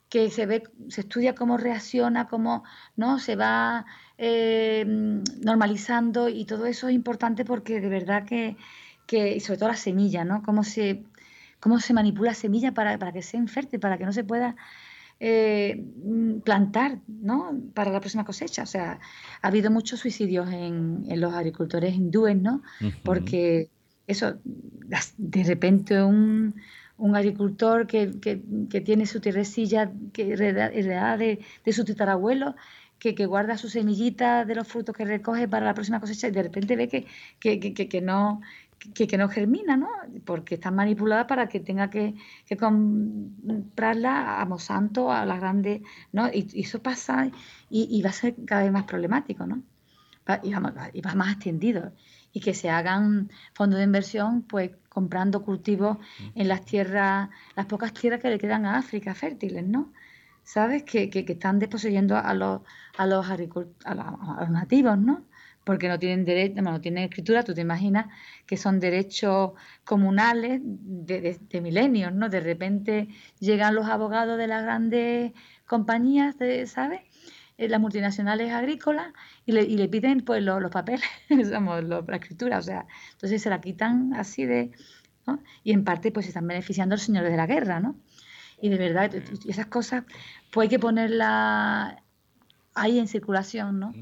que 0.09 0.29
se 0.29 0.45
ve, 0.45 0.63
se 0.89 1.01
estudia 1.01 1.33
cómo 1.33 1.57
reacciona, 1.57 2.27
cómo 2.27 2.63
no 2.95 3.19
se 3.19 3.35
va 3.35 3.85
eh, 4.17 4.85
normalizando 4.85 6.29
y 6.29 6.45
todo 6.45 6.67
eso 6.67 6.89
es 6.89 6.93
importante 6.93 7.43
porque 7.43 7.81
de 7.81 7.89
verdad 7.89 8.25
que, 8.25 8.55
que 9.07 9.39
sobre 9.39 9.57
todo 9.57 9.69
la 9.69 9.75
semilla, 9.75 10.23
¿no? 10.23 10.43
Cómo 10.43 10.63
se, 10.63 11.05
cómo 11.65 11.79
se 11.79 11.95
manipula 11.95 12.29
la 12.29 12.35
semilla 12.35 12.75
para, 12.75 12.99
para 12.99 13.11
que 13.11 13.23
sea 13.23 13.39
infértil, 13.39 13.79
para 13.79 13.97
que 13.97 14.05
no 14.05 14.13
se 14.13 14.23
pueda 14.23 14.55
eh, 15.19 15.83
mm, 15.95 16.41
plantar 16.41 16.99
¿no? 17.07 17.59
para 17.73 17.89
la 17.89 17.99
próxima 17.99 18.23
cosecha. 18.23 18.61
O 18.61 18.67
sea, 18.67 18.99
ha 19.41 19.47
habido 19.47 19.71
muchos 19.71 19.99
suicidios 19.99 20.47
en, 20.51 21.03
los 21.19 21.33
agricultores 21.33 21.95
hindúes, 21.95 22.39
¿no? 22.39 22.61
Porque 23.03 23.71
eso, 24.05 24.35
de 25.17 25.43
repente 25.43 26.03
un, 26.03 26.53
agricultor 27.15 27.87
que, 27.87 28.11
tiene 28.85 29.07
su 29.07 29.19
tierrecilla 29.19 29.91
que 30.13 30.33
heredada 30.33 31.17
de, 31.17 31.39
de 31.65 31.73
su 31.73 31.83
titarabuelo, 31.83 32.53
que, 32.99 33.15
que, 33.15 33.25
guarda 33.25 33.57
su 33.57 33.69
semillita 33.69 34.45
de 34.45 34.53
los 34.53 34.67
frutos 34.67 34.95
que 34.95 35.03
recoge 35.03 35.47
para 35.47 35.65
la 35.65 35.73
próxima 35.73 35.99
cosecha 35.99 36.27
y 36.27 36.31
de 36.31 36.43
repente 36.43 36.75
ve 36.75 36.87
que, 36.87 37.07
que 37.89 38.01
no, 38.01 38.41
que, 38.93 39.17
no 39.17 39.29
germina, 39.29 39.77
¿no? 39.77 39.89
Porque 40.25 40.55
está 40.55 40.71
manipulada 40.71 41.27
para 41.27 41.47
que 41.47 41.59
tenga 41.59 41.89
que, 41.89 42.15
comprarla 42.59 44.41
a 44.41 44.45
Monsanto, 44.45 45.11
a 45.11 45.25
las 45.25 45.39
grandes, 45.39 45.81
¿no? 46.11 46.27
Y, 46.27 46.47
eso 46.61 46.81
pasa 46.81 47.29
y, 47.69 48.01
va 48.01 48.09
a 48.09 48.13
ser 48.13 48.35
cada 48.45 48.63
vez 48.63 48.71
más 48.71 48.83
problemático, 48.83 49.45
¿no? 49.45 49.61
y, 50.43 50.53
va, 51.01 51.15
más 51.15 51.33
extendido. 51.33 51.91
Y 52.33 52.41
que 52.41 52.53
se 52.53 52.69
hagan 52.69 53.29
fondos 53.53 53.77
de 53.77 53.85
inversión, 53.85 54.41
pues 54.41 54.71
comprando 54.89 55.41
cultivos 55.43 55.97
en 56.35 56.47
las 56.47 56.65
tierras, 56.65 57.29
las 57.55 57.65
pocas 57.65 57.93
tierras 57.93 58.21
que 58.21 58.29
le 58.29 58.37
quedan 58.37 58.65
a 58.65 58.77
África 58.77 59.15
fértiles, 59.15 59.65
¿no? 59.65 59.93
¿Sabes? 60.43 60.83
Que, 60.83 61.09
están 61.27 61.59
desposeyendo 61.59 62.17
a 62.17 62.33
los, 62.33 62.61
a 62.97 63.05
los, 63.05 63.25
a 63.29 63.95
los 63.95 64.49
nativos, 64.49 64.97
¿no? 64.97 65.23
Porque 65.65 65.89
no 65.89 65.99
tienen 65.99 66.23
derecho, 66.23 66.61
no 66.61 66.79
tienen 66.79 67.03
escritura, 67.05 67.43
tú 67.43 67.53
te 67.53 67.61
imaginas 67.61 68.05
que 68.45 68.55
son 68.55 68.79
derechos 68.79 69.51
comunales 69.83 70.61
de, 70.63 71.61
milenios, 71.61 72.13
¿no? 72.13 72.29
De 72.29 72.39
repente 72.39 73.09
llegan 73.39 73.75
los 73.75 73.87
abogados 73.87 74.37
de 74.37 74.47
las 74.47 74.63
grandes 74.63 75.33
compañías, 75.65 76.35
¿sabes? 76.67 77.01
Eh, 77.57 77.67
las 77.67 77.81
multinacionales 77.81 78.51
agrícolas 78.51 79.11
y 79.45 79.53
le, 79.53 79.89
piden 79.89 80.21
pues 80.21 80.43
los, 80.43 80.69
papeles, 80.69 81.05
la 81.29 82.05
escritura, 82.13 82.59
o 82.59 82.61
sea, 82.61 82.85
entonces 83.13 83.41
se 83.41 83.49
la 83.49 83.59
quitan 83.59 84.13
así 84.13 84.45
de, 84.45 84.71
¿no? 85.25 85.41
Y 85.63 85.71
en 85.73 85.83
parte 85.83 86.11
pues 86.11 86.27
se 86.27 86.29
están 86.29 86.47
beneficiando 86.47 86.95
los 86.95 87.01
señores 87.01 87.31
de 87.31 87.37
la 87.37 87.47
guerra, 87.47 87.79
¿no? 87.79 87.95
Y 88.61 88.69
de 88.69 88.77
verdad, 88.77 89.11
esas 89.47 89.65
cosas 89.65 90.03
pues 90.51 90.65
hay 90.65 90.69
que 90.69 90.79
ponerlas 90.79 91.95
ahí 92.75 92.99
en 92.99 93.07
circulación, 93.07 93.79
¿no? 93.79 93.93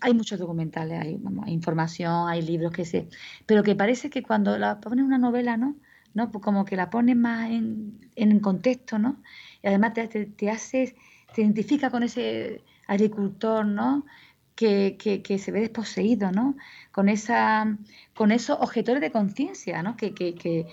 Hay 0.00 0.14
muchos 0.14 0.38
documentales, 0.38 1.00
hay, 1.00 1.20
información, 1.46 2.28
hay 2.28 2.42
libros 2.42 2.72
que 2.72 2.84
se... 2.84 3.08
Pero 3.46 3.62
que 3.62 3.74
parece 3.74 4.10
que 4.10 4.22
cuando 4.22 4.58
la 4.58 4.80
pones 4.80 5.04
una 5.04 5.18
novela, 5.18 5.56
¿no? 5.56 5.76
¿no? 6.14 6.30
Pues 6.30 6.42
como 6.42 6.64
que 6.64 6.76
la 6.76 6.90
pones 6.90 7.16
más 7.16 7.50
en, 7.50 8.10
en 8.14 8.40
contexto, 8.40 8.98
¿no? 8.98 9.22
Y 9.62 9.66
además 9.68 9.92
te, 9.94 10.06
te, 10.06 10.50
hace, 10.50 10.96
te 11.34 11.42
identifica 11.42 11.90
con 11.90 12.02
ese 12.02 12.62
agricultor, 12.86 13.66
¿no? 13.66 14.06
Que, 14.54 14.96
que, 14.96 15.38
se 15.38 15.50
ve 15.50 15.60
desposeído, 15.60 16.30
¿no? 16.30 16.56
Con, 16.92 17.08
esa, 17.08 17.76
con 18.14 18.30
esos 18.30 18.56
objetores 18.60 19.00
de 19.00 19.10
conciencia, 19.10 19.82
¿no? 19.82 19.96
Que, 19.96 20.14
que, 20.14 20.66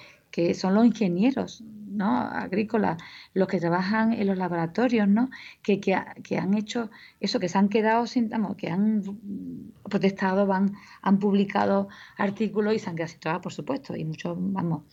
son 0.54 0.74
los 0.74 0.86
ingenieros, 0.86 1.64
¿no? 1.92 2.18
agrícolas, 2.18 3.02
los 3.34 3.48
que 3.48 3.60
trabajan 3.60 4.14
en 4.14 4.28
los 4.28 4.38
laboratorios, 4.38 5.08
¿no? 5.08 5.30
que, 5.62 5.80
que, 5.80 5.94
han 6.38 6.54
hecho 6.54 6.90
eso, 7.20 7.40
que 7.40 7.50
se 7.50 7.58
han 7.58 7.70
quedado 7.70 8.08
sin, 8.08 8.30
que 8.58 8.70
han 8.70 9.04
protestado, 9.90 10.46
van, 10.46 10.74
han 11.02 11.20
publicado 11.20 11.90
artículos 12.18 12.74
y 12.74 12.80
se 12.80 12.90
han 12.90 12.96
quedado 12.96 13.12
sin 13.12 13.20
trabajo, 13.20 13.42
por 13.42 13.54
supuesto, 13.54 13.96
y 13.96 14.06
muchos, 14.06 14.36
vamos. 14.38 14.84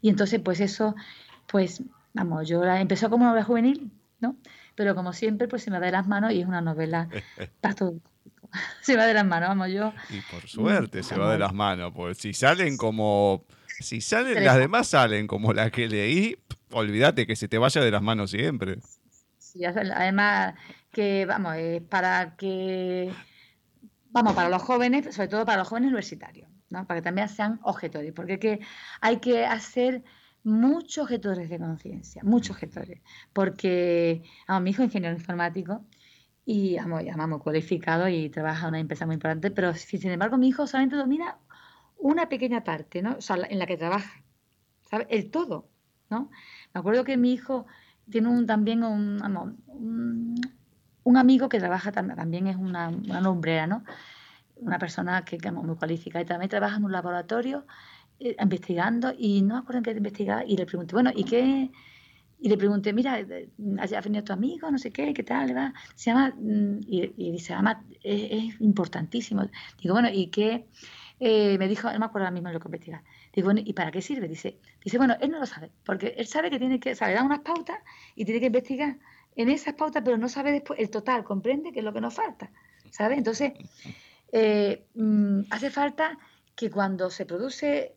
Y 0.00 0.10
entonces, 0.10 0.40
pues 0.40 0.60
eso, 0.60 0.94
pues, 1.46 1.82
vamos, 2.12 2.48
yo 2.48 2.64
la 2.64 2.80
empezó 2.80 3.08
como 3.10 3.26
novela 3.26 3.44
juvenil, 3.44 3.90
¿no? 4.20 4.36
Pero 4.74 4.94
como 4.94 5.12
siempre, 5.12 5.48
pues 5.48 5.62
se 5.62 5.70
me 5.70 5.78
da 5.78 5.86
de 5.86 5.92
las 5.92 6.06
manos 6.06 6.32
y 6.32 6.40
es 6.40 6.46
una 6.46 6.60
novela 6.60 7.08
para 7.60 7.74
todo. 7.74 8.00
se 8.82 8.96
va 8.96 9.06
de 9.06 9.14
las 9.14 9.26
manos, 9.26 9.48
vamos, 9.48 9.68
yo. 9.70 9.92
Y 10.10 10.20
por 10.32 10.48
suerte 10.48 11.02
se 11.02 11.16
va 11.16 11.32
de 11.32 11.38
las 11.38 11.52
manos, 11.52 11.92
pues 11.94 12.18
si 12.18 12.32
salen 12.32 12.76
como 12.76 13.44
si 13.80 14.00
salen, 14.00 14.44
las 14.44 14.56
demás 14.56 14.88
salen 14.88 15.26
como 15.26 15.52
la 15.52 15.70
que 15.70 15.88
leí, 15.88 16.36
olvídate 16.70 17.26
que 17.26 17.36
se 17.36 17.48
te 17.48 17.58
vaya 17.58 17.80
de 17.80 17.90
las 17.90 18.02
manos 18.02 18.30
siempre. 18.30 18.78
Sí, 19.38 19.64
además 19.64 20.54
que, 20.92 21.26
vamos, 21.26 21.56
es 21.56 21.82
para 21.82 22.36
que, 22.36 23.12
vamos, 24.10 24.34
para 24.34 24.48
los 24.48 24.62
jóvenes, 24.62 25.14
sobre 25.14 25.28
todo 25.28 25.44
para 25.44 25.58
los 25.58 25.68
jóvenes 25.68 25.88
universitarios, 25.88 26.50
¿no? 26.70 26.86
Para 26.86 27.00
que 27.00 27.04
también 27.04 27.28
sean 27.28 27.60
objetores, 27.62 28.12
porque 28.12 28.38
que 28.38 28.60
hay 29.00 29.18
que 29.18 29.46
hacer 29.46 30.02
muchos 30.42 31.04
objetores 31.04 31.48
de 31.50 31.58
conciencia, 31.58 32.22
muchos 32.24 32.56
objetores, 32.56 33.00
porque, 33.32 34.22
vamos, 34.46 34.62
mi 34.62 34.70
hijo 34.70 34.82
es 34.82 34.86
ingeniero 34.86 35.16
informático 35.16 35.84
y, 36.44 36.76
vamos, 36.76 37.04
ya 37.04 37.16
vamos, 37.16 37.42
cualificado 37.42 38.08
y 38.08 38.30
trabaja 38.30 38.62
en 38.62 38.68
una 38.68 38.80
empresa 38.80 39.06
muy 39.06 39.14
importante, 39.14 39.50
pero 39.50 39.74
sin 39.74 40.10
embargo 40.10 40.38
mi 40.38 40.48
hijo 40.48 40.66
solamente 40.66 40.96
domina 40.96 41.36
una 41.98 42.28
pequeña 42.28 42.64
parte, 42.64 43.02
¿no? 43.02 43.16
O 43.16 43.20
sea, 43.20 43.36
en 43.48 43.58
la 43.58 43.66
que 43.66 43.76
trabaja. 43.76 44.22
El 45.08 45.30
todo, 45.30 45.68
¿no? 46.08 46.30
Me 46.72 46.78
acuerdo 46.80 47.04
que 47.04 47.16
mi 47.16 47.32
hijo 47.32 47.66
tiene 48.10 48.28
un, 48.28 48.46
también 48.46 48.82
un, 48.82 49.20
un, 51.04 51.16
amigo 51.16 51.48
que 51.48 51.58
trabaja 51.58 51.92
también, 51.92 52.46
es 52.46 52.56
una, 52.56 52.88
una 52.88 53.20
nombrera, 53.20 53.66
¿no? 53.66 53.84
Una 54.56 54.78
persona 54.78 55.24
que, 55.24 55.36
es 55.36 55.52
muy 55.52 55.76
cualificada 55.76 56.22
y 56.22 56.26
también 56.26 56.48
trabaja 56.48 56.78
en 56.78 56.84
un 56.84 56.92
laboratorio 56.92 57.66
eh, 58.18 58.34
investigando 58.40 59.12
y 59.16 59.42
no 59.42 59.54
me 59.54 59.60
acuerdo 59.60 59.78
en 59.78 59.84
qué 59.84 59.90
investigaba 59.90 60.44
y 60.44 60.56
le 60.56 60.64
pregunté, 60.64 60.94
bueno, 60.94 61.10
¿y 61.14 61.24
qué? 61.24 61.70
Y 62.40 62.48
le 62.48 62.56
pregunté, 62.56 62.92
mira, 62.92 63.20
eh, 63.20 63.50
¿ha 63.78 64.00
venido 64.00 64.24
tu 64.24 64.32
amigo? 64.32 64.70
No 64.70 64.78
sé 64.78 64.90
qué, 64.90 65.12
¿qué 65.12 65.22
tal? 65.22 65.54
Va? 65.56 65.74
Se 65.96 66.10
llama, 66.10 66.32
mm, 66.36 66.80
y, 66.86 67.12
y 67.16 67.36
es, 67.36 67.50
es 68.02 68.60
importantísimo. 68.60 69.42
Digo, 69.82 69.94
bueno, 69.94 70.08
¿y 70.10 70.28
qué? 70.28 70.66
Eh, 71.20 71.58
me 71.58 71.66
dijo, 71.66 71.90
no 71.92 71.98
me 71.98 72.06
acuerdo 72.06 72.26
ahora 72.26 72.30
mismo 72.30 72.50
lo 72.50 72.60
que 72.60 72.68
investigar. 72.68 73.02
Digo, 73.32 73.50
¿y 73.52 73.72
para 73.72 73.90
qué 73.90 74.00
sirve? 74.00 74.28
Dice, 74.28 74.58
dice, 74.82 74.98
bueno, 74.98 75.16
él 75.20 75.30
no 75.30 75.40
lo 75.40 75.46
sabe, 75.46 75.70
porque 75.84 76.14
él 76.16 76.26
sabe 76.26 76.50
que 76.50 76.58
tiene 76.58 76.78
que, 76.78 76.94
sabe, 76.94 77.14
da 77.14 77.24
unas 77.24 77.40
pautas 77.40 77.78
y 78.14 78.24
tiene 78.24 78.40
que 78.40 78.46
investigar 78.46 78.98
en 79.34 79.48
esas 79.48 79.74
pautas, 79.74 80.02
pero 80.04 80.16
no 80.16 80.28
sabe 80.28 80.52
después 80.52 80.78
el 80.78 80.90
total, 80.90 81.24
comprende 81.24 81.72
que 81.72 81.80
es 81.80 81.84
lo 81.84 81.92
que 81.92 82.00
nos 82.00 82.14
falta, 82.14 82.50
¿sabe? 82.90 83.16
Entonces, 83.16 83.52
eh, 84.32 84.86
mm, 84.94 85.40
hace 85.50 85.70
falta 85.70 86.18
que 86.54 86.70
cuando 86.70 87.10
se 87.10 87.26
produce 87.26 87.94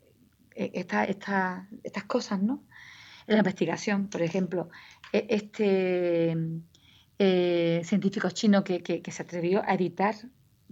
eh, 0.55 0.71
esta, 0.73 1.03
esta, 1.03 1.67
estas 1.83 2.05
cosas, 2.05 2.41
¿no? 2.41 2.63
En 3.27 3.35
la 3.35 3.39
investigación, 3.39 4.07
por 4.09 4.21
ejemplo, 4.21 4.69
e, 5.13 5.27
este 5.29 6.35
científico 7.83 8.31
chino 8.31 8.63
que, 8.63 8.81
que 8.81 9.11
se 9.11 9.21
atrevió 9.21 9.61
a 9.63 9.75
editar 9.75 10.15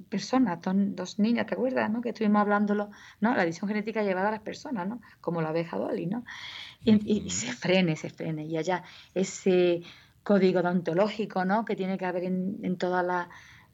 personas, 0.10 0.60
dos, 0.62 1.20
niñas, 1.20 1.46
¿te 1.46 1.56
acuerdas? 1.56 1.90
¿no? 1.92 2.02
Que 2.02 2.10
estuvimos 2.10 2.42
hablándolo, 2.42 2.90
¿no? 3.20 3.36
La 3.36 3.44
edición 3.44 3.68
genética 3.68 4.04
llevada 4.04 4.30
a 4.30 4.32
las 4.32 4.42
personas, 4.42 4.88
¿no? 4.88 5.02
Como 5.22 5.42
la 5.42 5.50
abeja 5.50 5.78
Dolly, 5.78 6.06
¿no? 6.06 6.24
Y, 6.84 7.30
se 7.30 7.52
frene, 7.54 7.96
se 7.96 8.10
frene. 8.10 8.46
Y 8.46 8.58
allá 8.58 8.84
ese 9.14 9.82
código 10.24 10.60
odontológico, 10.60 11.46
¿no? 11.46 11.66
Que 11.66 11.76
tiene 11.76 11.98
que 11.98 12.06
haber 12.06 12.24
en, 12.24 12.78
todas 12.78 13.06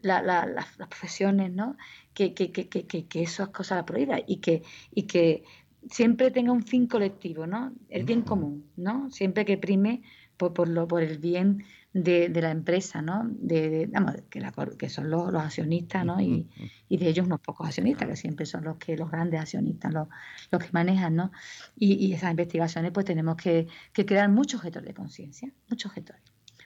las 0.01 0.65
profesiones, 0.89 1.51
¿no? 1.51 1.77
Que, 2.13 2.33
que, 2.33 2.51
que, 2.51 2.67
que, 2.67 3.21
esas 3.21 3.49
cosas 3.49 3.77
la 3.77 3.85
prohíba 3.85 4.17
y 4.25 4.37
que, 4.37 4.63
y 4.93 5.03
que 5.03 5.43
siempre 5.89 6.31
tenga 6.31 6.51
un 6.51 6.63
fin 6.63 6.87
colectivo, 6.87 7.45
¿no? 7.47 7.73
El 7.89 8.05
bien 8.05 8.21
común, 8.21 8.69
¿no? 8.75 9.09
Siempre 9.11 9.45
que 9.45 9.57
prime 9.57 10.01
por, 10.37 10.53
por, 10.53 10.67
lo, 10.67 10.87
por 10.87 11.03
el 11.03 11.17
bien 11.17 11.63
de, 11.95 12.27
de 12.27 12.41
la 12.41 12.51
empresa, 12.51 13.01
¿no? 13.01 13.21
De, 13.25 13.89
que, 14.29 14.41
la, 14.41 14.51
que, 14.77 14.89
son 14.89 15.09
los, 15.09 15.31
los 15.31 15.41
accionistas, 15.41 16.05
¿no? 16.05 16.19
Y, 16.19 16.49
y, 16.89 16.97
de 16.97 17.07
ellos 17.07 17.25
unos 17.25 17.39
pocos 17.39 17.67
accionistas, 17.67 18.09
que 18.09 18.17
siempre 18.17 18.45
son 18.45 18.65
los 18.65 18.75
que 18.75 18.97
los 18.97 19.09
grandes 19.09 19.39
accionistas, 19.39 19.93
los, 19.93 20.09
los 20.51 20.61
que 20.61 20.69
manejan, 20.73 21.15
¿no? 21.15 21.31
Y, 21.77 21.93
y, 21.93 22.11
esas 22.11 22.31
investigaciones, 22.31 22.91
pues 22.91 23.05
tenemos 23.05 23.37
que, 23.37 23.67
que 23.93 24.05
crear 24.05 24.29
muchos 24.29 24.59
objetos 24.59 24.83
de 24.83 24.93
conciencia, 24.93 25.49
muchos 25.69 25.89
objetos. 25.89 26.17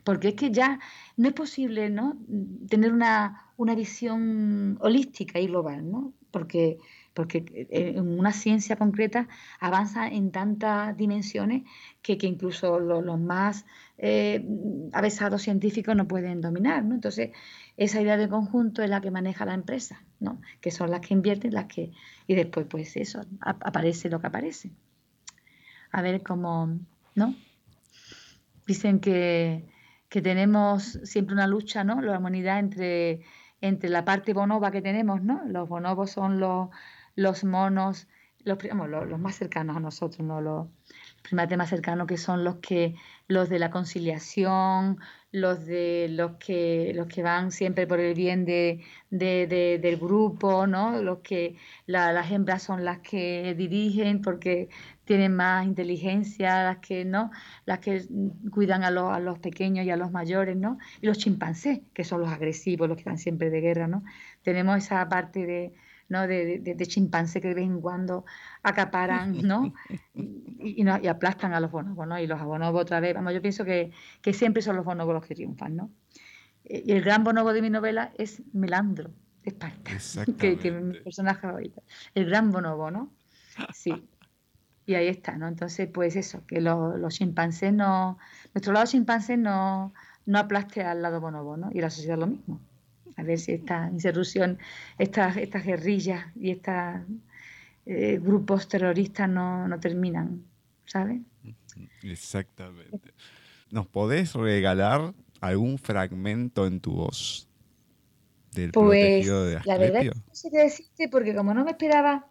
Porque 0.03 0.30
es 0.30 0.34
que 0.34 0.49
ya 0.49 0.80
no 1.15 1.27
es 1.27 1.34
posible, 1.35 1.91
¿no? 1.91 2.18
Tener 2.68 2.91
una, 2.91 3.51
una 3.56 3.76
visión 3.76 4.80
holística 4.81 5.39
y 5.39 5.45
global, 5.45 5.91
¿no? 5.91 6.11
Porque 6.31 6.80
porque 7.20 7.44
eh, 7.54 7.96
en 7.98 8.18
una 8.18 8.32
ciencia 8.32 8.78
concreta 8.78 9.28
avanza 9.60 10.08
en 10.08 10.32
tantas 10.32 10.96
dimensiones 10.96 11.64
que, 12.02 12.18
incluso 12.22 12.80
los, 12.80 13.20
más 13.20 13.66
eh, 13.98 14.41
avesados 14.94 15.41
científicos 15.41 15.98
no 15.98 16.08
pueden 16.08 16.40
dominar. 16.40 16.86
¿no? 16.86 16.96
Entonces, 16.96 17.32
esa 17.76 18.00
idea 18.00 18.16
de 18.16 18.30
conjunto 18.30 18.84
es 18.84 18.90
la 18.90 19.02
que 19.02 19.12
maneja 19.12 19.44
la 19.44 19.54
empresa, 19.54 20.02
¿no? 20.22 20.40
que 20.62 20.72
son 20.72 20.91
las 20.91 21.02
que 21.02 21.14
invierten, 21.14 21.54
las 21.54 21.66
que 21.66 21.91
y 22.26 22.36
después, 22.36 22.68
pues 22.70 22.96
eso, 22.96 23.20
aparece 23.41 24.10
lo 24.10 24.22
que 24.22 24.28
aparece. 24.28 24.72
A 25.91 26.02
ver 26.02 26.24
cómo, 26.24 26.80
¿no? 27.16 27.36
Dicen 28.66 29.02
que, 29.02 29.66
que 30.08 30.22
tenemos 30.22 31.00
siempre 31.04 31.34
una 31.34 31.48
lucha, 31.48 31.84
¿no? 31.84 32.00
La 32.02 32.18
humanidad 32.18 32.60
entre, 32.60 33.24
entre 33.60 33.90
la 33.90 34.06
parte 34.06 34.32
bonoba 34.32 34.72
que 34.72 34.82
tenemos, 34.82 35.22
¿no? 35.22 35.44
Los 35.46 35.68
bonobos 35.68 36.12
son 36.12 36.40
los 36.40 36.70
los 37.15 37.44
monos, 37.44 38.07
los, 38.44 38.57
los, 38.64 39.19
más 39.19 39.36
cercanos 39.36 39.77
a 39.77 39.80
nosotros, 39.80 40.26
¿no? 40.26 40.41
Los, 40.41 40.68
primates 41.22 41.57
más 41.57 41.69
cercanos 41.69 42.07
que 42.07 42.18
son 42.18 42.44
los 42.44 42.56
que 42.57 42.95
los 43.27 43.49
de 43.49 43.60
la 43.60 43.69
conciliación, 43.69 44.98
los 45.31 45.65
de 45.65 46.07
los 46.10 46.38
que 46.38 46.91
los 46.95 47.07
que 47.07 47.22
van 47.22 47.52
siempre 47.52 47.86
por 47.86 47.99
el 47.99 48.15
bien 48.15 48.45
de, 48.45 48.84
del 49.11 49.98
grupo, 49.98 50.65
¿no? 50.65 51.02
Los 51.02 51.19
que 51.19 51.56
las 51.86 52.31
hembras 52.31 52.64
son 52.64 52.86
las 52.86 52.99
que 52.99 53.53
dirigen 53.56 54.22
porque 54.22 54.69
tienen 55.06 55.36
más 55.36 55.65
inteligencia, 55.65 56.64
las 56.64 56.77
que 56.80 57.06
no, 57.06 57.31
las 57.65 57.80
que 57.80 58.06
cuidan 58.52 58.84
a, 58.84 58.88
a 58.88 59.19
los 59.19 59.40
pequeños 59.40 59.86
y 59.86 59.91
a 59.91 59.98
los 59.98 60.11
mayores, 60.11 60.56
¿no? 60.57 60.77
Y 61.02 61.07
los 61.07 61.18
chimpancés, 61.18 61.81
que 61.94 62.03
son 62.03 62.22
los 62.22 62.30
agresivos, 62.30 62.88
los 62.88 62.95
que 62.95 63.02
están 63.02 63.18
siempre 63.18 63.49
de 63.49 63.61
guerra, 63.61 63.88
¿no? 63.88 64.03
Tenemos 64.44 64.77
esa 64.77 65.07
parte 65.10 65.45
de, 65.45 65.73
¿no? 66.10 66.27
de, 66.27 66.60
de, 66.60 66.88
chimpancé 66.88 67.40
que 67.40 67.49
de 67.49 67.53
vez 67.53 67.65
en 67.65 67.80
cuando 67.80 68.26
acaparan 68.64 69.38
¿no? 69.48 69.73
y, 70.14 70.84
y, 70.84 71.07
aplastan 71.07 71.53
a 71.53 71.60
los 71.60 71.72
bonobos. 71.72 72.07
¿no? 72.07 72.19
Y 72.19 72.27
los 72.27 72.44
bonobos 72.44 72.81
otra 72.81 72.99
vez, 72.99 73.14
vamos, 73.14 73.34
yo 73.34 73.41
pienso 73.41 73.64
que, 73.64 73.91
que 74.22 74.34
siempre 74.34 74.61
son 74.61 74.76
los 74.76 74.86
bonobos 74.86 75.14
los 75.14 75.26
que 75.26 75.36
triunfan. 75.36 75.76
¿no? 75.76 75.91
Eh, 76.65 76.84
y 76.86 76.91
el 76.91 77.02
gran 77.02 77.23
bonobo 77.23 77.53
de 77.53 77.61
mi 77.61 77.69
novela 77.69 78.11
es 78.18 78.41
Melandro, 78.53 79.11
de 79.44 79.52
Esparta, 79.52 79.91
que, 80.38 80.57
que, 80.57 80.68
es 80.68 80.84
mi 80.84 80.99
personaje 80.99 81.41
favorito. 81.41 81.84
El 82.15 82.26
gran 82.26 82.52
bonobo, 82.52 82.91
¿no? 82.91 83.14
Sí. 83.73 84.07
Y 84.86 84.95
ahí 84.95 85.07
está, 85.07 85.38
¿no? 85.38 85.48
Entonces, 85.48 85.88
pues 85.94 86.15
eso, 86.15 86.44
que 86.48 86.61
los, 86.61 86.98
los 86.99 87.14
chimpancés 87.14 87.72
no. 87.72 88.18
Nuestro 88.56 88.73
lado 88.73 88.88
chimpancé 88.88 89.38
no, 89.38 89.94
no 90.26 90.40
aplaste 90.40 90.81
al 90.84 91.03
lado 91.03 91.22
bonobo, 91.22 91.57
¿no? 91.57 91.69
Y 91.72 91.81
la 91.81 91.91
sociedad 91.91 92.18
lo 92.18 92.26
mismo 92.26 92.60
a 93.15 93.23
ver 93.23 93.40
si 93.40 93.53
esta 93.53 93.90
insurrección, 93.91 94.57
estas, 94.98 95.38
estas 95.38 95.65
guerrillas 95.65 96.26
y 96.36 96.52
estos 96.52 96.73
eh, 97.86 98.19
grupos 98.22 98.68
terroristas 98.68 99.30
no, 99.30 99.68
no 99.68 99.80
terminan, 99.80 100.44
¿sabes? 100.86 101.22
Exactamente. 102.03 103.14
¿Nos 103.72 103.88
podés 103.88 104.34
regalar 104.34 105.14
algún 105.41 105.77
fragmento 105.77 106.65
en 106.65 106.80
tu 106.80 106.94
voz 106.94 107.48
del 108.53 108.72
pues, 108.72 109.26
de 109.26 109.61
La 109.65 109.77
verdad 109.77 110.03
es 110.03 110.11
que 110.11 110.15
no 110.15 110.36
sé 110.36 110.49
qué 110.52 110.57
decirte 110.57 111.10
porque 111.10 111.36
como 111.36 111.53
no 111.53 111.64
me 111.64 111.72
esperaba 111.72 112.27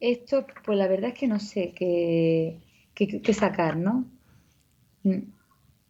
esto, 0.00 0.46
pues 0.64 0.78
la 0.78 0.88
verdad 0.88 1.10
es 1.10 1.18
que 1.18 1.26
no 1.26 1.40
sé 1.40 1.72
qué, 1.74 2.60
qué, 2.94 3.34
sacar, 3.34 3.76
¿no? 3.76 4.04
Mm. 5.02 5.22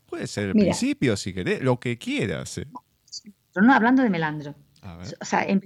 Puede 0.09 0.27
ser 0.29 0.49
el 0.49 0.53
principio, 0.53 1.17
si 1.17 1.35
querés, 1.35 1.61
lo 1.61 1.81
que 1.81 1.99
quieras. 1.99 2.59
¿eh? 2.59 2.67
No 3.63 3.75
hablando 3.75 4.03
de 4.03 4.11
Melandro. 4.11 4.55
O 5.21 5.25
sea, 5.25 5.45
en 5.45 5.63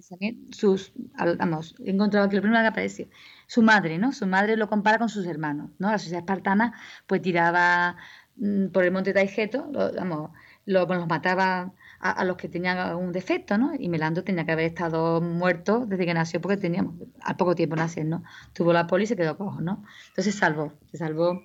sus, 0.50 0.92
vamos, 1.38 1.74
he 1.84 1.90
encontrado 1.90 2.28
que 2.28 2.36
lo 2.36 2.42
primero 2.42 2.62
que 2.62 2.68
aparece, 2.68 3.10
su 3.46 3.62
madre, 3.62 3.98
¿no? 3.98 4.12
Su 4.12 4.26
madre 4.26 4.56
lo 4.56 4.68
compara 4.68 4.98
con 4.98 5.08
sus 5.08 5.26
hermanos, 5.26 5.70
¿no? 5.78 5.90
La 5.90 5.98
sociedad 5.98 6.20
espartana, 6.20 6.72
pues 7.06 7.20
tiraba 7.20 7.96
mm, 8.36 8.68
por 8.68 8.84
el 8.84 8.92
monte 8.92 9.12
Taigeto, 9.12 9.68
lo, 9.72 9.92
vamos, 9.92 10.30
los 10.64 11.06
mataba 11.06 11.72
a, 12.00 12.24
los 12.24 12.36
que 12.36 12.48
tenían 12.48 12.96
un 12.96 13.12
defecto, 13.12 13.58
¿no? 13.58 13.72
Y 13.78 13.88
Melandro 13.88 14.24
tenía 14.24 14.46
que 14.46 14.52
haber 14.52 14.66
estado 14.66 15.20
muerto 15.20 15.84
desde 15.86 16.06
que 16.06 16.14
nació, 16.14 16.40
porque 16.40 16.56
teníamos, 16.56 16.94
al 17.20 17.36
poco 17.36 17.54
tiempo 17.54 17.76
nacer, 17.76 18.06
¿no? 18.06 18.22
Tuvo 18.54 18.72
la 18.72 18.86
poli 18.86 19.04
y 19.04 19.06
se 19.06 19.16
quedó 19.16 19.36
cojo, 19.36 19.60
¿no? 19.60 19.84
Entonces 20.08 20.34
salvó, 20.34 20.72
se 20.90 20.96
salvó 20.96 21.42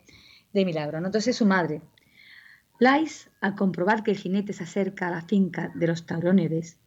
de 0.54 0.66
milagro, 0.66 1.02
¿no? 1.02 1.08
Entonces 1.08 1.36
su 1.36 1.46
madre, 1.46 1.82
Lais, 2.80 3.30
al 3.40 3.56
comprobar 3.56 4.04
que 4.04 4.12
el 4.12 4.18
jinete 4.18 4.54
se 4.54 4.64
acerca 4.64 5.08
a 5.08 5.12
la 5.12 5.22
finca 5.22 5.72
de 5.76 5.88
los 5.88 6.06
Taurónides, 6.06 6.78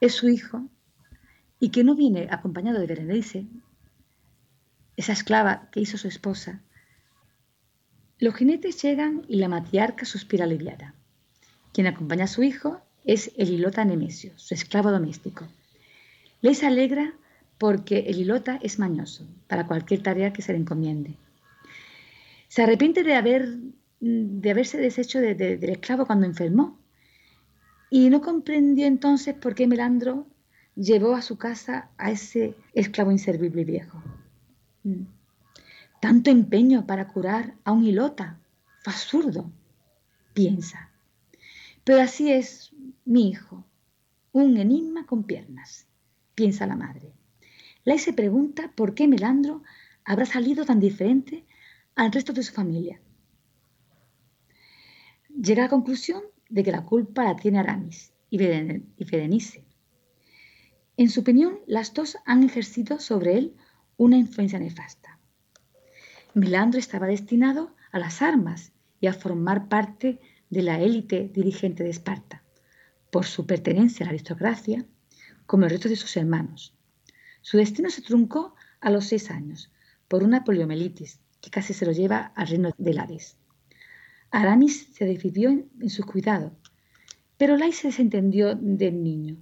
es 0.00 0.14
su 0.14 0.28
hijo 0.28 0.68
y 1.58 1.70
que 1.70 1.84
no 1.84 1.94
viene 1.94 2.28
acompañado 2.30 2.78
de 2.78 2.86
Berenice, 2.86 3.46
esa 4.96 5.12
esclava 5.12 5.68
que 5.70 5.80
hizo 5.80 5.98
su 5.98 6.08
esposa, 6.08 6.60
los 8.18 8.36
jinetes 8.36 8.80
llegan 8.80 9.24
y 9.26 9.36
la 9.36 9.48
matriarca 9.48 10.04
suspira 10.04 10.44
aliviada. 10.44 10.94
Quien 11.72 11.88
acompaña 11.88 12.24
a 12.24 12.28
su 12.28 12.44
hijo 12.44 12.80
es 13.04 13.32
el 13.36 13.50
hilota 13.50 13.84
Nemesio, 13.84 14.32
su 14.36 14.54
esclavo 14.54 14.92
doméstico. 14.92 15.48
Les 16.40 16.62
alegra 16.62 17.14
porque 17.58 18.00
el 18.08 18.18
hilota 18.18 18.60
es 18.62 18.78
mañoso 18.78 19.26
para 19.48 19.66
cualquier 19.66 20.02
tarea 20.02 20.32
que 20.32 20.42
se 20.42 20.52
le 20.52 20.58
encomiende. 20.58 21.16
Se 22.46 22.62
arrepiente 22.62 23.02
de 23.02 23.14
haber 23.14 23.56
de 24.02 24.50
haberse 24.50 24.78
deshecho 24.78 25.20
del 25.20 25.62
esclavo 25.70 26.06
cuando 26.06 26.26
enfermó. 26.26 26.76
Y 27.88 28.10
no 28.10 28.20
comprendió 28.20 28.86
entonces 28.86 29.34
por 29.34 29.54
qué 29.54 29.68
Melandro 29.68 30.26
llevó 30.74 31.14
a 31.14 31.22
su 31.22 31.38
casa 31.38 31.90
a 31.98 32.10
ese 32.10 32.56
esclavo 32.74 33.12
inservible 33.12 33.62
y 33.62 33.64
viejo. 33.64 34.02
Mm. 34.82 35.04
Tanto 36.00 36.30
empeño 36.30 36.84
para 36.84 37.06
curar 37.06 37.54
a 37.62 37.70
un 37.70 37.84
hilota. 37.84 38.40
Fue 38.82 38.92
absurdo, 38.92 39.52
piensa. 40.34 40.90
Pero 41.84 42.02
así 42.02 42.32
es 42.32 42.72
mi 43.04 43.28
hijo, 43.28 43.64
un 44.32 44.56
enigma 44.56 45.06
con 45.06 45.22
piernas, 45.22 45.86
piensa 46.34 46.66
la 46.66 46.74
madre. 46.74 47.12
Lai 47.84 48.00
se 48.00 48.12
pregunta 48.12 48.72
por 48.74 48.94
qué 48.94 49.06
Melandro 49.06 49.62
habrá 50.04 50.26
salido 50.26 50.64
tan 50.64 50.80
diferente 50.80 51.44
al 51.94 52.10
resto 52.10 52.32
de 52.32 52.42
su 52.42 52.52
familia 52.52 53.00
llega 55.42 55.62
a 55.62 55.66
la 55.66 55.70
conclusión 55.70 56.22
de 56.48 56.62
que 56.62 56.70
la 56.70 56.84
culpa 56.84 57.24
la 57.24 57.34
tiene 57.34 57.58
Aramis 57.58 58.12
y 58.30 58.38
Berenice. 58.38 59.64
En 60.96 61.08
su 61.10 61.20
opinión, 61.20 61.58
las 61.66 61.92
dos 61.94 62.16
han 62.24 62.44
ejercido 62.44 63.00
sobre 63.00 63.36
él 63.38 63.56
una 63.96 64.16
influencia 64.16 64.58
nefasta. 64.58 65.18
Milandro 66.34 66.78
estaba 66.78 67.06
destinado 67.06 67.74
a 67.90 67.98
las 67.98 68.22
armas 68.22 68.72
y 69.00 69.08
a 69.08 69.12
formar 69.12 69.68
parte 69.68 70.20
de 70.48 70.62
la 70.62 70.80
élite 70.80 71.28
dirigente 71.34 71.82
de 71.82 71.90
Esparta, 71.90 72.42
por 73.10 73.26
su 73.26 73.44
pertenencia 73.44 74.04
a 74.04 74.06
la 74.06 74.10
aristocracia, 74.10 74.86
como 75.46 75.64
el 75.64 75.70
resto 75.70 75.88
de 75.88 75.96
sus 75.96 76.16
hermanos. 76.16 76.74
Su 77.40 77.56
destino 77.56 77.90
se 77.90 78.02
truncó 78.02 78.54
a 78.80 78.90
los 78.90 79.06
seis 79.06 79.30
años 79.30 79.72
por 80.06 80.22
una 80.22 80.44
poliomielitis 80.44 81.20
que 81.40 81.50
casi 81.50 81.74
se 81.74 81.84
lo 81.84 81.92
lleva 81.92 82.32
al 82.36 82.46
reino 82.46 82.70
de 82.78 83.00
Hades. 83.00 83.41
Aramis 84.32 84.88
se 84.94 85.04
decidió 85.04 85.50
en, 85.50 85.90
su 85.90 86.04
cuidado, 86.04 86.52
pero 87.36 87.58
Lai 87.58 87.72
se 87.72 87.88
desentendió 87.88 88.54
del 88.54 89.04
niño. 89.04 89.36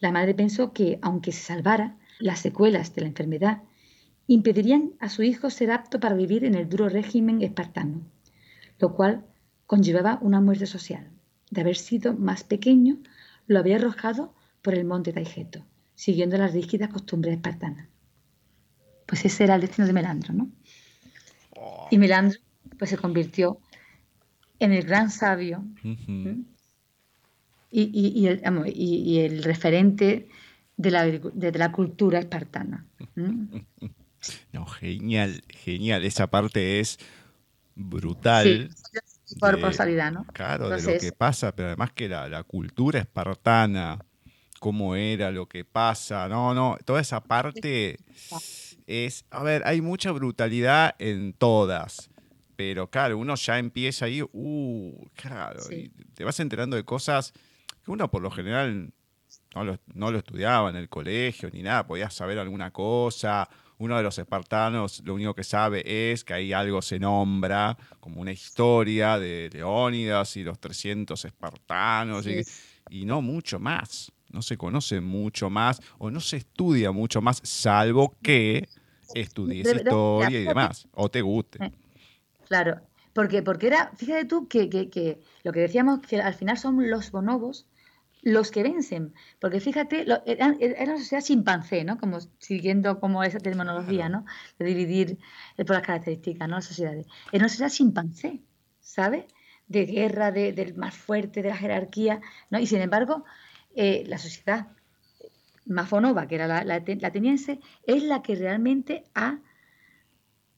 La 0.00 0.10
madre 0.10 0.34
pensó 0.34 0.72
que, 0.72 0.98
aunque 1.02 1.30
se 1.30 1.40
salvara, 1.40 1.96
las 2.18 2.40
secuelas 2.40 2.94
de 2.94 3.02
la 3.02 3.08
enfermedad 3.08 3.62
impedirían 4.26 4.94
a 4.98 5.08
su 5.08 5.22
hijo 5.22 5.50
ser 5.50 5.70
apto 5.70 6.00
para 6.00 6.16
vivir 6.16 6.44
en 6.44 6.56
el 6.56 6.68
duro 6.68 6.88
régimen 6.88 7.42
espartano, 7.42 8.02
lo 8.80 8.94
cual 8.94 9.24
conllevaba 9.66 10.18
una 10.20 10.40
muerte 10.40 10.66
social. 10.66 11.08
De 11.52 11.60
haber 11.60 11.76
sido 11.76 12.14
más 12.14 12.42
pequeño, 12.42 12.98
lo 13.46 13.60
había 13.60 13.76
arrojado 13.76 14.34
por 14.62 14.74
el 14.74 14.84
monte 14.84 15.12
Taigeto, 15.12 15.64
siguiendo 15.94 16.36
las 16.38 16.52
rígidas 16.52 16.88
costumbres 16.88 17.36
espartanas. 17.36 17.86
Pues 19.06 19.24
ese 19.24 19.44
era 19.44 19.54
el 19.54 19.60
destino 19.60 19.86
de 19.86 19.92
Melandro, 19.92 20.34
¿no? 20.34 20.50
Oh. 21.56 21.86
Y 21.92 21.98
Melandro 21.98 22.40
pues 22.78 22.90
se 22.90 22.96
convirtió 22.96 23.60
en 24.58 24.72
el 24.72 24.84
gran 24.84 25.10
sabio 25.10 25.64
y, 27.70 27.82
y- 27.92 28.08
y 28.20 28.26
el, 28.28 28.42
y- 28.66 29.28
referente 29.40 30.28
de 30.76 30.90
la, 30.90 31.04
de 31.06 31.52
la 31.52 31.72
cultura 31.72 32.18
espartana. 32.18 32.86
No, 34.52 34.64
genial, 34.64 35.42
genial. 35.50 36.02
Esa 36.02 36.28
parte 36.28 36.80
es 36.80 36.98
brutal. 37.74 38.70
Sí, 39.26 39.36
por 39.38 39.60
casualidad, 39.60 40.12
¿no? 40.12 40.24
Claro, 40.32 40.70
de 40.70 40.80
lo 40.80 40.98
que 40.98 41.12
pasa, 41.12 41.54
pero 41.54 41.68
además 41.68 41.92
que 41.92 42.08
la, 42.08 42.26
la 42.30 42.42
cultura 42.42 43.00
espartana, 43.00 43.98
cómo 44.60 44.96
era, 44.96 45.30
lo 45.30 45.46
que 45.46 45.66
pasa, 45.66 46.26
no, 46.28 46.54
no, 46.54 46.78
toda 46.86 47.02
esa 47.02 47.20
parte 47.22 47.98
es, 48.86 49.26
a 49.30 49.42
ver, 49.42 49.62
hay 49.66 49.82
mucha 49.82 50.10
brutalidad 50.12 50.94
en 50.98 51.34
todas, 51.34 52.08
pero 52.56 52.88
claro, 52.90 53.18
uno 53.18 53.34
ya 53.34 53.58
empieza 53.58 54.04
ahí, 54.06 54.22
uh, 54.22 55.06
claro, 55.14 55.60
Sí. 55.60 55.90
y 55.98 56.04
te 56.14 56.24
vas 56.24 56.38
enterando 56.40 56.76
de 56.76 56.84
cosas 56.84 57.32
que 57.84 57.90
uno 57.90 58.10
por 58.10 58.22
lo 58.22 58.30
general 58.30 58.92
no 59.54 59.64
lo, 59.64 59.78
no 59.94 60.10
lo 60.10 60.18
estudiaba 60.18 60.70
en 60.70 60.76
el 60.76 60.88
colegio 60.88 61.50
ni 61.52 61.62
nada, 61.62 61.86
podías 61.86 62.14
saber 62.14 62.38
alguna 62.38 62.70
cosa. 62.70 63.48
Uno 63.78 63.96
de 63.96 64.04
los 64.04 64.16
espartanos 64.18 65.02
lo 65.04 65.14
único 65.14 65.34
que 65.34 65.42
sabe 65.42 65.82
es 66.12 66.22
que 66.24 66.32
ahí 66.34 66.52
algo 66.52 66.80
se 66.80 66.98
nombra, 67.00 67.76
como 68.00 68.20
una 68.20 68.30
historia 68.32 69.18
de 69.18 69.50
Leónidas 69.52 70.36
y 70.36 70.44
los 70.44 70.58
300 70.60 71.24
espartanos, 71.24 72.26
y, 72.26 72.44
Sí. 72.44 72.52
y 72.90 73.04
no 73.04 73.20
mucho 73.20 73.58
más. 73.58 74.12
No 74.30 74.42
se 74.42 74.56
conoce 74.56 75.00
mucho 75.00 75.50
más 75.50 75.80
o 75.98 76.10
no 76.10 76.20
se 76.20 76.38
estudia 76.38 76.90
mucho 76.92 77.20
más, 77.20 77.40
salvo 77.44 78.16
que 78.22 78.68
estudies 79.14 79.66
historia 79.74 80.40
y 80.40 80.44
demás, 80.44 80.88
o 80.92 81.08
te 81.08 81.20
guste. 81.20 81.58
Claro, 82.54 82.74
porque, 83.16 83.38
porque 83.48 83.66
era, 83.72 83.80
fíjate 84.00 84.24
tú 84.32 84.38
que, 84.52 84.62
que- 84.72 84.88
que 84.94 85.06
lo 85.44 85.50
que 85.52 85.60
decíamos, 85.66 85.94
que 86.08 86.16
al 86.30 86.34
final 86.40 86.56
son 86.64 86.74
los 86.94 87.10
bonobos 87.16 87.66
los 88.22 88.50
que 88.52 88.62
vencen, 88.70 89.12
porque 89.40 89.58
fíjate, 89.66 89.96
lo- 90.10 90.22
eran- 90.34 90.56
era 90.60 90.84
una 90.92 90.98
sociedad 91.04 91.22
chimpancé, 91.30 91.78
¿no? 91.84 91.98
Como 92.02 92.16
siguiendo 92.48 93.00
como 93.00 93.22
esa 93.24 93.40
terminología, 93.48 94.08
¿no? 94.08 94.24
De 94.58 94.64
dividir 94.66 95.08
eh, 95.58 95.64
por 95.66 95.74
las 95.76 95.84
características, 95.88 96.48
¿no? 96.48 96.54
Las 96.56 96.66
sociedades. 96.72 97.06
Era 97.32 97.42
una 97.44 97.48
sociedad 97.54 97.70
chimpancé, 97.78 98.30
¿sabes? 98.80 99.24
De 99.66 99.84
guerra, 99.86 100.30
de- 100.32 100.52
del 100.52 100.74
más 100.76 100.94
fuerte, 100.96 101.42
de 101.42 101.48
la 101.50 101.56
jerarquía, 101.56 102.20
¿no? 102.50 102.58
Y 102.60 102.66
sin 102.68 102.80
embargo, 102.80 103.24
eh, 103.74 104.04
la 104.06 104.18
sociedad 104.18 104.68
más 105.66 105.90
bonoba, 105.90 106.26
que 106.28 106.36
era 106.36 106.46
la, 106.46 106.64
la 106.64 106.82
la 107.02 107.08
ateniense, 107.08 107.60
es 107.86 108.02
la 108.04 108.22
que 108.22 108.34
realmente 108.36 109.04
ha, 109.14 109.40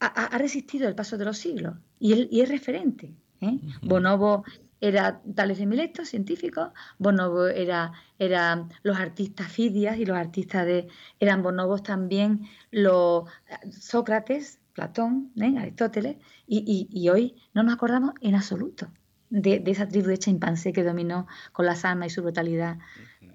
ha- 0.00 0.26
ha 0.34 0.38
resistido 0.38 0.88
el 0.88 0.94
paso 0.94 1.18
de 1.18 1.24
los 1.24 1.38
siglos 1.38 1.76
y, 1.98 2.12
él- 2.12 2.28
y 2.30 2.40
es 2.40 2.48
referente. 2.48 3.14
¿eh? 3.40 3.58
Bonobo 3.82 4.44
era 4.80 5.20
Tales 5.34 5.58
de 5.58 5.66
Mileto, 5.66 6.04
científico, 6.04 6.72
Bonobo 6.98 7.46
era, 7.46 7.92
eran 8.18 8.68
los 8.82 8.98
artistas 8.98 9.50
Fidias 9.50 9.98
y 9.98 10.04
los 10.04 10.16
artistas 10.16 10.66
de... 10.66 10.88
eran 11.18 11.42
bonobos 11.42 11.82
también 11.82 12.46
los 12.70 13.24
Sócrates, 13.70 14.60
Platón, 14.74 15.32
¿eh? 15.40 15.54
Aristóteles, 15.58 16.16
y, 16.46 16.58
y- 16.66 16.88
y 16.98 17.08
hoy 17.08 17.34
no 17.54 17.62
nos 17.62 17.74
acordamos 17.74 18.12
en 18.20 18.34
absoluto 18.34 18.88
de, 19.30 19.58
de 19.60 19.70
esa 19.70 19.88
tribu 19.88 20.08
de 20.08 20.18
chimpancé 20.18 20.72
que 20.72 20.84
dominó 20.84 21.26
con 21.52 21.64
las 21.66 21.84
armas 21.84 22.08
y 22.08 22.10
su 22.10 22.22
brutalidad 22.22 22.78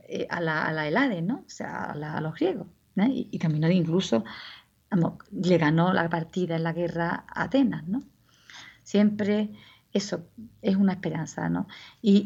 eh, 0.08 0.28
a, 0.30 0.40
la, 0.40 0.66
a 0.66 0.72
la 0.72 0.88
Helades, 0.88 1.24
¿no? 1.24 1.38
O 1.46 1.50
sea, 1.50 1.86
a, 1.86 1.96
la- 1.96 2.18
a 2.18 2.22
los 2.22 2.36
griegos. 2.36 2.68
Y, 2.96 3.30
y 3.32 3.40
incluso, 3.72 4.24
vamos, 4.92 5.14
le 5.32 5.58
ganó 5.58 5.94
la 5.94 6.08
partida 6.10 6.56
en 6.58 6.64
la 6.64 6.74
guerra 6.74 7.26
a 7.28 7.44
Atenas, 7.44 7.88
¿no? 7.88 8.04
Siempre 8.84 9.49
eso 9.94 10.26
es 10.62 10.76
una 10.76 10.94
esperanza, 10.94 11.49
¿no? 11.49 11.68
Y, 12.02 12.26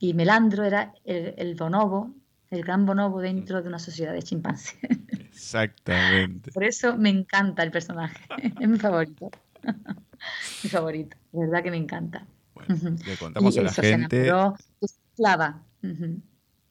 y- 0.00 0.08
y 0.10 0.14
Melandro 0.14 0.64
era 0.64 0.92
el, 1.04 1.34
el 1.38 1.54
bonobo, 1.54 2.14
el 2.50 2.62
gran 2.62 2.86
bonobo 2.86 3.20
dentro 3.20 3.62
de 3.62 3.68
una 3.68 3.78
sociedad 3.78 4.12
de 4.12 4.22
chimpancés. 4.22 4.78
Exactamente. 5.10 6.52
Por 6.52 6.64
eso 6.64 6.96
me 6.96 7.10
encanta 7.10 7.62
el 7.62 7.70
personaje, 7.70 8.16
es 8.60 8.68
mi 8.68 8.78
favorito. 8.78 9.30
mi 10.62 10.70
favorito, 10.70 11.16
de 11.32 11.40
verdad 11.40 11.62
que 11.62 11.70
me 11.70 11.76
encanta. 11.76 12.26
Bueno, 12.54 12.74
le 13.06 13.16
contamos 13.16 13.54
Y 13.56 13.58
a 13.58 13.62
la 13.62 13.68
eso, 13.70 13.82
se 13.82 13.90
gente. 13.90 14.28
enamoró 14.28 14.56
su 14.80 14.86
esclava. 14.86 15.62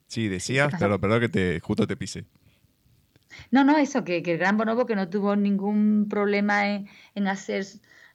Sí, 0.08 0.28
decías, 0.28 0.74
pero 0.80 1.00
perdón 1.00 1.20
que 1.22 1.30
te, 1.30 1.60
justo 1.60 1.86
te 1.88 1.98
pisé. 1.98 2.26
No, 3.52 3.64
no, 3.64 3.78
eso, 3.78 4.04
que, 4.04 4.24
que 4.24 4.34
el 4.34 4.38
gran 4.38 4.58
bonobo 4.58 4.86
que 4.86 4.96
no 4.96 5.10
tuvo 5.10 5.36
ningún 5.36 6.08
problema 6.10 6.68
en, 6.70 6.88
en 7.16 7.28
hacer 7.28 7.66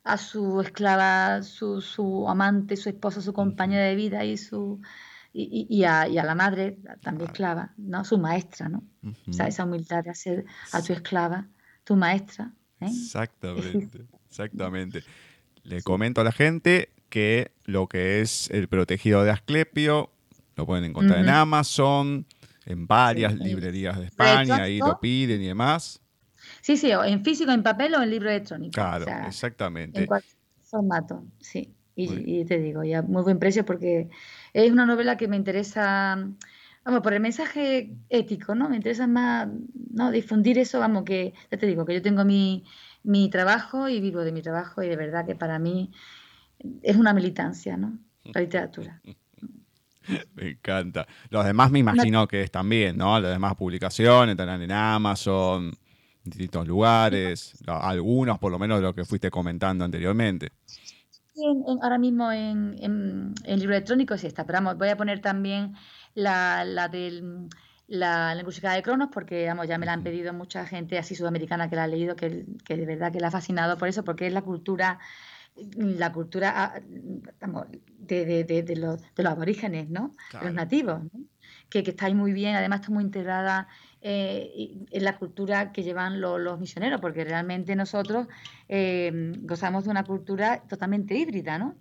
a 0.04 0.18
su 0.18 0.60
esclava, 0.60 1.42
su, 1.42 1.80
su 1.80 2.28
amante, 2.28 2.76
su 2.76 2.88
esposa, 2.88 3.20
su 3.20 3.32
compañera 3.32 3.84
de 3.84 3.94
vida 3.94 4.24
y 4.24 4.36
su 4.36 4.80
y, 5.34 5.66
y- 5.70 5.84
a, 5.84 6.06
y 6.08 6.18
a 6.18 6.24
la 6.24 6.34
madre, 6.34 6.76
también 7.02 7.30
esclava, 7.30 7.72
¿no? 7.78 8.04
Su 8.04 8.18
maestra, 8.18 8.68
¿no? 8.68 8.82
O 9.02 9.32
sea, 9.32 9.46
Ujú. 9.46 9.48
esa 9.48 9.64
humildad 9.64 10.04
de 10.04 10.10
hacer 10.10 10.44
a 10.72 10.82
tu 10.82 10.92
esclava 10.92 11.46
tu 11.84 11.96
maestra. 11.96 12.52
¿eh? 12.80 12.86
Exactamente, 12.86 14.04
exactamente. 14.28 15.02
Le 15.64 15.82
comento 15.82 16.20
a 16.20 16.24
la 16.24 16.32
gente 16.32 16.90
que 17.08 17.52
lo 17.64 17.86
que 17.86 18.20
es 18.20 18.50
el 18.50 18.68
protegido 18.68 19.24
de 19.24 19.30
Asclepio 19.30 20.10
lo 20.56 20.66
pueden 20.66 20.84
encontrar 20.84 21.20
en. 21.20 21.28
Amazon, 21.30 22.26
en 22.66 22.86
varias 22.86 23.32
Sí. 23.32 23.38
librerías 23.44 23.98
de 23.98 24.06
España, 24.06 24.64
ahí 24.64 24.80
lo 24.80 25.00
piden 25.00 25.40
y 25.40 25.46
demás. 25.46 26.00
Sí, 26.62 26.76
sí, 26.76 26.92
o 26.92 27.04
en 27.04 27.24
físico, 27.24 27.50
en 27.50 27.62
papel 27.62 27.94
o 27.96 28.02
en 28.02 28.10
libro 28.10 28.30
electrónico. 28.30 28.72
Claro, 28.72 29.04
o 29.04 29.08
sea, 29.08 29.26
exactamente. 29.26 30.00
en 30.00 30.06
cualquier 30.06 30.36
formato, 30.62 31.24
sí. 31.40 31.74
Y, 31.96 32.40
y 32.40 32.44
te 32.46 32.58
digo, 32.58 32.84
ya 32.84 33.02
muy 33.02 33.22
buen 33.22 33.38
precio 33.38 33.66
porque 33.66 34.08
es 34.54 34.70
una 34.70 34.86
novela 34.86 35.16
que 35.16 35.28
me 35.28 35.36
interesa, 35.36 36.16
vamos, 36.84 37.00
por 37.02 37.12
el 37.12 37.20
mensaje 37.20 37.92
ético, 38.08 38.54
¿no? 38.54 38.70
Me 38.70 38.76
interesa 38.76 39.08
más, 39.08 39.48
¿no? 39.90 40.10
Difundir 40.12 40.56
eso, 40.58 40.78
vamos, 40.78 41.02
que, 41.02 41.34
ya 41.50 41.58
te 41.58 41.66
digo, 41.66 41.84
que 41.84 41.94
yo 41.94 42.00
tengo 42.00 42.24
mi, 42.24 42.64
mi 43.02 43.28
trabajo 43.28 43.88
y 43.88 44.00
vivo 44.00 44.20
de 44.20 44.32
mi 44.32 44.40
trabajo 44.40 44.82
y 44.82 44.88
de 44.88 44.96
verdad 44.96 45.26
que 45.26 45.34
para 45.34 45.58
mí 45.58 45.90
es 46.82 46.96
una 46.96 47.12
militancia, 47.12 47.76
¿no? 47.76 47.98
La 48.24 48.40
literatura. 48.40 49.02
Me 50.34 50.50
encanta. 50.50 51.06
Los 51.30 51.44
demás 51.44 51.70
me 51.70 51.78
imagino 51.78 52.26
que 52.26 52.42
es 52.42 52.50
también, 52.50 52.96
¿no? 52.96 53.20
Las 53.20 53.32
demás 53.32 53.54
publicaciones 53.54 54.32
estarán 54.32 54.60
en 54.60 54.72
Amazon, 54.72 55.72
distintos 56.24 56.66
lugares, 56.66 57.54
algunos 57.66 58.38
por 58.38 58.52
lo 58.52 58.58
menos 58.58 58.78
de 58.78 58.82
lo 58.82 58.94
que 58.94 59.04
fuiste 59.04 59.30
comentando 59.30 59.84
anteriormente. 59.84 60.52
Sí, 60.66 61.44
en- 61.44 61.64
en- 61.66 61.82
ahora 61.82 61.98
mismo 61.98 62.30
en, 62.30 62.76
en, 62.80 63.58
libro 63.58 63.74
electrónico 63.74 64.16
sí 64.18 64.26
está, 64.26 64.44
pero 64.44 64.58
vamos, 64.58 64.78
voy 64.78 64.88
a 64.88 64.96
poner 64.96 65.20
también 65.20 65.74
la, 66.14 66.64
la 66.64 66.88
del 66.88 67.48
la, 67.88 68.34
la 68.34 68.74
de 68.74 68.82
Cronos 68.82 69.10
porque 69.12 69.46
vamos, 69.46 69.68
ya 69.68 69.76
me 69.76 69.84
la 69.84 69.92
han 69.92 70.02
pedido 70.02 70.32
mucha 70.32 70.66
gente 70.66 70.98
así 70.98 71.14
sudamericana 71.14 71.68
que 71.68 71.76
la 71.76 71.84
ha 71.84 71.86
leído, 71.86 72.16
que, 72.16 72.46
que 72.64 72.76
de 72.76 72.86
verdad 72.86 73.12
que 73.12 73.20
la 73.20 73.28
ha 73.28 73.30
fascinado 73.30 73.76
por 73.76 73.88
eso, 73.88 74.02
porque 74.02 74.26
es 74.26 74.32
la 74.32 74.40
cultura, 74.40 74.98
la 75.76 76.10
cultura 76.10 76.52
ah, 76.56 76.80
vamos, 77.40 77.66
de, 77.98 78.24
de, 78.24 78.44
de, 78.44 78.62
de 78.62 78.76
los, 78.76 79.02
de 79.14 79.22
los 79.22 79.32
aborígenes, 79.32 79.90
¿no? 79.90 80.14
De 80.32 80.46
los 80.46 80.54
nativos, 80.54 81.02
¿no? 81.04 81.20
que, 81.68 81.82
que 81.82 81.90
está 81.90 82.06
ahí 82.06 82.14
muy 82.14 82.32
bien, 82.32 82.54
además 82.54 82.80
está 82.80 82.92
muy 82.92 83.04
integrada 83.04 83.68
eh, 84.02 84.84
en 84.90 85.04
la 85.04 85.18
cultura 85.18 85.72
que 85.72 85.82
llevan 85.82 86.20
lo- 86.20 86.38
los 86.38 86.58
misioneros, 86.60 87.00
porque 87.00 87.24
realmente 87.24 87.76
nosotros 87.76 88.26
eh, 88.68 89.10
gozamos 89.42 89.84
de 89.84 89.90
una 89.90 90.04
cultura 90.04 90.62
totalmente 90.68 91.14
híbrida, 91.16 91.58
¿no? 91.58 91.76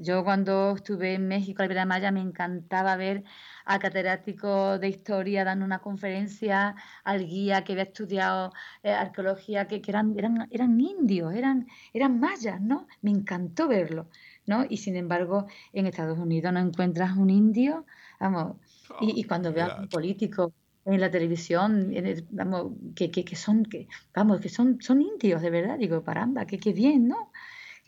Yo 0.00 0.24
cuando 0.24 0.74
estuve 0.76 1.14
en 1.14 1.28
México, 1.28 1.62
la 1.64 1.86
Maya, 1.86 2.10
me 2.12 2.20
encantaba 2.20 2.96
ver 2.96 3.24
al 3.64 3.78
catedrático 3.78 4.78
de 4.78 4.88
historia 4.88 5.44
dando 5.44 5.64
una 5.64 5.78
conferencia, 5.78 6.74
al 7.04 7.24
guía 7.26 7.64
que 7.64 7.72
había 7.72 7.84
estudiado 7.84 8.52
eh, 8.82 8.90
arqueología, 8.92 9.68
que, 9.68 9.80
que 9.80 9.90
eran, 9.90 10.18
eran, 10.18 10.48
eran 10.50 10.78
indios, 10.80 11.34
eran, 11.34 11.66
eran 11.94 12.18
mayas, 12.20 12.60
¿no? 12.60 12.88
Me 13.00 13.10
encantó 13.10 13.68
verlo, 13.68 14.10
¿no? 14.46 14.66
Y 14.68 14.78
sin 14.78 14.96
embargo, 14.96 15.46
en 15.72 15.86
Estados 15.86 16.18
Unidos 16.18 16.52
no 16.52 16.60
encuentras 16.60 17.16
un 17.16 17.30
indio, 17.30 17.86
vamos, 18.18 18.56
y, 18.98 19.18
y 19.20 19.24
cuando 19.24 19.52
veo 19.52 19.66
a 19.66 19.80
un 19.80 19.88
político 19.88 20.52
en 20.84 21.00
la 21.00 21.10
televisión, 21.10 21.92
en 21.94 22.06
el- 22.06 22.26
vamos, 22.30 22.72
que, 22.96 23.10
que, 23.10 23.24
que 23.24 23.36
son, 23.36 23.64
que, 23.64 23.88
vamos, 24.14 24.40
que 24.40 24.48
son, 24.48 24.80
son 24.80 25.02
indios, 25.02 25.42
de 25.42 25.50
verdad, 25.50 25.78
digo, 25.78 26.02
caramba, 26.04 26.46
que, 26.46 26.58
que 26.58 26.72
bien, 26.72 27.08
¿no? 27.08 27.30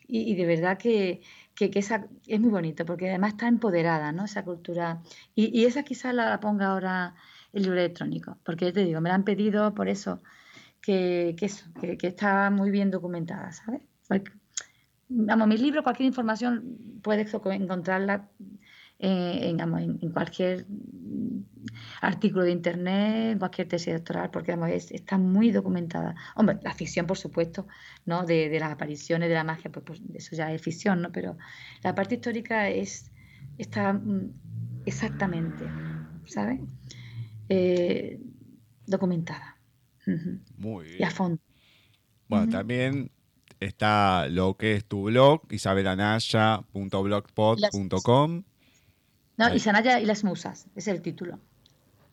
Y, 0.06 0.32
y 0.32 0.36
de 0.36 0.46
verdad 0.46 0.78
que, 0.78 1.22
que, 1.54 1.70
que 1.70 1.78
esa 1.80 2.08
es 2.26 2.40
muy 2.40 2.50
bonito, 2.50 2.84
porque 2.86 3.08
además 3.10 3.32
está 3.34 3.48
empoderada, 3.48 4.12
¿no? 4.12 4.24
Esa 4.24 4.44
cultura. 4.44 5.02
Y, 5.34 5.58
y 5.58 5.64
esa 5.66 5.82
quizás 5.84 6.14
la, 6.14 6.28
la 6.30 6.40
ponga 6.40 6.68
ahora 6.68 7.14
el 7.52 7.62
libro 7.64 7.78
electrónico, 7.80 8.38
porque 8.44 8.72
te 8.72 8.84
digo, 8.84 9.00
me 9.00 9.08
la 9.10 9.16
han 9.16 9.24
pedido 9.24 9.74
por 9.74 9.88
eso, 9.88 10.22
que, 10.82 11.34
que 11.38 11.46
eso, 11.46 11.66
que, 11.80 11.96
que 11.98 12.08
está 12.08 12.50
muy 12.50 12.70
bien 12.70 12.90
documentada, 12.90 13.52
¿sabes? 13.52 13.82
Porque, 14.08 14.32
vamos, 15.08 15.48
mis 15.48 15.60
libros, 15.60 15.82
cualquier 15.84 16.06
información 16.08 17.00
puedes 17.02 17.32
encontrarla 17.44 18.30
en, 19.02 19.56
vamos, 19.56 19.80
en- 19.82 19.98
en 20.00 20.10
cualquier 20.12 20.64
artículo 22.00 22.44
de 22.44 22.52
internet, 22.52 23.38
cualquier 23.38 23.68
tesis 23.68 23.92
doctoral, 23.94 24.30
porque 24.30 24.56
está 24.90 25.18
muy 25.18 25.50
documentada. 25.50 26.14
Hombre, 26.36 26.58
la 26.62 26.72
ficción, 26.74 27.06
por 27.06 27.18
supuesto, 27.18 27.66
¿no? 28.06 28.24
De, 28.24 28.48
las 28.58 28.72
apariciones 28.72 29.28
de 29.28 29.34
la 29.34 29.44
magia, 29.44 29.70
pues, 29.70 29.84
pues, 29.84 30.00
eso 30.14 30.34
ya 30.36 30.50
es 30.52 30.62
ficción, 30.62 31.02
¿no? 31.02 31.12
Pero 31.12 31.36
la 31.82 31.94
parte 31.94 32.14
histórica 32.16 32.68
es 32.70 33.10
está 33.58 33.92
mm, 33.92 34.32
exactamente, 34.86 35.64
¿sabes? 36.26 36.60
Eh, 37.48 38.20
documentada. 38.86 39.58
Muy 40.56 40.86
bien. 40.86 40.96
Y 41.00 41.04
a 41.04 41.10
fondo. 41.10 41.40
Bueno, 42.28 42.48
también 42.50 43.10
está 43.60 44.26
lo 44.28 44.56
que 44.56 44.74
es 44.74 44.84
tu 44.86 45.04
blog, 45.04 45.42
isabelanaya.blogspot.com. 45.50 48.42
No, 49.36 49.54
Isanaya 49.54 50.00
y 50.00 50.04
las 50.04 50.24
musas, 50.24 50.66
es 50.76 50.88
el 50.88 51.02
título. 51.02 51.38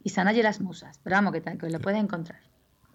Isanaya 0.03 0.39
y 0.39 0.43
las 0.43 0.61
musas. 0.61 0.99
Pero 1.03 1.15
vamos, 1.15 1.33
que, 1.33 1.41
que 1.41 1.69
lo 1.69 1.79
puedes 1.79 1.99
encontrar. 1.99 2.39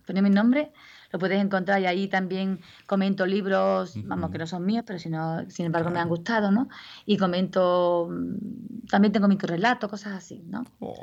Pone 0.06 0.20
mi 0.20 0.30
nombre, 0.30 0.72
lo 1.12 1.18
puedes 1.18 1.40
encontrar 1.40 1.80
y 1.80 1.86
ahí 1.86 2.08
también 2.08 2.60
comento 2.86 3.24
libros, 3.24 3.94
vamos, 4.04 4.30
que 4.30 4.38
no 4.38 4.46
son 4.46 4.66
míos, 4.66 4.84
pero 4.86 4.98
sino, 4.98 5.48
sin 5.48 5.66
embargo 5.66 5.90
me 5.90 5.98
han 5.98 6.08
gustado, 6.08 6.50
¿no? 6.50 6.68
Y 7.06 7.16
comento, 7.16 8.08
mm, 8.10 8.86
también 8.90 9.12
tengo 9.12 9.28
relato 9.28 9.88
cosas 9.88 10.12
así, 10.12 10.42
¿no? 10.46 10.64
Oh, 10.80 10.94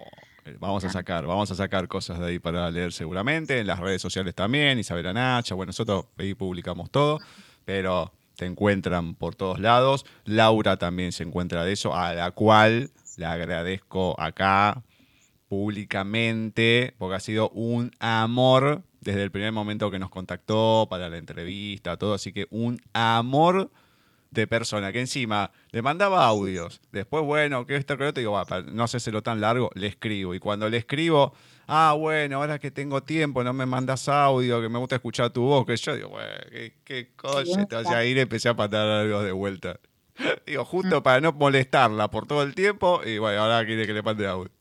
eh, 0.45 0.57
vamos 0.59 0.83
a 0.83 0.89
sacar, 0.89 1.25
vamos 1.25 1.49
a 1.49 1.55
sacar 1.55 1.87
cosas 1.87 2.19
de 2.19 2.25
ahí 2.25 2.39
para 2.39 2.69
leer 2.69 2.91
seguramente, 2.91 3.59
en 3.59 3.67
las 3.67 3.79
redes 3.79 4.01
sociales 4.01 4.35
también, 4.35 4.77
Isabel 4.77 5.07
Anacha, 5.07 5.55
bueno, 5.55 5.69
nosotros 5.69 6.05
ahí 6.17 6.35
publicamos 6.35 6.91
todo, 6.91 7.19
pero 7.65 8.11
te 8.35 8.45
encuentran 8.45 9.13
por 9.13 9.35
todos 9.35 9.59
lados. 9.59 10.05
Laura 10.25 10.77
también 10.77 11.11
se 11.11 11.23
encuentra 11.23 11.63
de 11.63 11.73
eso, 11.73 11.95
a 11.95 12.13
la 12.13 12.31
cual 12.31 12.89
le 13.21 13.27
agradezco 13.27 14.19
acá 14.19 14.83
públicamente, 15.47 16.95
porque 16.97 17.15
ha 17.15 17.19
sido 17.19 17.49
un 17.51 17.91
amor 17.99 18.81
desde 18.99 19.21
el 19.21 19.31
primer 19.31 19.51
momento 19.51 19.91
que 19.91 19.99
nos 19.99 20.09
contactó 20.09 20.87
para 20.89 21.07
la 21.07 21.17
entrevista, 21.17 21.97
todo, 21.97 22.15
así 22.15 22.33
que 22.33 22.47
un 22.49 22.81
amor 22.93 23.69
de 24.31 24.47
persona 24.47 24.91
que 24.91 25.01
encima 25.01 25.51
le 25.71 25.81
mandaba 25.83 26.25
audios. 26.25 26.81
Después, 26.91 27.23
bueno, 27.23 27.67
que 27.67 27.75
esto, 27.75 27.95
que 27.97 28.05
otro, 28.05 28.21
digo, 28.21 28.31
va, 28.31 28.45
no 28.71 28.87
sé 28.87 29.11
lo 29.11 29.21
tan 29.21 29.39
largo, 29.39 29.69
le 29.75 29.87
escribo. 29.87 30.33
Y 30.33 30.39
cuando 30.39 30.69
le 30.69 30.77
escribo, 30.77 31.33
ah, 31.67 31.93
bueno, 31.97 32.37
ahora 32.37 32.57
que 32.57 32.71
tengo 32.71 33.03
tiempo, 33.03 33.43
no 33.43 33.53
me 33.53 33.65
mandas 33.65 34.07
audio, 34.07 34.61
que 34.61 34.69
me 34.69 34.79
gusta 34.79 34.95
escuchar 34.95 35.31
tu 35.31 35.41
voz, 35.41 35.65
que 35.65 35.75
yo 35.75 35.95
digo, 35.95 36.09
bueno, 36.09 36.29
qué, 36.49 36.73
qué 36.83 37.11
cosa, 37.15 37.65
te 37.67 37.75
vas 37.75 37.87
a 37.87 38.03
ir, 38.05 38.17
empecé 38.17 38.49
a 38.49 38.55
patar 38.55 38.87
algo 38.87 39.21
de 39.21 39.33
vuelta. 39.33 39.79
digo, 40.45 40.65
justo 40.65 41.03
para 41.03 41.21
no 41.21 41.31
molestarla 41.31 42.09
por 42.09 42.27
todo 42.27 42.43
el 42.43 42.55
tiempo, 42.55 43.01
y 43.05 43.17
bueno, 43.17 43.41
ahora 43.41 43.65
quiere 43.65 43.85
que 43.85 43.93
le 43.93 44.01
mande 44.01 44.27
audio. 44.27 44.51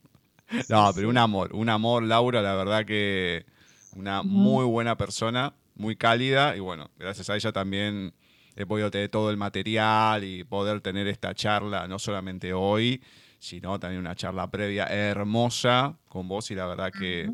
No, 0.68 0.90
pero 0.94 1.08
un 1.08 1.18
amor, 1.18 1.54
un 1.54 1.68
amor, 1.68 2.02
Laura, 2.02 2.42
la 2.42 2.54
verdad 2.54 2.84
que 2.84 3.46
una 3.94 4.22
muy 4.22 4.64
buena 4.64 4.96
persona, 4.96 5.54
muy 5.74 5.96
cálida, 5.96 6.56
y 6.56 6.60
bueno, 6.60 6.90
gracias 6.98 7.30
a 7.30 7.36
ella 7.36 7.52
también 7.52 8.14
he 8.56 8.66
podido 8.66 8.90
tener 8.90 9.08
todo 9.08 9.30
el 9.30 9.36
material 9.36 10.24
y 10.24 10.44
poder 10.44 10.80
tener 10.80 11.06
esta 11.06 11.34
charla, 11.34 11.86
no 11.86 11.98
solamente 11.98 12.52
hoy, 12.52 13.02
sino 13.38 13.78
también 13.78 14.00
una 14.00 14.16
charla 14.16 14.50
previa 14.50 14.86
hermosa 14.86 15.96
con 16.08 16.28
vos 16.28 16.50
y 16.50 16.54
la 16.54 16.66
verdad 16.66 16.92
que 16.92 17.30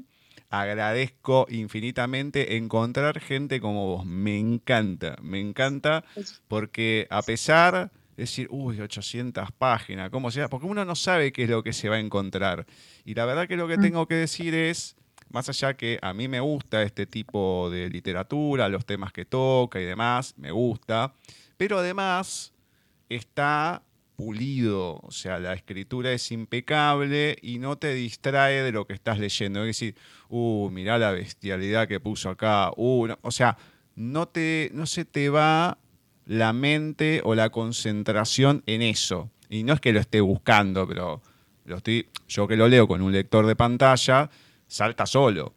agradezco 0.51 1.47
infinitamente 1.51 2.57
encontrar 2.57 3.19
gente 3.20 3.61
como 3.61 3.86
vos. 3.86 4.07
Me 4.07 4.39
encanta, 4.39 5.16
me 5.20 5.40
encanta 5.40 6.05
porque 6.48 7.07
a 7.11 7.23
pesar 7.23 7.90
decir, 8.16 8.48
uy, 8.51 8.80
800 8.80 9.52
páginas, 9.52 10.10
¿cómo 10.10 10.30
sea? 10.30 10.48
Porque 10.48 10.66
uno 10.66 10.84
no 10.84 10.94
sabe 10.94 11.32
qué 11.32 11.44
es 11.44 11.51
lo 11.51 11.62
que 11.62 11.72
se 11.72 11.88
va 11.88 11.97
a 11.97 12.01
encontrar. 12.01 12.66
Y 13.05 13.14
la 13.14 13.26
verdad 13.26 13.47
que 13.47 13.56
lo 13.56 13.68
que 13.68 13.78
mm. 13.78 13.82
tengo 13.82 14.06
que 14.06 14.14
decir 14.14 14.55
es, 14.55 14.97
más 15.30 15.48
allá 15.48 15.74
que 15.74 15.98
a 16.02 16.14
mí 16.14 16.28
me 16.28 16.40
gusta 16.40 16.82
este 16.82 17.06
tipo 17.06 17.68
de 17.70 17.88
literatura, 17.90 18.68
los 18.68 18.86
temas 18.86 19.12
que 19.12 19.24
toca 19.24 19.80
y 19.80 19.84
demás, 19.84 20.34
me 20.36 20.51
gusta, 20.51 21.14
pero 21.56 21.78
además 21.78 22.52
está 23.09 23.82
pulido, 24.16 24.98
o 25.02 25.10
sea, 25.10 25.38
la 25.38 25.52
escritura 25.52 26.10
es 26.12 26.32
impecable 26.32 27.36
y 27.43 27.59
no 27.59 27.76
te 27.76 27.93
distrae 27.93 28.62
de 28.62 28.72
lo 28.72 28.86
que 28.86 28.94
estás 28.94 29.18
leyendo. 29.18 29.60
Es 29.60 29.66
decir, 29.66 29.94
uh, 30.30 30.70
mirá 30.70 30.98
la 30.98 31.12
bestialidad 31.12 31.86
que 31.86 32.01
puso 32.01 32.30
acá, 32.30 32.70
uh, 32.76 33.09
o 33.20 33.30
sea, 33.30 33.59
no, 33.94 34.26
te, 34.26 34.70
no 34.72 34.86
se 34.86 35.05
te 35.05 35.28
va 35.28 35.78
la 36.27 36.53
mente 36.53 37.20
o 37.24 37.35
la 37.35 37.51
concentración 37.51 38.62
en 38.66 38.82
eso. 38.82 39.31
Y 39.48 39.62
no 39.62 39.73
es 39.73 39.81
que 39.81 39.93
lo 39.93 40.01
esté 40.01 40.20
buscando, 40.20 40.86
pero 40.86 41.23
lo 41.65 41.77
estoy, 41.77 42.09
yo 42.28 42.47
que 42.47 42.57
lo 42.57 42.69
leo 42.69 42.86
con 42.86 43.01
un 43.01 43.12
lector 43.12 43.47
de 43.47 43.57
pantalla, 43.57 44.28
salta 44.66 45.07
solo. 45.07 45.55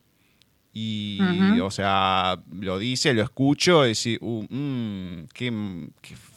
Y, 0.72 1.20
o 1.62 1.72
sea, 1.72 2.42
lo 2.52 2.78
dice, 2.78 3.14
lo 3.14 3.24
escucho, 3.24 3.86
y 3.86 3.90
decir, 3.90 4.20
uh, 4.22 4.46
mm, 4.50 5.28
qué, 5.34 5.52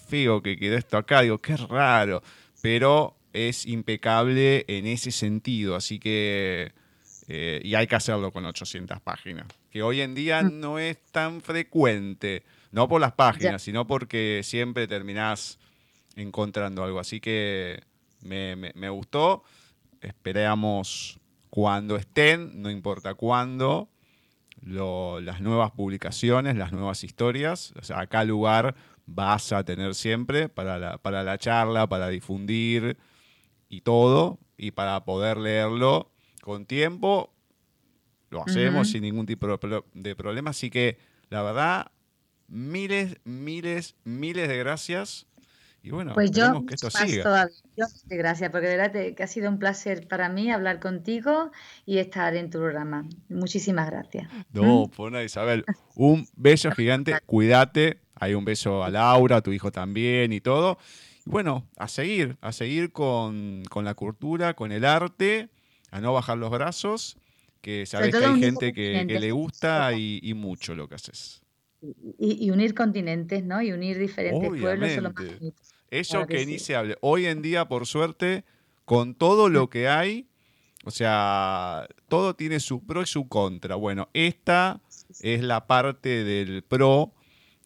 feo 0.08 0.42
que 0.42 0.56
quedó 0.56 0.76
esto 0.76 0.96
acá, 0.96 1.20
digo, 1.20 1.38
qué 1.38 1.56
raro. 1.56 2.22
Pero 2.60 3.14
es 3.32 3.66
impecable 3.66 4.64
en 4.68 4.86
ese 4.86 5.10
sentido, 5.10 5.76
así 5.76 5.98
que. 5.98 6.72
Eh, 7.28 7.60
y 7.62 7.74
hay 7.76 7.86
que 7.86 7.94
hacerlo 7.94 8.32
con 8.32 8.44
800 8.44 9.00
páginas, 9.00 9.46
que 9.70 9.82
hoy 9.82 10.00
en 10.00 10.14
día 10.14 10.42
mm. 10.42 10.60
no 10.60 10.78
es 10.78 10.98
tan 11.12 11.40
frecuente. 11.40 12.42
No 12.72 12.88
por 12.88 13.00
las 13.00 13.12
páginas, 13.12 13.62
sino 13.62 13.86
porque 13.86 14.40
siempre 14.42 14.88
terminás 14.88 15.58
encontrando 16.16 16.82
algo. 16.82 16.98
Así 16.98 17.20
que 17.20 17.82
me, 18.22 18.56
me, 18.56 18.88
gustó. 18.88 19.44
Esperamos 20.00 21.20
cuando 21.50 21.96
estén, 21.96 22.62
no 22.62 22.70
importa 22.70 23.14
cuándo, 23.14 23.90
las 24.62 25.40
nuevas 25.42 25.70
publicaciones, 25.72 26.56
las 26.56 26.72
nuevas 26.72 27.04
historias. 27.04 27.74
O 27.78 27.84
sea, 27.84 28.00
acá 28.00 28.24
lugar 28.24 28.74
vas 29.04 29.52
a 29.52 29.64
tener 29.64 29.94
siempre 29.94 30.48
para 30.48 30.78
la, 30.78 30.98
para 30.98 31.22
la 31.22 31.36
charla, 31.36 31.88
para 31.88 32.08
difundir 32.08 32.96
y 33.68 33.82
todo, 33.82 34.38
y 34.56 34.70
para 34.70 35.04
poder 35.04 35.36
leerlo 35.36 36.10
con 36.40 36.64
tiempo. 36.64 37.34
Lo 38.30 38.42
hacemos 38.42 38.88
sin 38.88 39.02
ningún 39.02 39.26
tipo 39.26 39.46
de 39.92 40.16
problema. 40.16 40.50
Así 40.50 40.70
que, 40.70 40.96
la 41.28 41.42
verdad, 41.42 41.92
miles, 42.52 43.16
miles, 43.24 43.96
miles 44.04 44.46
de 44.46 44.58
gracias. 44.58 45.26
Y 45.82 45.90
bueno, 45.90 46.12
pues 46.14 46.30
yo, 46.30 46.64
que 46.64 46.74
esto 46.74 46.90
siga. 46.90 47.48
Yo, 47.76 47.86
gracias, 48.06 48.50
porque 48.50 48.68
de 48.68 48.76
verdad 48.76 48.92
que 49.16 49.22
ha 49.22 49.26
sido 49.26 49.50
un 49.50 49.58
placer 49.58 50.06
para 50.06 50.28
mí 50.28 50.52
hablar 50.52 50.78
contigo 50.78 51.50
y 51.86 51.98
estar 51.98 52.36
en 52.36 52.50
tu 52.50 52.58
programa. 52.58 53.04
Muchísimas 53.28 53.90
gracias. 53.90 54.28
No, 54.52 54.88
pues 54.94 55.24
Isabel. 55.24 55.64
Un 55.96 56.28
beso 56.36 56.70
gigante, 56.70 57.18
cuídate. 57.26 58.00
Hay 58.14 58.34
un 58.34 58.44
beso 58.44 58.84
a 58.84 58.90
Laura, 58.90 59.38
a 59.38 59.40
tu 59.40 59.52
hijo 59.52 59.72
también 59.72 60.32
y 60.32 60.40
todo. 60.40 60.78
Y 61.26 61.30
bueno, 61.30 61.66
a 61.76 61.88
seguir, 61.88 62.36
a 62.42 62.52
seguir 62.52 62.92
con, 62.92 63.64
la 63.74 63.94
cultura, 63.94 64.54
con 64.54 64.70
el 64.70 64.84
arte, 64.84 65.48
a 65.90 66.00
no 66.00 66.12
bajar 66.12 66.38
los 66.38 66.50
brazos, 66.50 67.16
que 67.60 67.86
sabes 67.86 68.14
que 68.14 68.24
hay 68.24 68.38
gente 68.38 68.72
que, 68.72 69.04
le 69.04 69.32
gusta 69.32 69.94
y 69.94 70.32
mucho 70.34 70.76
lo 70.76 70.86
que 70.86 70.94
haces. 70.94 71.41
Y, 72.18 72.50
unir 72.50 72.74
continentes, 72.74 73.44
¿no? 73.44 73.60
Y 73.60 73.72
unir 73.72 73.98
diferentes 73.98 74.48
pueblos. 74.48 74.90
Eso 75.90 76.26
que, 76.26 76.46
ni 76.46 76.58
se 76.58 76.76
hable. 76.76 76.96
Hoy 77.00 77.26
en 77.26 77.42
día, 77.42 77.68
por 77.68 77.86
suerte, 77.86 78.44
con 78.84 79.14
todo 79.14 79.48
lo 79.48 79.68
que 79.68 79.88
hay, 79.88 80.28
o 80.84 80.90
sea, 80.90 81.86
todo 82.08 82.34
tiene 82.34 82.60
su 82.60 82.84
pro 82.84 83.02
y 83.02 83.06
su 83.06 83.28
contra. 83.28 83.74
Bueno, 83.74 84.08
esta 84.14 84.80
es 85.20 85.42
la 85.42 85.66
parte 85.66 86.24
del 86.24 86.62
pro, 86.62 87.12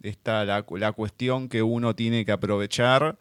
esta 0.03 0.45
la, 0.45 0.65
la 0.71 0.93
cuestión 0.93 1.49
que 1.49 1.63
uno 1.63 1.95
tiene 1.95 2.25
que 2.25 2.33
aprovechar 2.33 3.19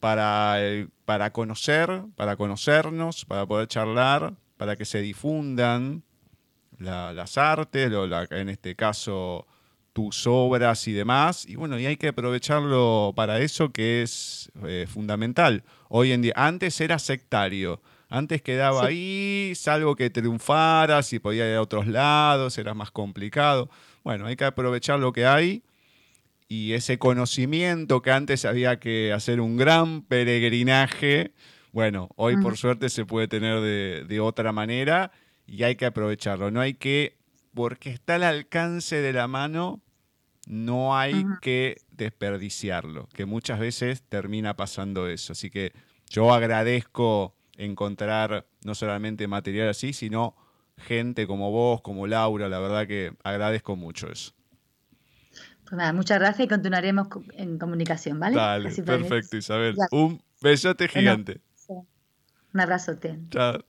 para, 0.00 0.58
para 1.04 1.32
conocer, 1.32 2.02
para 2.16 2.36
conocernos, 2.36 3.24
para 3.24 3.46
poder 3.46 3.68
charlar, 3.68 4.34
para 4.56 4.76
que 4.76 4.84
se 4.84 5.00
difundan 5.00 6.02
las 6.78 7.38
artes, 7.38 7.90
en 8.30 8.48
este 8.48 8.76
caso 8.76 9.46
tus 9.96 10.26
obras 10.26 10.86
y 10.88 10.92
demás. 10.92 11.46
Y 11.48 11.56
bueno, 11.56 11.78
y 11.80 11.86
hay 11.86 11.96
que 11.96 12.08
aprovecharlo 12.08 13.14
para 13.16 13.40
eso 13.40 13.72
que 13.72 14.02
es 14.02 14.52
eh, 14.66 14.84
fundamental. 14.86 15.64
Hoy 15.88 16.12
en 16.12 16.20
día, 16.20 16.34
antes 16.36 16.78
era 16.82 16.98
sectario. 16.98 17.80
Antes 18.10 18.42
quedaba 18.42 18.84
ahí, 18.84 19.54
salvo 19.56 19.96
que 19.96 20.10
triunfaras 20.10 21.14
y 21.14 21.18
podía 21.18 21.48
ir 21.50 21.56
a 21.56 21.62
otros 21.62 21.86
lados, 21.86 22.58
era 22.58 22.74
más 22.74 22.90
complicado. 22.90 23.70
Bueno, 24.04 24.26
hay 24.26 24.36
que 24.36 24.44
aprovechar 24.44 25.00
lo 25.00 25.14
que 25.14 25.24
hay 25.24 25.62
y 26.46 26.74
ese 26.74 26.98
conocimiento 26.98 28.02
que 28.02 28.10
antes 28.10 28.44
había 28.44 28.78
que 28.78 29.14
hacer 29.14 29.40
un 29.40 29.56
gran 29.56 30.02
peregrinaje, 30.02 31.32
bueno, 31.72 32.10
hoy 32.16 32.36
por 32.36 32.58
suerte 32.58 32.90
se 32.90 33.06
puede 33.06 33.28
tener 33.28 33.60
de, 33.60 34.04
de 34.06 34.20
otra 34.20 34.52
manera 34.52 35.10
y 35.46 35.62
hay 35.62 35.76
que 35.76 35.86
aprovecharlo. 35.86 36.50
No 36.50 36.60
hay 36.60 36.74
que, 36.74 37.16
porque 37.54 37.88
está 37.88 38.16
al 38.16 38.24
alcance 38.24 39.00
de 39.00 39.14
la 39.14 39.26
mano, 39.26 39.80
no 40.46 40.96
hay 40.96 41.26
que 41.42 41.82
desperdiciarlo, 41.90 43.08
que 43.12 43.26
muchas 43.26 43.58
veces 43.58 44.02
termina 44.08 44.56
pasando 44.56 45.08
eso. 45.08 45.32
Así 45.32 45.50
que 45.50 45.72
yo 46.08 46.32
agradezco 46.32 47.34
encontrar 47.56 48.46
no 48.64 48.74
solamente 48.74 49.26
material 49.26 49.68
así, 49.68 49.92
sino 49.92 50.36
gente 50.78 51.26
como 51.26 51.50
vos, 51.50 51.82
como 51.82 52.06
Laura. 52.06 52.48
La 52.48 52.60
verdad 52.60 52.86
que 52.86 53.12
agradezco 53.24 53.76
mucho 53.76 54.10
eso. 54.10 54.32
Pues 55.64 55.72
nada, 55.72 55.92
muchas 55.92 56.20
gracias 56.20 56.46
y 56.46 56.48
continuaremos 56.48 57.08
en 57.32 57.58
comunicación, 57.58 58.20
¿vale? 58.20 58.36
Dale, 58.36 58.70
perfecto, 58.70 59.36
Isabel. 59.36 59.76
Un 59.90 60.22
besote 60.40 60.86
gigante. 60.86 61.40
Un 62.54 62.60
abrazote. 62.60 63.18
Chao. 63.30 63.64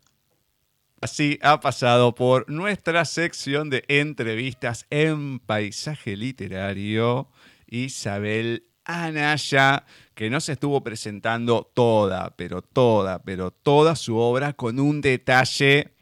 Así 1.01 1.39
ha 1.41 1.59
pasado 1.59 2.15
por 2.15 2.49
nuestra 2.49 3.05
sección 3.05 3.69
de 3.69 3.83
entrevistas 3.87 4.85
en 4.89 5.39
paisaje 5.39 6.17
literario 6.17 7.29
Isabel 7.67 8.63
Anaya, 8.83 9.85
que 10.15 10.29
nos 10.29 10.49
estuvo 10.49 10.83
presentando 10.83 11.69
toda, 11.73 12.35
pero 12.35 12.61
toda, 12.61 13.21
pero 13.21 13.51
toda 13.51 13.95
su 13.95 14.17
obra 14.17 14.53
con 14.53 14.79
un 14.79 15.01
detalle 15.01 15.93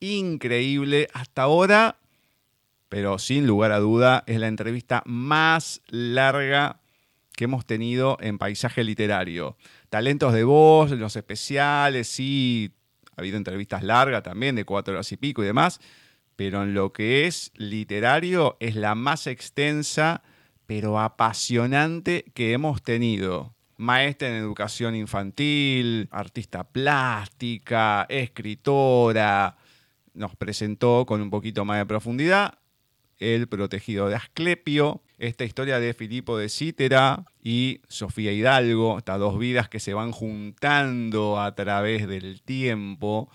increíble. 0.00 1.08
Hasta 1.14 1.42
ahora 1.42 1.98
pero 2.94 3.18
sin 3.18 3.44
lugar 3.44 3.72
a 3.72 3.80
duda 3.80 4.22
es 4.28 4.38
la 4.38 4.46
entrevista 4.46 5.02
más 5.04 5.82
larga 5.88 6.80
que 7.36 7.42
hemos 7.42 7.66
tenido 7.66 8.16
en 8.20 8.38
paisaje 8.38 8.84
literario. 8.84 9.56
Talentos 9.88 10.32
de 10.32 10.44
voz, 10.44 10.92
los 10.92 11.16
especiales, 11.16 12.06
sí, 12.06 12.70
ha 13.16 13.20
habido 13.20 13.36
entrevistas 13.36 13.82
largas 13.82 14.22
también, 14.22 14.56
de 14.56 14.64
cuatro 14.64 14.94
horas 14.94 15.10
y 15.12 15.16
pico 15.16 15.42
y 15.42 15.46
demás, 15.46 15.80
pero 16.36 16.62
en 16.62 16.74
lo 16.74 16.92
que 16.92 17.26
es 17.26 17.52
literario 17.54 18.56
es 18.60 18.76
la 18.76 18.94
más 18.94 19.26
extensa, 19.26 20.22
pero 20.66 20.98
apasionante 20.98 22.24
que 22.34 22.52
hemos 22.52 22.82
tenido. 22.82 23.54
Maestra 23.76 24.28
en 24.28 24.34
educación 24.34 24.94
infantil, 24.94 26.08
artista 26.10 26.64
plástica, 26.64 28.06
escritora, 28.08 29.56
nos 30.14 30.36
presentó 30.36 31.04
con 31.06 31.20
un 31.20 31.30
poquito 31.30 31.64
más 31.64 31.78
de 31.78 31.86
profundidad 31.86 32.58
el 33.18 33.48
protegido 33.48 34.08
de 34.08 34.16
Asclepio, 34.16 35.02
esta 35.18 35.44
historia 35.44 35.78
de 35.78 35.94
Filipo 35.94 36.36
de 36.36 36.48
Cítera 36.48 37.24
y 37.42 37.80
Sofía 37.88 38.32
Hidalgo, 38.32 38.98
estas 38.98 39.18
dos 39.18 39.38
vidas 39.38 39.68
que 39.68 39.80
se 39.80 39.94
van 39.94 40.12
juntando 40.12 41.40
a 41.40 41.54
través 41.54 42.08
del 42.08 42.42
tiempo. 42.42 43.30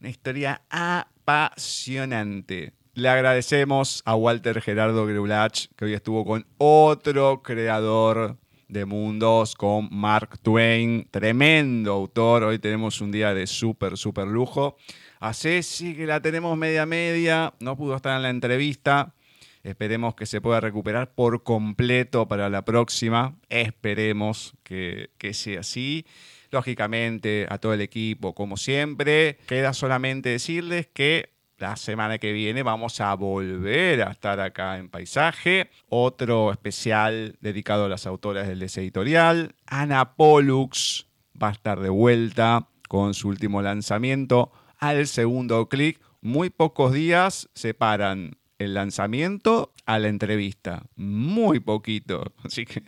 Una 0.00 0.10
historia 0.10 0.62
apasionante. 0.70 2.72
Le 2.94 3.08
agradecemos 3.08 4.02
a 4.04 4.14
Walter 4.14 4.60
Gerardo 4.60 5.06
Greulach, 5.06 5.66
que 5.76 5.84
hoy 5.84 5.94
estuvo 5.94 6.24
con 6.24 6.46
otro 6.58 7.42
creador 7.42 8.36
de 8.68 8.84
mundos, 8.84 9.54
con 9.54 9.88
Mark 9.90 10.38
Twain, 10.38 11.06
tremendo 11.10 11.92
autor. 11.92 12.44
Hoy 12.44 12.58
tenemos 12.58 13.00
un 13.00 13.10
día 13.10 13.34
de 13.34 13.46
súper, 13.46 13.96
súper 13.96 14.26
lujo 14.26 14.76
a 15.20 15.34
Ceci, 15.34 15.94
que 15.94 16.06
la 16.06 16.20
tenemos 16.20 16.56
media 16.56 16.86
media, 16.86 17.52
no 17.60 17.76
pudo 17.76 17.94
estar 17.94 18.16
en 18.16 18.22
la 18.22 18.30
entrevista. 18.30 19.14
Esperemos 19.62 20.14
que 20.14 20.24
se 20.24 20.40
pueda 20.40 20.60
recuperar 20.60 21.14
por 21.14 21.42
completo 21.42 22.26
para 22.26 22.48
la 22.48 22.64
próxima. 22.64 23.36
Esperemos 23.50 24.54
que, 24.62 25.10
que 25.18 25.34
sea 25.34 25.60
así. 25.60 26.06
Lógicamente, 26.50 27.46
a 27.50 27.58
todo 27.58 27.74
el 27.74 27.82
equipo, 27.82 28.34
como 28.34 28.56
siempre, 28.56 29.38
queda 29.46 29.74
solamente 29.74 30.30
decirles 30.30 30.88
que 30.92 31.34
la 31.58 31.76
semana 31.76 32.16
que 32.16 32.32
viene 32.32 32.62
vamos 32.62 33.02
a 33.02 33.14
volver 33.14 34.02
a 34.02 34.12
estar 34.12 34.40
acá 34.40 34.78
en 34.78 34.88
Paisaje. 34.88 35.68
Otro 35.90 36.50
especial 36.50 37.36
dedicado 37.42 37.84
a 37.84 37.88
las 37.90 38.06
autoras 38.06 38.48
del 38.48 38.62
editorial. 38.62 39.54
Ana 39.66 40.14
Pollux 40.16 41.06
va 41.40 41.48
a 41.48 41.52
estar 41.52 41.78
de 41.78 41.90
vuelta 41.90 42.68
con 42.88 43.12
su 43.12 43.28
último 43.28 43.60
lanzamiento 43.60 44.50
al 44.80 45.06
segundo 45.06 45.68
clic. 45.68 46.00
Muy 46.22 46.50
pocos 46.50 46.92
días 46.92 47.48
separan 47.54 48.36
el 48.58 48.74
lanzamiento 48.74 49.72
a 49.86 49.98
la 49.98 50.08
entrevista. 50.08 50.82
Muy 50.96 51.60
poquito. 51.60 52.32
Así 52.44 52.64
que 52.64 52.82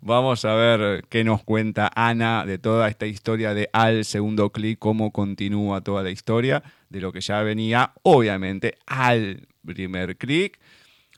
vamos 0.00 0.44
a 0.44 0.54
ver 0.54 1.04
qué 1.08 1.24
nos 1.24 1.42
cuenta 1.42 1.90
Ana 1.94 2.44
de 2.44 2.58
toda 2.58 2.88
esta 2.88 3.06
historia 3.06 3.54
de 3.54 3.68
al 3.72 4.04
segundo 4.04 4.50
clic, 4.50 4.78
cómo 4.78 5.12
continúa 5.12 5.80
toda 5.80 6.02
la 6.02 6.10
historia 6.10 6.62
de 6.88 7.00
lo 7.00 7.12
que 7.12 7.20
ya 7.20 7.42
venía, 7.42 7.92
obviamente, 8.02 8.78
al 8.86 9.48
primer 9.64 10.16
clic. 10.16 10.60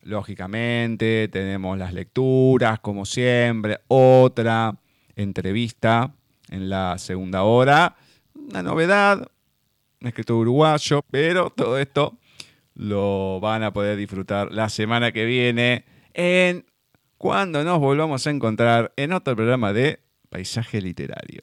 Lógicamente, 0.02 1.28
tenemos 1.28 1.77
las 1.77 1.93
lecturas, 1.93 2.81
como 2.81 3.05
siempre, 3.05 3.81
otra 3.89 4.78
entrevista 5.16 6.15
en 6.51 6.70
la 6.70 6.97
segunda 6.98 7.43
hora. 7.43 7.97
Una 8.35 8.62
novedad, 8.62 9.28
escritor 10.01 10.37
uruguayo, 10.37 11.03
pero 11.11 11.51
todo 11.51 11.79
esto 11.79 12.19
lo 12.75 13.41
van 13.41 13.62
a 13.62 13.73
poder 13.73 13.97
disfrutar 13.97 14.53
la 14.53 14.69
semana 14.69 15.12
que 15.12 15.25
viene 15.25 15.85
en 16.15 16.66
cuando 17.16 17.65
nos 17.65 17.81
volvamos 17.81 18.27
a 18.27 18.31
encontrar 18.31 18.93
en 18.97 19.12
otro 19.12 19.35
programa 19.35 19.73
de 19.73 20.01
Paisaje 20.31 20.81
Literario. 20.81 21.43